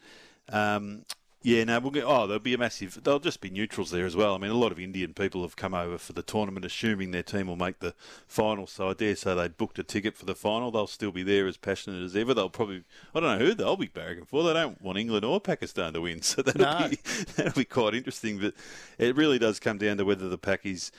Um, 0.47 1.05
yeah, 1.45 1.63
no, 1.63 1.79
we'll 1.79 1.91
get, 1.91 2.05
oh, 2.05 2.25
there'll 2.25 2.39
be 2.39 2.55
a 2.55 2.57
massive. 2.57 3.03
They'll 3.03 3.19
just 3.19 3.39
be 3.39 3.51
neutrals 3.51 3.91
there 3.91 4.07
as 4.07 4.15
well. 4.15 4.33
I 4.33 4.39
mean, 4.39 4.49
a 4.49 4.55
lot 4.55 4.71
of 4.71 4.79
Indian 4.79 5.13
people 5.13 5.43
have 5.43 5.55
come 5.55 5.75
over 5.75 5.99
for 5.99 6.11
the 6.11 6.23
tournament, 6.23 6.65
assuming 6.65 7.11
their 7.11 7.21
team 7.21 7.45
will 7.45 7.55
make 7.55 7.77
the 7.81 7.93
final. 8.27 8.65
So 8.65 8.89
I 8.89 8.93
dare 8.95 9.15
say 9.15 9.35
they 9.35 9.47
booked 9.49 9.77
a 9.77 9.83
ticket 9.83 10.17
for 10.17 10.25
the 10.25 10.33
final. 10.33 10.71
They'll 10.71 10.87
still 10.87 11.11
be 11.11 11.21
there 11.21 11.45
as 11.45 11.55
passionate 11.55 12.03
as 12.03 12.15
ever. 12.15 12.33
They'll 12.33 12.49
probably, 12.49 12.81
I 13.13 13.19
don't 13.19 13.37
know 13.37 13.45
who 13.45 13.53
they'll 13.53 13.77
be 13.77 13.87
barracking 13.87 14.27
for. 14.27 14.43
They 14.43 14.53
don't 14.53 14.81
want 14.81 14.97
England 14.97 15.23
or 15.23 15.39
Pakistan 15.39 15.93
to 15.93 16.01
win, 16.01 16.21
so 16.23 16.41
that'll 16.41 16.61
No. 16.81 16.89
be 16.89 16.97
that'll 17.35 17.53
be 17.53 17.65
quite 17.65 17.93
interesting. 17.93 18.39
But 18.39 18.55
it 18.97 19.15
really 19.15 19.37
does 19.37 19.59
come 19.59 19.77
down 19.77 19.97
to 19.97 20.05
whether 20.05 20.27
the 20.27 20.39
Pakis 20.39 20.89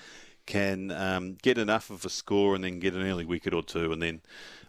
can 0.46 0.90
um, 0.92 1.36
get 1.42 1.58
enough 1.58 1.90
of 1.90 2.04
a 2.04 2.08
score 2.08 2.54
and 2.54 2.64
then 2.64 2.78
get 2.78 2.94
an 2.94 3.06
early 3.06 3.24
wicket 3.24 3.52
or 3.52 3.62
two. 3.62 3.92
And 3.92 4.00
then 4.00 4.20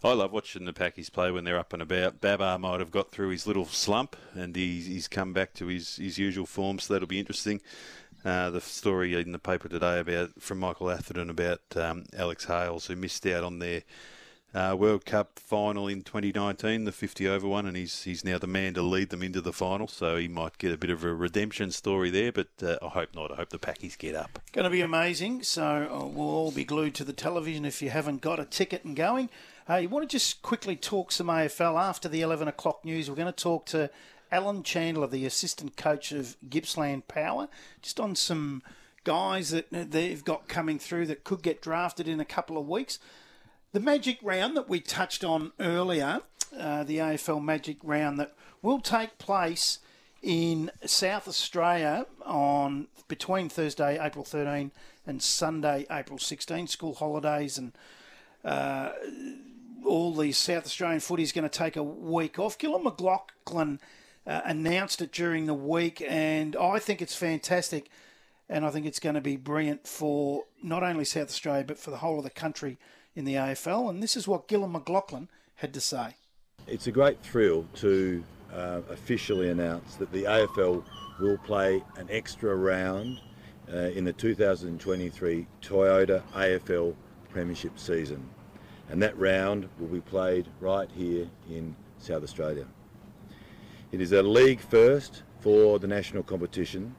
I 0.02 0.12
love 0.12 0.32
watching 0.32 0.64
the 0.64 0.72
Pakis 0.72 1.10
play 1.10 1.30
when 1.30 1.44
they're 1.44 1.58
up 1.58 1.72
and 1.72 1.82
about. 1.82 2.20
Babar 2.20 2.58
might 2.58 2.80
have 2.80 2.90
got 2.90 3.10
through 3.10 3.30
his 3.30 3.46
little 3.46 3.66
slump 3.66 4.16
and 4.34 4.54
he's, 4.54 4.86
he's 4.86 5.08
come 5.08 5.32
back 5.32 5.54
to 5.54 5.66
his, 5.66 5.96
his 5.96 6.18
usual 6.18 6.46
form, 6.46 6.78
so 6.78 6.92
that'll 6.92 7.08
be 7.08 7.20
interesting. 7.20 7.60
Uh, 8.24 8.50
the 8.50 8.60
story 8.60 9.14
in 9.14 9.32
the 9.32 9.38
paper 9.38 9.68
today 9.68 10.00
about 10.00 10.42
from 10.42 10.58
Michael 10.58 10.90
Atherton 10.90 11.30
about 11.30 11.60
um, 11.76 12.04
Alex 12.16 12.44
Hales, 12.46 12.86
who 12.86 12.96
missed 12.96 13.24
out 13.26 13.44
on 13.44 13.60
their 13.60 13.82
uh, 14.54 14.74
World 14.78 15.04
Cup 15.04 15.38
final 15.38 15.88
in 15.88 16.02
2019, 16.02 16.84
the 16.84 16.92
50 16.92 17.28
over 17.28 17.46
one, 17.46 17.66
and 17.66 17.76
he's 17.76 18.04
he's 18.04 18.24
now 18.24 18.38
the 18.38 18.46
man 18.46 18.74
to 18.74 18.82
lead 18.82 19.10
them 19.10 19.22
into 19.22 19.40
the 19.40 19.52
final. 19.52 19.86
So 19.86 20.16
he 20.16 20.28
might 20.28 20.58
get 20.58 20.72
a 20.72 20.78
bit 20.78 20.90
of 20.90 21.04
a 21.04 21.12
redemption 21.12 21.70
story 21.70 22.10
there, 22.10 22.32
but 22.32 22.48
uh, 22.62 22.76
I 22.82 22.88
hope 22.88 23.14
not. 23.14 23.30
I 23.30 23.36
hope 23.36 23.50
the 23.50 23.58
Pakis 23.58 23.98
get 23.98 24.14
up. 24.14 24.38
Going 24.52 24.64
to 24.64 24.70
be 24.70 24.80
amazing. 24.80 25.42
So 25.42 25.88
uh, 25.90 26.06
we'll 26.06 26.28
all 26.28 26.50
be 26.50 26.64
glued 26.64 26.94
to 26.96 27.04
the 27.04 27.12
television 27.12 27.64
if 27.64 27.82
you 27.82 27.90
haven't 27.90 28.22
got 28.22 28.40
a 28.40 28.44
ticket 28.44 28.84
and 28.84 28.96
going. 28.96 29.28
Uh, 29.68 29.76
you 29.76 29.88
want 29.88 30.08
to 30.08 30.16
just 30.16 30.40
quickly 30.40 30.76
talk 30.76 31.12
some 31.12 31.26
AFL 31.26 31.78
after 31.78 32.08
the 32.08 32.22
11 32.22 32.48
o'clock 32.48 32.84
news? 32.84 33.10
We're 33.10 33.16
going 33.16 33.32
to 33.32 33.32
talk 33.32 33.66
to 33.66 33.90
Alan 34.32 34.62
Chandler, 34.62 35.06
the 35.06 35.26
assistant 35.26 35.76
coach 35.76 36.10
of 36.10 36.36
Gippsland 36.48 37.06
Power, 37.06 37.48
just 37.82 38.00
on 38.00 38.16
some 38.16 38.62
guys 39.04 39.50
that 39.50 39.66
they've 39.70 40.24
got 40.24 40.48
coming 40.48 40.78
through 40.78 41.06
that 41.06 41.24
could 41.24 41.42
get 41.42 41.60
drafted 41.60 42.08
in 42.08 42.18
a 42.18 42.24
couple 42.24 42.56
of 42.56 42.66
weeks. 42.66 42.98
The 43.72 43.80
Magic 43.80 44.18
Round 44.22 44.56
that 44.56 44.66
we 44.66 44.80
touched 44.80 45.22
on 45.22 45.52
earlier, 45.60 46.22
uh, 46.58 46.84
the 46.84 46.96
AFL 46.96 47.44
Magic 47.44 47.76
Round 47.82 48.18
that 48.18 48.32
will 48.62 48.80
take 48.80 49.18
place 49.18 49.80
in 50.22 50.70
South 50.86 51.28
Australia 51.28 52.06
on 52.24 52.88
between 53.08 53.50
Thursday, 53.50 54.02
April 54.02 54.24
13 54.24 54.72
and 55.06 55.22
Sunday, 55.22 55.84
April 55.90 56.18
16. 56.18 56.66
School 56.66 56.94
holidays 56.94 57.58
and 57.58 57.72
uh, 58.42 58.92
all 59.84 60.14
the 60.14 60.32
South 60.32 60.64
Australian 60.64 61.00
footy 61.00 61.22
is 61.22 61.32
going 61.32 61.46
to 61.46 61.50
take 61.50 61.76
a 61.76 61.82
week 61.82 62.38
off. 62.38 62.56
Gillon 62.56 62.84
McLachlan 62.84 63.80
uh, 64.26 64.40
announced 64.46 65.02
it 65.02 65.12
during 65.12 65.44
the 65.44 65.52
week, 65.52 66.02
and 66.08 66.56
I 66.56 66.78
think 66.78 67.02
it's 67.02 67.14
fantastic. 67.14 67.90
And 68.48 68.64
I 68.64 68.70
think 68.70 68.86
it's 68.86 68.98
going 68.98 69.14
to 69.14 69.20
be 69.20 69.36
brilliant 69.36 69.86
for 69.86 70.44
not 70.62 70.82
only 70.82 71.04
South 71.04 71.28
Australia, 71.28 71.64
but 71.64 71.76
for 71.76 71.90
the 71.90 71.98
whole 71.98 72.16
of 72.16 72.24
the 72.24 72.30
country 72.30 72.78
in 73.18 73.24
the 73.24 73.34
AFL. 73.34 73.90
And 73.90 74.00
this 74.00 74.16
is 74.16 74.28
what 74.28 74.46
Gillon 74.46 74.72
McLachlan 74.72 75.26
had 75.56 75.74
to 75.74 75.80
say. 75.80 76.14
It's 76.68 76.86
a 76.86 76.92
great 76.92 77.20
thrill 77.20 77.66
to 77.74 78.22
uh, 78.54 78.80
officially 78.88 79.50
announce 79.50 79.96
that 79.96 80.12
the 80.12 80.22
AFL 80.22 80.84
will 81.18 81.38
play 81.38 81.82
an 81.96 82.06
extra 82.10 82.54
round 82.54 83.20
uh, 83.72 83.76
in 83.76 84.04
the 84.04 84.12
2023 84.12 85.46
Toyota 85.60 86.22
AFL 86.32 86.94
Premiership 87.30 87.76
season. 87.76 88.24
And 88.88 89.02
that 89.02 89.18
round 89.18 89.68
will 89.80 89.88
be 89.88 90.00
played 90.00 90.46
right 90.60 90.88
here 90.94 91.28
in 91.50 91.74
South 91.98 92.22
Australia. 92.22 92.66
It 93.90 94.00
is 94.00 94.12
a 94.12 94.22
league 94.22 94.60
first 94.60 95.24
for 95.40 95.80
the 95.80 95.88
national 95.88 96.22
competition. 96.22 96.94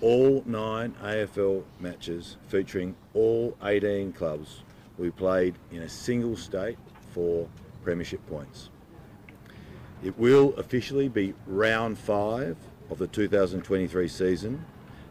All 0.00 0.42
nine 0.46 0.94
AFL 1.02 1.62
matches 1.78 2.38
featuring 2.48 2.96
all 3.12 3.56
18 3.62 4.12
clubs 4.12 4.62
be 5.04 5.10
played 5.10 5.54
in 5.70 5.82
a 5.82 5.88
single 5.88 6.36
state 6.36 6.78
for 7.12 7.48
premiership 7.82 8.26
points. 8.28 8.70
It 10.02 10.18
will 10.18 10.54
officially 10.56 11.08
be 11.08 11.34
round 11.46 11.98
five 11.98 12.56
of 12.90 12.98
the 12.98 13.06
2023 13.06 14.08
season, 14.08 14.64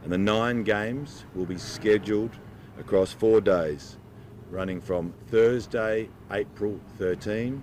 and 0.04 0.12
the 0.12 0.18
nine 0.18 0.64
games 0.64 1.26
will 1.34 1.46
be 1.46 1.58
scheduled 1.58 2.32
across 2.80 3.12
four 3.12 3.42
days, 3.42 3.98
running 4.52 4.80
from 4.80 5.14
Thursday, 5.28 6.10
April 6.32 6.80
13 6.98 7.62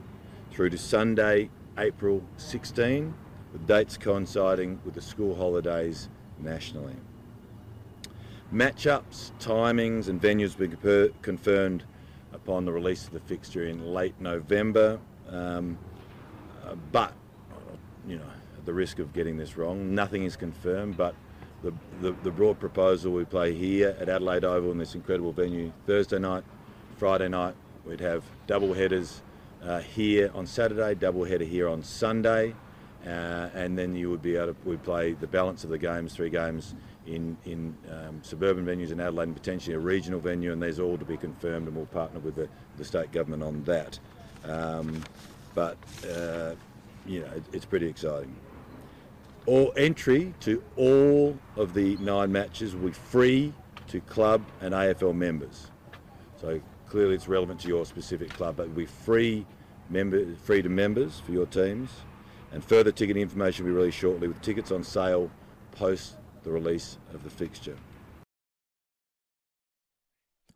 through 0.51 0.71
to 0.71 0.79
Sunday, 0.79 1.49
April 1.79 2.23
16, 2.37 3.15
with 3.53 3.67
dates 3.67 3.97
coinciding 3.97 4.79
with 4.85 4.95
the 4.95 5.01
school 5.01 5.35
holidays 5.35 6.09
nationally. 6.39 6.97
Matchups, 8.53 9.33
timings, 9.41 10.09
and 10.09 10.21
venues 10.21 10.59
will 10.59 10.69
be 10.69 11.15
confirmed 11.23 11.85
upon 12.33 12.65
the 12.65 12.73
release 12.73 13.07
of 13.07 13.13
the 13.13 13.21
fixture 13.21 13.67
in 13.67 13.95
late 13.95 14.15
November. 14.21 14.99
Um, 15.29 15.79
but, 16.91 17.13
you 18.07 18.17
know, 18.17 18.31
at 18.57 18.67
the 18.67 18.73
risk 18.73 18.99
of 18.99 19.13
getting 19.13 19.37
this 19.37 19.57
wrong, 19.57 19.95
nothing 19.95 20.25
is 20.25 20.37
confirmed. 20.37 20.97
But 20.97 21.15
the, 21.63 21.73
the, 22.01 22.13
the 22.23 22.31
broad 22.31 22.59
proposal 22.59 23.13
we 23.13 23.25
play 23.25 23.55
here 23.55 23.97
at 24.01 24.09
Adelaide 24.09 24.45
Oval 24.45 24.73
in 24.73 24.79
this 24.79 24.95
incredible 24.95 25.33
venue 25.33 25.73
Thursday 25.87 26.19
night, 26.19 26.45
Friday 26.97 27.29
night. 27.29 27.55
We'd 27.85 28.01
have 28.01 28.25
double 28.47 28.75
headers 28.75 29.23
uh, 29.63 29.81
here 29.81 30.31
on 30.35 30.47
Saturday, 30.47 30.95
double 30.95 31.25
header 31.25 31.45
here 31.45 31.69
on 31.69 31.83
Sunday, 31.83 32.55
uh, 33.05 33.49
and 33.55 33.79
then 33.79 33.95
you 33.95 34.11
would 34.11 34.23
be 34.23 34.37
able 34.37 34.55
to 34.55 34.57
we 34.65 34.77
play 34.77 35.13
the 35.13 35.27
balance 35.27 35.65
of 35.65 35.71
the 35.71 35.79
games, 35.79 36.15
three 36.15 36.31
games 36.31 36.75
in 37.07 37.37
in 37.45 37.77
um, 37.91 38.21
suburban 38.23 38.65
venues 38.65 38.91
in 38.91 39.01
Adelaide 39.01 39.29
and 39.29 39.37
potentially 39.37 39.75
a 39.75 39.79
regional 39.79 40.21
venue, 40.21 40.53
and 40.53 40.63
there's 40.63 40.79
all 40.79 40.99
to 40.99 41.05
be 41.05 41.17
confirmed, 41.17 41.67
and 41.67 41.77
we'll 41.77 41.87
partner 41.87 42.21
with 42.21 42.35
the, 42.35 42.49
the 42.77 42.85
state 42.85 43.13
government 43.13 43.43
on 43.43 43.65
that. 43.65 43.99
Um, 44.45 45.03
but 45.55 45.77
uh, 46.09 46.55
you 47.07 47.21
know, 47.21 47.31
it, 47.35 47.43
it's 47.53 47.65
pretty 47.65 47.87
exciting. 47.87 48.35
All 49.47 49.73
entry 49.77 50.35
to 50.41 50.63
all 50.77 51.37
of 51.57 51.75
the 51.75 51.97
nine 51.97 52.31
matches 52.31 52.75
will 52.75 52.89
be 52.89 52.93
free 52.93 53.53
to 53.89 54.01
club 54.03 54.45
and 54.61 54.73
AFL 54.73 55.15
members. 55.15 55.67
So 56.41 56.61
clearly, 56.89 57.15
it's 57.17 57.29
relevant 57.29 57.61
to 57.61 57.69
your 57.69 57.85
specific 57.85 58.31
club, 58.31 58.57
but 58.57 58.65
it 58.65 58.69
will 58.69 58.77
be 58.77 58.87
free 58.87 59.45
member 59.91 60.35
free 60.37 60.63
to 60.63 60.69
members 60.69 61.21
for 61.21 61.33
your 61.33 61.47
teams. 61.47 61.91
And 62.53 62.63
further 62.63 62.93
ticketing 62.93 63.23
information 63.23 63.65
will 63.65 63.73
be 63.73 63.77
released 63.77 63.99
shortly, 63.99 64.29
with 64.29 64.41
tickets 64.43 64.71
on 64.71 64.85
sale 64.85 65.31
post 65.73 66.17
the 66.45 66.51
release 66.51 66.99
of 67.15 67.25
the 67.25 67.31
fixture. 67.31 67.77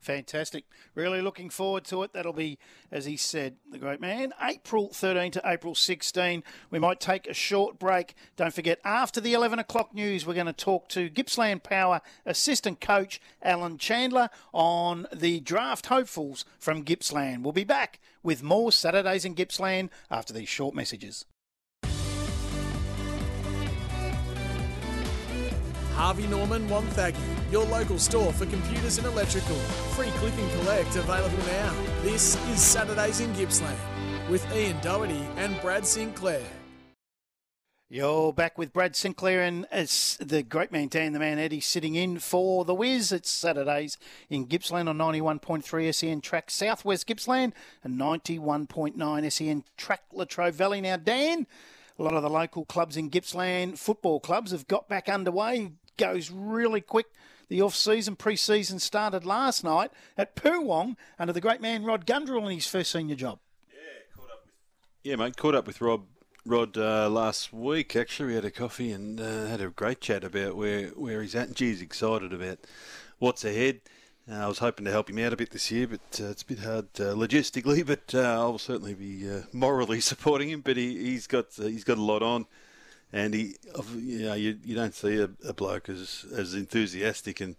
Fantastic. 0.07 0.66
Really 0.95 1.20
looking 1.20 1.51
forward 1.51 1.84
to 1.87 2.05
it. 2.05 2.12
That'll 2.12 2.32
be, 2.32 2.61
as 2.93 3.07
he 3.07 3.16
said, 3.16 3.57
the 3.68 3.76
great 3.76 4.01
man, 4.01 4.32
April 4.41 4.91
13 4.93 5.32
to 5.32 5.43
April 5.45 5.74
16. 5.74 6.45
We 6.70 6.78
might 6.78 7.01
take 7.01 7.26
a 7.26 7.34
short 7.34 7.80
break. 7.80 8.14
Don't 8.37 8.55
forget, 8.55 8.78
after 8.84 9.20
the 9.20 9.34
11 9.34 9.59
o'clock 9.59 9.93
news, 9.93 10.24
we're 10.24 10.34
going 10.34 10.47
to 10.47 10.53
talk 10.53 10.89
to 10.91 11.11
Gippsland 11.11 11.64
Power 11.64 12.03
assistant 12.24 12.80
coach 12.80 13.20
Alan 13.43 13.78
Chandler 13.78 14.30
on 14.53 15.09
the 15.12 15.41
draft 15.41 15.87
hopefuls 15.87 16.45
from 16.61 16.84
Gippsland. 16.84 17.43
We'll 17.43 17.53
be 17.53 17.64
back 17.64 17.99
with 18.22 18.45
more 18.45 18.70
Saturdays 18.70 19.24
in 19.24 19.34
Gippsland 19.34 19.91
after 20.09 20.32
these 20.32 20.49
short 20.49 20.72
messages. 20.72 21.24
Harvey 25.97 26.26
Norman 26.26 26.68
Wonthaggi, 26.68 27.16
your 27.51 27.64
local 27.64 27.99
store 27.99 28.30
for 28.30 28.44
computers 28.44 28.99
and 28.99 29.07
electrical. 29.07 29.57
Free 29.97 30.11
click 30.18 30.34
and 30.36 30.51
collect 30.61 30.94
available 30.94 31.38
now. 31.47 31.74
This 32.03 32.36
is 32.51 32.61
Saturdays 32.61 33.20
in 33.20 33.32
Gippsland 33.32 33.78
with 34.28 34.47
Ian 34.55 34.78
Doherty 34.82 35.26
and 35.36 35.59
Brad 35.62 35.86
Sinclair. 35.86 36.44
You're 37.88 38.34
back 38.34 38.59
with 38.59 38.74
Brad 38.74 38.94
Sinclair 38.94 39.40
and 39.40 39.66
as 39.70 40.18
the 40.20 40.42
great 40.42 40.70
man 40.70 40.88
Dan 40.88 41.14
the 41.14 41.18
Man 41.18 41.38
Eddie 41.38 41.61
sitting 41.61 41.94
in 41.94 42.18
for 42.18 42.66
the 42.66 42.74
Wiz. 42.74 43.11
It's 43.11 43.30
Saturdays 43.30 43.97
in 44.28 44.44
Gippsland 44.44 44.90
on 44.90 44.99
91.3 44.99 45.94
SEN 45.94 46.20
track 46.20 46.51
Southwest 46.51 47.07
Gippsland 47.07 47.55
and 47.82 47.99
91.9 47.99 49.32
SEN 49.32 49.64
track 49.78 50.03
Latrobe 50.12 50.53
Valley. 50.53 50.82
Now, 50.82 50.99
Dan, 50.99 51.47
a 51.99 52.03
lot 52.03 52.12
of 52.12 52.22
the 52.22 52.28
local 52.28 52.66
clubs 52.66 52.99
in 52.99 53.09
Gippsland, 53.09 53.78
football 53.78 54.20
clubs, 54.20 54.51
have 54.51 54.68
got 54.68 54.90
back 54.90 55.09
underway 55.09 55.70
goes 55.97 56.30
really 56.30 56.80
quick. 56.80 57.07
The 57.49 57.62
off-season, 57.62 58.16
pre-season 58.16 58.80
started 58.80 59.24
last 59.24 59.62
night 59.62 59.92
at 60.18 60.34
Poowong 60.34 60.97
under 61.18 61.32
the 61.32 61.40
great 61.40 61.61
man 61.61 61.84
Rod 61.84 62.05
Gundrell 62.05 62.47
in 62.47 62.55
his 62.57 62.66
first 62.66 62.90
senior 62.90 63.14
job. 63.14 63.38
Yeah, 63.70 63.78
caught 64.16 64.30
up 64.30 64.42
with. 64.44 64.55
Yeah, 65.05 65.16
mate, 65.16 65.36
caught 65.36 65.55
up 65.55 65.66
with 65.66 65.80
Rob. 65.80 66.07
Rod 66.44 66.76
uh, 66.76 67.09
last 67.11 67.53
week 67.53 67.97
actually 67.97 68.28
we 68.28 68.34
had 68.34 68.44
a 68.44 68.53
coffee 68.53 68.92
and 68.92 69.20
uh, 69.20 69.47
had 69.47 69.61
a 69.61 69.68
great 69.68 70.01
chat 70.01 70.22
about 70.22 70.55
where, 70.57 70.88
where 70.90 71.20
he's 71.20 71.34
at 71.34 71.49
and 71.49 71.57
geez 71.57 71.82
excited 71.82 72.32
about 72.32 72.59
what's 73.18 73.44
ahead. 73.44 73.80
Uh, 74.30 74.34
I 74.34 74.49
was 74.49 74.59
hoping 74.59 74.84
to 74.84 74.90
help 74.90 75.09
him 75.09 75.18
out 75.18 75.32
a 75.32 75.36
bit 75.36 75.51
this 75.51 75.70
year, 75.70 75.86
but 75.86 76.20
uh, 76.20 76.30
it's 76.30 76.42
a 76.42 76.47
bit 76.47 76.59
hard 76.59 76.88
uh, 76.99 77.14
logistically. 77.14 77.86
But 77.86 78.12
uh, 78.12 78.40
I'll 78.40 78.59
certainly 78.59 78.94
be 78.94 79.30
uh, 79.30 79.42
morally 79.53 80.01
supporting 80.12 80.51
him. 80.51 80.62
But 80.62 80.76
he, 80.76 80.99
he's 80.99 81.26
got 81.26 81.47
uh, 81.61 81.66
he's 81.66 81.84
got 81.84 81.99
a 81.99 82.03
lot 82.03 82.22
on 82.22 82.47
and 83.12 83.34
he, 83.34 83.54
you 83.96 84.26
know, 84.26 84.34
you, 84.34 84.59
you 84.64 84.74
don't 84.74 84.94
see 84.94 85.18
a, 85.18 85.30
a, 85.46 85.52
bloke 85.52 85.88
as 85.88 86.26
as 86.34 86.54
enthusiastic 86.54 87.40
and 87.40 87.57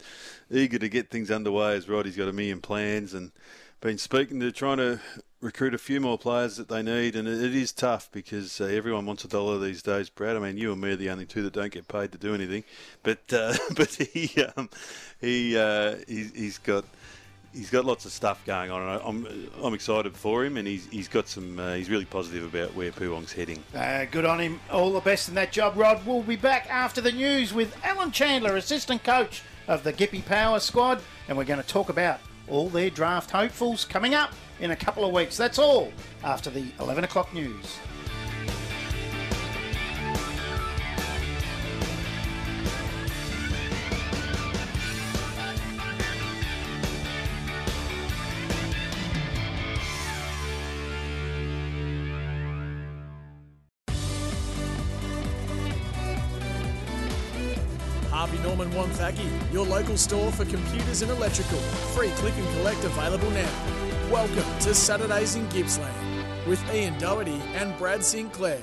eager 0.52 0.78
to 0.78 0.90
get 0.90 1.10
things 1.10 1.32
underway 1.32 1.76
as 1.76 1.88
Rod. 1.88 2.06
He's 2.06 2.18
got 2.18 2.28
a 2.28 2.34
million 2.34 2.62
plans 2.62 3.14
and 3.14 3.32
been 3.80 3.98
speaking 3.98 4.40
to 4.40 4.52
trying 4.52 4.78
to 4.78 5.00
recruit 5.40 5.74
a 5.74 5.78
few 5.78 6.02
more 6.02 6.18
players 6.18 6.58
that 6.58 6.68
they 6.68 6.82
need, 6.82 7.16
and 7.16 7.28
it, 7.28 7.42
it 7.44 7.56
is 7.56 7.72
tough 7.72 8.10
because 8.12 8.60
uh, 8.60 8.66
everyone 8.66 9.06
wants 9.06 9.24
a 9.24 9.28
dollar 9.28 9.60
these 9.60 9.82
days, 9.84 10.10
Brad. 10.10 10.36
I 10.36 10.40
mean, 10.40 10.58
you 10.58 10.72
and 10.72 10.82
me 10.82 10.92
are 10.92 10.96
the 10.96 11.10
only 11.10 11.26
two 11.26 11.44
that 11.44 11.54
don't 11.54 11.72
get 11.72 11.88
paid 11.88 12.12
to 12.12 12.18
do 12.18 12.34
anything, 12.34 12.64
but 13.04 13.20
uh, 13.32 13.54
but 13.76 13.94
he 13.94 14.44
um, 14.44 14.70
he, 15.22 15.58
uh, 15.58 15.98
he 16.08 16.26
he's 16.36 16.58
got 16.58 16.86
he's 17.58 17.70
got 17.70 17.86
lots 17.86 18.06
of 18.06 18.12
stuff 18.12 18.44
going 18.46 18.70
on, 18.72 18.82
and 18.82 19.02
I'm 19.04 19.50
I'm 19.64 19.74
excited 19.74 20.16
for 20.16 20.46
him, 20.46 20.58
and 20.58 20.68
he's 20.68 20.88
he's 20.88 21.08
got 21.08 21.28
some 21.28 21.60
uh, 21.60 21.74
he's 21.74 21.90
really 21.90 22.06
positive 22.06 22.44
about 22.54 22.74
where 22.76 22.92
Poowong's 22.92 23.34
heading. 23.34 23.64
Uh, 23.76 24.06
good 24.06 24.26
on 24.26 24.40
him. 24.40 24.60
All 24.72 24.94
the 24.94 25.00
best 25.00 25.28
in 25.30 25.36
that 25.36 25.52
job, 25.52 25.76
Rod. 25.76 26.06
We'll 26.06 26.22
be 26.22 26.36
back 26.36 26.70
after 26.70 27.02
the 27.02 27.12
news 27.12 27.54
with 27.54 27.76
Alan 27.84 28.12
Chandler, 28.12 28.56
assistant 28.56 29.04
coach 29.04 29.42
of 29.68 29.84
the 29.84 29.92
Gippy 29.92 30.22
Power 30.22 30.60
squad, 30.60 31.02
and 31.28 31.38
we're 31.38 31.44
going 31.44 31.62
to 31.62 31.68
talk 31.68 31.90
about 31.90 32.20
all 32.48 32.70
their 32.70 32.90
draft 32.90 33.32
hopefuls 33.32 33.84
coming 33.84 34.14
up 34.14 34.34
in 34.60 34.72
a 34.72 34.76
couple 34.76 35.04
of 35.04 35.12
weeks. 35.12 35.36
That's 35.36 35.60
all 35.60 35.92
after 36.24 36.50
the 36.50 36.66
11 36.80 37.04
o'clock 37.04 37.34
news. 37.34 37.78
Harvey 58.28 58.44
Norman 58.44 58.70
Wonthaggi, 58.72 59.54
your 59.54 59.66
local 59.66 59.96
store 59.96 60.32
for 60.34 60.44
computers 60.44 61.02
and 61.02 61.10
electrical. 61.12 61.60
Free 61.96 62.10
click 62.18 62.34
and 62.36 62.48
collect 62.58 62.84
available 62.84 63.30
now. 63.32 63.50
Welcome 64.12 64.44
to 64.62 64.74
Saturdays 64.76 65.36
in 65.36 65.48
Gippsland 65.48 65.96
with 66.46 66.62
Ian 66.74 66.98
Doherty 67.00 67.42
and 67.56 67.78
Brad 67.78 68.04
Sinclair. 68.04 68.60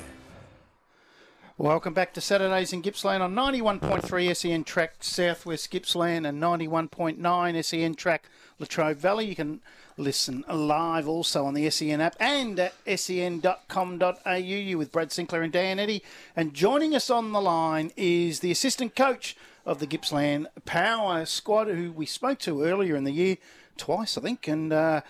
Welcome 1.57 1.95
back 1.95 2.13
to 2.15 2.21
Saturdays 2.21 2.75
in 2.75 2.83
Gippsland 2.83 3.23
on 3.23 3.35
91.3 3.35 4.37
SEN 4.37 4.65
track 4.65 4.97
Southwest 5.01 5.71
Gippsland 5.71 6.27
and 6.29 6.43
91.9 6.43 7.65
SEN 7.65 7.95
track 7.95 8.29
Latrobe 8.59 8.99
Valley. 8.99 9.27
You 9.27 9.37
can 9.37 9.61
listen 9.97 10.45
live 10.53 11.09
also 11.09 11.47
on 11.47 11.55
the 11.55 11.71
SEN 11.71 12.03
app 12.03 12.17
and 12.21 12.59
at 12.59 12.75
sen.com.au. 12.97 14.35
You 14.35 14.77
with 14.77 14.93
Brad 14.93 15.11
Sinclair 15.11 15.43
and 15.43 15.53
Dan 15.53 15.79
Eddy. 15.79 16.03
And 16.37 16.53
joining 16.53 16.95
us 16.95 17.09
on 17.09 17.33
the 17.33 17.41
line 17.41 17.93
is 17.97 18.41
the 18.41 18.51
assistant 18.51 18.95
coach 18.95 19.37
of 19.65 19.79
the 19.79 19.87
Gippsland 19.87 20.49
Power 20.65 21.25
squad, 21.25 21.69
who 21.69 21.93
we 21.93 22.07
spoke 22.07 22.39
to 22.41 22.63
earlier 22.63 22.97
in 22.97 23.05
the 23.05 23.13
year, 23.13 23.37
twice, 23.77 24.19
I 24.19 24.21
think. 24.21 24.47
And 24.49 24.73
uh, 24.73 25.01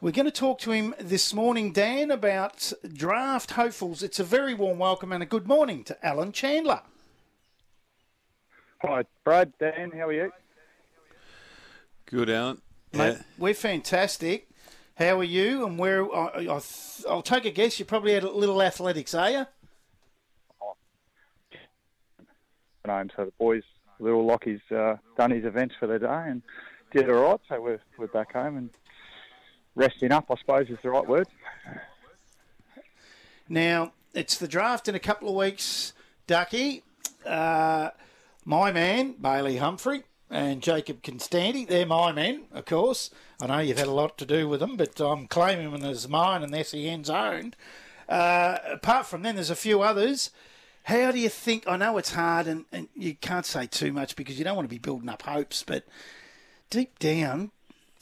we're 0.00 0.12
going 0.12 0.26
to 0.26 0.30
talk 0.30 0.58
to 0.60 0.70
him 0.70 0.94
this 0.98 1.34
morning, 1.34 1.72
Dan, 1.72 2.10
about 2.10 2.72
draft 2.92 3.52
hopefuls. 3.52 4.02
It's 4.02 4.20
a 4.20 4.24
very 4.24 4.54
warm 4.54 4.78
welcome 4.78 5.12
and 5.12 5.22
a 5.22 5.26
good 5.26 5.48
morning 5.48 5.84
to 5.84 6.06
Alan 6.06 6.32
Chandler. 6.32 6.82
Hi, 8.82 9.04
Brad, 9.24 9.52
Dan, 9.58 9.90
how 9.90 10.08
are 10.08 10.12
you? 10.12 10.32
Good, 12.06 12.30
Alan. 12.30 12.60
Mate, 12.92 13.14
yeah. 13.16 13.22
we're 13.38 13.54
fantastic. 13.54 14.48
How 14.96 15.18
are 15.18 15.24
you? 15.24 15.66
And 15.66 15.78
where? 15.78 16.04
I, 16.14 16.60
will 17.06 17.22
take 17.22 17.44
a 17.44 17.50
guess. 17.50 17.78
You 17.78 17.84
probably 17.84 18.12
had 18.12 18.22
a 18.22 18.30
little 18.30 18.62
athletics, 18.62 19.12
are 19.14 19.30
you? 19.30 19.46
Oh. 20.62 20.74
Home, 22.86 23.10
so 23.14 23.24
the 23.24 23.32
boys, 23.38 23.64
little 23.98 24.24
Lockie's 24.24 24.60
uh, 24.70 24.96
done 25.16 25.30
his 25.30 25.44
events 25.44 25.74
for 25.78 25.86
the 25.86 25.98
day 25.98 26.24
and 26.26 26.42
did 26.92 27.10
all 27.10 27.30
right. 27.30 27.40
So 27.48 27.60
we're 27.60 27.80
we're 27.98 28.06
back 28.08 28.32
home 28.32 28.56
and 28.56 28.70
resting 29.74 30.12
up. 30.12 30.26
I 30.30 30.36
suppose 30.36 30.68
is 30.68 30.78
the 30.82 30.90
right 30.90 31.06
word. 31.06 31.28
Now 33.48 33.92
it's 34.14 34.38
the 34.38 34.48
draft 34.48 34.88
in 34.88 34.94
a 34.94 35.00
couple 35.00 35.28
of 35.28 35.34
weeks, 35.34 35.92
Ducky. 36.26 36.82
Uh, 37.24 37.90
my 38.44 38.72
man 38.72 39.14
Bailey 39.20 39.56
Humphrey 39.56 40.04
and 40.30 40.62
Jacob 40.62 41.02
Konstanty. 41.02 41.66
They're 41.66 41.86
my 41.86 42.12
men, 42.12 42.44
of 42.52 42.64
course. 42.64 43.10
I 43.40 43.46
know 43.46 43.58
you've 43.58 43.78
had 43.78 43.86
a 43.86 43.92
lot 43.92 44.18
to 44.18 44.26
do 44.26 44.48
with 44.48 44.60
them, 44.60 44.76
but 44.76 45.00
I'm 45.00 45.26
claiming 45.26 45.70
them 45.70 45.84
as 45.84 46.08
mine 46.08 46.42
and 46.42 46.66
SEN's 46.66 47.10
owned. 47.10 47.56
Uh, 48.08 48.58
apart 48.72 49.06
from 49.06 49.22
them, 49.22 49.34
there's 49.34 49.50
a 49.50 49.56
few 49.56 49.82
others. 49.82 50.30
How 50.86 51.10
do 51.10 51.18
you 51.18 51.28
think? 51.28 51.64
I 51.66 51.76
know 51.76 51.98
it's 51.98 52.12
hard 52.12 52.46
and, 52.46 52.64
and 52.70 52.86
you 52.94 53.16
can't 53.16 53.44
say 53.44 53.66
too 53.66 53.92
much 53.92 54.14
because 54.14 54.38
you 54.38 54.44
don't 54.44 54.54
want 54.54 54.68
to 54.68 54.72
be 54.72 54.78
building 54.78 55.08
up 55.08 55.22
hopes, 55.22 55.64
but 55.64 55.82
deep 56.70 57.00
down, 57.00 57.50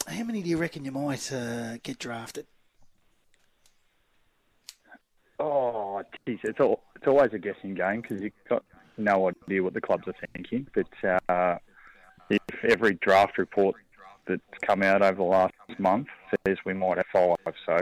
how 0.07 0.22
many 0.22 0.43
do 0.43 0.51
you 0.51 0.59
reckon 0.59 0.85
you 0.85 0.93
might 0.93 1.32
uh, 1.32 1.78
get 1.82 1.99
drafted? 1.99 2.45
Oh, 5.39 6.03
geez, 6.26 6.41
it's 6.45 6.61
all, 6.61 6.82
it's 6.97 7.07
always 7.07 7.30
a 7.32 7.39
guessing 7.39 7.72
game 7.72 8.03
because 8.03 8.20
you've 8.20 8.32
got 8.51 8.62
no 8.99 9.30
idea 9.30 9.62
what 9.62 9.72
the 9.72 9.80
clubs 9.80 10.07
are 10.07 10.14
thinking. 10.35 10.66
But 10.74 11.30
uh, 11.30 11.57
if 12.28 12.64
every 12.64 12.99
draft 13.01 13.39
report 13.39 13.76
that's 14.26 14.43
come 14.61 14.82
out 14.82 15.01
over 15.01 15.16
the 15.16 15.22
last 15.22 15.55
month 15.78 16.09
says 16.47 16.59
we 16.66 16.74
might 16.74 16.99
have 16.99 17.07
five. 17.11 17.55
So 17.64 17.78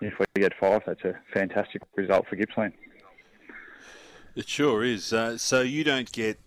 if 0.00 0.14
we 0.20 0.26
get 0.36 0.52
five, 0.60 0.82
that's 0.86 1.02
a 1.02 1.18
fantastic 1.32 1.82
result 1.96 2.28
for 2.28 2.36
Gippsland. 2.36 2.74
It 4.34 4.48
sure 4.48 4.82
is. 4.82 5.12
Uh, 5.12 5.38
so 5.38 5.60
you 5.60 5.84
don't 5.84 6.10
get, 6.10 6.38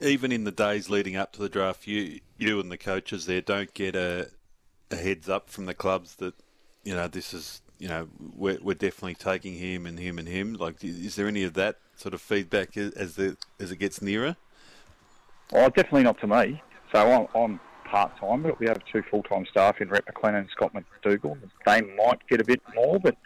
even 0.00 0.32
in 0.32 0.44
the 0.44 0.52
days 0.52 0.90
leading 0.90 1.16
up 1.16 1.32
to 1.32 1.42
the 1.42 1.48
draft, 1.48 1.86
you 1.86 2.20
you 2.38 2.58
and 2.58 2.70
the 2.70 2.78
coaches 2.78 3.26
there 3.26 3.40
don't 3.40 3.72
get 3.74 3.94
a, 3.94 4.30
a 4.90 4.96
heads 4.96 5.28
up 5.28 5.50
from 5.50 5.66
the 5.66 5.74
clubs 5.74 6.16
that 6.16 6.34
you 6.82 6.94
know 6.94 7.06
this 7.06 7.34
is 7.34 7.60
you 7.78 7.88
know 7.88 8.08
we're, 8.34 8.58
we're 8.62 8.74
definitely 8.74 9.14
taking 9.14 9.54
him 9.54 9.86
and 9.86 9.98
him 9.98 10.18
and 10.18 10.26
him. 10.26 10.54
Like, 10.54 10.82
is 10.82 11.16
there 11.16 11.28
any 11.28 11.44
of 11.44 11.54
that 11.54 11.76
sort 11.96 12.14
of 12.14 12.20
feedback 12.20 12.76
as 12.76 13.14
the 13.14 13.36
as 13.60 13.70
it 13.70 13.76
gets 13.76 14.02
nearer? 14.02 14.36
Well, 15.52 15.68
definitely 15.68 16.04
not 16.04 16.20
to 16.20 16.26
me. 16.26 16.62
So 16.92 16.98
I'm, 16.98 17.26
I'm 17.40 17.60
part 17.84 18.16
time, 18.18 18.42
but 18.42 18.58
we 18.58 18.66
have 18.66 18.80
two 18.90 19.02
full 19.02 19.22
time 19.22 19.46
staff 19.46 19.80
in 19.80 19.88
Rhett 19.88 20.06
McLennan 20.06 20.40
and 20.40 20.48
Scott 20.50 20.72
McDougall. 20.74 21.36
They 21.66 21.82
might 21.82 22.26
get 22.28 22.40
a 22.40 22.44
bit 22.44 22.62
more, 22.74 22.98
but 22.98 23.16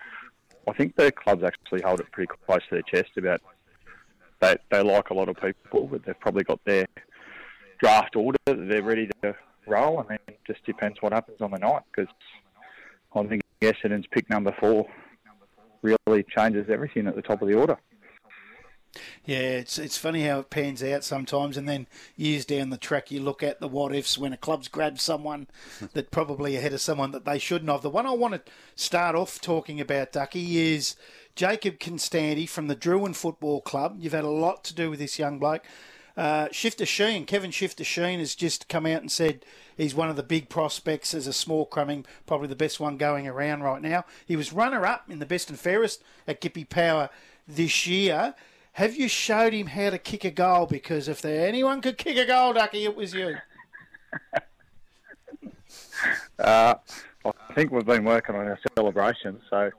I 0.67 0.73
think 0.73 0.97
the 0.97 1.13
clubs 1.13 1.43
actually 1.43 1.83
hold 1.83 2.01
it 2.01 2.11
pretty 2.13 2.33
close 2.47 2.63
to 2.69 2.77
their 2.77 2.83
chest 2.83 3.17
about 3.17 3.41
they 4.41 4.57
they 4.71 4.83
like 4.83 5.11
a 5.11 5.15
lot 5.15 5.29
of 5.29 5.37
people, 5.37 5.87
but 5.87 6.05
they've 6.05 6.19
probably 6.21 6.45
got 6.45 6.61
their 6.65 6.87
draft 7.81 8.17
order 8.17 8.39
that 8.47 8.69
they're 8.69 8.83
ready 8.83 9.09
to 9.23 9.35
roll, 9.67 10.01
and 10.01 10.09
then 10.09 10.19
it 10.29 10.41
just 10.47 10.65
depends 10.65 11.01
what 11.01 11.13
happens 11.13 11.41
on 11.41 11.51
the 11.51 11.59
night. 11.59 11.83
Because 11.95 12.13
I 13.15 13.25
think 13.25 13.43
Essendon's 13.61 14.07
pick 14.11 14.29
number 14.31 14.55
four 14.61 14.87
really 15.83 16.25
changes 16.37 16.69
everything 16.71 17.07
at 17.07 17.17
the 17.17 17.23
top 17.23 17.43
of 17.43 17.49
the 17.49 17.55
order. 17.55 17.77
Yeah, 19.25 19.39
it's 19.39 19.79
it's 19.79 19.97
funny 19.97 20.27
how 20.27 20.41
it 20.41 20.51
pans 20.51 20.83
out 20.83 21.05
sometimes, 21.05 21.57
and 21.57 21.69
then 21.69 21.87
years 22.17 22.45
down 22.45 22.71
the 22.71 22.77
track, 22.77 23.11
you 23.11 23.21
look 23.21 23.43
at 23.43 23.61
the 23.61 23.69
what 23.69 23.95
ifs 23.95 24.19
when 24.19 24.33
a 24.33 24.37
club's 24.37 24.69
grabbed 24.69 25.01
someone 25.01 25.47
that 25.93 26.11
probably 26.11 26.57
ahead 26.57 26.73
of 26.73 26.81
someone 26.81 27.11
that 27.13 27.25
they 27.25 27.39
shouldn't 27.39 27.71
have. 27.71 27.83
The 27.83 27.91
one 27.91 28.07
I 28.07 28.13
want 28.13 28.35
to 28.35 28.53
start 28.77 29.15
off 29.15 29.41
talking 29.41 29.81
about, 29.81 30.13
Ducky, 30.13 30.59
is 30.73 30.97
Jacob 31.35 31.79
Konstanty 31.79 32.49
from 32.49 32.69
the 32.69 32.77
Drouin 32.77 33.15
Football 33.15 33.61
Club. 33.61 33.97
You've 33.99 34.13
had 34.13 34.25
a 34.25 34.29
lot 34.29 34.65
to 34.65 34.75
do 34.75 34.91
with 34.91 34.99
this 34.99 35.19
young 35.19 35.39
bloke. 35.39 35.65
Uh, 36.17 36.47
Shifter 36.53 36.87
Sheen, 36.87 37.27
Kevin 37.27 37.51
Shifter 37.51 37.83
Sheen, 37.83 38.21
has 38.21 38.37
just 38.37 38.69
come 38.69 38.87
out 38.87 39.01
and 39.01 39.11
said 39.11 39.45
he's 39.77 39.95
one 39.95 40.09
of 40.09 40.17
the 40.17 40.23
big 40.23 40.49
prospects 40.49 41.13
as 41.13 41.27
a 41.27 41.33
small 41.33 41.67
crumbing, 41.67 42.07
probably 42.27 42.47
the 42.47 42.55
best 42.55 42.79
one 42.79 42.97
going 42.97 43.27
around 43.27 43.63
right 43.63 43.83
now. 43.83 44.05
He 44.25 44.37
was 44.37 44.53
runner 44.53 44.87
up 44.87 45.11
in 45.11 45.19
the 45.19 45.27
best 45.27 45.51
and 45.51 45.59
fairest 45.59 46.03
at 46.29 46.41
Gippy 46.41 46.69
Power 46.69 47.11
this 47.49 47.87
year. 47.87 48.35
Have 48.75 48.97
you 48.97 49.07
showed 49.07 49.53
him 49.53 49.69
how 49.69 49.91
to 49.91 49.99
kick 49.99 50.25
a 50.25 50.33
goal? 50.33 50.67
Because 50.67 51.07
if 51.07 51.23
there 51.23 51.47
anyone 51.47 51.81
could 51.81 51.97
kick 51.97 52.17
a 52.17 52.27
goal, 52.27 52.53
Ducky, 52.53 52.85
it 52.85 52.97
was 52.97 53.15
you. 53.15 53.37
Uh, 56.39 56.75
I 57.25 57.55
think 57.55 57.73
we've 57.73 57.87
been 57.87 58.05
working 58.05 58.37
on 58.37 58.47
our 58.47 58.59
celebration, 58.77 59.41
so 59.49 59.71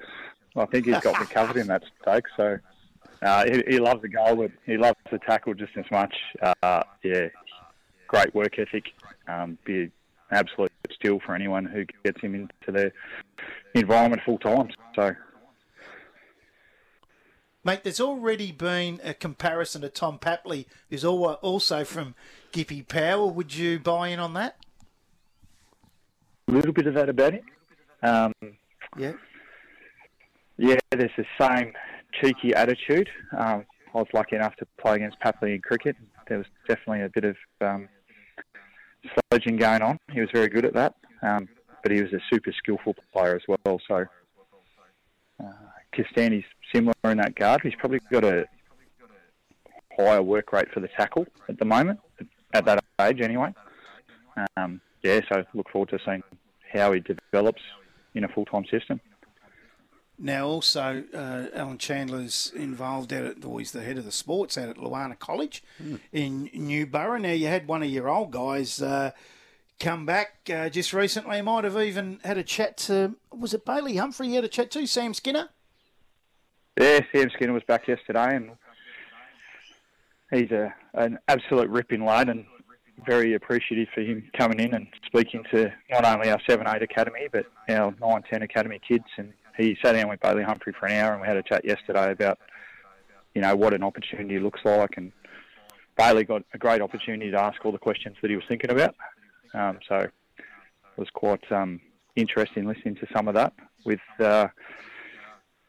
I 0.55 0.65
think 0.65 0.85
he's 0.85 0.99
got 0.99 1.19
me 1.19 1.25
covered 1.27 1.57
in 1.57 1.67
that 1.67 1.83
stake. 2.01 2.25
So 2.35 2.57
uh, 3.21 3.45
he, 3.45 3.63
he 3.67 3.79
loves 3.79 4.01
the 4.01 4.09
goal, 4.09 4.35
but 4.35 4.51
he 4.65 4.77
loves 4.77 4.97
the 5.11 5.19
tackle 5.19 5.53
just 5.53 5.73
as 5.77 5.85
much. 5.91 6.13
Uh, 6.41 6.83
yeah, 7.03 7.27
great 8.07 8.33
work 8.33 8.57
ethic. 8.57 8.85
Um, 9.27 9.57
be 9.65 9.83
an 9.83 9.91
absolute 10.31 10.71
steal 10.91 11.19
for 11.19 11.35
anyone 11.35 11.65
who 11.65 11.85
gets 12.03 12.19
him 12.21 12.33
into 12.33 12.71
their 12.71 12.91
environment 13.73 14.21
full 14.25 14.39
time. 14.39 14.69
So 14.95 15.15
Mate, 17.65 17.83
there's 17.83 17.99
already 17.99 18.51
been 18.51 19.01
a 19.03 19.15
comparison 19.15 19.81
to 19.81 19.89
Tom 19.89 20.19
Papley, 20.19 20.67
who's 20.91 21.03
also 21.03 21.83
from 21.83 22.13
Gippy 22.51 22.87
Power. 22.87 23.25
Would 23.25 23.55
you 23.55 23.79
buy 23.79 24.09
in 24.09 24.19
on 24.19 24.33
that? 24.35 24.57
a 26.47 26.51
little 26.51 26.73
bit 26.73 26.85
of 26.85 26.93
that 26.93 27.09
about 27.09 27.33
it. 27.33 27.43
Um, 28.03 28.31
Yeah. 28.95 29.13
yeah, 30.57 30.75
there's 30.91 31.09
the 31.17 31.25
same 31.39 31.73
cheeky 32.21 32.53
attitude. 32.53 33.09
Um, 33.35 33.65
I 33.95 33.97
was 33.97 34.07
lucky 34.13 34.35
enough 34.35 34.55
to 34.57 34.67
play 34.77 34.97
against 34.97 35.19
Papley 35.19 35.55
in 35.55 35.61
cricket. 35.61 35.95
There 36.27 36.37
was 36.37 36.45
definitely 36.67 37.01
a 37.01 37.09
bit 37.09 37.23
of 37.23 37.35
um, 37.61 37.89
sledging 39.31 39.57
going 39.57 39.81
on. 39.81 39.97
He 40.11 40.21
was 40.21 40.29
very 40.31 40.49
good 40.49 40.65
at 40.65 40.73
that, 40.75 40.93
um, 41.23 41.49
but 41.81 41.91
he 41.91 41.99
was 42.03 42.13
a 42.13 42.19
super 42.31 42.51
skillful 42.55 42.95
player 43.11 43.35
as 43.35 43.41
well. 43.47 43.79
So 43.87 44.05
uh, 45.43 45.51
Konstanty's 45.95 46.45
similar 46.73 46.93
in 47.05 47.17
that 47.17 47.35
guard. 47.35 47.61
He's 47.63 47.75
probably 47.75 47.99
got 48.11 48.23
a 48.23 48.45
higher 49.97 50.21
work 50.21 50.51
rate 50.51 50.71
for 50.73 50.79
the 50.79 50.89
tackle 50.89 51.25
at 51.47 51.57
the 51.57 51.65
moment, 51.65 51.99
at 52.53 52.65
that 52.65 52.83
age 52.99 53.21
anyway. 53.21 53.53
Um, 54.57 54.81
yeah, 55.01 55.21
so 55.29 55.43
look 55.53 55.69
forward 55.69 55.89
to 55.89 55.99
seeing 56.05 56.23
how 56.73 56.91
he 56.91 56.99
develops 56.99 57.61
in 58.13 58.23
a 58.23 58.27
full-time 58.27 58.65
system. 58.65 58.99
Now, 60.17 60.47
also, 60.47 61.03
uh, 61.13 61.47
Alan 61.53 61.77
Chandler's 61.77 62.51
involved 62.55 63.11
at, 63.11 63.43
or 63.43 63.59
he's 63.59 63.71
the 63.71 63.83
head 63.83 63.97
of 63.97 64.05
the 64.05 64.11
sports 64.13 64.57
out 64.57 64.69
at 64.69 64.77
Lowanna 64.77 65.19
College 65.19 65.61
in 66.13 66.49
Newborough. 66.53 67.19
Now, 67.21 67.31
you 67.31 67.47
had 67.47 67.67
one 67.67 67.83
of 67.83 67.89
your 67.89 68.07
old 68.07 68.31
guys 68.31 68.81
uh, 68.81 69.11
come 69.77 70.05
back 70.05 70.49
uh, 70.53 70.69
just 70.69 70.93
recently. 70.93 71.41
Might 71.41 71.65
have 71.65 71.77
even 71.77 72.19
had 72.23 72.37
a 72.37 72.43
chat 72.43 72.77
to, 72.77 73.15
was 73.29 73.53
it 73.53 73.65
Bailey 73.65 73.97
Humphrey 73.97 74.29
you 74.29 74.35
had 74.35 74.45
a 74.45 74.49
chat 74.49 74.71
to? 74.71 74.87
Sam 74.87 75.13
Skinner? 75.13 75.49
Yeah, 76.79 76.99
Sam 77.13 77.29
Skinner 77.33 77.53
was 77.53 77.63
back 77.63 77.87
yesterday, 77.87 78.35
and 78.35 78.51
he's 80.29 80.51
a 80.51 80.73
an 80.93 81.17
absolute 81.29 81.69
ripping 81.69 82.03
lad, 82.03 82.27
and 82.27 82.45
very 83.05 83.33
appreciative 83.33 83.87
for 83.93 84.01
him 84.01 84.29
coming 84.37 84.59
in 84.59 84.73
and 84.73 84.87
speaking 85.05 85.43
to 85.51 85.71
not 85.89 86.05
only 86.05 86.29
our 86.29 86.39
seven 86.47 86.67
eight 86.67 86.81
academy, 86.81 87.27
but 87.31 87.45
our 87.69 87.95
nine 88.01 88.23
ten 88.29 88.41
academy 88.41 88.81
kids. 88.85 89.05
And 89.17 89.31
he 89.57 89.77
sat 89.81 89.93
down 89.93 90.09
with 90.09 90.19
Bailey 90.19 90.43
Humphrey 90.43 90.73
for 90.77 90.87
an 90.87 90.93
hour, 90.93 91.13
and 91.13 91.21
we 91.21 91.27
had 91.27 91.37
a 91.37 91.43
chat 91.43 91.63
yesterday 91.63 92.11
about 92.11 92.39
you 93.33 93.41
know 93.41 93.55
what 93.55 93.73
an 93.73 93.83
opportunity 93.83 94.37
looks 94.39 94.59
like, 94.65 94.97
and 94.97 95.13
Bailey 95.97 96.25
got 96.25 96.43
a 96.53 96.57
great 96.57 96.81
opportunity 96.81 97.31
to 97.31 97.41
ask 97.41 97.63
all 97.63 97.71
the 97.71 97.77
questions 97.77 98.17
that 98.21 98.29
he 98.29 98.35
was 98.35 98.45
thinking 98.49 98.71
about. 98.71 98.95
Um, 99.53 99.79
so 99.87 99.99
it 99.99 100.11
was 100.97 101.09
quite 101.13 101.49
um, 101.53 101.79
interesting 102.17 102.65
listening 102.65 102.95
to 102.95 103.07
some 103.13 103.29
of 103.29 103.33
that 103.35 103.53
with 103.85 104.01
uh, 104.19 104.47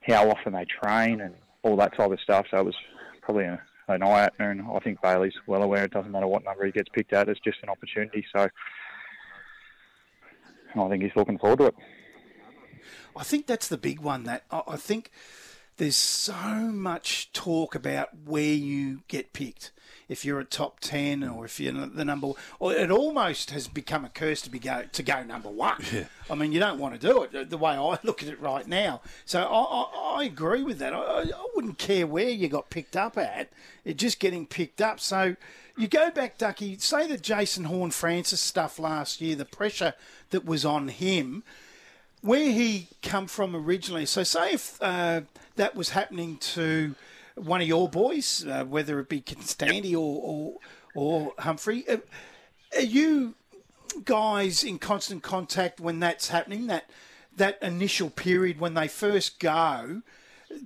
how 0.07 0.31
often 0.31 0.53
they 0.53 0.65
train 0.65 1.21
and 1.21 1.35
all 1.63 1.77
that 1.77 1.97
type 1.97 2.11
of 2.11 2.21
stuff. 2.21 2.47
So 2.51 2.59
it 2.59 2.65
was 2.65 2.75
probably 3.23 3.45
a, 3.45 3.61
an 3.89 4.03
eye 4.03 4.27
opener, 4.27 4.51
and 4.51 4.63
I 4.63 4.79
think 4.81 5.01
Bailey's 5.03 5.35
well 5.47 5.63
aware 5.63 5.85
it 5.85 5.93
doesn't 5.93 6.11
matter 6.11 6.27
what 6.27 6.45
number 6.45 6.65
he 6.65 6.73
gets 6.73 6.89
picked 6.89 7.13
at, 7.13 7.29
it's 7.29 7.41
just 7.41 7.59
an 7.63 7.69
opportunity. 7.69 8.25
So 8.35 8.49
I 10.77 10.89
think 10.89 11.03
he's 11.03 11.17
looking 11.17 11.39
forward 11.39 11.59
to 11.59 11.67
it. 11.67 11.75
I 13.17 13.25
think 13.25 13.47
that's 13.47 13.69
the 13.69 13.79
big 13.79 14.01
one. 14.01 14.25
That 14.25 14.45
I 14.51 14.63
I 14.69 14.77
think 14.77 15.11
there's 15.77 15.97
so 15.97 16.35
much 16.35 17.33
talk 17.33 17.75
about 17.75 18.09
where 18.25 18.43
you 18.43 19.03
get 19.09 19.33
picked. 19.33 19.73
If 20.09 20.25
you're 20.25 20.39
a 20.39 20.45
top 20.45 20.79
ten, 20.79 21.25
or 21.25 21.45
if 21.45 21.59
you're 21.59 21.73
the 21.73 22.05
number, 22.05 22.33
or 22.61 22.73
it 22.73 22.93
almost 22.93 23.51
has 23.51 23.67
become 23.67 24.05
a 24.05 24.09
curse 24.09 24.41
to 24.43 24.51
be 24.51 24.61
go 24.61 24.85
to 24.93 25.03
go 25.03 25.25
number 25.25 25.49
one. 25.49 25.83
I 26.31 26.37
mean, 26.37 26.53
you 26.53 26.61
don't 26.61 26.79
want 26.79 26.95
to 26.95 27.01
do 27.01 27.25
it 27.25 27.51
the 27.51 27.59
way 27.59 27.73
I 27.73 27.99
look 28.05 28.23
at 28.23 28.29
it 28.29 28.41
right 28.41 28.69
now. 28.69 29.01
So 29.25 29.43
I, 29.43 29.45
I, 29.45 30.21
I 30.21 30.25
agree 30.25 30.63
with 30.63 30.79
that. 30.79 30.93
I, 30.93 30.99
I 30.99 31.23
I 31.23 31.49
wouldn't 31.57 31.79
care 31.79 32.07
where 32.07 32.29
you 32.29 32.49
got 32.49 32.71
picked 32.71 32.97
up 32.97 33.19
at. 33.19 33.51
It's 33.85 34.01
just 34.01 34.21
getting 34.21 34.47
picked 34.47 34.81
up. 34.81 35.01
So 35.01 35.35
you 35.77 35.89
go 35.89 36.13
back, 36.13 36.39
Ducky. 36.39 36.79
Say 36.79 37.09
the 37.09 37.19
Jason 37.19 37.65
Horne-Francis 37.65 38.41
stuff 38.41 38.79
last 38.79 39.21
year, 39.21 39.35
the 39.35 39.45
pressure 39.45 39.95
that 40.31 40.45
was 40.45 40.65
on 40.65 40.87
him 40.87 41.43
where 42.23 42.51
he 42.51 42.89
come 43.03 43.27
from 43.27 43.55
originally. 43.55 44.07
So, 44.07 44.23
say 44.23 44.53
if 44.53 44.79
uh, 44.83 45.23
that 45.57 45.75
was 45.75 45.91
happening 45.91 46.39
to 46.39 46.95
one 47.35 47.61
of 47.61 47.69
your 47.69 47.89
boys, 47.89 48.47
uh, 48.47 48.65
whether 48.65 48.99
it 49.01 49.09
be 49.09 49.21
Konstanty 49.21 49.93
or, 49.93 49.97
or 49.97 50.55
or 50.95 51.35
Humphrey, 51.39 51.87
uh, 51.89 51.99
are 52.75 52.81
you 52.81 53.35
guys 54.05 54.65
in 54.65 54.79
constant 54.79 55.23
contact 55.23 55.81
when 55.81 56.01
that's 56.01 56.29
happening? 56.29 56.67
That 56.67 56.91
that 57.37 57.59
initial 57.63 58.11
period 58.11 58.59
when 58.59 58.75
they 58.75 58.89
first 58.89 59.39
go, 59.39 60.03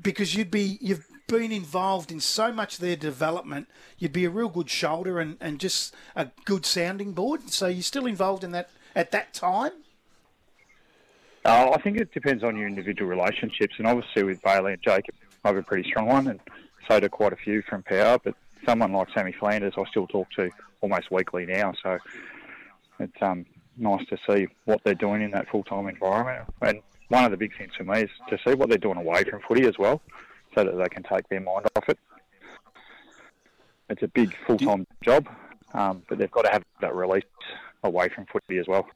because 0.01 0.35
you'd 0.35 0.51
be 0.51 0.79
you've 0.81 1.07
been 1.27 1.53
involved 1.53 2.11
in 2.11 2.21
so 2.21 2.53
much 2.53 2.75
of 2.75 2.81
their 2.81 2.97
development, 2.97 3.69
you'd 3.99 4.13
be 4.13 4.25
a 4.25 4.31
real 4.31 4.49
good 4.49 4.69
shoulder 4.69 5.21
and, 5.21 5.37
and 5.41 5.61
just 5.61 5.95
a 6.17 6.29
good 6.45 6.67
sounding 6.67 7.13
board. 7.13 7.51
So 7.51 7.69
you're 7.69 7.83
still 7.83 8.07
involved 8.07 8.45
in 8.45 8.51
that 8.53 8.71
at 8.95 9.13
that 9.13 9.33
time. 9.33 9.73
Uh, 11.45 11.71
I 11.75 11.81
think 11.81 11.99
it 11.99 12.13
depends 12.13 12.45
on 12.45 12.57
your 12.57 12.69
individual 12.69 13.09
relationships, 13.09 13.75
and 13.79 13.87
obviously 13.87 14.25
with 14.25 14.43
Bailey 14.43 14.75
and 14.75 14.83
Jacob, 14.83 15.15
I 15.43 15.49
have 15.49 15.57
a 15.57 15.63
pretty 15.63 15.89
strong 15.89 16.07
one, 16.07 16.27
and 16.27 16.41
so 16.87 17.01
do 17.01 17.09
quite 17.09 17.33
a 17.33 17.37
few 17.37 17.63
from 17.63 17.83
Power. 17.83 18.19
But 18.23 18.35
someone 18.67 18.93
like 18.93 19.09
Sammy 19.15 19.33
Flanders, 19.33 19.73
I 19.79 19.85
still 19.89 20.07
talk 20.07 20.31
to 20.33 20.51
almost 20.83 21.11
weekly 21.11 21.47
now, 21.47 21.73
so 21.83 21.99
it's 22.99 23.23
um, 23.23 23.47
nice 23.79 24.05
to 24.09 24.19
see 24.29 24.49
what 24.67 24.83
they're 24.85 24.95
doing 24.95 25.23
in 25.23 25.31
that 25.31 25.49
full-time 25.49 25.89
environment. 25.89 26.47
And 26.61 26.83
one 27.09 27.25
of 27.25 27.31
the 27.31 27.39
big 27.39 27.57
things 27.57 27.73
for 27.75 27.85
me 27.85 28.03
is 28.03 28.11
to 28.29 28.39
see 28.47 28.55
what 28.55 28.69
they're 28.69 28.77
doing 28.77 28.99
away 28.99 29.25
from 29.25 29.41
footy 29.49 29.67
as 29.67 29.79
well, 29.79 30.03
so 30.55 30.65
that 30.65 30.77
they 30.77 30.89
can 30.91 31.03
take 31.03 31.27
their 31.31 31.41
mind 31.41 31.67
off 31.75 31.89
it. 31.89 31.99
It's 33.89 34.03
a 34.03 34.09
big 34.09 34.37
full-time 34.47 34.87
job, 35.03 35.27
um, 35.73 36.03
but 36.09 36.19
they've 36.19 36.31
got 36.31 36.43
to 36.43 36.51
have 36.51 36.65
that 36.83 36.95
release 36.95 37.25
away 37.83 38.11
from 38.11 38.27
footy 38.27 38.59
as 38.59 38.69
well. 38.69 38.87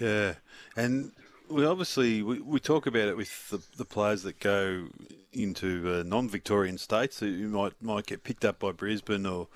Yeah, 0.00 0.34
and 0.76 1.12
we 1.48 1.64
obviously 1.64 2.22
we, 2.22 2.40
we 2.40 2.60
talk 2.60 2.86
about 2.86 3.08
it 3.08 3.16
with 3.16 3.50
the, 3.50 3.62
the 3.76 3.84
players 3.84 4.22
that 4.22 4.38
go 4.40 4.88
into 5.32 6.00
uh, 6.00 6.02
non-Victorian 6.04 6.78
states 6.78 7.20
who 7.20 7.48
might 7.48 7.72
might 7.80 8.06
get 8.06 8.24
picked 8.24 8.44
up 8.44 8.58
by 8.58 8.72
Brisbane 8.72 9.26
or 9.26 9.48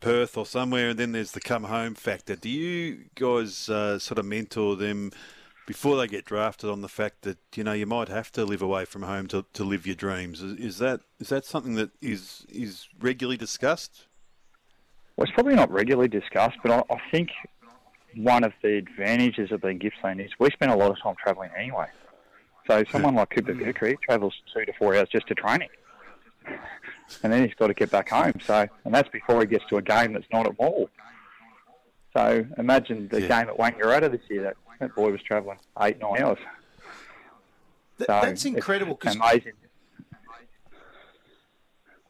Perth 0.00 0.36
or 0.36 0.46
somewhere, 0.46 0.90
and 0.90 0.98
then 0.98 1.12
there's 1.12 1.32
the 1.32 1.40
come 1.40 1.64
home 1.64 1.94
factor. 1.94 2.36
Do 2.36 2.48
you 2.48 3.04
guys 3.14 3.68
uh, 3.68 3.98
sort 3.98 4.18
of 4.18 4.24
mentor 4.24 4.76
them 4.76 5.12
before 5.66 5.96
they 5.96 6.06
get 6.06 6.24
drafted 6.24 6.68
on 6.68 6.82
the 6.82 6.88
fact 6.88 7.22
that 7.22 7.38
you 7.54 7.64
know 7.64 7.72
you 7.72 7.86
might 7.86 8.08
have 8.08 8.30
to 8.32 8.44
live 8.44 8.62
away 8.62 8.84
from 8.84 9.02
home 9.02 9.26
to, 9.28 9.44
to 9.54 9.64
live 9.64 9.86
your 9.86 9.96
dreams? 9.96 10.42
Is, 10.42 10.58
is 10.58 10.78
that 10.78 11.00
is 11.18 11.28
that 11.28 11.44
something 11.44 11.74
that 11.74 11.90
is 12.00 12.46
is 12.48 12.88
regularly 13.00 13.36
discussed? 13.36 14.06
Well, 15.16 15.24
it's 15.24 15.32
probably 15.32 15.54
not 15.54 15.70
regularly 15.70 16.08
discussed, 16.08 16.56
but 16.62 16.72
I, 16.72 16.94
I 16.94 16.98
think 17.10 17.30
one 18.16 18.44
of 18.44 18.52
the 18.62 18.76
advantages 18.76 19.52
of 19.52 19.62
being 19.62 19.78
Gippsland 19.78 20.20
is 20.24 20.30
we 20.38 20.50
spend 20.50 20.70
a 20.72 20.76
lot 20.76 20.90
of 20.90 21.00
time 21.02 21.14
travelling 21.22 21.50
anyway. 21.56 21.86
So 22.66 22.82
someone 22.90 23.14
like 23.14 23.30
Cooper 23.30 23.52
mm. 23.52 23.64
Vickery 23.64 23.98
travels 24.02 24.34
two 24.52 24.64
to 24.64 24.72
four 24.74 24.96
hours 24.96 25.08
just 25.10 25.26
to 25.28 25.34
training. 25.34 25.68
And 27.22 27.30
then 27.30 27.44
he's 27.46 27.54
got 27.54 27.66
to 27.66 27.74
get 27.74 27.90
back 27.90 28.08
home. 28.08 28.32
So, 28.46 28.66
and 28.86 28.94
that's 28.94 29.10
before 29.10 29.40
he 29.40 29.46
gets 29.46 29.64
to 29.68 29.76
a 29.76 29.82
game 29.82 30.14
that's 30.14 30.24
not 30.32 30.46
at 30.46 30.56
Morwell. 30.56 30.88
So 32.16 32.46
imagine 32.56 33.08
the 33.08 33.20
Yeah. 33.20 33.42
game 33.42 33.50
at 33.50 33.58
Wangaratta 33.58 34.10
this 34.10 34.22
year. 34.30 34.42
That, 34.42 34.56
that 34.80 34.94
boy 34.94 35.12
was 35.12 35.22
travelling 35.22 35.58
eight, 35.82 35.98
nine 36.00 36.22
hours. 36.22 36.38
Th- 37.98 38.06
So 38.06 38.06
that's 38.06 38.26
it's 38.32 38.44
incredible 38.46 38.94
because 38.94 39.16
Amazing. 39.16 39.52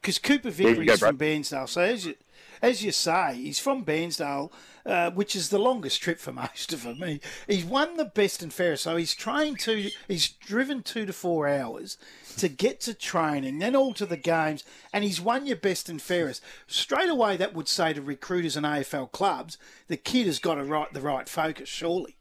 Cooper 0.01 0.47
you 0.49 0.53
Vickery's 0.53 0.87
go, 0.87 0.97
from. 0.97 1.17
Bairnsdale. 1.17 1.67
So 1.67 1.81
as 1.81 2.05
you, 2.05 2.15
as 2.61 2.83
you 2.83 2.91
say, 2.91 3.35
he's 3.35 3.59
from 3.59 3.83
Bairnsdale, 3.85 4.51
uh, 4.85 5.11
which 5.11 5.35
is 5.35 5.49
the 5.49 5.59
longest 5.59 6.01
trip 6.01 6.19
for 6.19 6.31
most 6.33 6.73
of 6.73 6.83
them. 6.83 6.97
He, 6.97 7.21
he's 7.47 7.65
won 7.65 7.97
the 7.97 8.05
best 8.05 8.43
and 8.43 8.53
fairest. 8.53 8.83
So 8.83 8.95
he's 8.95 9.15
trained 9.15 9.59
to, 9.61 9.89
he's 10.07 10.29
driven 10.29 10.83
two 10.83 11.05
to 11.05 11.13
four 11.13 11.47
hours 11.47 11.97
to 12.37 12.47
get 12.49 12.81
to 12.81 12.93
training, 12.93 13.59
then 13.59 13.75
all 13.75 13.93
to 13.93 14.05
the 14.05 14.17
games, 14.17 14.63
and 14.93 15.03
he's 15.03 15.21
won 15.21 15.45
your 15.45 15.57
best 15.57 15.89
and 15.89 16.01
fairest. 16.01 16.43
Straight 16.67 17.09
away, 17.09 17.37
that 17.37 17.53
would 17.53 17.67
say 17.67 17.93
to 17.93 18.01
recruiters 18.01 18.57
and 18.57 18.65
AFL 18.65 19.11
clubs, 19.11 19.57
the 19.87 19.97
kid 19.97 20.25
has 20.25 20.39
got 20.39 20.57
a 20.57 20.63
right, 20.63 20.91
the 20.93 21.01
right 21.01 21.29
focus, 21.29 21.69
surely. 21.69 22.17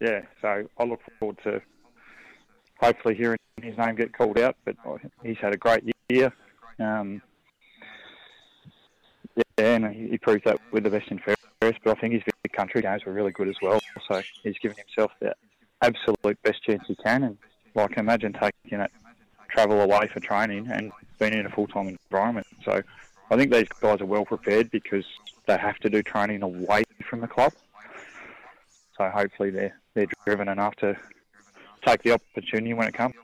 Yeah, 0.00 0.22
so 0.40 0.64
I 0.78 0.84
look 0.84 1.00
forward 1.18 1.38
to 1.44 1.60
hopefully 2.80 3.14
hearing 3.14 3.38
his 3.62 3.76
name 3.76 3.94
get 3.94 4.16
called 4.16 4.38
out. 4.38 4.56
But 4.64 4.76
he's 5.22 5.36
had 5.38 5.54
a 5.54 5.58
great 5.58 5.84
year. 6.08 6.32
Um, 6.78 7.22
yeah, 9.60 9.76
and 9.76 10.10
he, 10.10 10.18
proved 10.18 10.44
that 10.44 10.60
with 10.70 10.84
the 10.84 10.90
best 10.90 11.10
and 11.10 11.20
fairest. 11.22 11.80
But 11.84 11.96
I 11.96 12.00
think 12.00 12.14
his 12.14 12.22
country 12.52 12.82
games 12.82 13.04
were 13.04 13.12
really 13.12 13.32
good 13.32 13.48
as 13.48 13.56
well. 13.60 13.80
So 14.08 14.22
he's 14.42 14.58
given 14.58 14.76
himself 14.76 15.12
the 15.20 15.34
absolute 15.82 16.40
best 16.42 16.62
chance 16.62 16.82
he 16.86 16.96
can. 16.96 17.22
And 17.24 17.38
like, 17.74 17.96
imagine 17.96 18.32
taking 18.32 18.78
that 18.78 18.90
travel 19.48 19.80
away 19.80 20.08
for 20.08 20.20
training 20.20 20.68
and 20.70 20.92
being 21.18 21.34
in 21.34 21.46
a 21.46 21.50
full-time 21.50 21.88
environment. 21.88 22.46
So 22.64 22.82
I 23.30 23.36
think 23.36 23.52
these 23.52 23.68
guys 23.80 24.00
are 24.00 24.06
well 24.06 24.24
prepared 24.24 24.70
because 24.70 25.04
they 25.46 25.56
have 25.56 25.78
to 25.78 25.90
do 25.90 26.02
training 26.02 26.42
away 26.42 26.84
from 27.04 27.20
the 27.20 27.28
club. 27.28 27.52
So 28.96 29.08
hopefully 29.08 29.50
they're 29.50 29.74
they're 29.94 30.06
driven 30.24 30.48
enough 30.48 30.76
to 30.76 30.96
take 31.84 32.02
the 32.02 32.12
opportunity 32.12 32.74
when 32.74 32.86
it 32.86 32.94
comes. 32.94 33.14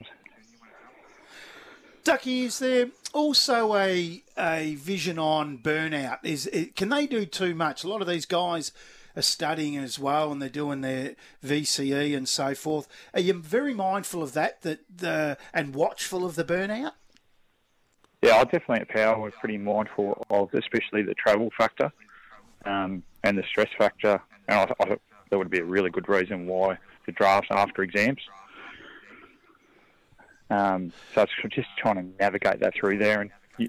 Ducky, 2.02 2.44
is 2.44 2.58
there 2.58 2.88
also 3.16 3.74
a 3.74 4.22
a 4.38 4.74
vision 4.76 5.18
on 5.18 5.58
burnout? 5.58 6.18
Is 6.22 6.46
it, 6.48 6.76
can 6.76 6.90
they 6.90 7.06
do 7.06 7.24
too 7.24 7.54
much? 7.54 7.82
A 7.82 7.88
lot 7.88 8.02
of 8.02 8.06
these 8.06 8.26
guys 8.26 8.72
are 9.16 9.22
studying 9.22 9.76
as 9.76 9.98
well, 9.98 10.30
and 10.30 10.40
they're 10.40 10.50
doing 10.50 10.82
their 10.82 11.16
VCE 11.42 12.14
and 12.14 12.28
so 12.28 12.54
forth. 12.54 12.86
Are 13.14 13.20
you 13.20 13.32
very 13.32 13.72
mindful 13.72 14.22
of 14.22 14.34
that? 14.34 14.60
That 14.62 14.80
the 14.94 15.38
and 15.54 15.74
watchful 15.74 16.26
of 16.26 16.36
the 16.36 16.44
burnout? 16.44 16.92
Yeah, 18.22 18.36
I 18.36 18.44
definitely 18.44 18.80
at 18.80 18.88
Power 18.88 19.20
we're 19.20 19.30
pretty 19.30 19.58
mindful 19.58 20.24
of 20.30 20.52
especially 20.54 21.02
the 21.02 21.14
travel 21.14 21.50
factor 21.56 21.92
um, 22.64 23.02
and 23.24 23.38
the 23.38 23.44
stress 23.44 23.70
factor. 23.78 24.20
And 24.48 24.58
I, 24.58 24.84
I 24.84 24.96
that 25.30 25.38
would 25.38 25.50
be 25.50 25.58
a 25.58 25.64
really 25.64 25.90
good 25.90 26.08
reason 26.08 26.46
why 26.46 26.78
the 27.06 27.12
drafts 27.12 27.48
after 27.50 27.82
exams. 27.82 28.20
Um, 30.50 30.92
so 31.14 31.22
it's 31.22 31.54
just 31.54 31.68
trying 31.76 31.96
to 31.96 32.22
navigate 32.22 32.60
that 32.60 32.74
through 32.74 32.98
there. 32.98 33.20
And 33.20 33.30
you, 33.58 33.68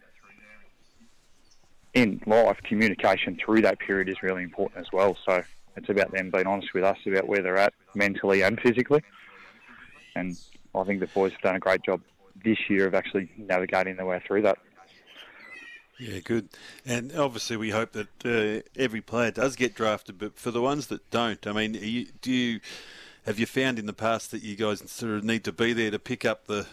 in 1.94 2.22
life, 2.26 2.58
communication 2.64 3.38
through 3.44 3.62
that 3.62 3.80
period 3.80 4.10
is 4.10 4.22
really 4.22 4.44
important 4.44 4.82
as 4.82 4.92
well. 4.92 5.18
So 5.26 5.44
it's 5.76 5.90
about 5.90 6.12
them 6.12 6.30
being 6.30 6.48
honest 6.48 6.74
with 6.74 6.84
us 6.84 6.98
about 7.06 7.28
where 7.28 7.42
they're 7.42 7.58
at 7.58 7.74
mentally 7.96 8.42
and 8.44 8.60
physically. 8.60 9.04
And 10.16 10.38
I 10.76 10.84
think 10.84 11.00
the 11.00 11.08
boys 11.08 11.32
have 11.32 11.42
done 11.42 11.56
a 11.56 11.60
great 11.60 11.84
job 11.84 12.02
this 12.44 12.58
year 12.70 12.88
of 12.88 12.94
actually 12.94 13.30
navigating 13.38 13.96
their 13.96 14.06
way 14.06 14.22
through 14.26 14.44
that. 14.44 14.58
Yeah, 16.00 16.20
good. 16.20 16.50
And 16.86 17.12
obviously, 17.16 17.58
we 17.58 17.72
hope 17.72 17.94
that 17.94 18.26
uh, 18.26 18.62
every 18.80 19.02
player 19.02 19.32
does 19.32 19.56
get 19.56 19.74
drafted. 19.74 20.20
But 20.20 20.38
for 20.38 20.52
the 20.52 20.62
ones 20.62 20.88
that 20.88 21.10
don't, 21.10 21.46
I 21.48 21.54
mean, 21.54 21.74
you, 21.74 22.08
do 22.22 22.32
you 22.32 22.60
have 23.28 23.38
you 23.38 23.46
found 23.46 23.78
in 23.78 23.86
the 23.86 23.94
past 23.94 24.32
that 24.32 24.42
you 24.42 24.56
guys 24.56 24.82
sort 24.90 25.12
of 25.12 25.24
need 25.24 25.44
to 25.44 25.52
be 25.52 25.74
there 25.74 25.92
to 25.92 26.00
pick 26.00 26.24
up 26.26 26.48
the 26.48 26.66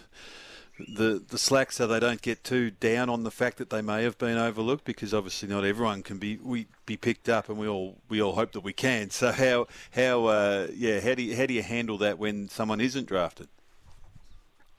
the 0.79 1.23
the 1.29 1.39
slack 1.39 1.71
so 1.71 1.87
they 1.87 2.01
don't 2.01 2.23
get 2.23 2.43
too 2.43 2.71
down 2.71 3.09
on 3.09 3.23
the 3.23 3.31
fact 3.31 3.59
that 3.59 3.71
they 3.71 3.83
may 3.83 4.05
have 4.05 4.17
been 4.19 4.39
overlooked? 4.39 4.85
Because 4.85 5.13
obviously, 5.13 5.49
not 5.49 5.65
everyone 5.65 6.03
can 6.03 6.19
be 6.19 6.37
we 6.37 6.67
be 6.87 6.97
picked 6.97 7.29
up, 7.29 7.49
and 7.49 7.59
we 7.59 7.67
all 7.67 7.99
we 8.09 8.23
all 8.23 8.33
hope 8.35 8.53
that 8.53 8.61
we 8.61 8.73
can. 8.73 9.11
So 9.11 9.33
how 9.33 9.67
how 9.91 10.27
uh, 10.27 10.69
yeah 10.75 11.01
how 11.01 11.15
do 11.15 11.23
you, 11.23 11.37
how 11.37 11.47
do 11.47 11.55
you 11.55 11.63
handle 11.63 11.99
that 11.99 12.19
when 12.19 12.49
someone 12.49 12.81
isn't 12.81 13.09
drafted? 13.09 13.49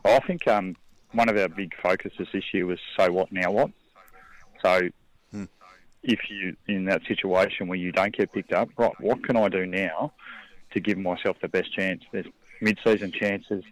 I 0.05 0.19
think 0.19 0.47
um, 0.47 0.75
one 1.11 1.29
of 1.29 1.37
our 1.37 1.49
big 1.49 1.73
focuses 1.81 2.27
this 2.31 2.53
year 2.53 2.65
was 2.65 2.79
so 2.97 3.11
what 3.11 3.31
now 3.31 3.51
what. 3.51 3.71
So 4.61 4.89
if 6.03 6.19
you 6.29 6.55
in 6.67 6.85
that 6.85 7.01
situation 7.07 7.67
where 7.67 7.77
you 7.77 7.91
don't 7.91 8.15
get 8.15 8.31
picked 8.31 8.53
up, 8.53 8.69
right, 8.77 8.93
what 9.01 9.23
can 9.23 9.35
I 9.35 9.49
do 9.49 9.65
now 9.65 10.13
to 10.75 10.79
give 10.79 10.99
myself 10.99 11.37
the 11.41 11.47
best 11.47 11.73
chance? 11.73 12.03
There's 12.11 12.27
mid-season 12.61 13.11
chances. 13.11 13.63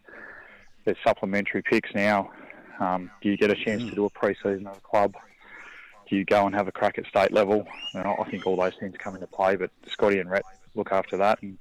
There's 0.86 0.98
supplementary 1.04 1.62
picks 1.62 1.94
now. 1.94 2.32
Um, 2.80 3.12
do 3.22 3.30
you 3.30 3.38
get 3.38 3.52
a 3.52 3.56
chance 3.56 3.84
to 3.84 3.92
do 3.92 4.06
a 4.06 4.10
pre-season 4.10 4.66
at 4.66 4.78
a 4.78 4.82
club? 4.82 5.16
Do 6.10 6.16
you 6.16 6.26
go 6.26 6.46
and 6.46 6.56
have 6.56 6.68
a 6.68 6.72
crack 6.72 6.98
at 6.98 7.06
state 7.06 7.32
level? 7.32 7.68
And 7.94 8.08
I 8.08 8.24
think 8.24 8.48
all 8.48 8.56
those 8.56 8.74
things 8.80 8.96
come 8.98 9.16
into 9.16 9.28
play. 9.28 9.56
But 9.56 9.70
Scotty 9.88 10.20
and 10.20 10.30
Rhett 10.30 10.44
look 10.76 10.92
after 10.92 11.18
that, 11.18 11.42
and 11.44 11.58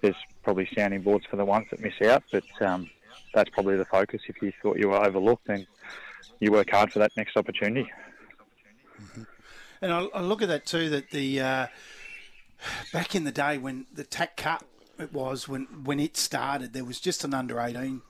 there's 0.00 0.16
probably 0.42 0.68
sounding 0.76 1.02
boards 1.02 1.26
for 1.30 1.36
the 1.36 1.44
ones 1.44 1.66
that 1.70 1.80
miss 1.80 2.00
out. 2.02 2.24
But 2.32 2.44
um, 2.60 2.90
that's 3.34 3.50
probably 3.50 3.76
the 3.76 3.84
focus. 3.84 4.22
If 4.28 4.42
you 4.42 4.52
thought 4.62 4.78
you 4.78 4.88
were 4.88 5.04
overlooked, 5.04 5.46
then 5.46 5.66
you 6.40 6.50
work 6.52 6.70
hard 6.70 6.92
for 6.92 6.98
that 6.98 7.16
next 7.16 7.36
opportunity. 7.36 7.90
And 9.80 9.92
I, 9.92 10.06
I 10.14 10.20
look 10.20 10.42
at 10.42 10.48
that 10.48 10.66
too. 10.66 10.90
That 10.90 11.10
the 11.10 11.40
uh, 11.40 11.66
back 12.92 13.14
in 13.14 13.24
the 13.24 13.32
day 13.32 13.58
when 13.58 13.86
the 13.92 14.04
TAC 14.04 14.36
Cup 14.36 14.64
it 14.98 15.12
was 15.12 15.48
when 15.48 15.64
when 15.84 16.00
it 16.00 16.16
started, 16.16 16.72
there 16.72 16.84
was 16.84 17.00
just 17.00 17.24
an 17.24 17.34
under 17.34 17.60
eighteen 17.60 18.02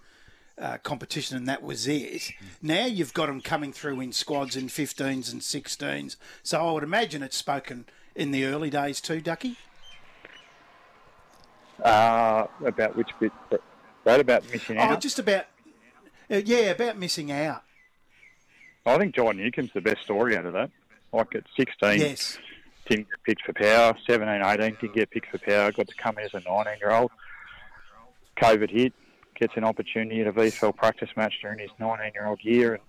uh, 0.60 0.78
competition, 0.78 1.36
and 1.36 1.48
that 1.48 1.62
was 1.62 1.86
it. 1.86 2.32
Now 2.62 2.86
you've 2.86 3.14
got 3.14 3.26
them 3.26 3.40
coming 3.40 3.72
through 3.72 4.00
in 4.00 4.12
squads 4.12 4.56
in 4.56 4.66
15s 4.68 5.30
and 5.32 5.40
16s. 5.40 6.16
So 6.42 6.66
I 6.66 6.72
would 6.72 6.82
imagine 6.82 7.22
it's 7.22 7.36
spoken 7.36 7.86
in 8.14 8.32
the 8.32 8.44
early 8.44 8.70
days 8.70 9.00
too, 9.00 9.20
Ducky. 9.20 9.56
Uh, 11.82 12.46
about 12.64 12.96
which 12.96 13.10
bit? 13.20 13.32
That 14.04 14.20
about 14.20 14.50
missing 14.50 14.78
out. 14.78 14.90
Oh, 14.90 14.92
out. 14.94 15.00
just 15.00 15.18
about. 15.18 15.44
Uh, 16.30 16.40
yeah, 16.44 16.70
about 16.70 16.98
missing 16.98 17.30
out. 17.30 17.62
I 18.84 18.98
think 18.98 19.14
John 19.14 19.36
Newcombe's 19.36 19.72
the 19.74 19.80
best 19.80 20.02
story 20.02 20.36
out 20.36 20.46
of 20.46 20.54
that. 20.54 20.70
Like 21.12 21.34
at 21.34 21.44
16, 21.56 22.00
Yes. 22.00 22.38
Didn't 22.88 23.08
get 23.10 23.22
picked 23.24 23.42
for 23.42 23.52
power. 23.52 23.96
17, 24.06 24.42
18, 24.42 24.76
didn't 24.80 24.94
get 24.94 25.10
picked 25.10 25.30
for 25.30 25.38
power. 25.38 25.70
Got 25.72 25.88
to 25.88 25.94
come 25.94 26.18
in 26.18 26.24
as 26.24 26.34
a 26.34 26.40
19 26.40 26.78
year 26.80 26.90
old. 26.90 27.10
COVID 28.40 28.70
hit, 28.70 28.92
gets 29.34 29.56
an 29.56 29.64
opportunity 29.64 30.20
at 30.20 30.26
a 30.26 30.32
VFL 30.32 30.76
practice 30.76 31.10
match 31.16 31.34
during 31.42 31.58
his 31.58 31.70
19 31.78 32.12
year 32.14 32.26
old 32.26 32.40
year, 32.42 32.74
and 32.74 32.82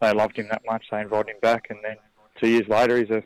they 0.00 0.12
loved 0.12 0.36
him 0.36 0.48
that 0.50 0.62
much. 0.66 0.84
They 0.90 1.00
invited 1.00 1.30
him 1.30 1.40
back, 1.40 1.66
and 1.70 1.78
then 1.82 1.96
two 2.40 2.48
years 2.48 2.68
later, 2.68 2.98
he's 2.98 3.10
a 3.10 3.22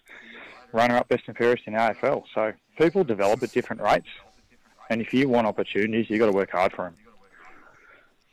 runner 0.72 0.96
up 0.96 1.08
best 1.08 1.24
and 1.26 1.36
fairest 1.36 1.64
in 1.66 1.74
AFL. 1.74 2.24
So 2.34 2.52
people 2.78 3.04
develop 3.04 3.42
at 3.42 3.52
different 3.52 3.82
rates, 3.82 4.08
and 4.90 5.00
if 5.00 5.12
you 5.12 5.28
want 5.28 5.46
opportunities, 5.46 6.06
you've 6.08 6.20
got 6.20 6.26
to 6.26 6.32
work 6.32 6.50
hard 6.50 6.72
for 6.72 6.84
them. 6.84 6.94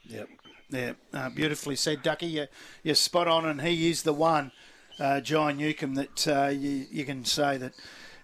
Yep. 0.06 0.30
Yeah, 0.70 0.94
uh, 1.14 1.30
beautifully 1.30 1.76
said, 1.76 2.02
Ducky. 2.02 2.26
You're, 2.26 2.48
you're 2.82 2.96
spot 2.96 3.28
on, 3.28 3.46
and 3.46 3.62
he 3.62 3.92
is 3.92 4.02
the 4.04 4.14
one, 4.14 4.52
uh, 5.00 5.22
John 5.22 5.58
Newcombe, 5.58 5.96
that 5.96 6.28
uh, 6.28 6.48
you, 6.50 6.86
you 6.92 7.06
can 7.06 7.26
say 7.26 7.58
that 7.58 7.74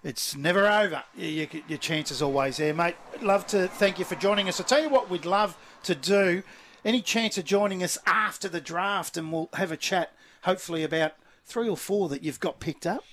it's 0.02 0.36
never 0.36 0.66
over. 0.66 1.02
You, 1.16 1.28
you, 1.28 1.62
your 1.68 1.78
chance 1.78 2.10
is 2.10 2.22
always 2.22 2.56
there, 2.56 2.74
mate. 2.74 2.96
Love 3.20 3.46
to 3.48 3.68
thank 3.68 3.98
you 3.98 4.04
for 4.04 4.14
joining 4.14 4.48
us. 4.48 4.60
I'll 4.60 4.66
tell 4.66 4.82
you 4.82 4.88
what 4.88 5.10
we'd 5.10 5.26
love 5.26 5.56
to 5.84 5.94
do. 5.94 6.42
Any 6.84 7.02
chance 7.02 7.36
of 7.36 7.44
joining 7.44 7.82
us 7.82 7.98
after 8.06 8.48
the 8.48 8.60
draft, 8.60 9.16
and 9.16 9.32
we'll 9.32 9.50
have 9.54 9.70
a 9.70 9.76
chat, 9.76 10.12
hopefully, 10.42 10.82
about 10.82 11.12
three 11.44 11.68
or 11.68 11.76
four 11.76 12.08
that 12.08 12.22
you've 12.22 12.40
got 12.40 12.60
picked 12.60 12.86
up. 12.86 13.04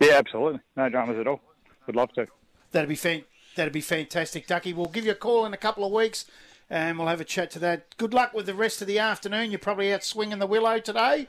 Yeah, 0.00 0.14
absolutely. 0.14 0.60
No 0.76 0.88
dramas 0.88 1.18
at 1.18 1.26
all. 1.26 1.40
Would 1.86 1.96
love 1.96 2.12
to. 2.14 2.26
That'd 2.72 2.88
be 2.88 2.94
fan- 2.96 3.24
That'd 3.56 3.72
be 3.72 3.80
fantastic, 3.80 4.46
Ducky. 4.46 4.74
We'll 4.74 4.86
give 4.86 5.06
you 5.06 5.12
a 5.12 5.14
call 5.14 5.46
in 5.46 5.54
a 5.54 5.58
couple 5.58 5.84
of 5.84 5.90
weeks, 5.90 6.26
and 6.68 6.98
we'll 6.98 7.08
have 7.08 7.22
a 7.22 7.24
chat 7.24 7.50
to 7.52 7.58
that. 7.60 7.96
Good 7.96 8.12
luck 8.12 8.34
with 8.34 8.44
the 8.44 8.54
rest 8.54 8.82
of 8.82 8.86
the 8.86 8.98
afternoon. 8.98 9.50
You're 9.50 9.58
probably 9.58 9.92
out 9.92 10.04
swinging 10.04 10.38
the 10.38 10.46
willow 10.46 10.78
today. 10.78 11.28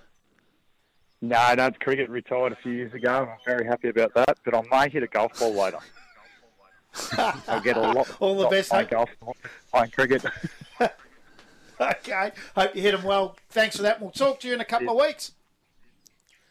No, 1.21 1.53
no, 1.55 1.71
cricket 1.71 2.09
retired 2.09 2.53
a 2.53 2.55
few 2.57 2.73
years 2.73 2.93
ago. 2.93 3.27
I'm 3.31 3.37
very 3.45 3.65
happy 3.65 3.89
about 3.89 4.13
that. 4.13 4.37
But 4.45 4.53
I 4.53 4.61
may 4.85 4.89
hit 4.89 5.03
a 5.03 5.07
golf 5.07 5.39
ball 5.39 5.53
later. 5.53 5.79
I'll 7.47 7.61
get 7.61 7.77
a 7.77 7.81
lot. 7.81 8.07
All 8.19 8.37
the 8.37 8.47
best, 8.47 8.69
playing 8.69 8.87
golf, 8.89 9.09
playing 9.71 9.91
cricket. 9.91 10.25
Okay. 11.79 12.31
Hope 12.55 12.75
you 12.75 12.81
hit 12.81 12.93
them 12.93 13.03
well. 13.03 13.37
Thanks 13.49 13.77
for 13.77 13.83
that. 13.83 14.01
We'll 14.01 14.11
talk 14.11 14.39
to 14.41 14.47
you 14.47 14.53
in 14.53 14.61
a 14.61 14.65
couple 14.65 14.89
of 14.89 15.05
weeks. 15.05 15.33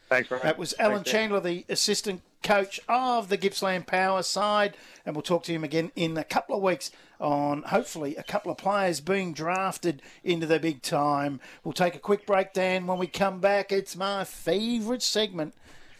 Thanks, 0.09 0.29
bro. 0.29 0.39
That 0.39 0.57
was 0.57 0.75
Alan 0.79 0.99
Thanks, 0.99 1.11
Chandler, 1.11 1.41
the 1.41 1.65
assistant 1.69 2.23
coach 2.47 2.81
of 2.89 3.29
the 3.29 3.37
Gippsland 3.37 3.89
Power 3.89 4.23
side, 4.23 4.77
and 5.05 5.17
we'll 5.17 5.23
talk 5.23 5.43
to 5.45 5.53
him 5.53 5.65
again 5.65 5.91
in 5.97 6.17
a 6.17 6.23
couple 6.23 6.55
of 6.55 6.63
weeks 6.63 6.93
on 7.19 7.63
hopefully 7.63 8.15
a 8.15 8.23
couple 8.23 8.53
of 8.53 8.59
players 8.59 9.01
being 9.01 9.33
drafted 9.33 10.01
into 10.23 10.47
the 10.47 10.61
big 10.61 10.81
time. 10.81 11.41
We'll 11.65 11.73
take 11.73 11.97
a 11.97 11.99
quick 11.99 12.25
break, 12.25 12.53
Dan. 12.53 12.87
When 12.87 12.99
we 12.99 13.09
come 13.09 13.41
back, 13.41 13.73
it's 13.73 13.97
my 13.97 14.23
favourite 14.23 15.03
segment, 15.03 15.55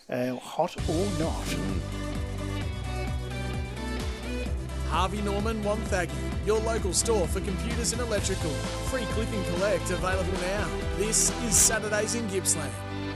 uh, 0.09 0.37
Hot 0.37 0.77
or 0.89 1.07
Not. 1.19 1.57
Harvey 4.89 5.23
Norman 5.23 5.65
One 5.65 5.81
Wonthaggi, 5.81 6.47
your 6.47 6.61
local 6.61 6.93
store 6.93 7.27
for 7.27 7.41
computers 7.41 7.93
and 7.93 8.01
electrical. 8.01 8.51
Free 8.89 9.05
click 9.07 9.29
and 9.33 9.45
collect 9.47 9.91
available 9.91 10.41
now. 10.43 10.69
This 10.97 11.33
is 11.43 11.57
Saturdays 11.57 12.15
in 12.15 12.29
Gippsland 12.29 12.73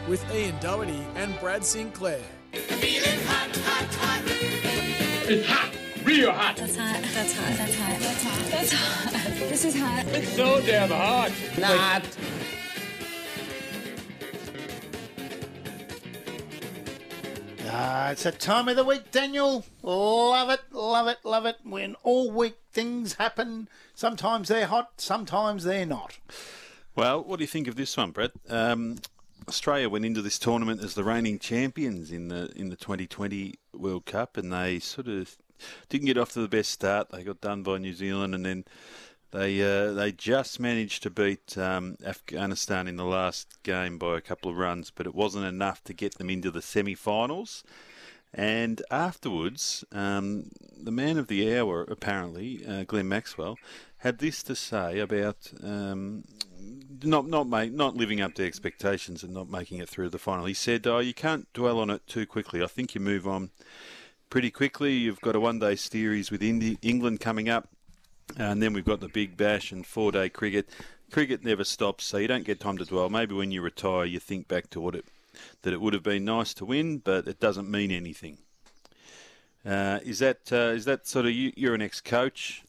with 0.09 0.29
Ian 0.35 0.59
Doherty 0.59 1.07
and 1.15 1.39
Brad 1.39 1.65
Sinclair. 1.65 2.21
Feeling 2.53 3.21
hot, 3.27 3.57
hot, 3.57 3.95
hot. 3.95 4.23
It's 5.29 5.47
hot, 5.47 5.71
real 6.05 6.33
hot. 6.33 6.57
That's 6.57 6.77
hot. 6.77 7.03
That's 7.03 7.35
hot. 7.35 7.57
That's 7.57 7.75
hot. 7.77 8.01
That's 8.01 8.23
hot. 8.23 8.51
That's 8.51 8.73
hot. 8.73 9.49
This 9.49 9.65
is 9.65 9.79
hot. 9.79 10.05
It's 10.09 10.33
so 10.35 10.61
damn 10.61 10.91
hot. 10.91 11.33
Not. 11.59 12.05
Ah, 17.73 18.11
it's 18.11 18.25
that 18.25 18.41
time 18.41 18.69
of 18.69 18.75
the 18.75 18.85
week, 18.85 19.13
Daniel. 19.13 19.65
Love 19.83 20.51
it, 20.51 20.61
love 20.73 21.07
it, 21.07 21.19
love 21.23 21.47
it. 21.47 21.57
When 21.63 21.95
all 22.03 22.31
week 22.33 22.57
things 22.73 23.15
happen. 23.15 23.69
Sometimes 23.95 24.49
they're 24.49 24.67
hot, 24.67 24.95
sometimes 24.97 25.63
they're 25.63 25.87
not. 25.87 26.19
Well, 26.97 27.23
what 27.23 27.39
do 27.39 27.45
you 27.45 27.49
think 27.49 27.69
of 27.69 27.77
this 27.77 27.97
one, 27.97 28.11
Brett? 28.11 28.33
Um, 28.49 28.97
Australia 29.49 29.89
went 29.89 30.05
into 30.05 30.23
this 30.23 30.39
tournament 30.39 30.83
as 30.83 30.95
the 30.95 31.05
reigning 31.05 31.39
champions 31.39 32.11
in 32.11 32.29
the 32.29 32.51
in 32.57 32.69
the 32.69 32.77
2020 32.77 33.55
World 33.73 34.07
Cup, 34.07 34.37
and 34.37 34.53
they 34.53 34.79
sort 34.79 35.09
of 35.09 35.37
didn't 35.89 36.07
get 36.07 36.19
off 36.19 36.33
to 36.33 36.41
the 36.41 36.49
best 36.49 36.71
start. 36.71 37.11
They 37.11 37.23
got 37.23 37.41
done 37.41 37.63
by 37.63 37.79
New 37.79 37.93
Zealand, 37.93 38.35
and 38.35 38.45
then 38.45 38.65
they 39.31 39.61
uh, 39.63 39.93
they 39.93 40.13
just 40.13 40.59
managed 40.59 41.03
to 41.05 41.11
beat 41.11 41.57
um, 41.57 41.97
Afghanistan 42.05 42.89
in 42.89 42.97
the 42.97 43.05
last 43.05 43.63
game 43.63 43.99
by 43.99 44.17
a 44.17 44.21
couple 44.21 44.51
of 44.51 44.57
runs, 44.57 44.91
but 44.91 45.07
it 45.07 45.15
wasn't 45.15 45.47
enough 45.47 45.85
to 45.85 45.93
get 45.93 46.19
them 46.19 46.31
into 46.31 46.51
the 46.51 46.63
semi-finals. 46.63 47.63
And 48.33 48.81
afterwards, 48.93 49.85
um, 49.91 50.51
the 50.77 50.93
man 50.93 51.19
of 51.19 51.27
the 51.27 51.57
hour, 51.57 51.83
apparently, 51.83 52.65
uh, 52.65 52.85
Glenn 52.85 53.09
Maxwell, 53.09 53.59
had 53.99 54.19
this 54.19 54.43
to 54.45 54.55
say 54.55 55.01
about 55.01 55.51
um, 55.63 56.25
not 57.03 57.29
not 57.29 57.49
make, 57.49 57.73
not 57.73 57.97
living 57.97 58.21
up 58.21 58.35
to 58.35 58.47
expectations 58.47 59.23
and 59.23 59.33
not 59.33 59.51
making 59.51 59.79
it 59.79 59.89
through 59.89 60.09
the 60.11 60.19
final. 60.19 60.45
He 60.45 60.55
said, 60.55 60.87
"Oh, 60.87 60.99
you 60.99 61.15
can't 61.15 61.51
dwell 61.53 61.79
on 61.79 61.91
it 61.91 62.07
too 62.07 62.27
quickly. 62.27 62.63
I 62.63 62.67
think 62.67 62.95
you 62.95 63.01
move 63.01 63.27
on 63.27 63.51
pretty 64.29 64.51
quickly. 64.51 64.95
You've 64.95 65.21
got 65.21 65.37
a 65.37 65.41
one-day 65.41 65.77
series 65.77 66.31
with 66.31 66.43
Indi- 66.43 66.79
England 66.83 67.21
coming 67.21 67.49
up, 67.49 67.69
and 68.37 68.63
then 68.63 68.73
we've 68.73 68.85
got 68.85 69.01
the 69.01 69.09
Big 69.09 69.37
Bash 69.37 69.73
and 69.73 69.87
four-day 69.87 70.29
cricket. 70.31 70.69
Cricket 71.11 71.45
never 71.45 71.65
stops, 71.65 72.05
so 72.05 72.19
you 72.19 72.29
don't 72.29 72.45
get 72.45 72.61
time 72.61 72.79
to 72.79 72.85
dwell. 72.85 73.11
Maybe 73.11 73.35
when 73.35 73.51
you 73.51 73.63
retire, 73.63 74.05
you 74.05 74.21
think 74.21 74.47
back 74.49 74.71
to 74.71 74.81
what 74.81 74.95
it 74.95 75.05
that 75.63 75.73
it 75.73 75.81
would 75.81 75.95
have 75.95 76.03
been 76.03 76.25
nice 76.25 76.53
to 76.55 76.65
win, 76.65 76.99
but 76.99 77.27
it 77.29 77.41
doesn't 77.41 77.71
mean 77.71 77.91
anything." 77.91 78.39
Uh, 79.65 80.01
is 80.05 80.21
that 80.21 80.51
uh, 80.53 80.73
is 80.75 80.87
that 80.87 81.07
sort 81.07 81.27
of 81.27 81.33
you, 81.33 81.53
you're 81.55 81.75
an 81.75 81.83
ex-coach? 81.83 82.63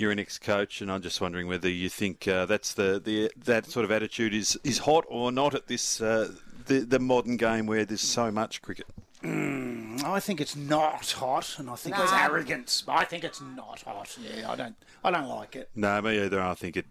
You're 0.00 0.12
an 0.12 0.18
ex-coach, 0.18 0.80
and 0.80 0.90
I'm 0.90 1.02
just 1.02 1.20
wondering 1.20 1.46
whether 1.46 1.68
you 1.68 1.90
think 1.90 2.26
uh, 2.26 2.46
that's 2.46 2.72
the, 2.72 2.98
the 3.04 3.30
that 3.44 3.66
sort 3.66 3.84
of 3.84 3.90
attitude 3.90 4.32
is, 4.32 4.58
is 4.64 4.78
hot 4.78 5.04
or 5.08 5.30
not 5.30 5.54
at 5.54 5.66
this 5.66 6.00
uh, 6.00 6.32
the 6.66 6.80
the 6.80 6.98
modern 6.98 7.36
game 7.36 7.66
where 7.66 7.84
there's 7.84 8.00
so 8.00 8.30
much 8.30 8.62
cricket. 8.62 8.86
Mm, 9.22 10.02
I 10.02 10.18
think 10.18 10.40
it's 10.40 10.56
not 10.56 11.10
hot, 11.10 11.56
and 11.58 11.68
I 11.68 11.74
think 11.74 11.98
it's 11.98 12.10
Nah. 12.12 12.24
arrogance. 12.24 12.82
I 12.88 13.04
think 13.04 13.24
it's 13.24 13.42
not 13.42 13.82
hot. 13.82 14.16
Yeah, 14.18 14.50
I 14.50 14.56
don't, 14.56 14.74
I 15.04 15.10
don't 15.10 15.28
like 15.28 15.54
it. 15.54 15.68
No, 15.74 16.00
me 16.00 16.18
either. 16.18 16.40
I 16.40 16.54
think 16.54 16.78
it. 16.78 16.86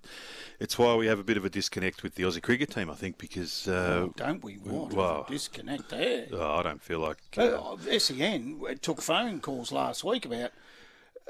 It's 0.60 0.78
why 0.78 0.94
we 0.94 1.08
have 1.08 1.18
a 1.18 1.24
bit 1.24 1.36
of 1.38 1.44
a 1.44 1.50
disconnect 1.50 2.04
with 2.04 2.14
the 2.14 2.22
Aussie 2.22 2.44
cricket 2.44 2.70
team. 2.70 2.92
I 2.92 2.94
think 2.94 3.18
because 3.18 3.68
uh, 3.68 4.02
Oh, 4.04 4.14
don't 4.18 4.44
we 4.44 4.60
want 4.60 4.94
well, 4.94 5.26
a 5.28 5.32
disconnect 5.32 5.90
there? 5.90 6.28
oh, 6.32 6.58
I 6.58 6.62
don't 6.62 6.82
feel 6.84 7.00
like. 7.00 7.18
Uh, 7.36 7.76
SEN 7.98 8.62
took 8.84 9.02
phone 9.02 9.40
calls 9.42 9.72
last 9.72 10.04
week 10.04 10.26
about 10.26 10.52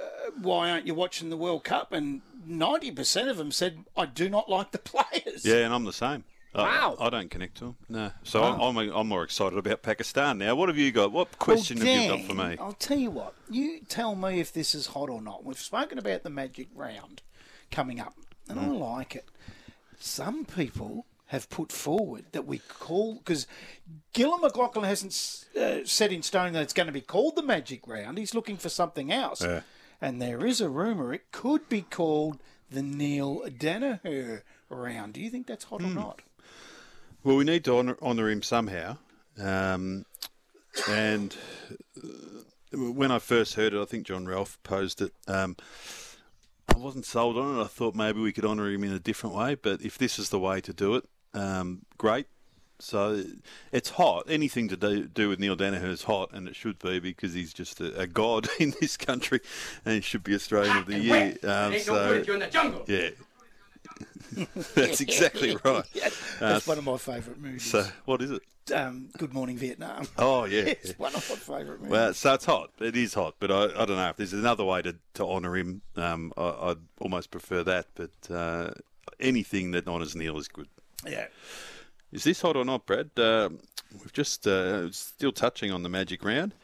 uh, 0.02 0.32
why 0.42 0.70
aren't 0.72 0.88
you 0.88 0.94
watching 0.94 1.30
the 1.30 1.38
World 1.38 1.64
Cup, 1.64 1.92
and 1.92 2.22
ninety 2.46 2.92
percent 2.92 3.30
of 3.30 3.38
them 3.38 3.52
said 3.52 3.86
I 3.98 4.06
do 4.06 4.30
not 4.30 4.50
like 4.50 4.72
the 4.72 4.78
players. 4.94 5.44
Yeah, 5.46 5.58
and 5.66 5.74
I'm 5.74 5.84
the 5.86 5.94
same. 5.94 6.24
Wow. 6.56 6.96
I, 7.00 7.06
I 7.06 7.10
don't 7.12 7.30
connect 7.30 7.58
to 7.58 7.66
them. 7.66 7.76
No, 7.90 8.12
so 8.24 8.42
Wow. 8.42 8.60
I'm, 8.62 8.78
I'm 8.78 8.90
I'm 8.90 9.08
more 9.08 9.24
excited 9.24 9.58
about 9.60 9.84
Pakistan 9.84 10.40
now. 10.40 10.56
What 10.56 10.68
have 10.70 10.78
you 10.80 10.92
got? 10.92 11.12
What 11.12 11.38
question 11.38 11.78
well, 11.78 11.88
have 11.88 12.04
you 12.04 12.10
got 12.10 12.22
for 12.26 12.34
me? 12.34 12.58
I'll 12.60 12.74
tell 12.74 12.98
you 12.98 13.12
what. 13.12 13.36
You 13.52 13.82
tell 13.88 14.16
me 14.16 14.40
if 14.40 14.52
this 14.52 14.74
is 14.74 14.88
hot 14.88 15.10
or 15.10 15.22
not. 15.22 15.46
We've 15.46 15.60
spoken 15.60 16.00
about 16.00 16.24
the 16.24 16.30
magic 16.32 16.68
round 16.74 17.22
coming 17.70 18.00
up, 18.00 18.16
and 18.50 18.60
I 18.60 18.64
Mm. 18.66 18.80
like 18.80 19.16
it. 19.16 19.26
Some 20.00 20.46
people 20.46 21.06
have 21.28 21.48
put 21.52 21.72
forward 21.72 22.26
that 22.32 22.48
we 22.48 22.58
call 22.68 23.16
because 23.16 23.46
Gillon 24.14 24.42
McLachlan 24.42 24.86
hasn't 24.86 25.46
uh, 25.62 25.86
set 25.86 26.12
in 26.12 26.24
stone 26.24 26.54
that 26.54 26.64
it's 26.64 26.74
going 26.74 26.88
to 26.88 26.94
be 26.94 27.02
called 27.02 27.36
the 27.36 27.44
magic 27.44 27.88
round. 27.88 28.18
He's 28.18 28.34
looking 28.34 28.58
for 28.58 28.70
something 28.70 29.12
else, 29.12 29.44
Yeah. 29.44 29.62
And 30.02 30.22
there 30.22 30.46
is 30.46 30.62
a 30.62 30.70
rumor 30.70 31.14
it 31.14 31.32
could 31.32 31.68
be 31.68 31.82
called 31.82 32.40
the 32.72 32.82
Neale 32.82 33.44
Daniher 33.50 34.42
round. 34.70 35.14
Do 35.14 35.22
you 35.22 35.30
think 35.30 35.48
that's 35.48 35.66
hot 35.66 35.82
or 35.82 35.88
not? 35.88 36.22
Well, 37.24 37.36
we 37.36 37.44
need 37.44 37.66
to 37.66 37.78
honour, 37.78 37.98
honour 38.02 38.30
him 38.30 38.42
somehow. 38.42 38.98
Um, 39.38 40.06
and 40.88 41.36
uh, 41.98 42.78
when 42.78 43.12
I 43.12 43.20
first 43.20 43.56
heard 43.56 43.74
it, 43.74 43.82
I 43.82 43.86
think 43.86 44.08
John 44.08 44.26
Ralph 44.26 44.58
posed 44.64 45.02
it. 45.02 45.14
Um, 45.28 45.58
I 46.74 46.78
wasn't 46.78 47.06
sold 47.06 47.38
on 47.38 47.58
it. 47.58 47.64
I 47.64 47.68
thought 47.68 47.96
maybe 47.96 48.22
we 48.22 48.32
could 48.32 48.46
honour 48.46 48.72
him 48.72 48.84
in 48.84 48.94
a 48.94 49.00
different 49.00 49.36
way. 49.36 49.56
But 49.56 49.82
if 49.82 49.98
this 49.98 50.20
is 50.20 50.30
the 50.30 50.40
way 50.40 50.62
to 50.62 50.72
do 50.72 50.96
it, 50.96 51.04
um, 51.34 51.82
great. 51.98 52.28
So 52.82 53.24
it's 53.72 53.90
hot. 53.90 54.24
Anything 54.30 54.70
to 54.70 54.78
do, 54.78 55.04
do 55.06 55.30
with 55.30 55.40
Neale 55.40 55.58
Daniher 55.58 55.90
is 55.90 56.04
hot, 56.04 56.30
and 56.34 56.48
it 56.48 56.56
should 56.56 56.80
be 56.80 57.00
because 57.00 57.34
he's 57.34 57.54
just 57.54 57.82
a, 57.82 58.00
a 58.02 58.08
god 58.08 58.48
in 58.60 58.74
this 58.80 58.96
country, 58.98 59.42
and 59.86 59.96
he 59.96 60.02
should 60.02 60.24
be 60.24 60.34
Australian 60.34 60.78
of 60.78 60.86
the 60.86 60.94
and 60.96 61.04
Year. 61.04 61.38
Um, 61.44 61.74
Ain't 61.74 61.84
so, 61.84 62.10
good, 62.10 62.26
you're 62.28 62.36
in 62.38 62.42
the 62.42 62.48
jungle. 62.48 62.86
Yeah, 62.88 63.10
that's 64.76 65.02
exactly 65.02 65.56
right. 65.66 65.84
That's 66.40 66.42
Uh, 66.42 66.60
one 66.66 66.78
of 66.78 66.84
my 66.86 66.98
favourite 66.98 67.40
movies. 67.40 67.64
So 67.64 67.86
what 68.06 68.22
is 68.22 68.32
it? 68.32 68.42
um, 68.74 69.10
Good 69.18 69.34
Morning 69.34 69.58
Vietnam. 69.58 70.08
Oh 70.18 70.46
yeah, 70.46 70.62
it's 70.62 70.90
yeah. 70.90 70.94
one 70.98 71.14
of 71.16 71.30
my 71.30 71.36
favourite 71.36 71.80
movies. 71.80 71.90
Well, 71.92 72.14
so 72.14 72.34
it's 72.36 72.46
hot. 72.46 72.70
It 72.80 72.96
is 72.96 73.14
hot, 73.14 73.36
but 73.40 73.52
I, 73.52 73.64
I 73.66 73.86
don't 73.86 73.98
know 73.98 74.10
if 74.10 74.18
there's 74.18 74.34
another 74.34 74.64
way 74.64 74.82
to, 74.84 74.96
to 75.16 75.26
honour 75.26 75.58
him. 75.58 75.82
Um, 75.96 76.32
I, 76.38 76.44
I'd 76.62 76.78
almost 77.02 77.32
prefer 77.32 77.64
that, 77.64 77.88
but 77.96 78.12
uh, 78.34 78.72
anything 79.20 79.72
that 79.72 79.88
honours 79.88 80.16
Neale 80.16 80.38
is 80.38 80.48
good. 80.48 80.68
yeah. 81.06 81.28
Is 82.12 82.24
this 82.24 82.42
hot 82.42 82.56
or 82.56 82.66
not, 82.66 82.88
Brad? 82.88 83.12
Uh, 83.18 83.50
we've 83.92 84.14
just 84.14 84.48
uh, 84.48 84.92
still 84.92 85.32
touching 85.32 85.72
on 85.72 85.84
the 85.84 85.90
Magic 85.90 86.24
Round, 86.24 86.56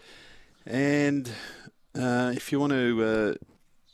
and 0.65 1.29
uh, 1.95 2.31
if 2.35 2.51
you 2.51 2.59
want 2.59 2.73
to, 2.73 3.03
uh, 3.03 3.45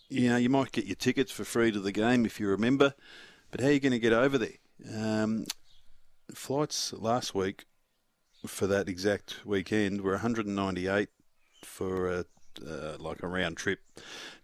you 0.07 0.29
know, 0.29 0.37
you 0.37 0.49
might 0.49 0.71
get 0.71 0.85
your 0.85 0.95
tickets 0.95 1.29
for 1.29 1.43
free 1.43 1.69
to 1.71 1.81
the 1.81 1.91
game 1.91 2.25
if 2.25 2.39
you 2.39 2.47
remember. 2.47 2.93
But 3.51 3.59
how 3.59 3.67
are 3.67 3.71
you 3.71 3.81
going 3.81 3.91
to 3.91 3.99
get 3.99 4.13
over 4.13 4.37
there? 4.37 4.59
Um, 4.95 5.45
flights 6.33 6.93
last 6.93 7.35
week 7.35 7.65
for 8.47 8.65
that 8.67 8.87
exact 8.87 9.45
weekend 9.45 10.01
were 10.01 10.11
198 10.11 11.09
for 11.65 12.07
a, 12.07 12.25
uh, 12.65 12.95
like 12.97 13.21
a 13.23 13.27
round 13.27 13.57
trip 13.57 13.81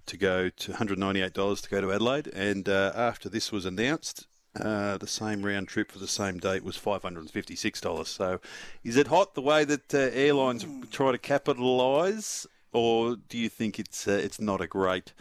to 0.07 0.17
go 0.17 0.49
to 0.49 0.71
198 0.71 1.33
dollars 1.33 1.61
to 1.61 1.69
go 1.69 1.79
to 1.79 1.93
Adelaide, 1.93 2.27
and 2.27 2.67
uh, 2.67 2.91
after 2.93 3.29
this 3.29 3.49
was 3.49 3.65
announced, 3.65 4.27
uh, 4.61 4.97
the 4.97 5.07
same 5.07 5.45
round 5.45 5.67
trip 5.67 5.91
for 5.91 5.99
the 5.99 6.07
same 6.07 6.37
date 6.37 6.63
was 6.63 6.77
$556. 6.77 8.07
So, 8.07 8.39
is 8.83 8.95
it 8.95 9.07
hot 9.07 9.35
the 9.35 9.41
way 9.41 9.63
that 9.65 9.93
uh, 9.93 10.09
airlines 10.13 10.65
try 10.91 11.11
to 11.11 11.17
capitalise, 11.17 12.47
or 12.71 13.15
do 13.15 13.37
you 13.37 13.49
think 13.49 13.79
it's 13.79 14.07
uh, 14.07 14.11
it's 14.11 14.39
not 14.39 14.61
a 14.61 14.67
great 14.67 15.13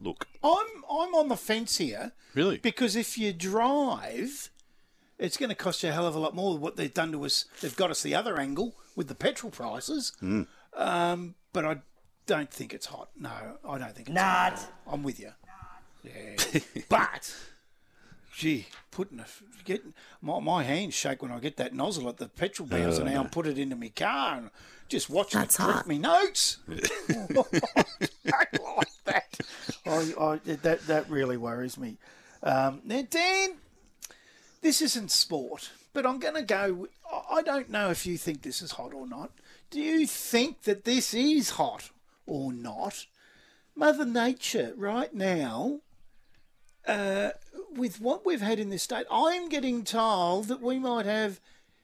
look? 0.00 0.26
I'm 0.42 0.84
I'm 0.90 1.14
on 1.14 1.28
the 1.28 1.36
fence 1.36 1.78
here. 1.78 2.12
Really? 2.34 2.58
Because 2.58 2.96
if 2.96 3.18
you 3.18 3.32
drive, 3.32 4.50
it's 5.18 5.36
going 5.36 5.50
to 5.50 5.54
cost 5.54 5.82
you 5.82 5.90
a 5.90 5.92
hell 5.92 6.06
of 6.06 6.14
a 6.14 6.18
lot 6.18 6.34
more 6.34 6.52
than 6.54 6.62
what 6.62 6.76
they've 6.76 6.92
done 6.92 7.12
to 7.12 7.24
us. 7.24 7.44
They've 7.60 7.76
got 7.76 7.90
us 7.90 8.02
the 8.02 8.14
other 8.14 8.38
angle 8.38 8.74
with 8.96 9.08
the 9.08 9.14
petrol 9.14 9.50
prices. 9.50 10.12
Mm. 10.22 10.46
Um, 10.74 11.34
but 11.52 11.64
I 11.64 11.78
don't 12.26 12.50
think 12.50 12.72
it's 12.72 12.86
hot. 12.86 13.10
No, 13.18 13.30
I 13.68 13.78
don't 13.78 13.94
think 13.94 14.08
it's 14.08 14.14
Not. 14.14 14.52
hot. 14.52 14.72
I'm 14.86 15.02
with 15.02 15.18
you. 15.18 15.32
Yeah. 16.04 16.60
but, 16.88 17.34
gee, 18.40 18.66
putting 18.90 19.20
a 19.20 19.26
getting 19.64 19.92
my, 20.22 20.40
my 20.40 20.62
hands 20.62 20.94
shake 20.94 21.20
when 21.20 21.30
I 21.30 21.38
get 21.40 21.58
that 21.58 21.74
nozzle 21.74 22.08
at 22.08 22.16
the 22.16 22.26
petrol 22.26 22.66
Oh, 22.72 22.76
now 22.76 23.04
no. 23.04 23.20
and 23.20 23.30
put 23.32 23.46
it 23.46 23.58
into 23.58 23.76
my 23.76 23.90
car 23.90 24.38
and 24.38 24.50
just 24.88 25.10
watch 25.10 25.32
That's 25.32 25.56
it 25.58 25.62
hot. 25.62 25.86
me 25.86 25.98
notes. 25.98 26.56
I 26.66 26.72
like 27.34 28.88
that. 29.04 29.40
I, 29.84 30.12
I, 30.18 30.38
that 30.62 30.86
that 30.86 31.10
really 31.10 31.36
worries 31.36 31.76
me. 31.76 31.98
Um, 32.42 32.80
now, 32.84 33.02
Dan, 33.08 33.50
this 34.62 34.80
isn't 34.80 35.10
sport, 35.10 35.70
but 35.92 36.06
I'm 36.06 36.18
going 36.18 36.34
to 36.34 36.42
go. 36.42 36.88
I 37.30 37.42
don't 37.42 37.68
know 37.68 37.90
if 37.90 38.06
you 38.06 38.16
think 38.16 38.40
this 38.40 38.62
is 38.62 38.72
hot 38.72 38.94
or 38.94 39.06
not. 39.06 39.32
Do 39.70 39.80
you 39.80 40.06
think 40.06 40.62
that 40.62 40.84
this 40.84 41.12
is 41.12 41.50
hot 41.50 41.90
or 42.26 42.52
not? 42.54 43.04
Mother 43.76 44.06
Nature, 44.06 44.72
right 44.76 45.12
now, 45.12 45.80
uh, 46.86 47.30
with 47.74 48.00
what 48.00 48.24
we've 48.24 48.40
had 48.40 48.58
in 48.58 48.70
this 48.70 48.82
state, 48.82 49.06
I'm 49.10 49.48
getting 49.48 49.84
told 49.84 50.48
that 50.48 50.60
we 50.60 50.78
might 50.78 51.06
have 51.06 51.40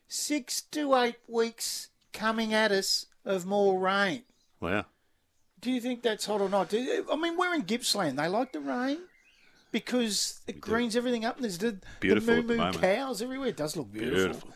six 0.09 0.61
to 0.63 0.95
eight 0.97 1.17
weeks 1.29 1.89
coming 2.13 2.55
at 2.55 2.73
us 2.73 3.07
of 3.25 3.47
more 3.47 3.79
rain. 3.79 4.23
Wow. 4.61 4.87
Do 5.61 5.71
you 5.71 5.81
think 5.81 6.03
that's 6.03 6.27
hot 6.27 6.41
or 6.41 6.49
not? 6.49 6.69
Do, 6.69 7.07
I 7.11 7.17
mean, 7.17 7.37
we're 7.37 7.55
in 7.55 7.63
Gippsland. 7.63 8.19
They 8.19 8.29
like 8.29 8.53
the 8.53 8.61
rain 8.61 8.99
because 9.73 10.41
it 10.47 10.61
greens 10.61 10.97
everything 10.97 11.25
up. 11.25 11.37
And 11.37 11.45
there's 11.45 11.59
the, 11.59 11.79
Beautiful 12.01 12.35
the 12.35 12.41
at 12.41 12.47
moo 12.47 12.57
the 12.57 12.73
moo 12.73 12.73
cows 12.73 13.21
everywhere. 13.23 13.49
It 13.49 13.57
does 13.57 13.77
look 13.77 13.93
beautiful. 13.93 14.17
Beautiful. 14.17 14.51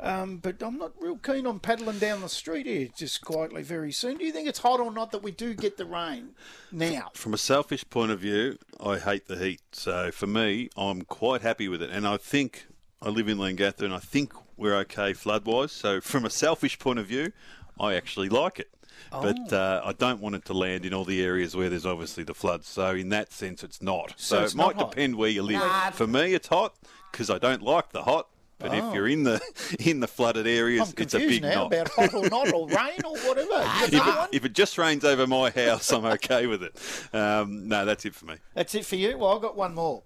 Um, 0.00 0.38
but 0.38 0.60
I'm 0.62 0.76
not 0.76 0.92
real 1.00 1.16
keen 1.16 1.46
on 1.46 1.60
paddling 1.60 1.98
down 1.98 2.20
the 2.20 2.28
street 2.28 2.66
here 2.66 2.88
just 2.96 3.20
quietly 3.22 3.62
very 3.62 3.92
soon. 3.92 4.18
Do 4.18 4.24
you 4.24 4.32
think 4.32 4.48
it's 4.48 4.58
hot 4.58 4.80
or 4.80 4.90
not 4.90 5.12
that 5.12 5.22
we 5.22 5.30
do 5.30 5.54
get 5.54 5.76
the 5.76 5.84
rain 5.86 6.30
now? 6.72 7.10
From 7.14 7.32
a 7.32 7.38
selfish 7.38 7.88
point 7.88 8.10
of 8.10 8.18
view, 8.18 8.58
I 8.84 8.98
hate 8.98 9.28
the 9.28 9.36
heat. 9.36 9.60
So 9.72 10.10
for 10.10 10.26
me, 10.26 10.68
I'm 10.76 11.02
quite 11.02 11.42
happy 11.42 11.68
with 11.68 11.80
it. 11.80 11.90
And 11.90 12.06
I 12.08 12.16
think 12.16 12.66
I 13.00 13.08
live 13.08 13.28
in 13.28 13.38
Leongatha 13.38 13.82
and 13.82 13.94
I 13.94 13.98
think 14.00 14.32
we're 14.56 14.74
okay 14.78 15.12
flood 15.12 15.46
wise. 15.46 15.70
So 15.72 16.00
from 16.00 16.24
a 16.24 16.30
selfish 16.30 16.78
point 16.78 16.98
of 16.98 17.06
view, 17.06 17.32
I 17.78 17.94
actually 17.94 18.28
like 18.28 18.58
it. 18.58 18.70
But 19.12 19.52
Oh. 19.52 19.56
uh, 19.56 19.82
I 19.84 19.92
don't 19.92 20.20
want 20.20 20.34
it 20.34 20.44
to 20.46 20.54
land 20.54 20.84
in 20.84 20.92
all 20.92 21.04
the 21.04 21.22
areas 21.24 21.54
where 21.54 21.68
there's 21.70 21.86
obviously 21.86 22.24
the 22.24 22.34
floods. 22.34 22.66
So 22.68 22.90
in 22.94 23.10
that 23.10 23.32
sense, 23.32 23.62
it's 23.62 23.80
not. 23.80 24.14
So 24.16 24.38
So, 24.38 24.42
it's 24.44 24.54
it 24.54 24.56
might 24.56 24.76
depend 24.76 25.16
where 25.16 25.30
you 25.30 25.42
live. 25.42 25.60
Nah. 25.60 25.90
For 25.90 26.06
me, 26.08 26.34
it's 26.34 26.48
hot 26.48 26.74
because 27.12 27.30
I 27.30 27.38
don't 27.38 27.62
like 27.62 27.90
the 27.92 28.02
hot. 28.02 28.28
But 28.58 28.70
Oh. 28.72 28.88
if 28.88 28.94
you're 28.94 29.08
in 29.08 29.24
the 29.24 29.40
in 29.80 30.00
the 30.00 30.06
flooded 30.06 30.46
areas, 30.46 30.94
it's 30.96 31.14
a 31.14 31.18
big 31.18 31.42
now 31.42 31.54
knot. 31.54 31.66
about 31.72 31.88
hot 31.88 32.14
or 32.14 32.28
not 32.28 32.52
or 32.52 32.68
rain 32.68 33.00
or 33.04 33.16
whatever. 33.18 33.48
if, 33.84 33.92
it, 33.94 34.28
if 34.32 34.44
it 34.44 34.52
just 34.52 34.78
rains 34.78 35.04
over 35.04 35.26
my 35.26 35.50
house, 35.50 35.92
I'm 35.92 36.04
okay 36.04 36.46
with 36.46 36.62
it. 36.62 36.76
Um, 37.14 37.68
no, 37.68 37.84
that's 37.84 38.04
it 38.04 38.14
for 38.14 38.26
me. 38.26 38.36
That's 38.54 38.74
it 38.74 38.86
for 38.86 38.96
you. 38.96 39.18
Well, 39.18 39.34
I've 39.34 39.42
got 39.42 39.56
one 39.56 39.74
more, 39.74 40.02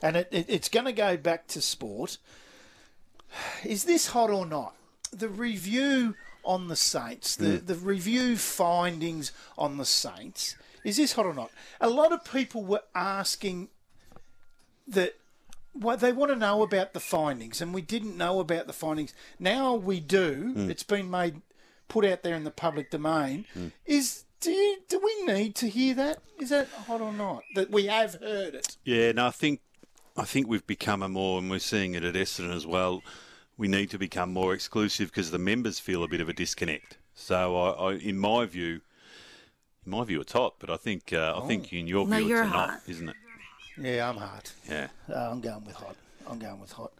and 0.00 0.16
it, 0.16 0.28
it, 0.30 0.46
it's 0.48 0.68
going 0.68 0.86
to 0.86 0.92
go 0.92 1.16
back 1.16 1.48
to 1.48 1.60
sport. 1.60 2.18
Is 3.64 3.84
this 3.84 4.08
hot 4.08 4.30
or 4.30 4.46
not? 4.46 4.74
The 5.12 5.28
review 5.28 6.14
on 6.44 6.68
the 6.68 6.76
Saints, 6.76 7.36
the, 7.36 7.46
Mm. 7.58 7.66
the 7.66 7.74
review 7.74 8.36
findings 8.36 9.32
on 9.58 9.76
the 9.76 9.84
Saints. 9.84 10.54
Is 10.84 10.96
this 10.96 11.12
hot 11.12 11.26
or 11.26 11.34
not? 11.34 11.50
A 11.80 11.90
lot 11.90 12.12
of 12.12 12.24
people 12.24 12.62
were 12.64 12.82
asking 12.94 13.68
that 14.86 15.14
what 15.80 16.00
they 16.00 16.12
want 16.12 16.30
to 16.32 16.36
know 16.36 16.62
about 16.62 16.92
the 16.92 17.00
findings, 17.00 17.60
and 17.60 17.72
we 17.74 17.82
didn't 17.82 18.16
know 18.16 18.40
about 18.40 18.66
the 18.66 18.72
findings. 18.72 19.12
Now 19.38 19.74
we 19.74 20.00
do. 20.00 20.54
Mm. 20.56 20.70
It's 20.70 20.82
been 20.82 21.10
made, 21.10 21.42
put 21.88 22.04
out 22.04 22.22
there 22.22 22.34
in 22.34 22.44
the 22.44 22.50
public 22.50 22.90
domain. 22.90 23.44
Mm. 23.56 23.72
Is 23.86 24.24
do 24.40 24.50
you, 24.52 24.78
do 24.88 25.00
we 25.02 25.32
need 25.32 25.54
to 25.56 25.68
hear 25.68 25.94
that? 25.94 26.18
Is 26.38 26.50
that 26.50 26.68
hot 26.86 27.00
or 27.00 27.12
not? 27.12 27.42
That 27.54 27.70
we 27.70 27.86
have 27.86 28.14
heard 28.20 28.54
it. 28.54 28.76
Yeah, 28.84 29.12
no, 29.12 29.26
I 29.26 29.30
think 29.30 29.60
I 30.16 30.24
think 30.24 30.48
we've 30.48 30.66
become 30.66 31.02
a 31.02 31.08
more, 31.08 31.38
and 31.38 31.50
we're 31.50 31.58
seeing 31.58 31.94
it 31.94 32.04
at 32.04 32.14
Essendon 32.14 32.54
as 32.54 32.66
well. 32.66 33.02
We 33.56 33.66
need 33.68 33.90
to 33.90 33.98
become 33.98 34.32
more 34.32 34.54
exclusive 34.54 35.08
because 35.10 35.30
the 35.32 35.38
members 35.38 35.80
feel 35.80 36.04
a 36.04 36.08
bit 36.08 36.20
of 36.20 36.28
a 36.28 36.32
disconnect. 36.32 36.98
So, 37.14 37.56
I, 37.56 37.70
I 37.70 37.92
in 37.94 38.16
my 38.18 38.44
view, 38.46 38.80
in 39.84 39.90
my 39.90 40.04
view, 40.04 40.20
it's 40.20 40.32
hot, 40.32 40.54
but 40.60 40.70
I 40.70 40.76
think 40.76 41.12
uh, 41.12 41.40
I 41.42 41.46
think 41.48 41.72
in 41.72 41.88
your 41.88 42.06
No, 42.06 42.18
view, 42.18 42.28
you're 42.28 42.42
it's 42.44 42.52
hot. 42.52 42.68
not, 42.68 42.80
isn't 42.86 43.08
it? 43.08 43.16
Yeah, 43.80 44.08
I'm 44.08 44.16
hot. 44.16 44.52
Yeah. 44.68 44.88
Uh, 45.08 45.30
I'm 45.30 45.40
going 45.40 45.64
with 45.64 45.76
hot. 45.76 45.96
I'm 46.26 46.38
going 46.38 46.60
with 46.60 46.72
hot. 46.72 46.92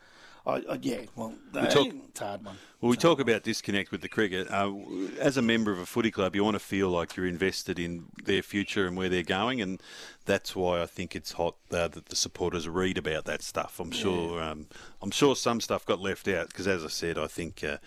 I, 0.47 0.63
I, 0.71 0.79
yeah, 0.81 1.01
well, 1.15 1.35
We 1.53 1.61
uh, 1.61 1.67
talk- 1.67 1.93
it's 2.09 2.21
a 2.23 2.25
hard 2.27 2.45
one. 2.45 2.57
Well, 2.81 2.91
we 2.91 2.97
talk 2.97 3.21
about 3.21 3.43
disconnect 3.43 3.91
with 3.91 4.01
the 4.01 4.09
cricket. 4.09 4.51
Uh, 4.51 4.73
as 5.19 5.37
a 5.37 5.43
member 5.43 5.73
of 5.73 5.79
a 5.79 5.85
footy 5.85 6.11
club, 6.11 6.35
you 6.35 6.43
want 6.45 6.55
to 6.55 6.61
feel 6.61 6.89
like 6.89 7.17
you're 7.17 7.27
invested 7.27 7.79
in 7.79 8.05
their 8.25 8.41
future 8.43 8.87
and 8.87 8.97
where 8.97 9.09
they're 9.09 9.23
going, 9.25 9.61
and 9.61 9.83
that's 10.25 10.57
why 10.57 10.81
I 10.81 10.87
think 10.87 11.15
it's 11.15 11.33
hot 11.33 11.57
uh, 11.71 11.89
that 11.89 12.07
the 12.07 12.17
supporters 12.17 12.69
read 12.69 12.97
about 12.97 13.25
that 13.27 13.43
stuff. 13.43 13.79
I'm 13.81 13.91
sure. 13.91 14.41
Um, 14.43 14.69
I'm 15.03 15.11
sure 15.11 15.37
some 15.37 15.61
stuff 15.61 15.85
got 15.85 16.01
left 16.01 16.29
out 16.29 16.49
because, 16.49 16.67
as 16.67 16.85
I 16.85 16.89
said, 16.89 17.19
I 17.19 17.27
think 17.27 17.63
uh, 17.63 17.79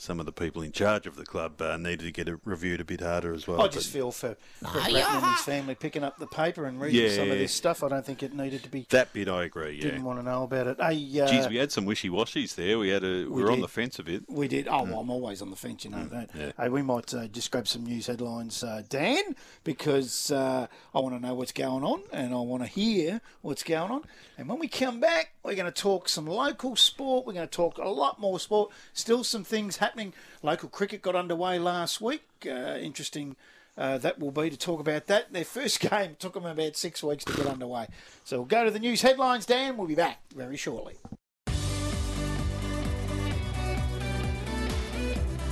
some 0.00 0.18
of 0.18 0.24
the 0.26 0.32
people 0.32 0.62
in 0.62 0.72
charge 0.72 1.06
of 1.06 1.16
the 1.16 1.24
club 1.26 1.60
uh, 1.60 1.76
needed 1.76 2.00
to 2.00 2.10
get 2.10 2.26
it 2.26 2.38
reviewed 2.44 2.80
a 2.80 2.84
bit 2.84 3.00
harder 3.02 3.34
as 3.34 3.46
well. 3.46 3.60
I 3.60 3.68
just 3.68 3.90
feel 3.90 4.10
for, 4.10 4.34
for 4.62 4.78
Ratten 4.78 4.96
and 4.96 5.26
his 5.26 5.40
family 5.42 5.74
picking 5.74 6.02
up 6.02 6.18
the 6.18 6.26
paper 6.26 6.64
and 6.64 6.80
reading 6.80 7.02
Yeah. 7.04 7.14
some 7.14 7.30
of 7.30 7.36
this 7.38 7.52
stuff. 7.52 7.82
I 7.84 7.88
don't 7.88 8.04
think 8.06 8.22
it 8.22 8.32
needed 8.34 8.62
to 8.62 8.70
be. 8.70 8.86
that 8.90 9.12
bit, 9.12 9.28
I 9.28 9.44
agree. 9.44 9.76
Yeah. 9.76 9.82
Didn't 9.82 10.04
want 10.04 10.18
to 10.18 10.24
know 10.24 10.44
about 10.44 10.66
it. 10.68 10.78
Hey, 10.80 11.20
uh, 11.20 11.26
Geez, 11.26 11.48
we 11.48 11.56
had 11.56 11.70
some 11.70 11.84
wishy 11.84 12.08
washies 12.08 12.54
there. 12.54 12.78
We 12.78 12.88
had 12.88 13.04
a. 13.04 13.24
We, 13.24 13.26
We 13.26 13.42
were 13.44 13.52
on 13.52 13.60
the 13.60 13.68
fence 13.68 13.98
a 13.98 14.02
bit. 14.02 14.24
We 14.28 14.48
did. 14.48 14.68
Oh, 14.68 14.84
well, 14.84 15.00
I'm 15.00 15.10
always 15.10 15.42
on 15.42 15.50
the 15.50 15.56
fence, 15.56 15.84
you 15.84 15.90
know 15.90 16.04
that. 16.06 16.30
yeah. 16.34 16.52
Hey, 16.58 16.68
we 16.70 16.80
might 16.82 17.12
uh, 17.12 17.26
just 17.28 17.50
grab 17.50 17.68
some 17.68 17.84
news 17.84 18.06
headlines, 18.06 18.64
uh, 18.64 18.82
Dan, 18.88 19.36
because 19.64 20.30
uh, 20.30 20.66
I 20.94 20.98
want 20.98 21.14
to 21.14 21.20
know 21.20 21.34
what's 21.34 21.52
going 21.52 21.84
on 21.84 22.02
and 22.12 22.32
I 22.34 22.38
want 22.38 22.62
to 22.62 22.68
hear 22.68 23.20
what's 23.42 23.62
going 23.62 23.90
on. 23.90 24.02
And 24.38 24.48
when 24.48 24.58
we 24.58 24.68
come 24.68 25.00
back, 25.00 25.34
we're 25.42 25.54
going 25.54 25.72
to 25.72 25.72
talk 25.72 26.08
some 26.08 26.26
local 26.26 26.76
sport. 26.76 27.26
We're 27.26 27.32
going 27.32 27.48
to 27.48 27.50
talk 27.50 27.78
a 27.78 27.88
lot 27.88 28.20
more 28.20 28.38
sport. 28.38 28.70
Still 28.92 29.24
some 29.24 29.44
things 29.44 29.78
happening. 29.78 30.12
Local 30.42 30.68
cricket 30.68 31.02
got 31.02 31.16
underway 31.16 31.58
last 31.58 32.00
week. 32.00 32.22
Uh, 32.44 32.76
interesting. 32.80 33.36
Uh, 33.78 33.96
that 33.98 34.18
will 34.18 34.32
be 34.32 34.50
to 34.50 34.58
talk 34.58 34.80
about 34.80 35.06
that. 35.06 35.32
Their 35.32 35.44
first 35.44 35.80
game 35.90 36.16
took 36.18 36.34
them 36.34 36.44
about 36.44 36.76
six 36.76 37.02
weeks 37.02 37.24
to 37.24 37.32
get 37.32 37.46
underway. 37.46 37.86
So 38.24 38.38
we'll 38.38 38.46
go 38.46 38.64
to 38.64 38.70
the 38.70 38.78
news 38.78 39.00
headlines, 39.02 39.46
Dan. 39.46 39.76
We'll 39.76 39.88
be 39.88 39.94
back 39.94 40.20
very 40.34 40.56
shortly. 40.56 40.96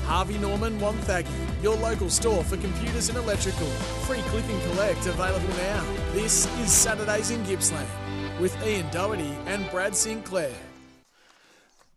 Harvey 0.05 0.39
Norman 0.39 0.79
Wonthaggi, 0.81 1.29
your 1.63 1.77
local 1.77 2.09
store 2.09 2.43
for 2.43 2.57
computers 2.57 3.11
and 3.11 3.19
electrical. 3.19 3.67
Free 4.07 4.21
click 4.23 4.45
and 4.49 4.63
collect 4.73 5.07
available 5.07 5.55
now. 5.57 5.85
This 6.13 6.47
is 6.61 6.73
Saturdays 6.73 7.31
in 7.31 7.43
Gippsland 7.45 7.87
with 8.41 8.57
Ian 8.65 8.89
Doherty 8.91 9.35
and 9.47 9.69
Brad 9.71 9.97
Sinclair. 9.97 10.55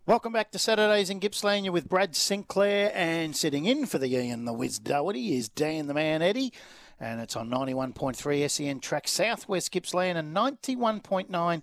Welcome 0.08 0.34
back 0.34 0.52
to 0.52 0.60
Saturdays 0.60 1.12
in 1.12 1.20
Gippsland. 1.20 1.70
With 1.70 1.88
Brad 1.88 2.16
Sinclair, 2.16 2.92
and 2.96 3.36
sitting 3.36 3.66
in 3.66 3.86
for 3.86 4.00
the 4.00 4.08
Ian 4.08 4.46
the 4.46 4.54
Wiz 4.54 4.80
Doherty 4.80 5.36
is 5.38 5.48
Dan 5.48 5.86
the 5.86 5.94
Man 5.94 6.24
Eddie, 6.24 6.52
and 7.00 7.22
it's 7.22 7.36
on 7.36 7.50
91.3 7.50 8.50
SEN 8.50 8.80
track 8.80 9.08
Southwest 9.08 9.72
Gippsland 9.72 10.18
and 10.18 10.36
91.9 10.36 11.62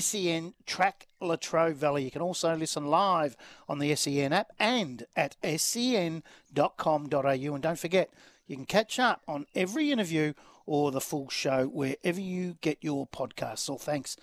SEN 0.00 0.54
track 0.66 1.08
Latrobe 1.20 1.76
Valley. 1.76 2.04
You 2.04 2.10
can 2.10 2.22
also 2.22 2.54
listen 2.54 2.86
live 2.86 3.34
on 3.66 3.78
the 3.78 3.94
SEN 3.96 4.34
app 4.34 4.52
and 4.58 5.06
at 5.16 5.36
sen.com.au. 5.42 6.22
And 7.10 7.62
don't 7.62 7.78
forget, 7.78 8.10
you 8.46 8.56
can 8.56 8.66
catch 8.66 8.98
up 8.98 9.22
on 9.26 9.46
every 9.54 9.90
interview 9.90 10.34
or 10.68 10.90
the 10.90 11.00
full 11.00 11.30
show 11.30 11.66
wherever 11.66 12.20
you 12.20 12.58
get 12.60 12.76
your 12.82 13.06
podcasts. 13.06 13.60
So 13.60 13.78
thanks 13.78 14.16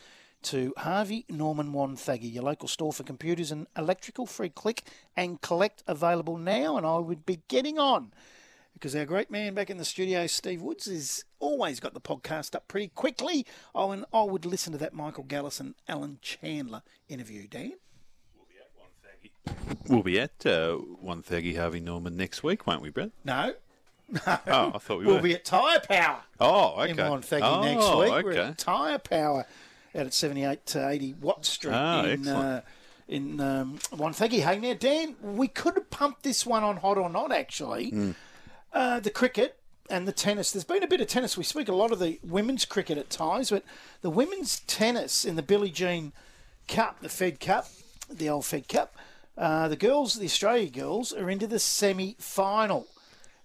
to 0.43 0.73
Harvey 0.77 1.25
Norman 1.27 1.73
Wonthaggi, 1.73 2.31
your 2.31 2.43
local 2.43 2.67
store 2.67 2.93
for 2.93 3.01
computers 3.01 3.51
and 3.51 3.65
electrical. 3.75 4.27
Free 4.27 4.49
click 4.49 4.83
and 5.17 5.41
collect 5.41 5.83
available 5.87 6.37
now. 6.37 6.77
And 6.77 6.85
I 6.85 6.99
would 6.99 7.25
be 7.25 7.41
getting 7.47 7.79
on 7.79 8.13
because 8.73 8.95
our 8.95 9.05
great 9.05 9.31
man 9.31 9.55
back 9.55 9.71
in 9.71 9.77
the 9.77 9.85
studio, 9.85 10.27
Steve 10.27 10.61
Woods, 10.61 10.85
has 10.85 11.25
always 11.39 11.79
got 11.79 11.95
the 11.95 12.01
podcast 12.01 12.53
up 12.53 12.67
pretty 12.67 12.89
quickly. 12.89 13.43
Oh, 13.73 13.89
and 13.89 14.05
I 14.13 14.21
would 14.21 14.45
listen 14.45 14.71
to 14.73 14.77
that 14.77 14.93
Michael 14.93 15.23
Gallis 15.23 15.59
and 15.59 15.73
Alan 15.87 16.19
Chandler 16.21 16.83
interview, 17.09 17.47
Dan. 17.47 17.73
We'll 19.87 20.03
be 20.03 20.19
at 20.19 20.45
uh, 20.45 20.77
Wonthaggi 21.03 21.57
Harvey 21.57 21.79
Norman 21.79 22.15
next 22.15 22.43
week, 22.43 22.67
won't 22.67 22.81
we, 22.81 22.89
Brad? 22.89 23.11
No. 23.23 23.53
Oh, 24.27 24.71
I 24.75 24.77
thought 24.77 24.99
we 24.99 25.05
we'll 25.05 25.15
were. 25.15 25.21
be 25.21 25.33
at 25.33 25.45
Tyre 25.45 25.79
Power. 25.79 26.21
Oh, 26.39 26.81
okay. 26.81 26.91
In 26.91 26.97
Wonthaggi 26.97 27.41
oh, 27.41 27.63
next 27.63 28.13
week. 28.13 28.25
We're 28.25 28.41
at 28.41 28.57
Tyre 28.57 28.99
Power 28.99 29.45
out 29.95 30.05
at 30.05 30.13
78 30.13 30.65
to 30.67 30.89
80 30.89 31.15
Watt 31.21 31.45
Street 31.45 31.73
Ah, 31.73 32.03
in, 32.03 32.27
uh, 32.27 32.61
in 33.07 33.39
um, 33.39 33.77
Wonthaggi. 33.91 34.41
Hey, 34.41 34.59
now, 34.59 34.73
Dan, 34.73 35.15
we 35.21 35.47
could 35.47 35.75
have 35.75 35.89
pumped 35.89 36.23
this 36.23 36.45
one 36.45 36.63
on 36.63 36.77
hot 36.77 36.97
or 36.97 37.09
not, 37.09 37.31
actually. 37.31 37.89
Hmm. 37.89 38.11
Uh, 38.73 38.99
the 38.99 39.09
cricket 39.09 39.57
and 39.89 40.07
the 40.07 40.11
tennis. 40.11 40.51
There's 40.51 40.65
been 40.65 40.83
a 40.83 40.87
bit 40.87 41.01
of 41.01 41.07
tennis. 41.07 41.37
We 41.37 41.43
speak 41.43 41.69
a 41.69 41.75
lot 41.75 41.91
of 41.91 41.99
the 41.99 42.19
women's 42.23 42.65
cricket 42.65 42.97
at 42.97 43.09
times, 43.09 43.49
but 43.49 43.63
the 44.01 44.09
women's 44.09 44.59
tennis 44.61 45.23
in 45.23 45.35
the 45.35 45.43
Billie 45.43 45.69
Jean 45.69 46.11
Cup, 46.67 46.99
the 46.99 47.09
Fed 47.09 47.39
Cup, 47.39 47.67
the 48.09 48.27
old 48.27 48.45
Fed 48.45 48.67
Cup, 48.67 48.95
uh, 49.37 49.67
the 49.67 49.75
girls, 49.75 50.15
the 50.15 50.25
Australia 50.25 50.69
girls, 50.69 51.13
are 51.13 51.29
into 51.29 51.47
the 51.47 51.59
semi 51.59 52.15
final. 52.19 52.87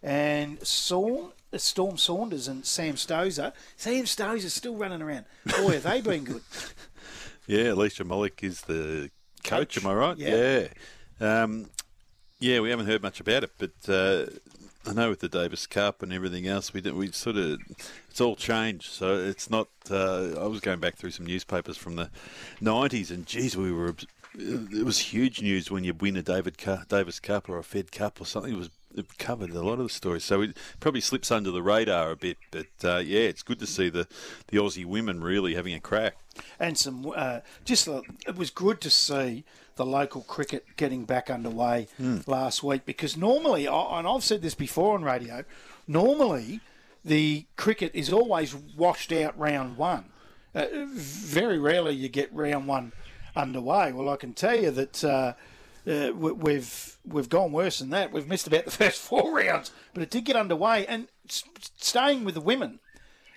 And 0.03 0.65
Storm, 0.67 1.33
Storm 1.57 1.99
Sanders 1.99 2.49
and 2.49 2.65
Sam 2.65 2.95
Stosur. 2.95 3.53
Sam 3.77 4.05
Stosur's 4.05 4.55
still 4.55 4.75
running 4.77 5.03
around. 5.03 5.27
Boy, 5.45 5.73
have 5.75 5.83
they 5.83 6.01
been 6.01 6.25
good. 6.25 6.43
Yeah, 7.47 7.73
Alicia 7.73 8.05
Molik 8.05 8.45
is 8.45 8.61
the 8.61 9.11
coach, 9.43 9.75
Coach, 9.75 9.79
am 9.85 9.91
I 9.91 9.95
right? 9.95 10.17
yeah. 10.17 10.69
Yeah. 11.21 11.43
Um, 11.43 11.67
yeah, 12.39 12.61
we 12.61 12.71
haven't 12.71 12.87
heard 12.87 13.03
much 13.03 13.19
about 13.19 13.43
it, 13.43 13.51
but 13.59 13.73
uh, 13.89 14.27
I 14.89 14.93
know 14.93 15.11
with 15.11 15.19
the 15.19 15.29
Davis 15.29 15.67
Cup 15.67 16.01
and 16.01 16.13
everything 16.13 16.47
else, 16.47 16.73
we 16.73 16.81
did, 16.81 16.95
we 16.95 17.11
sort 17.11 17.37
of 17.37 17.59
it's 18.09 18.21
all 18.21 18.37
changed. 18.37 18.93
So 18.93 19.17
it's 19.17 19.51
not. 19.51 19.67
Uh, 19.91 20.35
I 20.41 20.47
was 20.47 20.61
going 20.61 20.79
back 20.79 20.95
through 20.97 21.11
some 21.11 21.27
newspapers 21.27 21.77
from 21.77 21.97
the 21.97 22.09
'90s, 22.63 23.11
and 23.11 23.27
geez, 23.27 23.57
we 23.57 23.73
were. 23.73 23.97
It 24.39 24.85
was 24.85 24.99
huge 25.01 25.43
news 25.43 25.73
when 25.73 25.83
you 25.83 25.93
win 25.93 26.17
a 26.17 26.23
David 26.23 26.57
Cu- 26.57 26.85
Davis 26.89 27.19
Cup 27.19 27.49
or 27.49 27.59
a 27.59 27.65
Fed 27.65 27.91
Cup 27.91 28.21
or 28.21 28.27
something. 28.27 28.53
It 28.53 28.59
was 28.59 28.71
covered 29.19 29.51
a 29.51 29.63
lot 29.63 29.75
of 29.75 29.85
the 29.85 29.89
stories, 29.89 30.25
so 30.25 30.43
it 30.43 30.57
probably 30.81 31.01
slips 31.01 31.31
under 31.31 31.51
the 31.51 31.63
radar 31.63 32.11
a 32.11 32.17
bit. 32.17 32.39
But 32.51 32.67
uh, 32.83 32.99
yeah, 32.99 33.21
it's 33.21 33.43
good 33.43 33.59
to 33.61 33.67
see 33.67 33.89
the 33.89 34.07
the 34.49 34.59
Aussie 34.59 34.85
women 34.87 35.23
really 35.23 35.55
having 35.55 35.75
a 35.75 35.81
crack. 35.81 36.17
and 36.59 36.77
some 36.79 37.13
uh, 37.15 37.41
just 37.65 37.89
uh, 37.89 38.03
it 38.27 38.37
was 38.37 38.51
good 38.51 38.81
to 38.83 38.91
see 38.91 39.45
the 39.77 39.87
local 39.87 40.23
cricket 40.23 40.65
getting 40.77 41.05
back 41.05 41.31
underway 41.31 41.89
last 42.27 42.63
week 42.63 42.85
because 42.85 43.17
normally 43.17 43.67
and 43.67 44.07
I've 44.07 44.23
said 44.25 44.43
this 44.43 44.55
before 44.55 44.95
on 44.95 45.03
radio 45.05 45.45
normally 45.89 46.61
the 47.05 47.47
cricket 47.57 47.91
is 47.95 48.13
always 48.13 48.55
washed 48.55 49.11
out 49.13 49.39
round 49.39 49.77
one. 49.79 50.05
Uh, 50.55 50.67
very 50.93 51.59
rarely 51.59 51.95
you 51.95 52.09
get 52.09 52.33
round 52.35 52.67
one 52.67 52.93
underway. 53.35 53.93
Well, 53.93 54.09
I 54.11 54.17
can 54.17 54.35
tell 54.35 54.61
you 54.61 54.71
that 54.73 55.03
uh, 55.87 56.11
we- 56.15 56.33
we've 56.33 56.97
we've 57.07 57.29
gone 57.29 57.53
worse 57.53 57.79
than 57.79 57.91
that. 57.91 58.13
We've 58.13 58.29
missed 58.29 58.47
about 58.47 58.65
the 58.67 58.71
first 58.83 59.01
four 59.01 59.33
rounds, 59.35 59.71
but 59.95 60.03
it 60.03 60.11
did 60.11 60.25
get 60.25 60.37
underway. 60.37 60.87
And 60.87 61.09
s- 61.29 61.45
staying 61.79 62.25
with 62.25 62.35
the 62.35 62.41
women, 62.41 62.81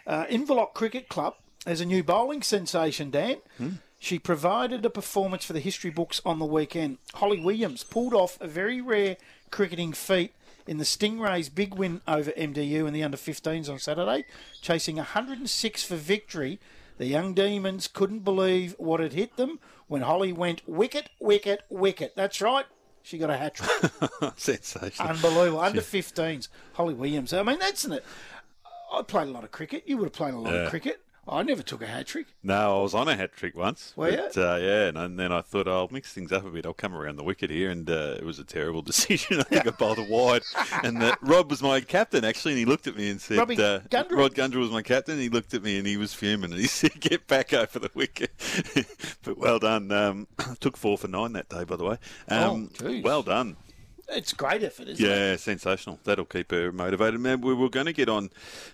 uh, 0.05 0.25
Inverloch 0.25 0.73
Cricket 0.73 1.07
Club 1.09 1.35
has 1.65 1.79
a 1.81 1.85
new 1.85 2.03
bowling 2.03 2.41
sensation, 2.41 3.09
Dan. 3.09 3.37
She 3.99 4.19
provided 4.19 4.85
a 4.85 4.89
performance 4.89 5.45
for 5.45 5.53
the 5.53 5.61
history 5.61 5.89
books 5.89 6.19
on 6.25 6.37
the 6.39 6.45
weekend. 6.45 6.97
Holly 7.13 7.39
Williams 7.39 7.85
pulled 7.85 8.13
off 8.13 8.37
a 8.41 8.47
very 8.47 8.81
rare 8.81 9.15
cricketing 9.49 9.93
feat 9.93 10.33
in 10.67 10.77
the 10.77 10.83
Stingrays' 10.83 11.53
big 11.53 11.73
win 11.75 12.01
over 12.05 12.31
MDU 12.31 12.85
in 12.85 12.93
the 12.93 13.01
under 13.03 13.15
15s 13.15 13.69
on 13.69 13.79
Saturday, 13.79 14.25
chasing 14.61 14.97
106 14.97 15.83
for 15.85 15.95
victory. 15.95 16.59
The 16.97 17.05
young 17.05 17.33
demons 17.33 17.87
couldn't 17.87 18.25
believe 18.25 18.75
what 18.77 18.99
had 18.99 19.13
hit 19.13 19.37
them 19.37 19.59
when 19.93 20.01
Holly 20.01 20.33
went 20.33 20.67
wicket, 20.67 21.11
wicket, 21.19 21.61
wicket. 21.69 22.13
That's 22.15 22.41
right. 22.41 22.65
She 23.03 23.19
got 23.19 23.29
a 23.29 23.37
hat 23.37 23.53
trick. 23.53 23.91
Sensational. 24.37 25.09
Unbelievable. 25.09 25.59
Under 25.59 25.81
15s. 25.81 26.47
Holly 26.73 26.95
Williams. 26.95 27.31
I 27.31 27.43
mean, 27.43 27.59
that's 27.59 27.85
it. 27.85 28.03
I 28.91 29.03
played 29.03 29.27
a 29.27 29.31
lot 29.31 29.43
of 29.43 29.51
cricket. 29.51 29.83
You 29.85 29.97
would 29.97 30.05
have 30.05 30.13
played 30.13 30.33
a 30.33 30.37
lot 30.39 30.51
Yeah. 30.51 30.61
of 30.61 30.69
cricket. 30.71 30.99
I 31.25 31.41
never 31.41 31.63
took 31.63 31.81
a 31.81 31.87
hat 31.87 32.07
trick. 32.07 32.27
No, 32.43 32.79
I 32.79 32.81
was 32.83 32.93
on 32.93 33.07
a 33.07 33.15
hat 33.15 33.31
trick 33.33 33.55
once. 33.55 33.93
Were 33.95 34.11
but, 34.11 34.37
uh, 34.37 34.57
yeah, 34.59 34.87
and, 34.87 34.97
and 34.97 35.17
then 35.17 35.31
I 35.31 35.39
thought 35.41 35.69
I'll 35.69 35.87
mix 35.89 36.11
things 36.11 36.33
up 36.33 36.45
a 36.45 36.49
bit. 36.49 36.65
I'll 36.65 36.73
come 36.73 36.93
around 36.93 37.15
the 37.15 37.23
wicket 37.23 37.49
here, 37.49 37.69
and 37.71 37.89
uh, 37.89 38.15
it 38.17 38.25
was 38.25 38.39
a 38.39 38.43
terrible 38.43 38.81
decision. 38.91 39.39
I 39.39 39.43
think 39.43 39.65
I 39.65 39.69
bowled 39.71 39.99
it 39.99 40.09
wide, 40.09 40.41
and 40.83 41.01
uh, 41.01 41.15
Rob 41.21 41.49
was 41.49 41.61
my 41.63 41.79
captain 41.79 42.25
actually, 42.25 42.51
and 42.53 42.59
he 42.59 42.65
looked 42.65 42.87
at 42.87 42.97
me 42.97 43.09
and 43.09 43.21
said, 43.21 43.37
Robbie 43.37 43.57
uh, 43.61 43.79
Gundry? 43.89 44.17
"Rod 44.17 44.35
Gundry 44.35 44.59
was 44.59 44.71
my 44.71 44.81
captain." 44.81 45.17
He 45.17 45.29
looked 45.29 45.53
at 45.53 45.63
me 45.63 45.77
and 45.77 45.87
he 45.87 45.95
was 45.95 46.13
fuming, 46.13 46.51
and 46.51 46.59
he 46.59 46.67
said, 46.67 46.99
"Get 46.99 47.25
back 47.27 47.53
over 47.53 47.79
the 47.79 47.91
wicket." 47.93 48.31
but 49.23 49.37
well 49.37 49.59
done. 49.59 49.91
Um, 49.93 50.27
took 50.59 50.75
four 50.75 50.97
for 50.97 51.07
nine 51.07 51.31
that 51.33 51.47
day, 51.47 51.63
by 51.63 51.77
the 51.77 51.85
way. 51.85 51.97
Um, 52.27 52.69
Oh, 52.83 52.87
geez. 52.89 53.03
well 53.03 53.23
done. 53.23 53.55
It's 54.09 54.33
great 54.33 54.63
effort, 54.63 54.87
isn't 54.89 55.03
it? 55.05 55.09
Yeah, 55.09 55.35
sensational. 55.37 55.99
That'll 56.03 56.25
keep 56.25 56.51
her 56.51 56.71
motivated. 56.71 57.19
Man, 57.19 57.41
we 57.41 57.53
were 57.53 57.69
going 57.69 57.85
to 57.87 57.93
get 57.93 58.09
on. 58.09 58.29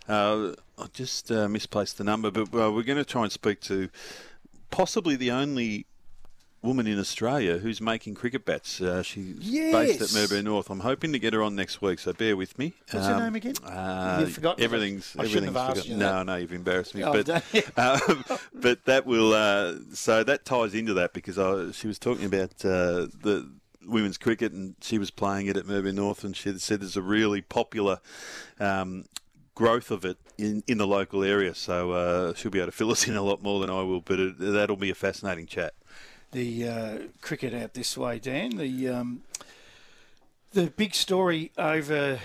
Uh, 0.07 0.53
I 0.77 0.85
just 0.93 1.31
uh, 1.31 1.47
misplaced 1.47 1.97
the 1.97 2.03
number, 2.03 2.31
but 2.31 2.53
uh, 2.53 2.71
we're 2.71 2.83
going 2.83 2.97
to 2.97 3.05
try 3.05 3.23
and 3.23 3.31
speak 3.31 3.61
to 3.61 3.89
possibly 4.71 5.15
the 5.15 5.31
only 5.31 5.85
woman 6.61 6.85
in 6.87 6.99
Australia 6.99 7.57
who's 7.59 7.79
making 7.79 8.13
cricket 8.15 8.43
bats. 8.43 8.81
Uh, 8.81 9.01
she's 9.01 9.35
based 9.37 10.01
at 10.01 10.11
Yes. 10.11 10.13
Mirboo 10.13 10.43
North. 10.43 10.69
I'm 10.69 10.81
hoping 10.81 11.13
to 11.13 11.19
get 11.19 11.33
her 11.33 11.41
on 11.41 11.55
next 11.55 11.81
week, 11.81 11.99
so 11.99 12.11
bear 12.11 12.35
with 12.35 12.57
me. 12.59 12.73
What's 12.91 13.05
her 13.07 13.17
name 13.19 13.35
again? 13.35 13.53
Uh, 13.63 14.17
You've 14.21 14.33
forgotten? 14.33 14.61
Everything's. 14.63 15.15
I 15.17 15.25
shouldn't 15.27 15.55
everything's 15.55 15.57
have 15.57 15.77
asked 15.77 15.89
No, 15.89 15.97
that. 15.97 16.25
no, 16.25 16.35
you've 16.35 16.51
embarrassed 16.51 16.95
me. 16.95 17.03
Oh, 17.03 17.13
but 17.13 17.29
um, 17.77 18.25
but 18.53 18.83
that 18.85 19.05
will. 19.05 19.33
Uh, 19.33 19.75
so 19.93 20.23
that 20.25 20.43
ties 20.43 20.73
into 20.73 20.93
that 20.95 21.13
because 21.13 21.39
I, 21.39 21.71
she 21.71 21.87
was 21.87 21.97
talking 21.97 22.25
about 22.25 22.51
uh, 22.65 23.07
the 23.21 23.49
women's 23.89 24.17
cricket 24.17 24.51
and 24.51 24.75
she 24.81 24.97
was 24.97 25.11
playing 25.11 25.47
it 25.47 25.57
at 25.57 25.65
Mirboo 25.65 25.93
North 25.93 26.23
and 26.23 26.35
she 26.35 26.57
said 26.57 26.81
there's 26.81 26.97
a 26.97 27.01
really 27.01 27.41
popular. 27.41 27.99
Um, 28.59 29.05
Growth 29.55 29.91
of 29.91 30.05
it 30.05 30.17
in, 30.37 30.63
in 30.67 30.77
the 30.77 30.87
local 30.87 31.21
area, 31.21 31.53
so 31.53 31.91
uh, 31.91 32.33
she'll 32.33 32.49
be 32.49 32.59
able 32.59 32.67
to 32.67 32.77
fill 32.77 32.91
us 32.91 33.05
in 33.09 33.17
a 33.17 33.21
lot 33.21 33.43
more 33.43 33.59
than 33.59 33.69
I 33.69 33.81
will. 33.81 33.99
But 33.99 34.17
it, 34.17 34.39
that'll 34.39 34.77
be 34.77 34.89
a 34.89 34.95
fascinating 34.95 35.47
chat. 35.47 35.73
the 36.31 36.65
uh, 36.65 36.97
cricket 37.19 37.53
out 37.53 37.73
this 37.73 37.97
way, 37.97 38.19
Dan. 38.19 38.55
The 38.55 38.87
um, 38.87 39.23
the 40.53 40.67
big 40.67 40.95
story 40.95 41.51
over 41.57 42.19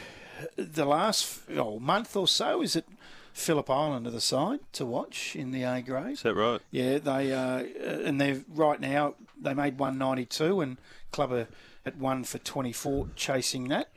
the 0.57 0.85
last 0.85 1.41
oh, 1.57 1.81
month 1.81 2.15
or 2.17 2.29
so 2.29 2.63
is 2.63 2.77
it 2.77 2.87
Phillip 3.33 3.69
Island 3.69 4.07
are 4.07 4.11
the 4.11 4.21
side 4.21 4.61
to 4.75 4.87
watch 4.87 5.35
in 5.35 5.51
the 5.51 5.65
A 5.65 5.83
grade. 5.83 6.13
Is 6.13 6.23
that 6.23 6.35
right? 6.35 6.61
Yeah, 6.71 6.99
they 6.99 7.33
uh, 7.33 7.65
and 8.07 8.21
they're 8.21 8.43
right 8.49 8.81
now 8.81 9.15
they 9.45 9.55
made 9.55 9.79
192 9.79 10.61
and 10.61 10.79
club 11.13 11.33
are 11.33 11.49
at 11.87 11.97
one 11.97 12.25
for 12.25 12.39
24 12.39 13.09
chasing 13.15 13.69
that. 13.69 13.91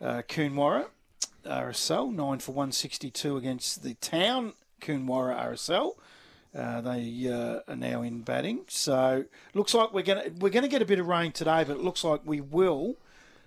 Uh, 0.00 0.22
Koonwarra 0.28 0.86
RSL 1.44 2.12
nine 2.12 2.38
for 2.38 2.52
162 2.52 3.36
against 3.36 3.82
the 3.82 3.94
town 3.94 4.54
Koonwarra 4.80 5.52
RSL. 5.52 5.92
Uh, 6.54 6.80
they 6.80 7.28
uh, 7.28 7.60
are 7.70 7.76
now 7.76 8.02
in 8.02 8.20
batting, 8.20 8.60
so 8.68 9.24
looks 9.54 9.74
like 9.74 9.92
we're 9.92 10.02
gonna 10.02 10.26
we're 10.38 10.50
gonna 10.50 10.68
get 10.68 10.80
a 10.80 10.84
bit 10.84 11.00
of 11.00 11.08
rain 11.08 11.32
today, 11.32 11.64
but 11.66 11.76
it 11.76 11.82
looks 11.82 12.04
like 12.04 12.20
we 12.24 12.40
will 12.40 12.94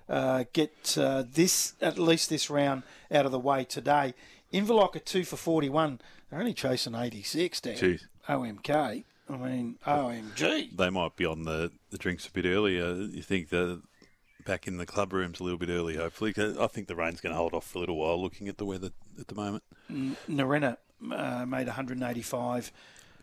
uh, 0.10 0.43
get 0.52 0.98
uh, 0.98 1.24
this 1.32 1.74
at 1.82 1.98
least 1.98 2.30
this 2.30 2.50
round 2.50 2.84
out 3.10 3.26
of 3.26 3.32
the 3.32 3.39
way 3.39 3.64
today. 3.64 4.14
Inverloch 4.54 4.95
are 4.95 5.00
two 5.00 5.24
for 5.24 5.38
41. 5.38 6.00
They're 6.30 6.39
only 6.39 6.54
chasing 6.54 6.95
86. 6.95 7.62
Dan. 7.62 7.76
Jeez. 7.76 8.08
OMK. 8.28 9.04
I 9.30 9.38
mean 9.38 9.78
OMG. 9.86 10.75
They 10.78 10.89
might 10.89 11.15
be 11.15 11.25
on 11.25 11.43
the, 11.43 11.71
the 11.89 11.97
drinks 11.97 12.28
a 12.28 12.32
bit 12.32 12.45
earlier. 12.45 12.93
You 12.93 13.21
think 13.21 13.49
the 13.49 13.82
back 14.45 14.67
in 14.67 14.78
the 14.78 14.86
club 14.86 15.11
rooms 15.11 15.39
a 15.39 15.43
little 15.43 15.59
bit 15.59 15.69
early, 15.69 15.97
hopefully. 15.97 16.34
I 16.38 16.67
think 16.67 16.88
the 16.88 16.95
rain's 16.95 17.19
going 17.19 17.34
to 17.34 17.38
hold 17.38 17.53
off 17.53 17.67
for 17.67 17.80
a 17.80 17.82
little 17.82 17.97
while. 17.97 18.21
Looking 18.21 18.47
at 18.47 18.57
the 18.57 18.65
weather 18.65 18.91
at 19.19 19.28
the 19.28 19.36
moment. 19.36 19.63
N- 19.89 20.15
Nerrena 20.30 20.78
uh, 21.11 21.45
made 21.45 21.67
185. 21.67 22.71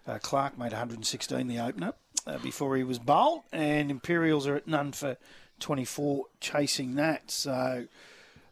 Uh, 0.07 0.19
Clark 0.21 0.59
made 0.59 0.73
116 0.73 1.47
the 1.49 1.59
opener 1.59 1.95
uh, 2.27 2.37
before 2.39 2.77
he 2.77 2.85
was 2.85 2.99
bowled, 2.99 3.43
and 3.53 3.91
Imperials 3.91 4.47
are 4.47 4.57
at 4.57 4.67
none 4.69 4.93
for 4.93 5.17
24 5.61 6.27
chasing 6.41 6.95
that. 6.97 7.31
So 7.31 7.87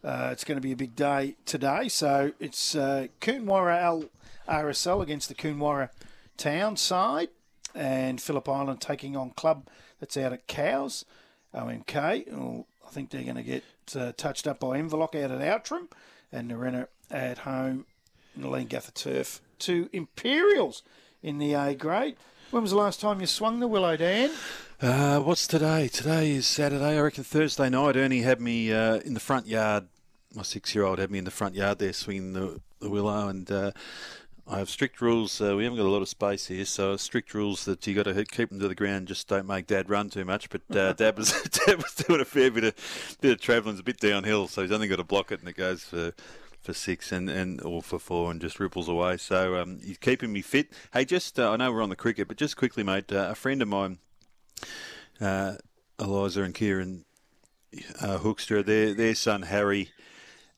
uh, 0.02 0.28
it's 0.32 0.44
going 0.44 0.56
to 0.56 0.62
be 0.62 0.72
a 0.72 0.76
big 0.76 0.96
day 0.96 1.36
today. 1.44 1.88
So 1.88 2.32
it's 2.40 2.74
uh, 2.74 3.08
Koonwarra 3.20 3.82
L- 3.82 4.04
RSL 4.48 5.02
against 5.02 5.28
the 5.28 5.34
Koonwarra 5.34 5.90
Town 6.38 6.76
side, 6.78 7.28
and 7.74 8.20
Phillip 8.20 8.48
Island 8.48 8.80
taking 8.80 9.16
on 9.16 9.30
club 9.30 9.68
that's 10.00 10.16
out 10.16 10.32
at 10.32 10.46
Cowes, 10.46 11.04
OMK. 11.54 12.32
Oh, 12.32 12.66
I 12.86 12.90
think 12.90 13.10
they're 13.10 13.22
going 13.22 13.36
to 13.36 13.42
get 13.42 13.64
uh, 13.96 14.12
touched 14.16 14.46
up 14.46 14.60
by 14.60 14.78
Inverloch 14.78 15.14
out 15.14 15.30
at 15.30 15.40
Outtrim, 15.40 15.88
and 16.30 16.50
Nerrena 16.50 16.88
at 17.10 17.38
home 17.38 17.86
the 18.36 18.48
Leongatha 18.48 18.94
turf 18.94 19.40
to 19.60 19.88
Imperials 19.92 20.82
in 21.22 21.38
the 21.38 21.54
A 21.54 21.74
grade. 21.74 22.16
When 22.50 22.62
was 22.62 22.72
the 22.72 22.78
last 22.78 23.00
time 23.00 23.20
you 23.20 23.26
swung 23.26 23.60
the 23.60 23.68
willow, 23.68 23.96
Dan? 23.96 24.30
Uh, 24.80 25.20
what's 25.20 25.46
today? 25.46 25.88
Today 25.88 26.32
is 26.32 26.46
Saturday. 26.46 26.98
I 26.98 27.00
reckon 27.00 27.24
Thursday 27.24 27.70
night. 27.70 27.96
Ernie 27.96 28.22
had 28.22 28.40
me 28.40 28.72
uh, 28.72 28.96
in 28.96 29.14
the 29.14 29.20
front 29.20 29.46
yard. 29.46 29.86
My 30.34 30.42
six-year-old 30.42 30.98
had 30.98 31.10
me 31.10 31.18
in 31.18 31.24
the 31.24 31.30
front 31.30 31.54
yard 31.54 31.78
there 31.78 31.92
swinging 31.92 32.32
the, 32.32 32.60
the 32.80 32.90
willow, 32.90 33.28
and 33.28 33.50
uh, 33.50 33.72
I 34.46 34.58
have 34.58 34.68
strict 34.68 35.00
rules. 35.00 35.40
Uh, 35.40 35.54
we 35.56 35.64
haven't 35.64 35.78
got 35.78 35.86
a 35.86 35.90
lot 35.90 36.02
of 36.02 36.08
space 36.08 36.46
here, 36.46 36.64
so 36.64 36.96
strict 36.96 37.32
rules 37.32 37.64
that 37.64 37.86
you 37.86 37.94
got 37.94 38.04
to 38.04 38.24
keep 38.24 38.48
them 38.48 38.58
to 38.58 38.68
the 38.68 38.74
ground. 38.74 39.08
Just 39.08 39.28
don't 39.28 39.46
make 39.46 39.66
Dad 39.66 39.88
run 39.88 40.10
too 40.10 40.24
much. 40.24 40.50
But 40.50 40.62
uh, 40.76 40.92
Dad 40.96 41.16
was 41.16 41.32
Dad 41.66 41.76
was 41.76 41.94
doing 41.94 42.20
a 42.20 42.24
fair 42.24 42.50
bit 42.50 42.64
of 42.64 43.18
bit 43.20 43.32
of 43.32 43.40
travelling. 43.40 43.74
It's 43.74 43.80
a 43.80 43.84
bit 43.84 44.00
downhill, 44.00 44.48
so 44.48 44.62
he's 44.62 44.72
only 44.72 44.88
got 44.88 44.96
to 44.96 45.04
block 45.04 45.30
it, 45.32 45.40
and 45.40 45.48
it 45.48 45.56
goes 45.56 45.84
for 45.84 46.12
for 46.60 46.72
six 46.72 47.10
and, 47.10 47.28
and 47.28 47.60
or 47.62 47.82
for 47.82 47.98
four 47.98 48.30
and 48.30 48.40
just 48.40 48.60
ripples 48.60 48.88
away. 48.88 49.16
So 49.16 49.56
um, 49.60 49.80
he's 49.84 49.98
keeping 49.98 50.32
me 50.32 50.42
fit. 50.42 50.72
Hey, 50.92 51.04
just 51.04 51.38
uh, 51.38 51.50
I 51.50 51.56
know 51.56 51.72
we're 51.72 51.82
on 51.82 51.88
the 51.88 51.96
cricket, 51.96 52.28
but 52.28 52.36
just 52.36 52.56
quickly, 52.56 52.82
mate. 52.82 53.12
Uh, 53.12 53.28
a 53.30 53.34
friend 53.34 53.62
of 53.62 53.68
mine, 53.68 53.98
uh, 55.20 55.54
Eliza 55.98 56.42
and 56.42 56.54
Kieran 56.54 57.04
uh, 58.00 58.18
Hoekstra, 58.18 58.64
their 58.64 58.94
their 58.94 59.14
son 59.14 59.42
Harry 59.42 59.90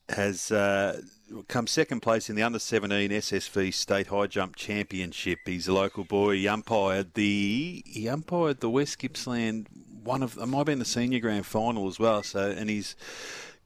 has 0.08 0.50
uh, 0.50 1.00
come 1.42 1.66
second 1.66 2.00
place 2.00 2.30
in 2.30 2.36
the 2.36 2.42
under 2.42 2.58
17 2.58 3.10
SSV 3.10 3.74
State 3.74 4.06
High 4.08 4.26
Jump 4.26 4.56
Championship. 4.56 5.40
He's 5.46 5.68
a 5.68 5.72
local 5.72 6.04
boy. 6.04 6.36
He 6.36 6.48
umpired 6.48 7.14
the 7.14 7.82
he 7.86 8.08
umpired 8.08 8.60
the 8.60 8.70
West 8.70 8.98
Gippsland 8.98 9.66
one 10.04 10.22
of 10.22 10.36
it 10.36 10.46
might 10.46 10.58
have 10.58 10.66
been 10.66 10.78
the 10.78 10.84
senior 10.84 11.20
grand 11.20 11.46
final 11.46 11.88
as 11.88 11.98
well. 11.98 12.22
So 12.22 12.50
and 12.50 12.70
he's 12.70 12.94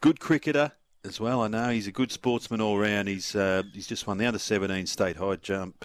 good 0.01 0.21
cricketer 0.21 0.73
as 1.05 1.21
well. 1.21 1.43
I 1.43 1.49
know 1.49 1.71
he's 1.71 1.87
a 1.87 1.93
good 1.93 2.13
sportsman 2.13 2.61
all 2.61 2.79
round. 2.79 3.09
He's 3.09 3.35
uh, 3.35 3.65
he's 3.75 3.87
just 3.87 4.07
won 4.07 4.19
the 4.19 4.27
under 4.27 4.39
17 4.39 4.87
State 4.87 5.17
High 5.17 5.37
Jump. 5.37 5.85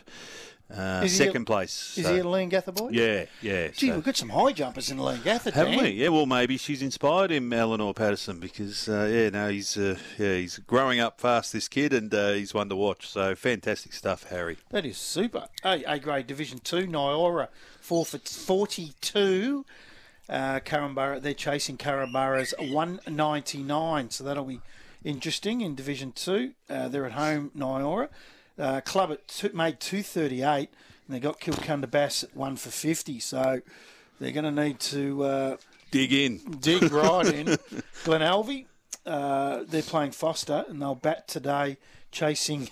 Uh, 0.76 1.02
he 1.02 1.06
a- 1.06 1.10
second 1.10 1.46
place. 1.46 1.98
Is 1.98 2.06
So- 2.06 2.14
he 2.14 2.20
a 2.20 2.24
Leongatha 2.24 2.74
boy? 2.74 2.90
Yeah, 2.92 3.26
yeah. 3.42 3.68
Gee, 3.70 3.90
so- 3.90 3.96
we've 3.96 4.04
got 4.04 4.18
some 4.18 4.30
high 4.30 4.52
jumpers 4.54 4.90
in 4.90 4.98
Leongatha, 4.98 5.54
haven't 5.54 5.74
Dan. 5.76 5.84
we? 5.84 5.90
Yeah, 5.92 6.08
well, 6.10 6.26
maybe 6.26 6.58
she's 6.58 6.82
inspired 6.82 7.32
him, 7.32 7.54
Eleanor 7.54 7.94
Patterson, 7.94 8.40
because 8.40 8.90
uh, 8.90 9.08
yeah, 9.12 9.30
now 9.30 9.50
he's 9.50 9.78
uh, 9.78 9.98
yeah, 10.18 10.36
he's 10.36 10.58
growing 10.58 11.00
up 11.00 11.22
fast, 11.22 11.54
this 11.54 11.68
kid, 11.68 11.94
and 11.94 12.14
uh, 12.14 12.32
he's 12.32 12.54
one 12.54 12.70
to 12.70 12.76
watch. 12.76 13.08
So 13.08 13.36
fantastic 13.36 13.94
stuff, 13.94 14.24
Harry. 14.30 14.58
That 14.72 14.86
is 14.86 14.98
super. 14.98 15.48
A, 15.64 15.84
A 15.86 16.00
grade 16.00 16.26
Division 16.28 16.60
Two, 16.60 16.88
Nyora, 16.88 17.50
four 17.80 18.06
for 18.06 18.18
forty-two. 18.18 19.66
Uh, 20.30 20.60
Korumburra, 20.62 21.22
they're 21.22 21.34
chasing 21.34 21.78
Korumburra's 21.78 22.54
one 22.60 23.00
ninety-nine, 23.08 24.10
so 24.10 24.24
that'll 24.24 24.46
be 24.46 24.62
interesting 25.04 25.62
in 25.62 25.76
Division 25.76 26.12
Two. 26.14 26.54
Uh, 26.70 26.88
they're 26.88 27.06
at 27.06 27.12
home, 27.12 27.52
Nyora. 27.56 28.10
Uh, 28.58 28.82
club 28.82 29.12
at 29.12 29.28
two, 29.28 29.50
made 29.54 29.80
two 29.80 30.04
thirty-eight, 30.04 30.70
and 31.08 31.16
they 31.16 31.20
got 31.20 31.40
Kilcunda 31.40 31.90
Bass 31.90 32.24
at 32.24 32.36
one 32.36 32.56
for 32.56 32.70
fifty. 32.70 33.20
So 33.20 33.62
they're 34.20 34.32
going 34.32 34.46
to 34.56 34.64
need 34.64 34.80
to 34.80 35.24
uh, 35.24 35.58
dig 35.92 36.14
in, 36.14 36.38
dig 36.60 36.84
right 36.92 37.26
in. 37.26 37.58
Glen 38.04 38.22
Alvie 38.22 38.68
uh, 39.06 39.64
they're 39.68 39.82
playing 39.82 40.12
Foster, 40.12 40.66
and 40.68 40.82
they'll 40.82 40.96
bat 40.96 41.28
today, 41.28 41.78
chasing 42.12 42.70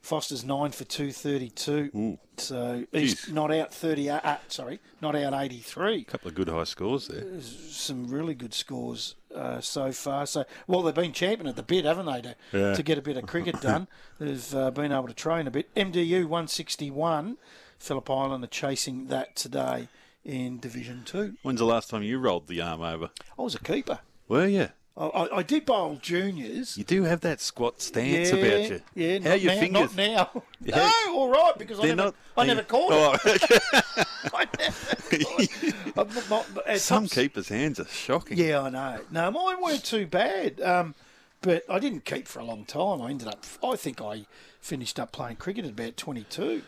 Foster's 0.00 0.44
nine 0.44 0.72
for 0.72 0.84
two 0.84 1.12
thirty 1.12 1.50
two. 1.50 2.18
So 2.36 2.84
he's 2.92 3.26
Jeez. 3.26 3.32
not 3.32 3.52
out 3.52 3.72
thirty. 3.72 4.10
Uh, 4.10 4.36
sorry, 4.48 4.80
not 5.00 5.14
out 5.14 5.34
eighty 5.34 5.58
three. 5.58 6.00
A 6.00 6.04
couple 6.04 6.28
of 6.28 6.34
good 6.34 6.48
high 6.48 6.64
scores 6.64 7.08
there. 7.08 7.40
Some 7.40 8.08
really 8.08 8.34
good 8.34 8.54
scores 8.54 9.14
uh, 9.34 9.60
so 9.60 9.92
far. 9.92 10.26
So 10.26 10.44
well, 10.66 10.82
they've 10.82 10.94
been 10.94 11.12
champion 11.12 11.46
at 11.48 11.56
the 11.56 11.62
bit, 11.62 11.84
haven't 11.84 12.06
they? 12.06 12.20
To, 12.22 12.36
Yeah. 12.52 12.74
to 12.74 12.82
get 12.82 12.98
a 12.98 13.02
bit 13.02 13.16
of 13.16 13.26
cricket 13.26 13.60
done, 13.60 13.88
they've 14.18 14.54
uh, 14.54 14.70
been 14.70 14.92
able 14.92 15.08
to 15.08 15.14
train 15.14 15.46
a 15.46 15.50
bit. 15.50 15.74
MDU 15.74 16.26
one 16.26 16.48
sixty 16.48 16.90
one. 16.90 17.36
Phillip 17.78 18.10
Island 18.10 18.42
are 18.42 18.48
chasing 18.48 19.06
that 19.06 19.36
today 19.36 19.88
in 20.24 20.58
Division 20.58 21.02
Two. 21.04 21.34
When's 21.42 21.60
the 21.60 21.64
last 21.66 21.90
time 21.90 22.02
you 22.02 22.18
rolled 22.18 22.48
the 22.48 22.60
arm 22.60 22.82
over? 22.82 23.10
I 23.38 23.42
was 23.42 23.54
a 23.54 23.60
keeper. 23.60 24.00
Were 24.26 24.46
you? 24.46 24.68
I, 24.98 25.28
I, 25.36 25.42
did 25.44 25.64
bowl 25.64 25.96
juniors. 26.02 26.76
You 26.76 26.82
do 26.82 27.04
have 27.04 27.20
that 27.20 27.40
squat 27.40 27.80
stance 27.80 28.32
yeah, 28.32 28.36
about 28.36 28.70
you. 28.70 28.80
Yeah, 28.94 29.18
How 29.20 29.28
not 29.30 29.40
your 29.40 29.54
now, 29.54 29.60
fingers? 29.60 29.96
Not 29.96 30.32
now. 30.34 30.42
Yeah. 30.60 30.90
No, 31.06 31.14
all 31.14 31.28
right, 31.30 31.52
because 31.56 31.78
I 31.78 31.82
never, 31.84 31.96
not- 31.96 32.14
I 32.36 32.44
never 32.44 32.62
caught 32.64 32.90
Oh, 32.92 33.16
it. 33.24 33.62
I 34.34 34.46
never 34.58 36.24
caught 36.26 36.66
it. 36.66 36.80
Some 36.80 37.04
tops- 37.04 37.14
keepers' 37.14 37.48
hands 37.48 37.78
are 37.78 37.86
shocking. 37.86 38.38
Yeah, 38.38 38.62
I 38.62 38.70
know. 38.70 39.00
No, 39.12 39.30
mine 39.30 39.62
weren't 39.62 39.84
too 39.84 40.08
bad. 40.08 40.60
Um, 40.60 40.96
but 41.42 41.62
I 41.70 41.78
didn't 41.78 42.04
keep 42.04 42.26
for 42.26 42.40
a 42.40 42.44
long 42.44 42.64
time. 42.64 43.00
I 43.00 43.10
ended 43.10 43.28
up, 43.28 43.44
I 43.62 43.76
think 43.76 44.00
I 44.02 44.26
finished 44.60 44.98
up 44.98 45.12
playing 45.12 45.36
cricket 45.36 45.64
at 45.64 45.70
about 45.70 45.96
22. 45.96 46.62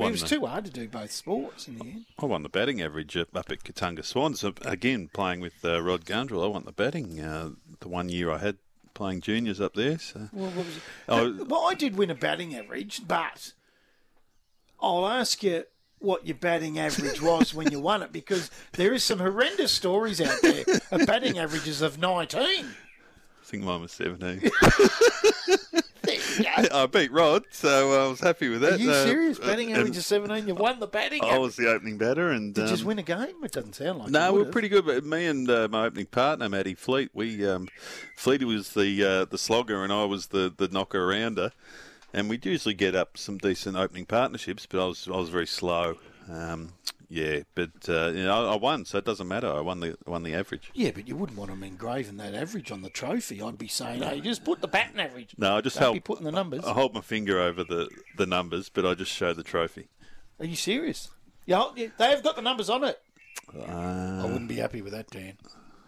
I 0.00 0.08
it 0.08 0.10
was 0.12 0.22
the, 0.22 0.28
too 0.28 0.46
hard 0.46 0.64
to 0.64 0.70
do 0.70 0.88
both 0.88 1.10
sports 1.10 1.68
in 1.68 1.78
the 1.78 1.84
end. 1.84 2.06
I 2.18 2.26
won 2.26 2.42
the 2.42 2.48
batting 2.48 2.80
average 2.80 3.16
up 3.16 3.28
at 3.34 3.64
Katunga 3.64 4.04
Swans. 4.04 4.44
Uh, 4.44 4.52
Again, 4.62 5.10
playing 5.12 5.40
with 5.40 5.64
uh, 5.64 5.82
Rod 5.82 6.04
Gundrell, 6.04 6.44
I 6.44 6.48
won 6.48 6.64
the 6.64 6.72
batting 6.72 7.20
uh, 7.20 7.50
the 7.80 7.88
one 7.88 8.08
year 8.08 8.30
I 8.30 8.38
had 8.38 8.56
playing 8.94 9.20
juniors 9.20 9.60
up 9.60 9.74
there. 9.74 9.98
So. 9.98 10.28
Well, 10.32 10.50
what 10.50 10.66
was? 10.66 10.80
Oh. 11.08 11.44
Well, 11.44 11.66
I 11.68 11.74
did 11.74 11.96
win 11.96 12.10
a 12.10 12.14
batting 12.14 12.54
average, 12.54 13.02
but 13.06 13.52
I'll 14.80 15.06
ask 15.06 15.42
you 15.42 15.64
what 15.98 16.26
your 16.26 16.36
batting 16.36 16.78
average 16.78 17.22
was 17.22 17.54
when 17.54 17.70
you 17.70 17.80
won 17.80 18.02
it 18.02 18.12
because 18.12 18.50
there 18.72 18.92
is 18.92 19.04
some 19.04 19.20
horrendous 19.20 19.70
stories 19.70 20.20
out 20.20 20.36
there 20.42 20.64
of 20.90 21.06
batting 21.06 21.38
averages 21.38 21.80
of 21.80 21.98
19. 21.98 22.40
I 22.40 22.64
think 23.44 23.62
mine 23.62 23.80
was 23.80 23.92
17. 23.92 24.50
I 26.72 26.86
beat 26.90 27.12
Rod, 27.12 27.44
so 27.50 28.06
I 28.06 28.08
was 28.10 28.20
happy 28.20 28.48
with 28.48 28.60
that. 28.62 28.72
Are 28.74 28.76
you 28.76 28.90
Uh, 28.90 29.04
serious? 29.04 29.38
uh, 29.40 29.46
Batting 29.46 29.72
average 29.72 29.96
of 29.96 30.04
17, 30.04 30.48
you 30.48 30.54
won 30.54 30.80
the 30.80 30.86
batting 30.86 31.22
I 31.22 31.38
was 31.38 31.56
the 31.56 31.68
opening 31.68 31.98
batter, 31.98 32.30
and 32.30 32.54
Did 32.54 32.62
you 32.62 32.68
just 32.68 32.82
um, 32.82 32.88
win 32.88 32.98
a 32.98 33.02
game? 33.02 33.34
It 33.44 33.52
doesn't 33.52 33.74
sound 33.74 33.98
like 34.00 34.10
No, 34.10 34.26
you 34.28 34.32
we 34.32 34.38
would 34.38 34.46
were 34.48 34.52
pretty 34.52 34.68
good. 34.68 34.84
But 34.86 35.04
me 35.04 35.26
and 35.26 35.48
uh, 35.48 35.68
my 35.70 35.86
opening 35.86 36.06
partner, 36.06 36.48
Matty 36.48 36.74
Fleet, 36.74 37.10
we 37.14 37.46
um, 37.46 37.68
Fleety 38.18 38.44
was 38.44 38.70
the 38.74 39.04
uh, 39.04 39.24
the 39.26 39.38
slogger, 39.38 39.84
and 39.84 39.92
I 39.92 40.04
was 40.04 40.28
the 40.28 40.52
the 40.56 40.68
knocker 40.68 41.06
rounder. 41.06 41.52
And 42.14 42.28
we'd 42.28 42.44
usually 42.44 42.74
get 42.74 42.94
up 42.94 43.16
some 43.16 43.38
decent 43.38 43.76
opening 43.76 44.04
partnerships, 44.04 44.66
but 44.66 44.82
I 44.82 44.86
was 44.86 45.08
I 45.08 45.16
was 45.16 45.28
very 45.30 45.46
slow. 45.46 45.96
Um, 46.30 46.72
yeah, 47.12 47.40
but 47.54 47.90
uh, 47.90 48.06
you 48.06 48.24
know, 48.24 48.48
I, 48.48 48.56
won, 48.56 48.86
so 48.86 48.96
it 48.96 49.04
doesn't 49.04 49.28
matter. 49.28 49.46
I 49.46 49.60
won 49.60 49.80
the 49.80 49.98
won 50.06 50.22
the 50.22 50.32
average. 50.34 50.70
Yeah, 50.72 50.92
but 50.94 51.06
you 51.06 51.14
wouldn't 51.14 51.36
want 51.36 51.50
them 51.50 51.62
engraving 51.62 52.16
that 52.16 52.32
average 52.32 52.72
on 52.72 52.80
the 52.80 52.88
trophy. 52.88 53.42
I'd 53.42 53.58
be 53.58 53.68
saying, 53.68 54.00
no. 54.00 54.08
hey, 54.08 54.22
just 54.22 54.44
put 54.44 54.62
the 54.62 54.66
batting 54.66 54.98
average. 54.98 55.34
No, 55.36 55.58
I 55.58 55.60
just 55.60 55.76
Don't 55.76 55.82
held 55.82 55.94
be 55.94 56.00
putting 56.00 56.24
the 56.24 56.32
numbers. 56.32 56.64
I 56.64 56.72
hold 56.72 56.94
my 56.94 57.02
finger 57.02 57.38
over 57.38 57.64
the, 57.64 57.90
the 58.16 58.24
numbers, 58.24 58.70
but 58.70 58.86
I 58.86 58.94
just 58.94 59.12
show 59.12 59.34
the 59.34 59.42
trophy. 59.42 59.88
Are 60.40 60.46
you 60.46 60.56
serious? 60.56 61.10
Yeah, 61.44 61.66
yeah, 61.76 61.88
they 61.98 62.06
have 62.06 62.22
got 62.22 62.36
the 62.36 62.42
numbers 62.42 62.70
on 62.70 62.82
it. 62.82 62.98
Uh, 63.54 64.22
I 64.22 64.24
wouldn't 64.24 64.48
be 64.48 64.56
happy 64.56 64.80
with 64.80 64.94
that, 64.94 65.10
Dan. 65.10 65.36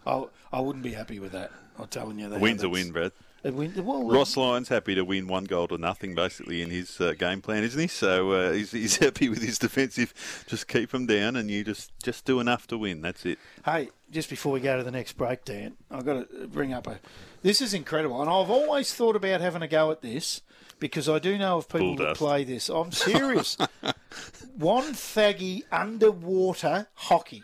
I, 0.05 0.25
I 0.53 0.59
wouldn't 0.59 0.83
be 0.83 0.93
happy 0.93 1.17
with 1.17 1.31
that. 1.31 1.51
I'm 1.79 1.87
telling 1.87 2.19
you 2.19 2.29
that. 2.29 2.37
a 2.37 2.39
win's 2.39 2.61
a 2.61 2.69
win, 2.69 2.91
Brad. 2.91 3.13
Well, 3.51 4.09
Ross 4.09 4.35
Lyon's 4.35 4.69
happy 4.69 4.95
to 4.95 5.05
win 5.05 5.27
one 5.27 5.43
goal 5.43 5.67
to 5.67 5.77
nothing, 5.77 6.15
basically, 6.15 6.63
in 6.63 6.71
his 6.71 6.99
uh, 6.99 7.13
game 7.13 7.41
plan, 7.41 7.63
isn't 7.63 7.79
he? 7.79 7.87
So 7.87 8.31
uh, 8.31 8.51
he's, 8.53 8.71
he's 8.71 8.97
happy 9.05 9.29
with 9.29 9.43
his 9.43 9.59
defensive. 9.59 10.13
Just 10.47 10.67
keep 10.67 10.91
them 10.91 11.05
down, 11.05 11.35
and 11.35 11.51
you 11.51 11.63
just, 11.63 11.91
just 12.01 12.25
do 12.25 12.39
enough 12.39 12.65
to 12.67 12.77
win. 12.77 13.01
That's 13.01 13.23
it. 13.25 13.37
Hey, 13.63 13.89
just 14.09 14.31
before 14.31 14.51
we 14.51 14.61
go 14.61 14.77
to 14.77 14.83
the 14.83 14.91
next 14.91 15.13
break, 15.13 15.45
Dan, 15.45 15.77
I've 15.91 16.05
got 16.05 16.29
to 16.29 16.47
bring 16.47 16.73
up 16.73 16.87
a. 16.87 16.99
This 17.43 17.61
is 17.61 17.75
incredible, 17.75 18.19
and 18.19 18.29
I've 18.29 18.49
always 18.49 18.93
thought 18.93 19.15
about 19.15 19.41
having 19.41 19.61
a 19.61 19.67
go 19.67 19.91
at 19.91 20.01
this 20.01 20.41
because 20.79 21.07
I 21.07 21.19
do 21.19 21.37
know 21.37 21.57
of 21.57 21.69
people 21.69 21.95
that 21.97 22.15
play 22.15 22.43
this. 22.43 22.69
I'm 22.69 22.91
serious. 22.91 23.57
Wonthaggi 24.57 25.63
underwater 25.71 26.87
hockey. 26.95 27.43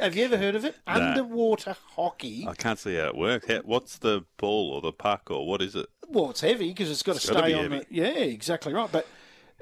Have 0.00 0.16
you 0.16 0.24
ever 0.24 0.36
heard 0.36 0.54
of 0.54 0.64
it? 0.64 0.76
No. 0.86 0.94
Underwater 0.94 1.76
hockey. 1.94 2.46
I 2.48 2.54
can't 2.54 2.78
see 2.78 2.96
how 2.96 3.06
it 3.06 3.16
works. 3.16 3.46
How, 3.46 3.60
what's 3.64 3.98
the 3.98 4.24
ball 4.36 4.72
or 4.72 4.80
the 4.80 4.92
puck 4.92 5.30
or 5.30 5.46
what 5.46 5.62
is 5.62 5.74
it? 5.74 5.86
Well, 6.08 6.30
it's 6.30 6.40
heavy 6.40 6.68
because 6.68 6.90
it's 6.90 7.02
got 7.02 7.16
to 7.16 7.26
gotta 7.26 7.40
stay 7.40 7.54
on 7.54 7.70
heavy. 7.70 7.78
the. 7.78 7.94
Yeah, 7.94 8.06
exactly 8.06 8.72
right. 8.72 8.90
But 8.90 9.06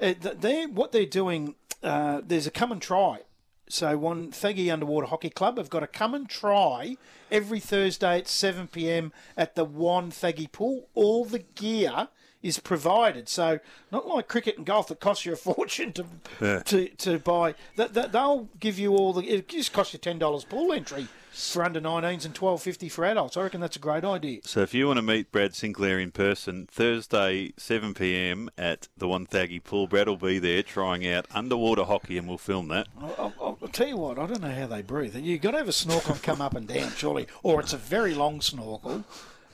uh, 0.01 0.13
they're, 0.19 0.67
what 0.67 0.91
they're 0.91 1.05
doing, 1.05 1.55
uh, 1.83 2.21
there's 2.25 2.47
a 2.47 2.51
come 2.51 2.71
and 2.71 2.81
try. 2.81 3.19
So 3.67 3.97
Wonthaggi 3.97 4.71
Underwater 4.71 5.07
Hockey 5.07 5.31
Club 5.31 5.57
have 5.57 5.71
got 5.71 5.81
a 5.81 5.87
come 5.87 6.13
and 6.13 6.29
try 6.29 6.97
every 7.31 7.59
Thursday 7.59 8.19
at 8.19 8.27
7 8.27 8.67
p.m. 8.67 9.11
at 9.35 9.55
the 9.55 9.65
Wonthaggi 9.65 10.51
Pool. 10.51 10.89
All 10.93 11.25
the 11.25 11.39
gear 11.39 12.09
is 12.45 12.59
provided. 12.59 13.27
So 13.27 13.59
not 13.91 14.07
like 14.07 14.27
cricket 14.27 14.57
and 14.57 14.65
golf 14.65 14.87
that 14.89 14.99
costs 14.99 15.25
you 15.25 15.33
a 15.33 15.35
fortune 15.49 15.91
to 15.93 16.05
Yeah. 16.41 16.59
to, 16.63 16.87
to 16.89 17.19
buy. 17.19 17.55
That, 17.75 17.93
that 17.95 18.11
they'll 18.11 18.47
give 18.59 18.77
you 18.79 18.95
all 18.95 19.13
the. 19.13 19.23
It 19.27 19.47
just 19.49 19.73
costs 19.73 19.93
you 19.93 19.99
ten 19.99 20.19
dollars 20.19 20.43
pool 20.45 20.71
entry 20.73 21.07
for 21.31 21.65
under 21.65 21.81
19s 21.81 22.23
and 22.25 22.33
twelve 22.33 22.61
fifty 22.61 22.87
for 22.87 23.03
adults. 23.03 23.35
I 23.35 23.43
reckon 23.43 23.59
that's 23.59 23.75
a 23.75 23.79
great 23.79 24.05
idea. 24.05 24.39
So 24.43 24.61
if 24.61 24.73
you 24.73 24.87
want 24.87 24.97
to 24.97 25.01
meet 25.03 25.33
Brad 25.33 25.53
Sinclair 25.53 25.99
in 25.99 26.11
person, 26.11 26.65
Thursday, 26.71 27.51
7 27.57 27.93
p.m. 27.93 28.49
at 28.57 28.87
the 28.95 29.05
Wonthaggi 29.05 29.61
Pool, 29.61 29.85
Brad 29.87 30.07
will 30.07 30.15
be 30.15 30.39
there 30.39 30.63
trying 30.63 31.05
out 31.05 31.25
underwater 31.35 31.83
hockey, 31.83 32.17
and 32.17 32.25
we'll 32.27 32.37
film 32.37 32.69
that. 32.69 32.87
I'll, 32.97 33.33
I'll, 33.41 33.57
I'll 33.61 33.67
tell 33.67 33.87
you 33.87 33.97
what, 33.97 34.17
I 34.17 34.27
don't 34.27 34.39
know 34.41 34.51
how 34.51 34.67
they 34.67 34.81
breathe. 34.81 35.13
You've 35.17 35.41
got 35.41 35.51
to 35.51 35.57
have 35.57 35.67
a 35.67 35.73
snorkel 35.73 36.13
and 36.13 36.23
come 36.23 36.39
up 36.39 36.55
and 36.55 36.69
down, 36.69 36.91
surely. 36.91 37.27
Or 37.43 37.59
it's 37.59 37.73
a 37.73 37.77
very 37.77 38.13
long 38.13 38.39
snorkel 38.39 39.03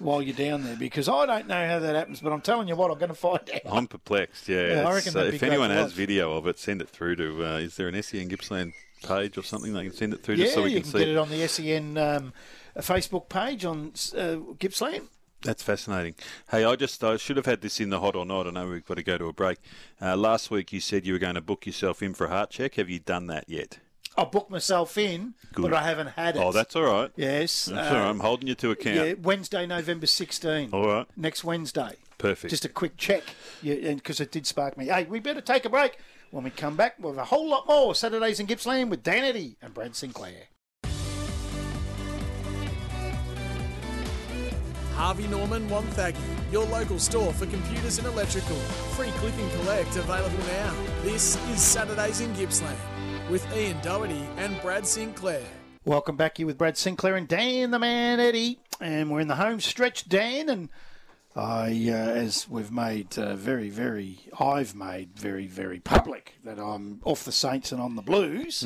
while 0.01 0.21
you're 0.21 0.35
down 0.35 0.63
there 0.63 0.75
because 0.75 1.07
I 1.07 1.25
don't 1.25 1.47
know 1.47 1.67
how 1.67 1.79
that 1.79 1.95
happens, 1.95 2.21
but 2.21 2.31
I'm 2.33 2.41
telling 2.41 2.67
you 2.67 2.75
what, 2.75 2.91
I'm 2.91 2.97
going 2.97 3.09
to 3.09 3.15
find 3.15 3.39
out. 3.53 3.61
I'm 3.71 3.87
perplexed. 3.87 4.47
Yeah, 4.49 4.75
Yeah, 4.81 4.87
I 4.87 4.93
reckon 4.93 5.15
uh, 5.15 5.21
if 5.21 5.43
anyone 5.43 5.69
has 5.69 5.93
video 5.93 6.33
of 6.33 6.47
it, 6.47 6.59
send 6.59 6.81
it 6.81 6.89
through 6.89 7.15
to. 7.17 7.45
Uh, 7.45 7.57
is 7.57 7.75
there 7.75 7.87
an 7.87 8.01
SEN 8.01 8.27
Gippsland 8.27 8.73
page 9.03 9.37
or 9.37 9.43
something 9.43 9.73
they 9.73 9.83
can 9.83 9.93
send 9.93 10.13
it 10.13 10.21
through 10.23 10.35
Yeah, 10.35 10.43
just 10.45 10.55
so 10.55 10.63
we 10.63 10.69
you 10.69 10.75
can 10.81 10.83
can 10.83 10.91
see? 10.91 10.99
get 10.99 11.07
it 11.09 11.17
on 11.17 11.29
the 11.29 11.47
SEN 11.47 11.97
um, 11.97 12.33
Facebook 12.77 13.29
page 13.29 13.65
on 13.65 13.93
uh, 14.15 14.53
Gippsland. 14.59 15.07
That's 15.43 15.63
fascinating. 15.63 16.13
Hey, 16.51 16.63
I 16.63 16.75
just 16.75 17.03
I 17.03 17.17
should 17.17 17.35
have 17.37 17.47
had 17.47 17.61
this 17.61 17.79
in 17.79 17.89
the 17.89 17.99
hot 17.99 18.15
or 18.15 18.27
not. 18.27 18.45
I 18.45 18.51
know 18.51 18.67
we've 18.67 18.85
got 18.85 18.97
to 18.97 19.03
go 19.03 19.17
to 19.17 19.25
a 19.25 19.33
break. 19.33 19.57
Uh, 19.99 20.15
last 20.15 20.51
week 20.51 20.71
you 20.71 20.79
said 20.79 21.05
you 21.07 21.13
were 21.13 21.19
going 21.19 21.33
to 21.33 21.41
book 21.41 21.65
yourself 21.65 22.03
in 22.03 22.13
for 22.13 22.25
a 22.25 22.29
heart 22.29 22.51
check. 22.51 22.75
Have 22.75 22.89
you 22.91 22.99
done 22.99 23.25
that 23.27 23.45
yet? 23.47 23.79
I 24.17 24.25
booked 24.25 24.51
myself 24.51 24.97
in, 24.97 25.35
Good. 25.53 25.61
but 25.63 25.73
I 25.73 25.83
haven't 25.83 26.07
had 26.07 26.35
it. 26.35 26.39
Oh, 26.39 26.51
that's 26.51 26.75
all 26.75 26.83
right. 26.83 27.11
Yes. 27.15 27.65
That's 27.65 27.91
uh, 27.91 27.95
all 27.95 28.01
right. 28.01 28.09
I'm 28.09 28.19
holding 28.19 28.47
you 28.47 28.55
to 28.55 28.71
account. 28.71 28.95
Yeah, 28.95 29.13
Wednesday, 29.21 29.65
November 29.65 30.05
16. 30.05 30.69
All 30.73 30.85
right. 30.85 31.07
Next 31.15 31.43
Wednesday. 31.43 31.95
Perfect. 32.17 32.51
Just 32.51 32.65
a 32.65 32.69
quick 32.69 32.97
check, 32.97 33.23
yeah, 33.63 33.93
because 33.93 34.19
it 34.19 34.31
did 34.31 34.45
spark 34.45 34.77
me. 34.77 34.85
Hey, 34.87 35.05
we 35.05 35.19
better 35.19 35.41
take 35.41 35.65
a 35.65 35.69
break. 35.69 35.97
When 36.29 36.43
we 36.43 36.49
come 36.49 36.75
back, 36.75 36.95
we'll 36.99 37.13
have 37.13 37.21
a 37.21 37.25
whole 37.25 37.49
lot 37.49 37.67
more 37.67 37.95
Saturdays 37.95 38.39
in 38.39 38.45
Gippsland 38.45 38.89
with 38.89 39.01
Dan 39.01 39.23
Eddy 39.23 39.57
and 39.61 39.73
Brad 39.73 39.95
Sinclair. 39.95 40.47
Harvey 44.93 45.27
Norman 45.27 45.67
Wonthaggi, 45.67 46.15
your 46.51 46.65
local 46.65 46.99
store 46.99 47.33
for 47.33 47.47
computers 47.47 47.97
and 47.97 48.05
electrical. 48.05 48.57
Free 48.95 49.09
click 49.17 49.33
and 49.39 49.51
collect 49.53 49.95
available 49.95 50.37
now. 50.45 50.75
This 51.01 51.37
is 51.49 51.59
Saturdays 51.59 52.21
in 52.21 52.31
Gippsland 52.35 52.77
with 53.31 53.55
Ian 53.55 53.79
Doherty 53.81 54.27
and 54.35 54.61
Brad 54.61 54.85
Sinclair. 54.85 55.41
Welcome 55.85 56.17
back 56.17 56.35
here 56.35 56.45
with 56.45 56.57
Brad 56.57 56.77
Sinclair 56.77 57.15
and 57.15 57.29
Dan 57.29 57.71
the 57.71 57.79
Man 57.79 58.19
Eddie, 58.19 58.59
and 58.81 59.09
we're 59.09 59.21
in 59.21 59.29
the 59.29 59.37
home 59.37 59.61
stretch, 59.61 60.09
Dan, 60.09 60.49
and 60.49 60.67
I, 61.33 61.69
uh, 61.89 61.93
as 61.93 62.49
we've 62.49 62.73
made 62.73 63.17
uh, 63.17 63.37
very, 63.37 63.69
very, 63.69 64.19
I've 64.37 64.75
made 64.75 65.15
very, 65.15 65.47
very 65.47 65.79
public 65.79 66.33
that 66.43 66.59
I'm 66.59 66.99
off 67.05 67.23
the 67.23 67.31
Saints 67.31 67.71
and 67.71 67.81
on 67.81 67.95
the 67.95 68.01
Blues. 68.01 68.65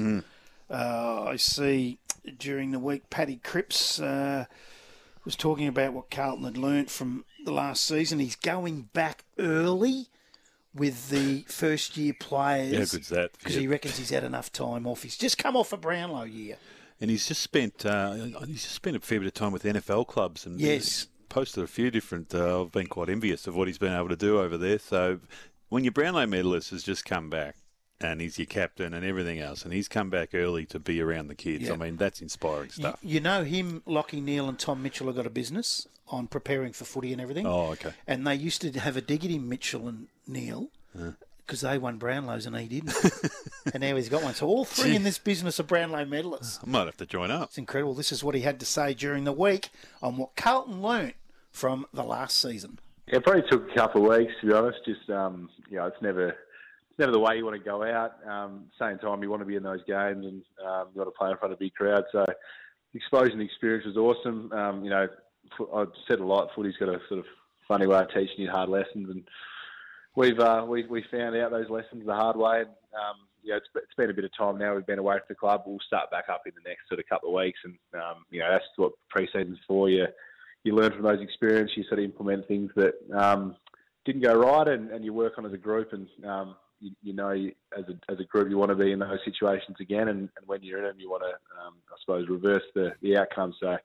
Uh, 0.68 1.24
I 1.28 1.36
see 1.36 2.00
during 2.40 2.72
the 2.72 2.80
week 2.80 3.12
Paddy 3.12 3.40
Cripps 3.44 4.00
uh, 4.00 4.46
was 5.26 5.36
talking 5.36 5.68
about 5.68 5.94
what 5.94 6.10
Carlton 6.10 6.44
had 6.44 6.58
learnt 6.58 6.90
from 6.90 7.24
the 7.46 7.52
last 7.52 7.86
season. 7.86 8.18
He's 8.18 8.36
going 8.36 8.90
back 8.94 9.26
early 9.38 10.08
with 10.76 11.10
the 11.10 11.46
first 11.48 11.96
year 11.98 12.14
players. 12.20 12.74
How 12.92 12.98
good's 12.98 13.10
that? 13.10 13.32
Because 13.38 13.56
he 13.56 13.68
reckons 13.68 13.98
he's 13.98 14.10
had 14.10 14.24
enough 14.24 14.52
time 14.52 14.86
off. 14.86 15.04
He's 15.04 15.18
just 15.18 15.38
come 15.38 15.56
off 15.56 15.72
a 15.74 15.78
Brownlow 15.78 16.24
year. 16.24 16.58
And 17.02 17.10
he's 17.10 17.28
just 17.28 17.42
spent 17.42 17.86
uh, 17.86 18.14
he's 18.46 18.64
just 18.64 18.76
spent 18.76 18.96
a 18.96 19.00
fair 19.00 19.20
bit 19.20 19.28
of 19.28 19.34
time 19.34 19.52
with 19.52 19.64
NFL 19.64 20.08
clubs 20.08 20.46
and 20.46 20.60
Yes. 20.60 21.08
posted 21.30 21.64
a 21.64 21.68
few 21.68 21.92
different. 21.92 22.34
Uh, 22.36 22.62
I've 22.64 22.72
been 22.72 22.88
quite 22.88 23.10
envious 23.10 23.48
of 23.48 23.56
what 23.56 23.68
he's 23.68 23.78
been 23.78 23.94
able 23.94 24.10
to 24.10 24.16
do 24.16 24.40
over 24.40 24.58
there. 24.58 24.80
So 24.80 25.20
when 25.70 25.84
your 25.84 25.92
Brownlow 25.92 26.26
medalist 26.28 26.72
has 26.72 26.84
just 26.84 27.04
come 27.06 27.30
back, 27.30 27.56
and 28.02 28.20
he's 28.20 28.38
your 28.38 28.46
captain 28.46 28.94
and 28.94 29.06
everything 29.06 29.40
else, 29.40 29.64
and 29.64 29.74
he's 29.74 29.88
come 29.88 30.10
back 30.10 30.30
early 30.34 30.66
to 30.66 30.80
be 30.80 31.00
around 31.02 31.28
the 31.28 31.36
kids. 31.36 31.64
Yeah. 31.66 31.74
I 31.74 31.76
mean, 31.78 31.96
that's 31.96 32.22
inspiring 32.22 32.66
You, 32.66 32.72
stuff. 32.84 33.00
you 33.02 33.20
know 33.22 33.44
him, 33.46 33.82
Lachie 33.88 34.22
Neale, 34.22 34.50
and 34.50 34.60
Tom 34.60 34.84
Mitchell 34.84 35.08
have 35.08 35.16
got 35.16 35.26
a 35.26 35.30
business 35.30 35.88
on 36.10 36.28
preparing 36.28 36.74
for 36.74 36.84
footy 36.84 37.14
and 37.14 37.22
everything. 37.22 37.48
Oh, 37.48 37.68
okay. 37.72 37.94
And 38.06 38.28
they 38.28 38.36
used 38.36 38.62
to 38.62 38.72
have 38.80 38.98
a 38.98 39.02
dig 39.02 39.24
at 39.24 39.32
him, 39.32 39.48
Mitchell 39.48 39.88
and 39.88 40.08
Neale, 40.28 40.70
because 41.46 41.62
they 41.62 41.78
won 41.78 42.00
Brownlows 42.00 42.48
and 42.48 42.58
he 42.58 42.68
didn't. 42.68 42.96
and 43.74 43.82
now 43.82 43.96
he's 43.96 44.10
got 44.10 44.24
one. 44.24 44.34
So 44.34 44.48
all 44.48 44.66
three 44.66 44.96
in 44.96 45.04
this 45.04 45.18
business 45.18 45.60
are 45.60 45.64
Brownlow 45.64 46.06
medalists. 46.06 46.60
I 46.66 46.70
might 46.70 46.86
have 46.86 46.98
to 46.98 47.06
join 47.06 47.32
up. 47.32 47.50
It's 47.50 47.58
incredible. 47.58 47.94
This 47.94 48.12
is 48.12 48.24
what 48.24 48.36
he 48.36 48.42
had 48.42 48.60
to 48.60 48.66
say 48.66 48.94
during 48.94 49.24
the 49.24 49.34
week 49.34 49.70
on 50.02 50.18
what 50.18 50.36
Carlton 50.36 50.82
learnt 50.82 51.16
from 51.52 51.86
the 51.94 52.04
last 52.04 52.42
season. 52.42 52.80
It 53.08 53.24
probably 53.24 53.44
took 53.50 53.70
a 53.70 53.76
couple 53.76 54.02
of 54.12 54.18
weeks 54.18 54.34
to 54.42 54.48
be 54.48 54.54
honest. 54.54 54.80
Just 54.86 55.10
um, 55.10 55.50
you 55.70 55.78
know, 55.78 55.86
it's 55.86 56.02
never 56.02 56.30
it's 56.30 57.00
never 57.00 57.12
the 57.12 57.20
way 57.20 57.38
you 57.38 57.46
want 57.46 57.58
to 57.58 57.64
go 57.64 57.84
out. 57.84 58.16
Um, 58.28 58.66
same 58.80 58.98
time, 58.98 59.22
you 59.22 59.30
want 59.30 59.42
to 59.42 59.46
be 59.46 59.56
in 59.56 59.64
those 59.64 59.84
games 59.86 60.26
and 60.26 60.42
um, 60.66 60.88
you 60.94 61.02
want 61.02 61.08
to 61.08 61.18
play 61.18 61.30
in 61.30 61.38
front 61.38 61.54
of 61.54 61.58
a 61.58 61.60
big 61.60 61.76
crowd. 61.76 62.04
So 62.12 62.26
exposure 62.96 63.34
and 63.34 63.42
experience 63.42 63.86
was 63.86 63.98
awesome. 63.98 64.52
Um, 64.52 64.84
you 64.84 64.90
know, 64.90 65.08
I've 65.76 65.92
said 66.08 66.20
a 66.20 66.26
lot. 66.26 66.50
Footy's 66.56 66.78
got 66.80 66.90
a 66.90 67.00
sort 67.08 67.20
of 67.20 67.26
funny 67.68 67.86
way 67.86 68.00
of 68.00 68.08
teaching 68.10 68.40
you 68.40 68.50
hard 68.50 68.70
lessons, 68.70 69.10
and 69.10 69.24
we've 70.16 70.40
uh, 70.40 70.66
we 70.68 70.86
we 70.88 71.04
found 71.12 71.36
out 71.36 71.52
those 71.52 71.70
lessons 71.70 72.06
the 72.06 72.14
hard 72.14 72.38
way. 72.38 72.60
And 72.60 72.70
um, 72.70 73.18
it's, 73.44 73.68
it's 73.76 73.94
been 73.98 74.10
a 74.10 74.14
bit 74.14 74.26
of 74.26 74.36
time 74.36 74.58
now. 74.58 74.76
We've 74.76 74.86
been 74.86 75.00
away 75.00 75.16
from 75.16 75.26
the 75.30 75.36
club. 75.36 75.64
We'll 75.66 75.80
start 75.86 76.10
back 76.12 76.26
up 76.30 76.44
in 76.46 76.54
the 76.56 76.68
next 76.68 76.88
sort 76.88 77.00
of 77.00 77.08
couple 77.08 77.30
of 77.30 77.36
weeks, 77.36 77.60
and 77.64 77.76
um, 77.94 78.26
you 78.32 78.40
know, 78.40 78.50
that's 78.52 78.66
what 78.78 78.94
pre-season's 79.10 79.60
for. 79.68 79.90
You 79.90 80.08
you 80.64 80.76
learn 80.76 80.92
from 80.92 81.04
those 81.04 81.22
experiences. 81.22 81.78
You 81.78 81.84
sort 81.84 82.00
of 82.00 82.06
implement 82.06 82.48
things 82.48 82.72
that 82.76 82.94
um, 83.14 83.56
didn't 84.06 84.22
go 84.22 84.34
right, 84.34 84.68
and, 84.68 84.92
and 84.92 85.06
you 85.06 85.14
work 85.14 85.34
on 85.38 85.46
as 85.46 85.54
a 85.54 85.58
group. 85.58 85.94
And 85.94 86.08
um, 86.26 86.56
you, 86.80 86.92
you 87.04 87.14
know, 87.14 87.32
as 87.32 87.86
a 87.88 88.12
as 88.12 88.20
a 88.20 88.24
group, 88.26 88.50
you 88.50 88.58
want 88.58 88.70
to 88.70 88.76
be 88.76 88.92
in 88.92 89.00
those 89.00 89.20
situations 89.24 89.78
again. 89.80 90.08
And, 90.08 90.30
and 90.38 90.48
when 90.48 90.64
you're 90.64 90.80
in 90.80 90.86
them, 90.86 91.00
you 91.00 91.10
want 91.10 91.24
to, 91.24 91.34
um, 91.64 91.76
I 91.90 91.96
suppose, 92.02 92.28
reverse 92.30 92.64
the 92.74 92.94
the 93.02 93.18
outcome. 93.18 93.54
So 93.60 93.78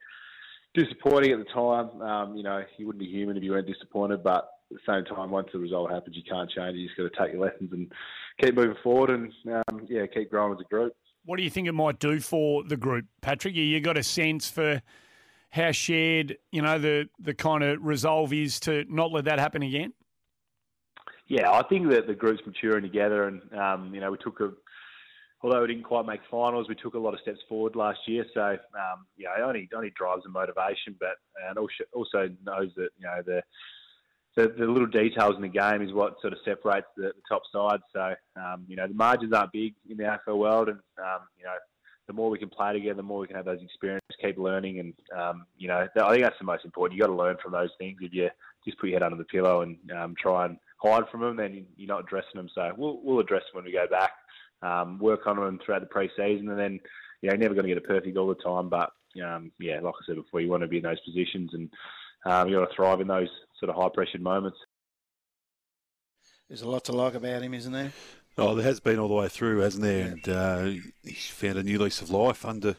disappointing 0.75 1.33
at 1.33 1.39
the 1.39 1.53
time. 1.53 2.01
Um, 2.01 2.37
you 2.37 2.43
know, 2.43 2.63
you 2.79 2.87
wouldn't 2.87 3.05
be 3.05 3.11
human 3.11 3.37
if 3.37 3.43
you 3.43 3.51
weren't 3.51 3.67
disappointed, 3.67 4.23
but 4.23 4.49
the 4.71 4.79
same 4.87 5.05
time, 5.05 5.31
once 5.31 5.49
the 5.53 5.59
result 5.59 5.91
happens, 5.91 6.17
you 6.17 6.23
can't 6.23 6.51
change 6.51 6.77
it. 6.77 6.81
You 6.81 6.89
just 6.89 6.97
got 6.97 7.13
to 7.13 7.25
take 7.25 7.33
your 7.35 7.45
lessons 7.45 7.73
and 7.73 7.93
keep 8.41 8.55
moving 8.55 8.77
forward, 8.83 9.11
and 9.11 9.33
um, 9.69 9.87
yeah, 9.89 10.07
keep 10.07 10.31
growing 10.31 10.53
as 10.53 10.61
a 10.61 10.65
group. 10.65 10.95
What 11.25 11.37
do 11.37 11.43
you 11.43 11.51
think 11.51 11.69
it 11.69 11.73
might 11.73 11.99
do 11.99 12.21
for 12.21 12.65
the 12.65 12.77
group, 12.77 13.07
Patrick? 13.21 13.55
You, 13.55 13.63
you 13.63 13.81
got 13.81 13.99
a 13.99 14.03
sense 14.03 14.49
for 14.49 14.83
how 15.51 15.73
shared, 15.73 16.39
you 16.53 16.63
know, 16.63 16.79
the 16.79 17.09
the 17.19 17.35
kind 17.35 17.63
of 17.63 17.85
resolve 17.85 18.33
is 18.33 18.61
to 18.61 18.85
not 18.89 19.13
let 19.13 19.25
that 19.25 19.39
happen 19.39 19.63
again. 19.63 19.93
Yeah, 21.27 21.51
I 21.53 21.63
think 21.63 21.89
that 21.91 22.07
the 22.07 22.15
group's 22.15 22.43
maturing 22.47 22.83
together, 22.83 23.29
and 23.29 23.41
um, 23.55 23.95
you 23.95 24.01
know, 24.01 24.11
we 24.11 24.19
took 24.19 24.41
a. 24.41 24.53
Although 25.43 25.63
we 25.63 25.69
didn't 25.69 25.85
quite 25.85 26.05
make 26.05 26.21
finals, 26.31 26.69
we 26.69 26.75
took 26.75 26.93
a 26.93 26.99
lot 26.99 27.15
of 27.15 27.21
steps 27.21 27.39
forward 27.49 27.75
last 27.75 28.01
year. 28.07 28.27
So, 28.35 28.43
um, 28.43 29.07
you 29.17 29.25
know, 29.25 29.33
it 29.39 29.41
only 29.41 29.69
only 29.75 29.91
drives 29.97 30.23
the 30.25 30.29
motivation, 30.29 30.97
but 30.99 31.17
and 31.49 31.57
also 31.57 31.85
also 31.95 32.29
knows 32.45 32.71
that 32.77 32.91
you 32.99 33.07
know 33.07 33.23
the 33.25 33.43
the, 34.37 34.55
the 34.59 34.67
little 34.67 34.87
details 34.87 35.37
in 35.37 35.43
the 35.43 35.49
game 35.49 35.83
is 35.83 35.93
what 35.93 36.21
sort 36.21 36.33
of 36.33 36.39
separates 36.45 36.87
the, 36.97 37.13
the 37.15 37.23
top 37.29 37.43
side. 37.53 37.81
So, 37.93 38.15
um, 38.41 38.65
you 38.69 38.77
know, 38.77 38.87
the 38.87 38.95
margins 38.95 39.33
aren't 39.33 39.53
big 39.53 39.75
in 39.89 39.97
the 39.97 40.05
AFL 40.05 40.39
world, 40.39 40.69
and 40.69 40.79
um, 40.99 41.21
you 41.37 41.45
know, 41.45 41.55
the 42.07 42.13
more 42.13 42.31
we 42.31 42.39
can 42.39 42.49
play 42.49 42.73
together, 42.73 42.97
the 42.97 43.03
more 43.03 43.21
we 43.21 43.27
can 43.27 43.37
have 43.37 43.45
those 43.45 43.63
experiences, 43.63 44.17
keep 44.21 44.39
learning, 44.39 44.81
and 44.81 44.95
um, 45.17 45.47
you 45.59 45.69
know, 45.69 45.87
I 45.97 46.11
think 46.11 46.23
that's 46.23 46.39
the 46.39 46.45
most 46.45 46.65
important. 46.65 46.97
You 46.97 47.03
got 47.03 47.09
to 47.09 47.17
learn 47.17 47.37
from 47.43 47.53
those 47.53 47.71
things. 47.79 47.99
If 48.01 48.13
you 48.13 48.31
just 48.65 48.79
put 48.79 48.89
your 48.89 48.99
head 48.99 49.05
under 49.05 49.17
the 49.17 49.25
pillow 49.25 49.63
and 49.63 49.77
um, 49.97 50.15
try 50.21 50.47
and 50.47 50.57
hide 50.79 51.05
from 51.11 51.21
them, 51.21 51.37
then 51.37 51.67
you're 51.77 51.89
not 51.89 52.05
addressing 52.05 52.35
them. 52.35 52.49
So 52.55 52.73
we'll 52.77 53.01
we'll 53.03 53.21
address 53.21 53.43
them 53.43 53.63
when 53.63 53.65
we 53.65 53.73
go 53.73 53.87
back. 53.89 54.13
Um, 54.63 54.99
work 54.99 55.27
on 55.27 55.37
them 55.37 55.59
throughout 55.65 55.81
the 55.81 55.87
pre-season, 55.87 56.51
and 56.51 56.59
then 56.59 56.81
you 57.23 57.29
know, 57.29 57.35
you're 57.35 57.37
never 57.37 57.55
going 57.55 57.65
to 57.65 57.75
get 57.75 57.79
it 57.79 57.87
perfect 57.87 58.17
all 58.17 58.29
the 58.29 58.35
time. 58.35 58.69
But 58.69 58.91
um, 59.25 59.51
yeah, 59.59 59.81
like 59.81 59.95
I 59.95 60.07
said 60.07 60.17
before, 60.17 60.41
you 60.41 60.49
want 60.49 60.63
to 60.63 60.69
be 60.69 60.79
in 60.79 60.83
those 60.83 61.01
positions, 61.01 61.51
and 61.55 61.71
um, 62.27 62.49
you 62.49 62.57
got 62.57 62.69
to 62.69 62.75
thrive 62.75 63.01
in 63.01 63.09
those 63.09 63.29
sort 63.61 63.71
of 63.71 63.77
high-pressured 63.77 64.23
moments. 64.23 64.59
There's 66.49 66.63
a 66.63 66.69
lot 66.69 66.85
to 66.87 66.93
like 66.93 67.15
about 67.15 67.43
him, 67.43 67.55
isn't 67.55 67.73
there? 67.73 67.93
Oh, 68.37 68.55
there 68.55 68.65
has 68.65 68.81
been 68.81 68.99
all 68.99 69.09
the 69.09 69.15
way 69.15 69.29
through, 69.29 69.61
hasn't 69.61 69.85
there? 69.85 70.07
And 70.07 70.29
uh, 70.29 70.83
he's 71.05 71.27
found 71.27 71.59
a 71.59 71.63
new 71.63 71.79
lease 71.79 72.01
of 72.01 72.11
life 72.11 72.45
under. 72.45 72.77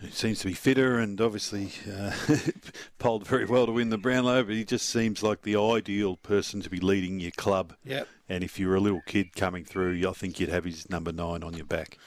He 0.00 0.10
seems 0.10 0.40
to 0.40 0.46
be 0.46 0.52
fitter 0.52 0.98
and 0.98 1.18
obviously 1.20 1.72
uh, 1.90 2.12
polled 2.98 3.26
very 3.26 3.46
well 3.46 3.64
to 3.64 3.72
win 3.72 3.88
the 3.88 3.96
Brownlow, 3.96 4.44
but 4.44 4.54
he 4.54 4.64
just 4.64 4.88
seems 4.88 5.22
like 5.22 5.42
the 5.42 5.56
ideal 5.56 6.16
person 6.16 6.60
to 6.60 6.68
be 6.68 6.78
leading 6.78 7.18
your 7.18 7.30
club. 7.30 7.74
Yep. 7.84 8.06
And 8.28 8.44
if 8.44 8.58
you 8.58 8.68
were 8.68 8.76
a 8.76 8.80
little 8.80 9.00
kid 9.06 9.34
coming 9.34 9.64
through, 9.64 10.06
I 10.06 10.12
think 10.12 10.38
you'd 10.38 10.50
have 10.50 10.64
his 10.64 10.90
number 10.90 11.12
nine 11.12 11.42
on 11.42 11.54
your 11.54 11.64
back. 11.64 11.98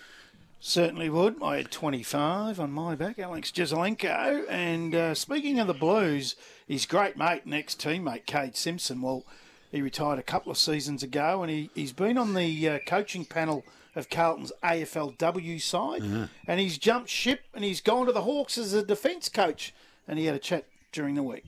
Certainly 0.62 1.10
would. 1.10 1.42
I 1.42 1.58
had 1.58 1.72
25 1.72 2.60
on 2.60 2.72
my 2.72 2.94
back, 2.94 3.18
Alex 3.18 3.50
Jesaulenko. 3.50 4.44
And 4.50 4.94
uh, 4.94 5.16
speaking 5.16 5.58
of 5.58 5.68
the 5.68 5.74
Blues, 5.74 6.36
his 6.68 6.86
great 6.86 7.16
mate 7.16 7.46
and 7.46 7.54
ex 7.54 7.76
teammate, 7.76 8.26
Kade 8.26 8.58
Simpson, 8.58 9.02
well, 9.02 9.26
he 9.72 9.82
retired 9.82 10.20
a 10.20 10.24
couple 10.24 10.52
of 10.52 10.58
seasons 10.58 11.02
ago 11.02 11.44
and 11.44 11.50
he, 11.50 11.70
he's 11.76 11.94
been 11.94 12.18
on 12.18 12.34
the 12.34 12.68
uh, 12.68 12.80
coaching 12.86 13.24
panel 13.24 13.64
of 13.96 14.10
Carlton's 14.10 14.52
AFLW 14.62 15.62
side. 15.62 16.30
And 16.46 16.60
he's 16.60 16.78
jumped 16.78 17.10
ship 17.10 17.42
and 17.54 17.64
he's 17.64 17.80
gone 17.80 18.06
to 18.08 18.12
the 18.12 18.24
Hawks 18.24 18.58
as 18.58 18.74
a 18.74 18.84
defence 18.84 19.30
coach. 19.30 19.74
And 20.10 20.20
he 20.20 20.26
had 20.26 20.36
a 20.36 20.40
chat 20.40 20.66
during 20.92 21.16
the 21.16 21.24
week. 21.24 21.46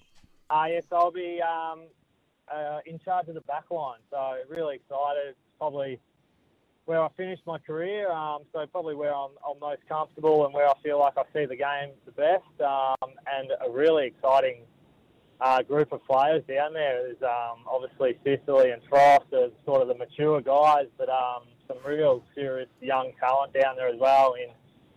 Uh, 0.50 0.66
yes, 0.70 0.86
I'll 0.92 1.12
be 1.12 1.42
um, 1.42 1.82
uh, 2.48 2.80
in 2.86 2.98
charge 3.00 3.28
of 3.28 3.34
the 3.34 3.42
back 3.42 3.72
line. 3.72 4.00
So 4.10 4.38
really 4.48 4.76
excited. 4.76 5.36
Probably 5.58 6.00
where 6.92 7.02
I 7.02 7.08
finished 7.16 7.44
my 7.48 7.58
career. 7.58 8.12
Um, 8.12 8.40
so 8.52 8.66
probably 8.70 8.96
where 8.96 9.16
I'm, 9.16 9.30
I'm 9.48 9.58
most 9.62 9.80
comfortable 9.88 10.44
and 10.44 10.54
where 10.54 10.68
I 10.68 10.74
feel 10.84 11.00
like 11.00 11.14
I 11.16 11.24
see 11.34 11.46
the 11.46 11.56
game 11.56 11.92
the 12.06 12.12
best. 12.12 12.44
Um, 12.60 13.12
and 13.34 13.50
a 13.66 13.72
really 13.72 14.08
exciting 14.08 14.64
uh, 15.40 15.62
group 15.62 15.94
of 15.94 16.06
players 16.06 16.44
down. 16.50 16.74
There's 16.74 17.16
um, 17.22 17.64
obviously 17.66 18.20
Sicily 18.26 18.72
and 18.72 18.82
Frost 18.90 19.32
as 19.32 19.52
sort 19.64 19.82
of 19.82 19.88
the 19.88 19.96
mature 19.96 20.42
guys, 20.42 20.88
but 20.98 21.08
um, 21.08 21.44
some 21.66 21.78
real 21.86 22.26
serious 22.36 22.68
young 22.82 23.14
talent 23.22 23.54
down 23.54 23.78
there 23.78 23.88
as 23.88 23.98
well 23.98 24.34
in, 24.34 24.50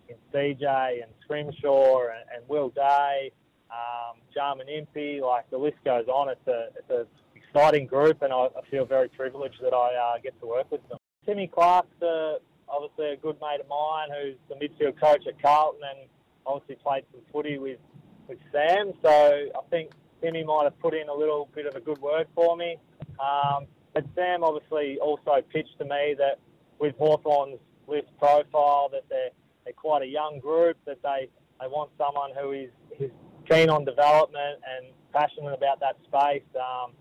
in 0.09 0.17
CJ 0.33 1.01
and 1.01 1.09
Scrimshaw 1.23 2.09
and, 2.09 2.25
and 2.35 2.49
Will 2.49 2.71
Day, 2.71 3.31
um, 3.71 4.17
Jarman 4.33 4.67
Impey. 4.67 5.21
Like 5.21 5.49
the 5.49 5.57
list 5.57 5.77
goes 5.85 6.09
on. 6.09 6.27
It's 6.27 6.47
a 6.49 6.67
it's 6.77 6.89
a 6.89 7.07
exciting 7.37 7.87
group, 7.87 8.21
and 8.21 8.33
I, 8.33 8.47
I 8.47 8.69
feel 8.69 8.83
very 8.85 9.07
privileged 9.07 9.61
that 9.61 9.73
I 9.73 9.95
uh, 9.95 10.17
get 10.21 10.37
to 10.41 10.45
work 10.45 10.69
with 10.69 10.85
them. 10.89 10.99
Timmy 11.25 11.47
Clark's 11.47 12.01
uh, 12.01 12.35
obviously 12.69 13.11
a 13.11 13.17
good 13.17 13.37
mate 13.41 13.59
of 13.59 13.67
mine, 13.67 14.09
who's 14.09 14.35
the 14.49 14.55
midfield 14.55 14.99
coach 14.99 15.25
at 15.27 15.41
Carlton, 15.41 15.81
and 15.89 16.09
obviously 16.45 16.75
played 16.75 17.03
some 17.11 17.21
footy 17.31 17.57
with 17.57 17.79
with 18.27 18.39
Sam. 18.51 18.93
So 19.03 19.09
I 19.09 19.69
think 19.69 19.91
Timmy 20.21 20.43
might 20.43 20.63
have 20.63 20.79
put 20.79 20.93
in 20.93 21.09
a 21.09 21.13
little 21.13 21.49
bit 21.53 21.65
of 21.65 21.75
a 21.75 21.79
good 21.79 21.99
word 21.99 22.27
for 22.33 22.55
me. 22.57 22.77
Um, 23.19 23.65
but 23.93 24.05
Sam 24.15 24.43
obviously 24.43 24.97
also 24.99 25.41
pitched 25.53 25.77
to 25.79 25.85
me 25.85 26.15
that 26.17 26.39
with 26.79 26.95
Hawthorn's 26.97 27.59
list 27.87 28.07
profile, 28.19 28.89
that 28.91 29.03
they're, 29.09 29.29
they're 29.63 29.73
quite 29.73 30.01
a 30.01 30.07
young 30.07 30.39
group, 30.39 30.77
that 30.85 31.01
they, 31.03 31.29
they 31.61 31.67
want 31.67 31.91
someone 31.97 32.31
who 32.37 32.51
is, 32.51 32.69
is 32.99 33.11
keen 33.49 33.69
on 33.69 33.85
development 33.85 34.59
and 34.77 34.87
passionate 35.13 35.53
about 35.53 35.79
that 35.79 35.95
space, 36.07 36.43
um, 36.55 36.91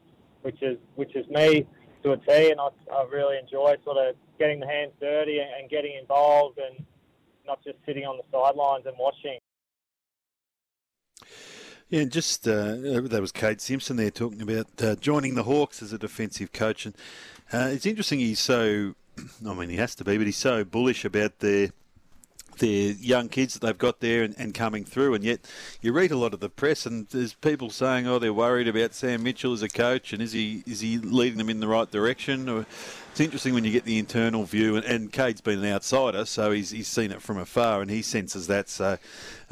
which 0.43 0.63
is 0.63 0.77
which 0.95 1.17
is 1.17 1.27
me 1.29 1.67
to 2.05 2.13
a 2.13 2.17
T. 2.17 2.51
And 2.51 2.61
I, 2.61 2.69
I 2.93 3.05
really 3.11 3.39
enjoy 3.39 3.77
sort 3.85 3.97
of 3.97 4.15
getting 4.39 4.61
the 4.61 4.67
hands 4.67 4.93
dirty 5.01 5.39
and, 5.41 5.51
and 5.61 5.71
getting 5.71 5.97
involved 5.99 6.59
and 6.59 6.85
not 7.47 7.63
just 7.65 7.77
sitting 7.85 8.05
on 8.05 8.17
the 8.17 8.23
sidelines 8.31 8.87
and 8.87 8.97
watching. 8.99 9.39
Yeah, 11.89 12.05
just 12.05 12.49
uh, 12.49 12.77
that 12.77 13.19
was 13.21 13.31
Kade 13.31 13.61
Simpson 13.61 13.97
there 13.97 14.11
talking 14.11 14.41
about 14.41 14.67
uh, 14.83 14.97
joining 14.97 15.35
the 15.35 15.43
Hawks 15.43 15.83
as 15.83 15.93
a 15.93 15.99
defensive 15.99 16.53
coach, 16.53 16.87
and 16.87 16.95
uh, 17.53 17.69
it's 17.71 17.87
interesting. 17.87 18.19
He's 18.19 18.41
so, 18.41 18.95
I 19.47 19.55
mean, 19.55 19.69
he 19.69 19.77
has 19.77 19.95
to 19.97 20.05
be, 20.05 20.17
but 20.17 20.27
he's 20.27 20.37
so 20.37 20.65
bullish 20.65 21.05
about 21.05 21.41
their 21.41 21.69
their 22.59 22.93
young 22.93 23.29
kids 23.29 23.55
that 23.55 23.61
they've 23.67 23.79
got 23.79 24.01
there 24.01 24.23
and, 24.23 24.35
and 24.39 24.55
coming 24.55 24.85
through, 24.85 25.15
and 25.15 25.25
yet 25.25 25.41
you 25.81 25.93
read 25.93 26.11
a 26.11 26.17
lot 26.17 26.35
of 26.35 26.41
the 26.41 26.49
press, 26.49 26.87
and 26.87 27.07
there's 27.09 27.35
people 27.35 27.71
saying, 27.71 28.07
"Oh, 28.07 28.19
they're 28.19 28.33
worried 28.33 28.69
about 28.69 28.95
Sam 28.95 29.23
Mitchell 29.23 29.53
as 29.53 29.63
a 29.63 29.69
coach, 29.69 30.13
and 30.13 30.23
is 30.23 30.33
he 30.33 30.63
is 30.67 30.81
he 30.81 30.99
leading 30.99 31.39
them 31.39 31.51
in 31.51 31.61
the 31.61 31.69
right 31.69 31.91
direction?" 31.91 32.49
Or, 32.49 32.67
it's 33.11 33.21
interesting 33.21 33.55
when 33.55 33.63
you 33.63 33.71
get 33.71 33.85
the 33.85 33.99
internal 34.01 34.43
view, 34.43 34.75
and, 34.75 34.85
and 34.85 35.13
Kade's 35.13 35.41
been 35.41 35.63
an 35.65 35.73
outsider, 35.73 36.25
so 36.25 36.51
he's, 36.51 36.71
he's 36.71 36.89
seen 36.89 37.13
it 37.13 37.23
from 37.23 37.39
afar, 37.39 37.81
and 37.81 37.89
he 37.89 38.03
senses 38.03 38.49
that. 38.49 38.69
So 38.69 38.99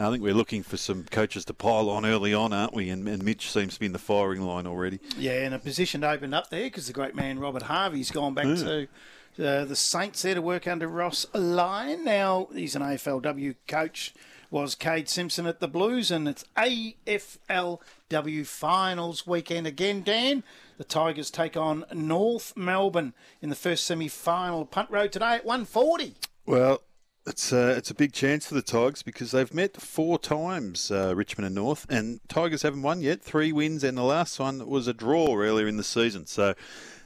I 0.01 0.11
think 0.11 0.21
we're 0.21 0.35
looking 0.35 0.65
for 0.65 0.77
some 0.77 1.05
coaches 1.13 1.45
to 1.45 1.55
pile 1.55 1.89
on 1.89 2.05
early 2.05 2.35
on, 2.35 2.53
aren't 2.53 2.75
we? 2.75 2.91
And, 2.91 3.07
and 3.09 3.23
Mitch 3.25 3.53
seems 3.53 3.75
to 3.75 3.81
be 3.81 3.87
in 3.87 3.93
the 3.93 4.01
firing 4.01 4.41
line 4.41 4.67
already. 4.67 4.99
Yeah, 5.17 5.45
and 5.45 5.55
a 5.55 5.61
position 5.61 6.03
opened 6.03 6.35
up 6.35 6.51
there 6.51 6.65
because 6.65 6.89
the 6.89 6.93
great 6.93 7.15
man 7.15 7.39
Robert 7.39 7.63
Harvey's 7.63 8.11
gone 8.11 8.35
back 8.35 8.47
Yeah. 8.47 8.55
to 8.57 8.89
uh, 9.39 9.65
the 9.65 9.77
Saints 9.77 10.23
there 10.23 10.35
to 10.35 10.43
work 10.43 10.67
under 10.67 10.89
Ross 10.89 11.27
Lyon. 11.35 12.05
Now 12.05 12.49
he's 12.53 12.77
an 12.77 12.83
AFLW 12.83 13.57
coach. 13.67 14.15
Was 14.51 14.75
Kade 14.75 15.09
Simpson 15.09 15.47
at 15.47 15.61
the 15.61 15.69
Blues, 15.69 16.11
and 16.11 16.29
it's 16.29 16.45
AFLW 16.59 18.47
finals 18.47 19.27
weekend 19.27 19.67
again. 19.67 20.03
Dan, 20.03 20.43
The 20.77 20.85
Tigers 20.85 21.31
take 21.31 21.57
on 21.57 21.87
North 21.91 22.55
Melbourne 22.55 23.15
in 23.41 23.49
the 23.49 23.57
first 23.57 23.85
semi-final. 23.85 24.67
Punt 24.67 24.91
road 24.91 25.11
today 25.11 25.37
at 25.37 25.47
140. 25.47 26.17
Well, 26.45 26.83
it's 27.27 27.51
uh, 27.53 27.75
it's 27.79 27.91
a 27.91 27.95
big 27.95 28.13
chance 28.13 28.47
for 28.47 28.55
the 28.55 28.61
Tigers 28.63 29.03
because 29.03 29.31
they've 29.31 29.55
met 29.55 29.81
four 29.81 30.19
times, 30.19 30.91
uh, 30.91 31.15
Richmond 31.17 31.47
and 31.47 31.55
North, 31.55 31.87
and 31.89 32.21
Tigers 32.29 32.61
haven't 32.63 32.83
won 32.83 33.01
yet. 33.01 33.23
Three 33.23 33.53
wins, 33.53 33.83
and 33.85 33.97
the 33.97 34.03
last 34.03 34.39
one 34.39 34.67
was 34.67 34.87
a 34.87 34.93
draw 34.93 35.37
earlier 35.37 35.67
in 35.67 35.77
the 35.77 35.85
season. 35.85 36.27
So 36.27 36.55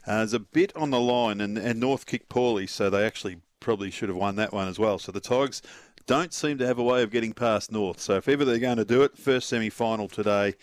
uh, 0.07 0.19
there's 0.19 0.33
a 0.33 0.39
bit 0.41 0.75
on 0.77 0.91
the 0.91 1.01
line, 1.01 1.41
and, 1.41 1.59
and 1.59 1.81
North 1.81 2.07
kicked 2.07 2.29
poorly, 2.29 2.67
so 2.67 2.89
they 2.89 3.05
actually 3.05 3.39
probably 3.61 3.91
should 3.91 4.09
have 4.09 4.17
won 4.17 4.37
that 4.37 4.53
one 4.53 4.69
as 4.69 4.79
well. 4.79 4.99
So 4.99 5.11
the 5.11 5.21
Tigers 5.21 5.63
don't 6.07 6.33
seem 6.33 6.59
to 6.59 6.67
have 6.67 6.79
a 6.79 6.83
way 6.83 7.03
of 7.03 7.11
getting 7.11 7.33
past 7.33 7.73
North. 7.73 8.01
So 8.01 8.15
if 8.15 8.29
ever 8.29 8.45
they're 8.45 8.59
going 8.59 8.77
to 8.77 8.85
do 8.85 9.03
it, 9.03 9.19
first 9.19 9.49
semi-final 9.49 10.09
today 10.09 10.55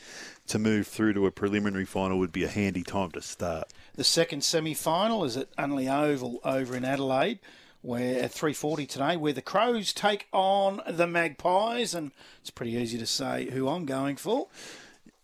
to 0.48 0.60
move 0.60 0.88
through 0.88 1.14
to 1.14 1.26
a 1.26 1.32
preliminary 1.32 1.86
final 1.86 2.18
would 2.20 2.32
be 2.32 2.44
a 2.44 2.49
handy 2.49 2.84
time 2.84 3.11
to 3.11 3.22
start. 3.22 3.72
The 3.95 4.03
second 4.03 4.44
semi-final 4.44 5.26
is 5.26 5.36
at 5.36 5.53
Unley 5.57 5.91
Oval 5.91 6.40
over 6.45 6.76
in 6.76 6.86
Adelaide, 6.86 7.40
where 7.82 8.24
at 8.24 8.32
3:40 8.32 8.88
today, 8.88 9.18
where 9.18 9.34
the 9.34 9.41
Crows 9.41 9.91
take 9.91 10.28
on 10.32 10.82
the 10.88 11.06
Magpies, 11.06 11.94
and 11.94 12.11
it's 12.40 12.49
pretty 12.49 12.74
easy 12.74 12.98
to 12.98 13.06
say 13.06 13.49
who 13.49 13.68
I'm 13.68 13.86
going 13.86 14.15
for. 14.15 14.48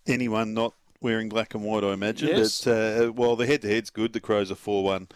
Anyone 0.06 0.54
not 0.54 0.74
wearing 1.02 1.30
black 1.30 1.54
and 1.54 1.64
white, 1.64 1.84
I 1.84 1.94
imagine. 1.94 2.30
Yes. 2.30 2.64
But 2.64 2.72
uh, 2.72 3.12
well, 3.12 3.36
the 3.36 3.46
head-to-head's 3.46 3.90
good. 3.90 4.14
The 4.14 4.20
Crows 4.20 4.52
are 4.52 4.56
four-one 4.56 5.08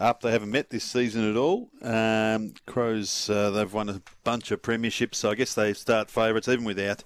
up. 0.00 0.20
They 0.20 0.30
haven't 0.30 0.50
met 0.50 0.70
this 0.70 0.84
season 0.84 1.28
at 1.30 1.36
all. 1.36 1.68
Um, 1.82 2.54
Crows, 2.66 3.28
uh, 3.28 3.50
they've 3.50 3.72
won 3.72 3.88
a 3.88 4.02
bunch 4.24 4.50
of 4.50 4.62
premierships, 4.62 5.16
so 5.16 5.30
I 5.30 5.34
guess 5.34 5.54
they 5.54 5.74
start 5.74 6.10
favourites 6.10 6.48
even 6.48 6.64
without 6.64 7.04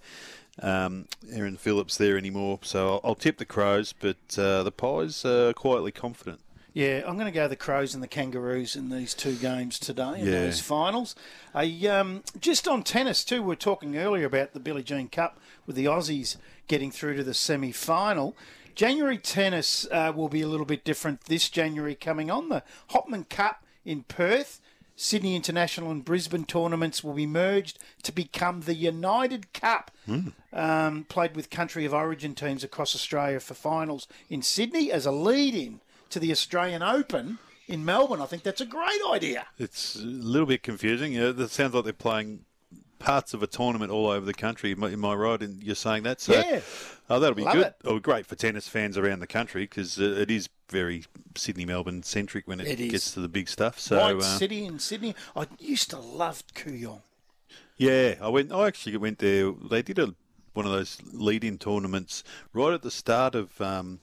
um, 0.61 1.07
Erin 1.33 1.57
Phillips 1.57 1.97
there 1.97 2.19
anymore. 2.19 2.59
So 2.63 2.89
I'll, 2.89 3.01
I'll 3.05 3.15
tip 3.15 3.39
the 3.39 3.47
Crows, 3.47 3.93
but 3.93 4.39
uh, 4.39 4.63
the 4.63 4.73
Pies 4.73 5.25
are 5.25 5.53
quietly 5.53 5.93
confident. 5.93 6.41
Yeah, 6.75 7.03
I'm 7.07 7.17
going 7.17 7.27
to 7.27 7.33
go 7.33 7.49
the 7.49 7.57
Crows 7.57 7.93
and 7.95 8.03
the 8.03 8.09
Kangaroos 8.09 8.77
in 8.77 8.89
these 8.89 9.13
two 9.13 9.35
games 9.35 9.79
today 9.79 10.21
in 10.21 10.27
Yeah. 10.27 10.33
those 10.45 10.61
finals. 10.61 11.15
I, 11.55 11.65
um, 11.87 12.23
just 12.41 12.67
on 12.67 12.83
tennis 12.83 13.25
too, 13.25 13.43
we 13.43 13.49
were 13.49 13.57
talking 13.57 13.97
earlier 13.97 14.25
about 14.25 14.53
the 14.55 14.61
Billie 14.61 14.83
Jean 14.83 15.09
Cup 15.09 15.39
with 15.67 15.77
the 15.77 15.85
Aussies 15.85 16.37
getting 16.69 16.91
through 16.91 17.17
to 17.17 17.25
the 17.25 17.35
semi-final. 17.35 18.35
January 18.75 19.19
tennis 19.19 19.87
uh, 19.91 20.13
will 20.17 20.31
be 20.31 20.41
a 20.41 20.49
little 20.49 20.65
bit 20.65 20.83
different 20.83 21.23
this 21.25 21.51
January 21.51 21.95
coming 21.95 22.31
on. 22.31 22.49
The 22.49 22.63
Hopman 22.91 23.29
Cup 23.29 23.63
in 23.85 24.05
Perth, 24.05 24.59
Sydney 24.97 25.37
International 25.37 25.91
and 25.91 26.03
Brisbane 26.03 26.45
tournaments 26.47 27.05
will 27.05 27.13
be 27.13 27.27
merged 27.27 27.79
to 28.05 28.13
become 28.13 28.63
the 28.63 28.75
United 28.75 29.53
Cup 29.53 29.91
um, 30.55 31.05
played 31.05 31.37
with 31.37 31.51
country 31.51 31.85
of 31.85 31.93
origin 31.93 32.35
teams 32.35 32.65
across 32.65 32.95
Australia 32.95 33.41
for 33.41 33.53
finals 33.53 34.09
in 34.31 34.41
Sydney 34.41 34.91
as 34.91 35.05
a 35.05 35.13
lead 35.13 35.55
in 35.55 35.81
to 36.13 36.21
the 36.21 36.31
Australian 36.31 36.83
Open 36.83 37.39
in 37.67 37.85
Melbourne. 37.85 38.21
I 38.21 38.27
think 38.27 38.43
that's 38.43 38.61
a 38.61 38.67
great 38.67 39.01
idea. 39.11 39.47
It's 39.59 39.97
a 39.97 40.01
little 40.01 40.47
bit 40.47 40.63
confusing. 40.63 41.15
It 41.15 41.51
sounds 41.51 41.75
like 41.75 41.85
they're 41.85 41.93
playing 41.93 42.45
parts 42.99 43.35
of 43.35 43.43
a 43.43 43.47
tournament 43.47 43.91
all 43.91 44.09
over 44.09 44.25
the 44.25 44.35
country. 44.35 44.73
Am 44.73 45.05
I, 45.05 45.15
right 45.15 45.43
in 45.43 45.61
you're 45.63 45.75
saying 45.75 46.05
that? 46.05 46.21
So, 46.21 46.35
Yeah. 46.35 46.61
Oh, 47.11 47.19
that'll 47.19 47.35
be 47.35 47.43
Love 47.43 47.55
good. 47.55 47.67
it. 47.67 47.77
Oh, 47.85 47.99
great 47.99 48.27
for 48.27 48.37
tennis 48.37 48.69
fans 48.69 48.97
around 48.97 49.21
the 49.21 49.27
country 49.27 49.65
because 49.65 49.99
uh, 49.99 50.05
it 50.05 50.31
is 50.31 50.49
very 50.71 51.05
Sydney 51.37 51.67
Melbourne 51.67 52.03
centric 52.03 52.47
when 52.47 52.61
it, 52.61 52.81
It 52.81 52.91
gets 52.91 53.13
to 53.13 53.21
the 53.21 53.29
big 53.29 53.49
stuff. 53.49 53.79
So, 53.79 53.99
White 53.99 54.17
uh, 54.17 54.39
City 54.39 54.65
in 54.65 54.79
Sydney. 54.79 55.15
I 55.37 55.47
used 55.59 55.91
to 55.91 55.99
love 55.99 56.43
Kooyong. 56.55 57.03
yeah, 57.77 58.15
I 58.21 58.29
went. 58.29 58.53
I 58.53 58.67
actually 58.67 58.97
went 58.97 59.19
there. 59.19 59.53
They 59.53 59.83
did 59.83 59.99
a 59.99 60.15
one 60.55 60.67
of 60.67 60.73
those 60.73 60.99
lead-in 61.13 61.59
tournaments 61.59 62.25
right 62.53 62.73
at 62.73 62.83
the 62.83 62.91
start 62.91 63.35
of 63.35 63.61
um, 63.61 64.01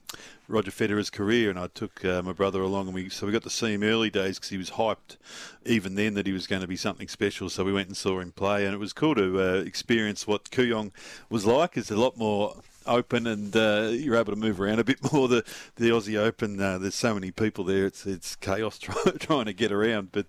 Roger 0.48 0.72
Federer's 0.72 1.10
career, 1.10 1.50
and 1.50 1.60
I 1.60 1.68
took 1.68 2.04
uh, 2.04 2.22
my 2.24 2.34
brother 2.34 2.62
along, 2.62 2.88
and 2.88 2.96
we 2.96 3.10
so 3.10 3.26
we 3.26 3.32
got 3.32 3.44
to 3.44 3.50
see 3.50 3.74
him 3.74 3.84
early 3.84 4.10
days 4.10 4.38
because 4.38 4.50
he 4.50 4.58
was 4.58 4.72
hyped 4.72 5.18
even 5.66 5.96
then 5.96 6.16
that 6.16 6.26
he 6.26 6.34
was 6.34 6.48
going 6.48 6.62
to 6.62 6.68
be 6.68 6.76
something 6.76 7.08
special. 7.08 7.50
So 7.50 7.64
we 7.64 7.74
went 7.74 7.88
and 7.88 7.98
saw 7.98 8.20
him 8.20 8.32
play, 8.32 8.66
and 8.66 8.74
it 8.74 8.80
was 8.80 8.94
cool 8.94 9.16
to 9.16 9.40
uh, 9.40 9.54
experience 9.62 10.26
what 10.26 10.50
Kooyong 10.50 10.92
was 11.30 11.46
like. 11.46 11.78
It's 11.78 11.92
a 11.92 11.96
lot 11.96 12.18
more 12.18 12.56
open 12.90 13.28
and 13.28 13.56
uh, 13.56 13.90
you're 13.92 14.16
able 14.16 14.34
to 14.34 14.40
move 14.40 14.60
around 14.60 14.80
a 14.80 14.84
bit 14.84 15.00
more. 15.14 15.28
The 15.28 15.46
the 15.76 15.90
Aussie 15.90 16.18
Open, 16.18 16.60
uh, 16.60 16.78
there's 16.78 16.96
so 16.96 17.14
many 17.14 17.32
people 17.32 17.64
there, 17.64 17.86
it's 17.86 18.06
it's 18.06 18.36
chaos 18.36 18.78
try, 18.80 18.96
trying 19.20 19.46
to 19.46 19.54
get 19.54 19.72
around. 19.72 20.12
But 20.12 20.28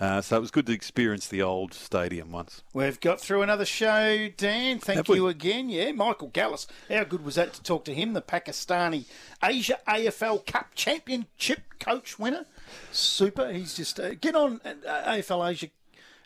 uh, 0.00 0.20
so 0.20 0.36
it 0.36 0.40
was 0.40 0.50
good 0.50 0.66
to 0.66 0.72
experience 0.72 1.26
the 1.26 1.42
old 1.42 1.74
stadium 1.74 2.30
once. 2.30 2.62
We've 2.72 3.00
got 3.00 3.20
through 3.20 3.42
another 3.42 3.64
show, 3.64 4.28
Dan. 4.36 4.78
Thank 4.78 4.98
Have 4.98 5.08
we? 5.08 5.16
you 5.16 5.28
again. 5.28 5.68
Yeah, 5.68 5.92
Michael 5.92 6.30
Gallis. 6.30 6.66
How 6.90 7.04
good 7.04 7.24
was 7.24 7.36
that 7.36 7.52
to 7.54 7.62
talk 7.62 7.84
to 7.86 7.94
him, 7.94 8.12
the 8.12 8.22
Pakistani 8.22 9.06
Asia 9.42 9.78
AFL 9.88 10.46
Cup 10.46 10.74
Championship 10.74 11.62
coach 11.80 12.18
winner? 12.18 12.46
Super. 12.92 13.52
He's 13.52 13.74
just 13.74 13.98
uh, 13.98 14.14
get 14.14 14.34
on 14.34 14.60
uh, 14.64 14.74
AFL 15.12 15.50
Asia 15.50 15.68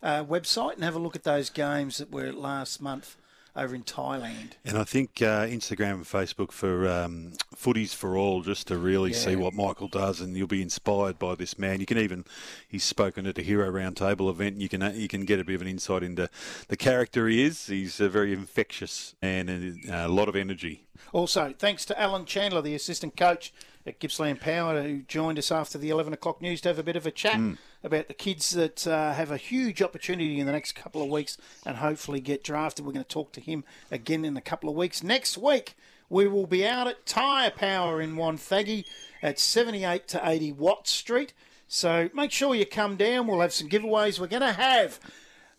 uh, 0.03 0.25
website 0.25 0.75
and 0.75 0.85
have 0.85 0.95
a 0.95 0.99
look 0.99 1.17
at 1.17 1.25
those 1.25 1.51
games 1.51 1.99
that 1.99 2.11
were 2.11 2.33
last 2.33 2.81
month 2.81 3.17
over 3.57 3.75
in 3.75 3.83
Thailand. 3.83 4.53
And 4.65 4.77
I 4.77 4.85
think 4.85 5.23
uh, 5.23 5.47
Instagram 5.47 5.95
and 5.95 6.05
Facebook 6.05 6.53
for 6.53 6.89
um, 6.89 7.33
Footies 7.55 7.95
for 7.95 8.17
All, 8.17 8.43
just 8.43 8.67
to 8.69 8.77
really 8.79 9.13
see 9.13 9.37
what 9.37 9.55
Michael 9.55 9.89
does, 9.89 10.21
and 10.21 10.37
you'll 10.37 10.47
be 10.47 10.63
inspired 10.63 11.19
by 11.19 11.35
this 11.35 11.59
man. 11.59 11.81
You 11.81 11.87
can 11.87 11.99
even 11.99 12.25
he's 12.69 12.85
spoken 12.85 13.27
at 13.27 13.39
a 13.39 13.43
Hero 13.43 13.71
Roundtable 13.71 14.31
event. 14.31 14.55
And 14.55 14.63
you 14.63 14.69
can 14.69 14.83
uh, 14.83 14.93
you 14.95 15.09
can 15.09 15.25
get 15.25 15.41
a 15.41 15.45
bit 15.45 15.55
of 15.55 15.63
an 15.63 15.69
insight 15.69 16.03
into 16.03 16.29
the 16.69 16.77
character 16.77 17.27
he 17.29 17.43
is. 17.43 17.67
He's 17.67 18.01
a 18.01 18.09
very 18.09 18.33
infectious 18.33 19.15
and 19.23 19.79
uh, 19.91 20.05
a 20.07 20.09
lot 20.09 20.29
of 20.29 20.37
energy. 20.37 20.87
Also, 21.13 21.55
thanks 21.59 21.85
to 21.87 22.01
Alan 22.01 22.25
Chandler, 22.25 22.63
the 22.63 22.75
assistant 22.75 23.17
coach 23.17 23.53
at 23.87 24.01
Gippsland 24.01 24.41
Power, 24.41 24.83
who 24.83 25.03
joined 25.03 25.39
us 25.39 25.53
after 25.53 25.79
the 25.79 25.91
11 25.91 26.13
o'clock 26.13 26.43
news 26.43 26.61
to 26.63 26.69
have 26.69 26.79
a 26.79 26.83
bit 26.83 26.97
of 26.97 27.07
a 27.07 27.11
chat 27.11 27.37
Mm. 27.37 27.59
About 27.87 28.09
the 28.09 28.15
kids 28.15 28.51
that 28.51 28.87
uh, 28.87 29.13
have 29.13 29.31
a 29.31 29.37
huge 29.37 29.81
opportunity 29.81 30.41
in 30.41 30.47
the 30.47 30.53
next 30.53 30.73
couple 30.73 31.01
of 31.01 31.09
weeks 31.09 31.39
and 31.65 31.77
hopefully 31.77 32.21
get 32.21 32.43
drafted. 32.43 32.85
We're 32.85 32.93
going 32.93 33.05
to 33.05 33.09
talk 33.09 33.33
to 33.33 33.41
him 33.41 33.65
again 33.91 34.25
in 34.25 34.37
a 34.37 34.41
couple 34.41 34.69
of 34.69 34.75
weeks. 34.75 35.05
Next 35.05 35.39
week, 35.39 35.77
we 36.11 36.27
will 36.27 36.47
be 36.47 36.67
out 36.67 36.89
at 36.89 37.07
Tyre 37.07 37.51
Power 37.51 38.01
in 38.01 38.17
Wonthaggi 38.17 38.85
at 39.23 39.39
78 39.39 40.09
to 40.09 40.29
80 40.29 40.53
Watt 40.53 40.89
Street. 40.89 41.33
So 41.69 42.11
make 42.13 42.33
sure 42.33 42.55
you 42.55 42.67
come 42.67 42.97
down. 42.97 43.27
We'll 43.27 43.41
have 43.41 43.53
some 43.53 43.69
giveaways. 43.69 44.19
We're 44.19 44.27
going 44.27 44.43
to 44.43 44.53
have 44.53 45.01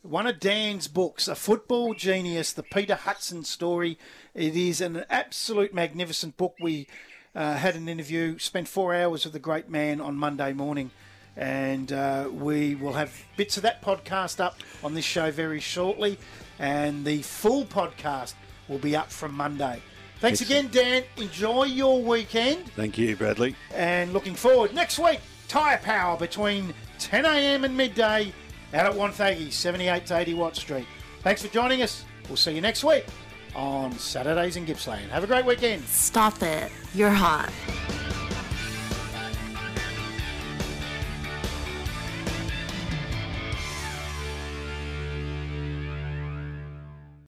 one 0.01 0.27
of 0.27 0.39
Dan's 0.39 0.87
books, 0.87 1.27
A 1.27 1.35
Football 1.35 1.93
Genius, 1.93 2.53
the 2.53 2.63
Peter 2.63 2.95
Hudson 2.95 3.43
story. 3.43 3.97
It 4.33 4.55
is 4.55 4.81
an 4.81 5.05
absolute 5.09 5.73
magnificent 5.73 6.37
book. 6.37 6.55
We 6.61 6.87
uh, 7.35 7.55
had 7.55 7.75
an 7.75 7.87
interview, 7.87 8.37
spent 8.37 8.67
four 8.67 8.95
hours 8.95 9.23
with 9.23 9.33
the 9.33 9.39
great 9.39 9.69
man 9.69 9.99
on 10.01 10.15
Monday 10.15 10.53
morning, 10.53 10.91
and 11.37 11.93
uh, 11.93 12.27
we 12.31 12.75
will 12.75 12.93
have 12.93 13.13
bits 13.37 13.55
of 13.57 13.63
that 13.63 13.81
podcast 13.81 14.39
up 14.39 14.57
on 14.83 14.93
this 14.93 15.05
show 15.05 15.31
very 15.31 15.59
shortly, 15.59 16.17
and 16.59 17.05
the 17.05 17.21
full 17.21 17.63
podcast 17.65 18.33
will 18.67 18.79
be 18.79 18.95
up 18.95 19.11
from 19.11 19.33
Monday. 19.33 19.81
Thanks 20.19 20.41
again, 20.41 20.67
Dan. 20.71 21.03
Enjoy 21.17 21.65
your 21.65 22.01
weekend 22.01 22.67
Thank 22.71 22.97
you, 22.97 23.15
Bradley. 23.15 23.55
and 23.73 24.13
looking 24.13 24.33
forward 24.33 24.73
next 24.73 24.97
week. 24.97 25.19
Tyre 25.47 25.77
Power 25.77 26.17
between 26.17 26.73
10 26.99 27.23
a.m. 27.25 27.63
and 27.63 27.77
midday 27.77 28.33
out 28.73 28.87
at 28.87 28.93
Wonthaggi, 28.93 29.51
78 29.51 30.07
to 30.07 30.17
80 30.17 30.33
Watt 30.33 30.55
Street. 30.55 30.87
Thanks 31.21 31.41
for 31.43 31.47
joining 31.49 31.83
us. 31.83 32.03
We'll 32.27 32.35
see 32.35 32.53
you 32.53 32.61
next 32.61 32.83
week 32.83 33.05
on 33.55 33.93
Saturdays 33.97 34.57
in 34.57 34.65
Gippsland. 34.65 35.07
Have 35.09 35.23
a 35.23 35.27
great 35.27 35.45
weekend. 35.45 35.83
Stop 35.85 36.41
it. 36.41 36.71
You're 36.93 37.09
hot. 37.11 37.51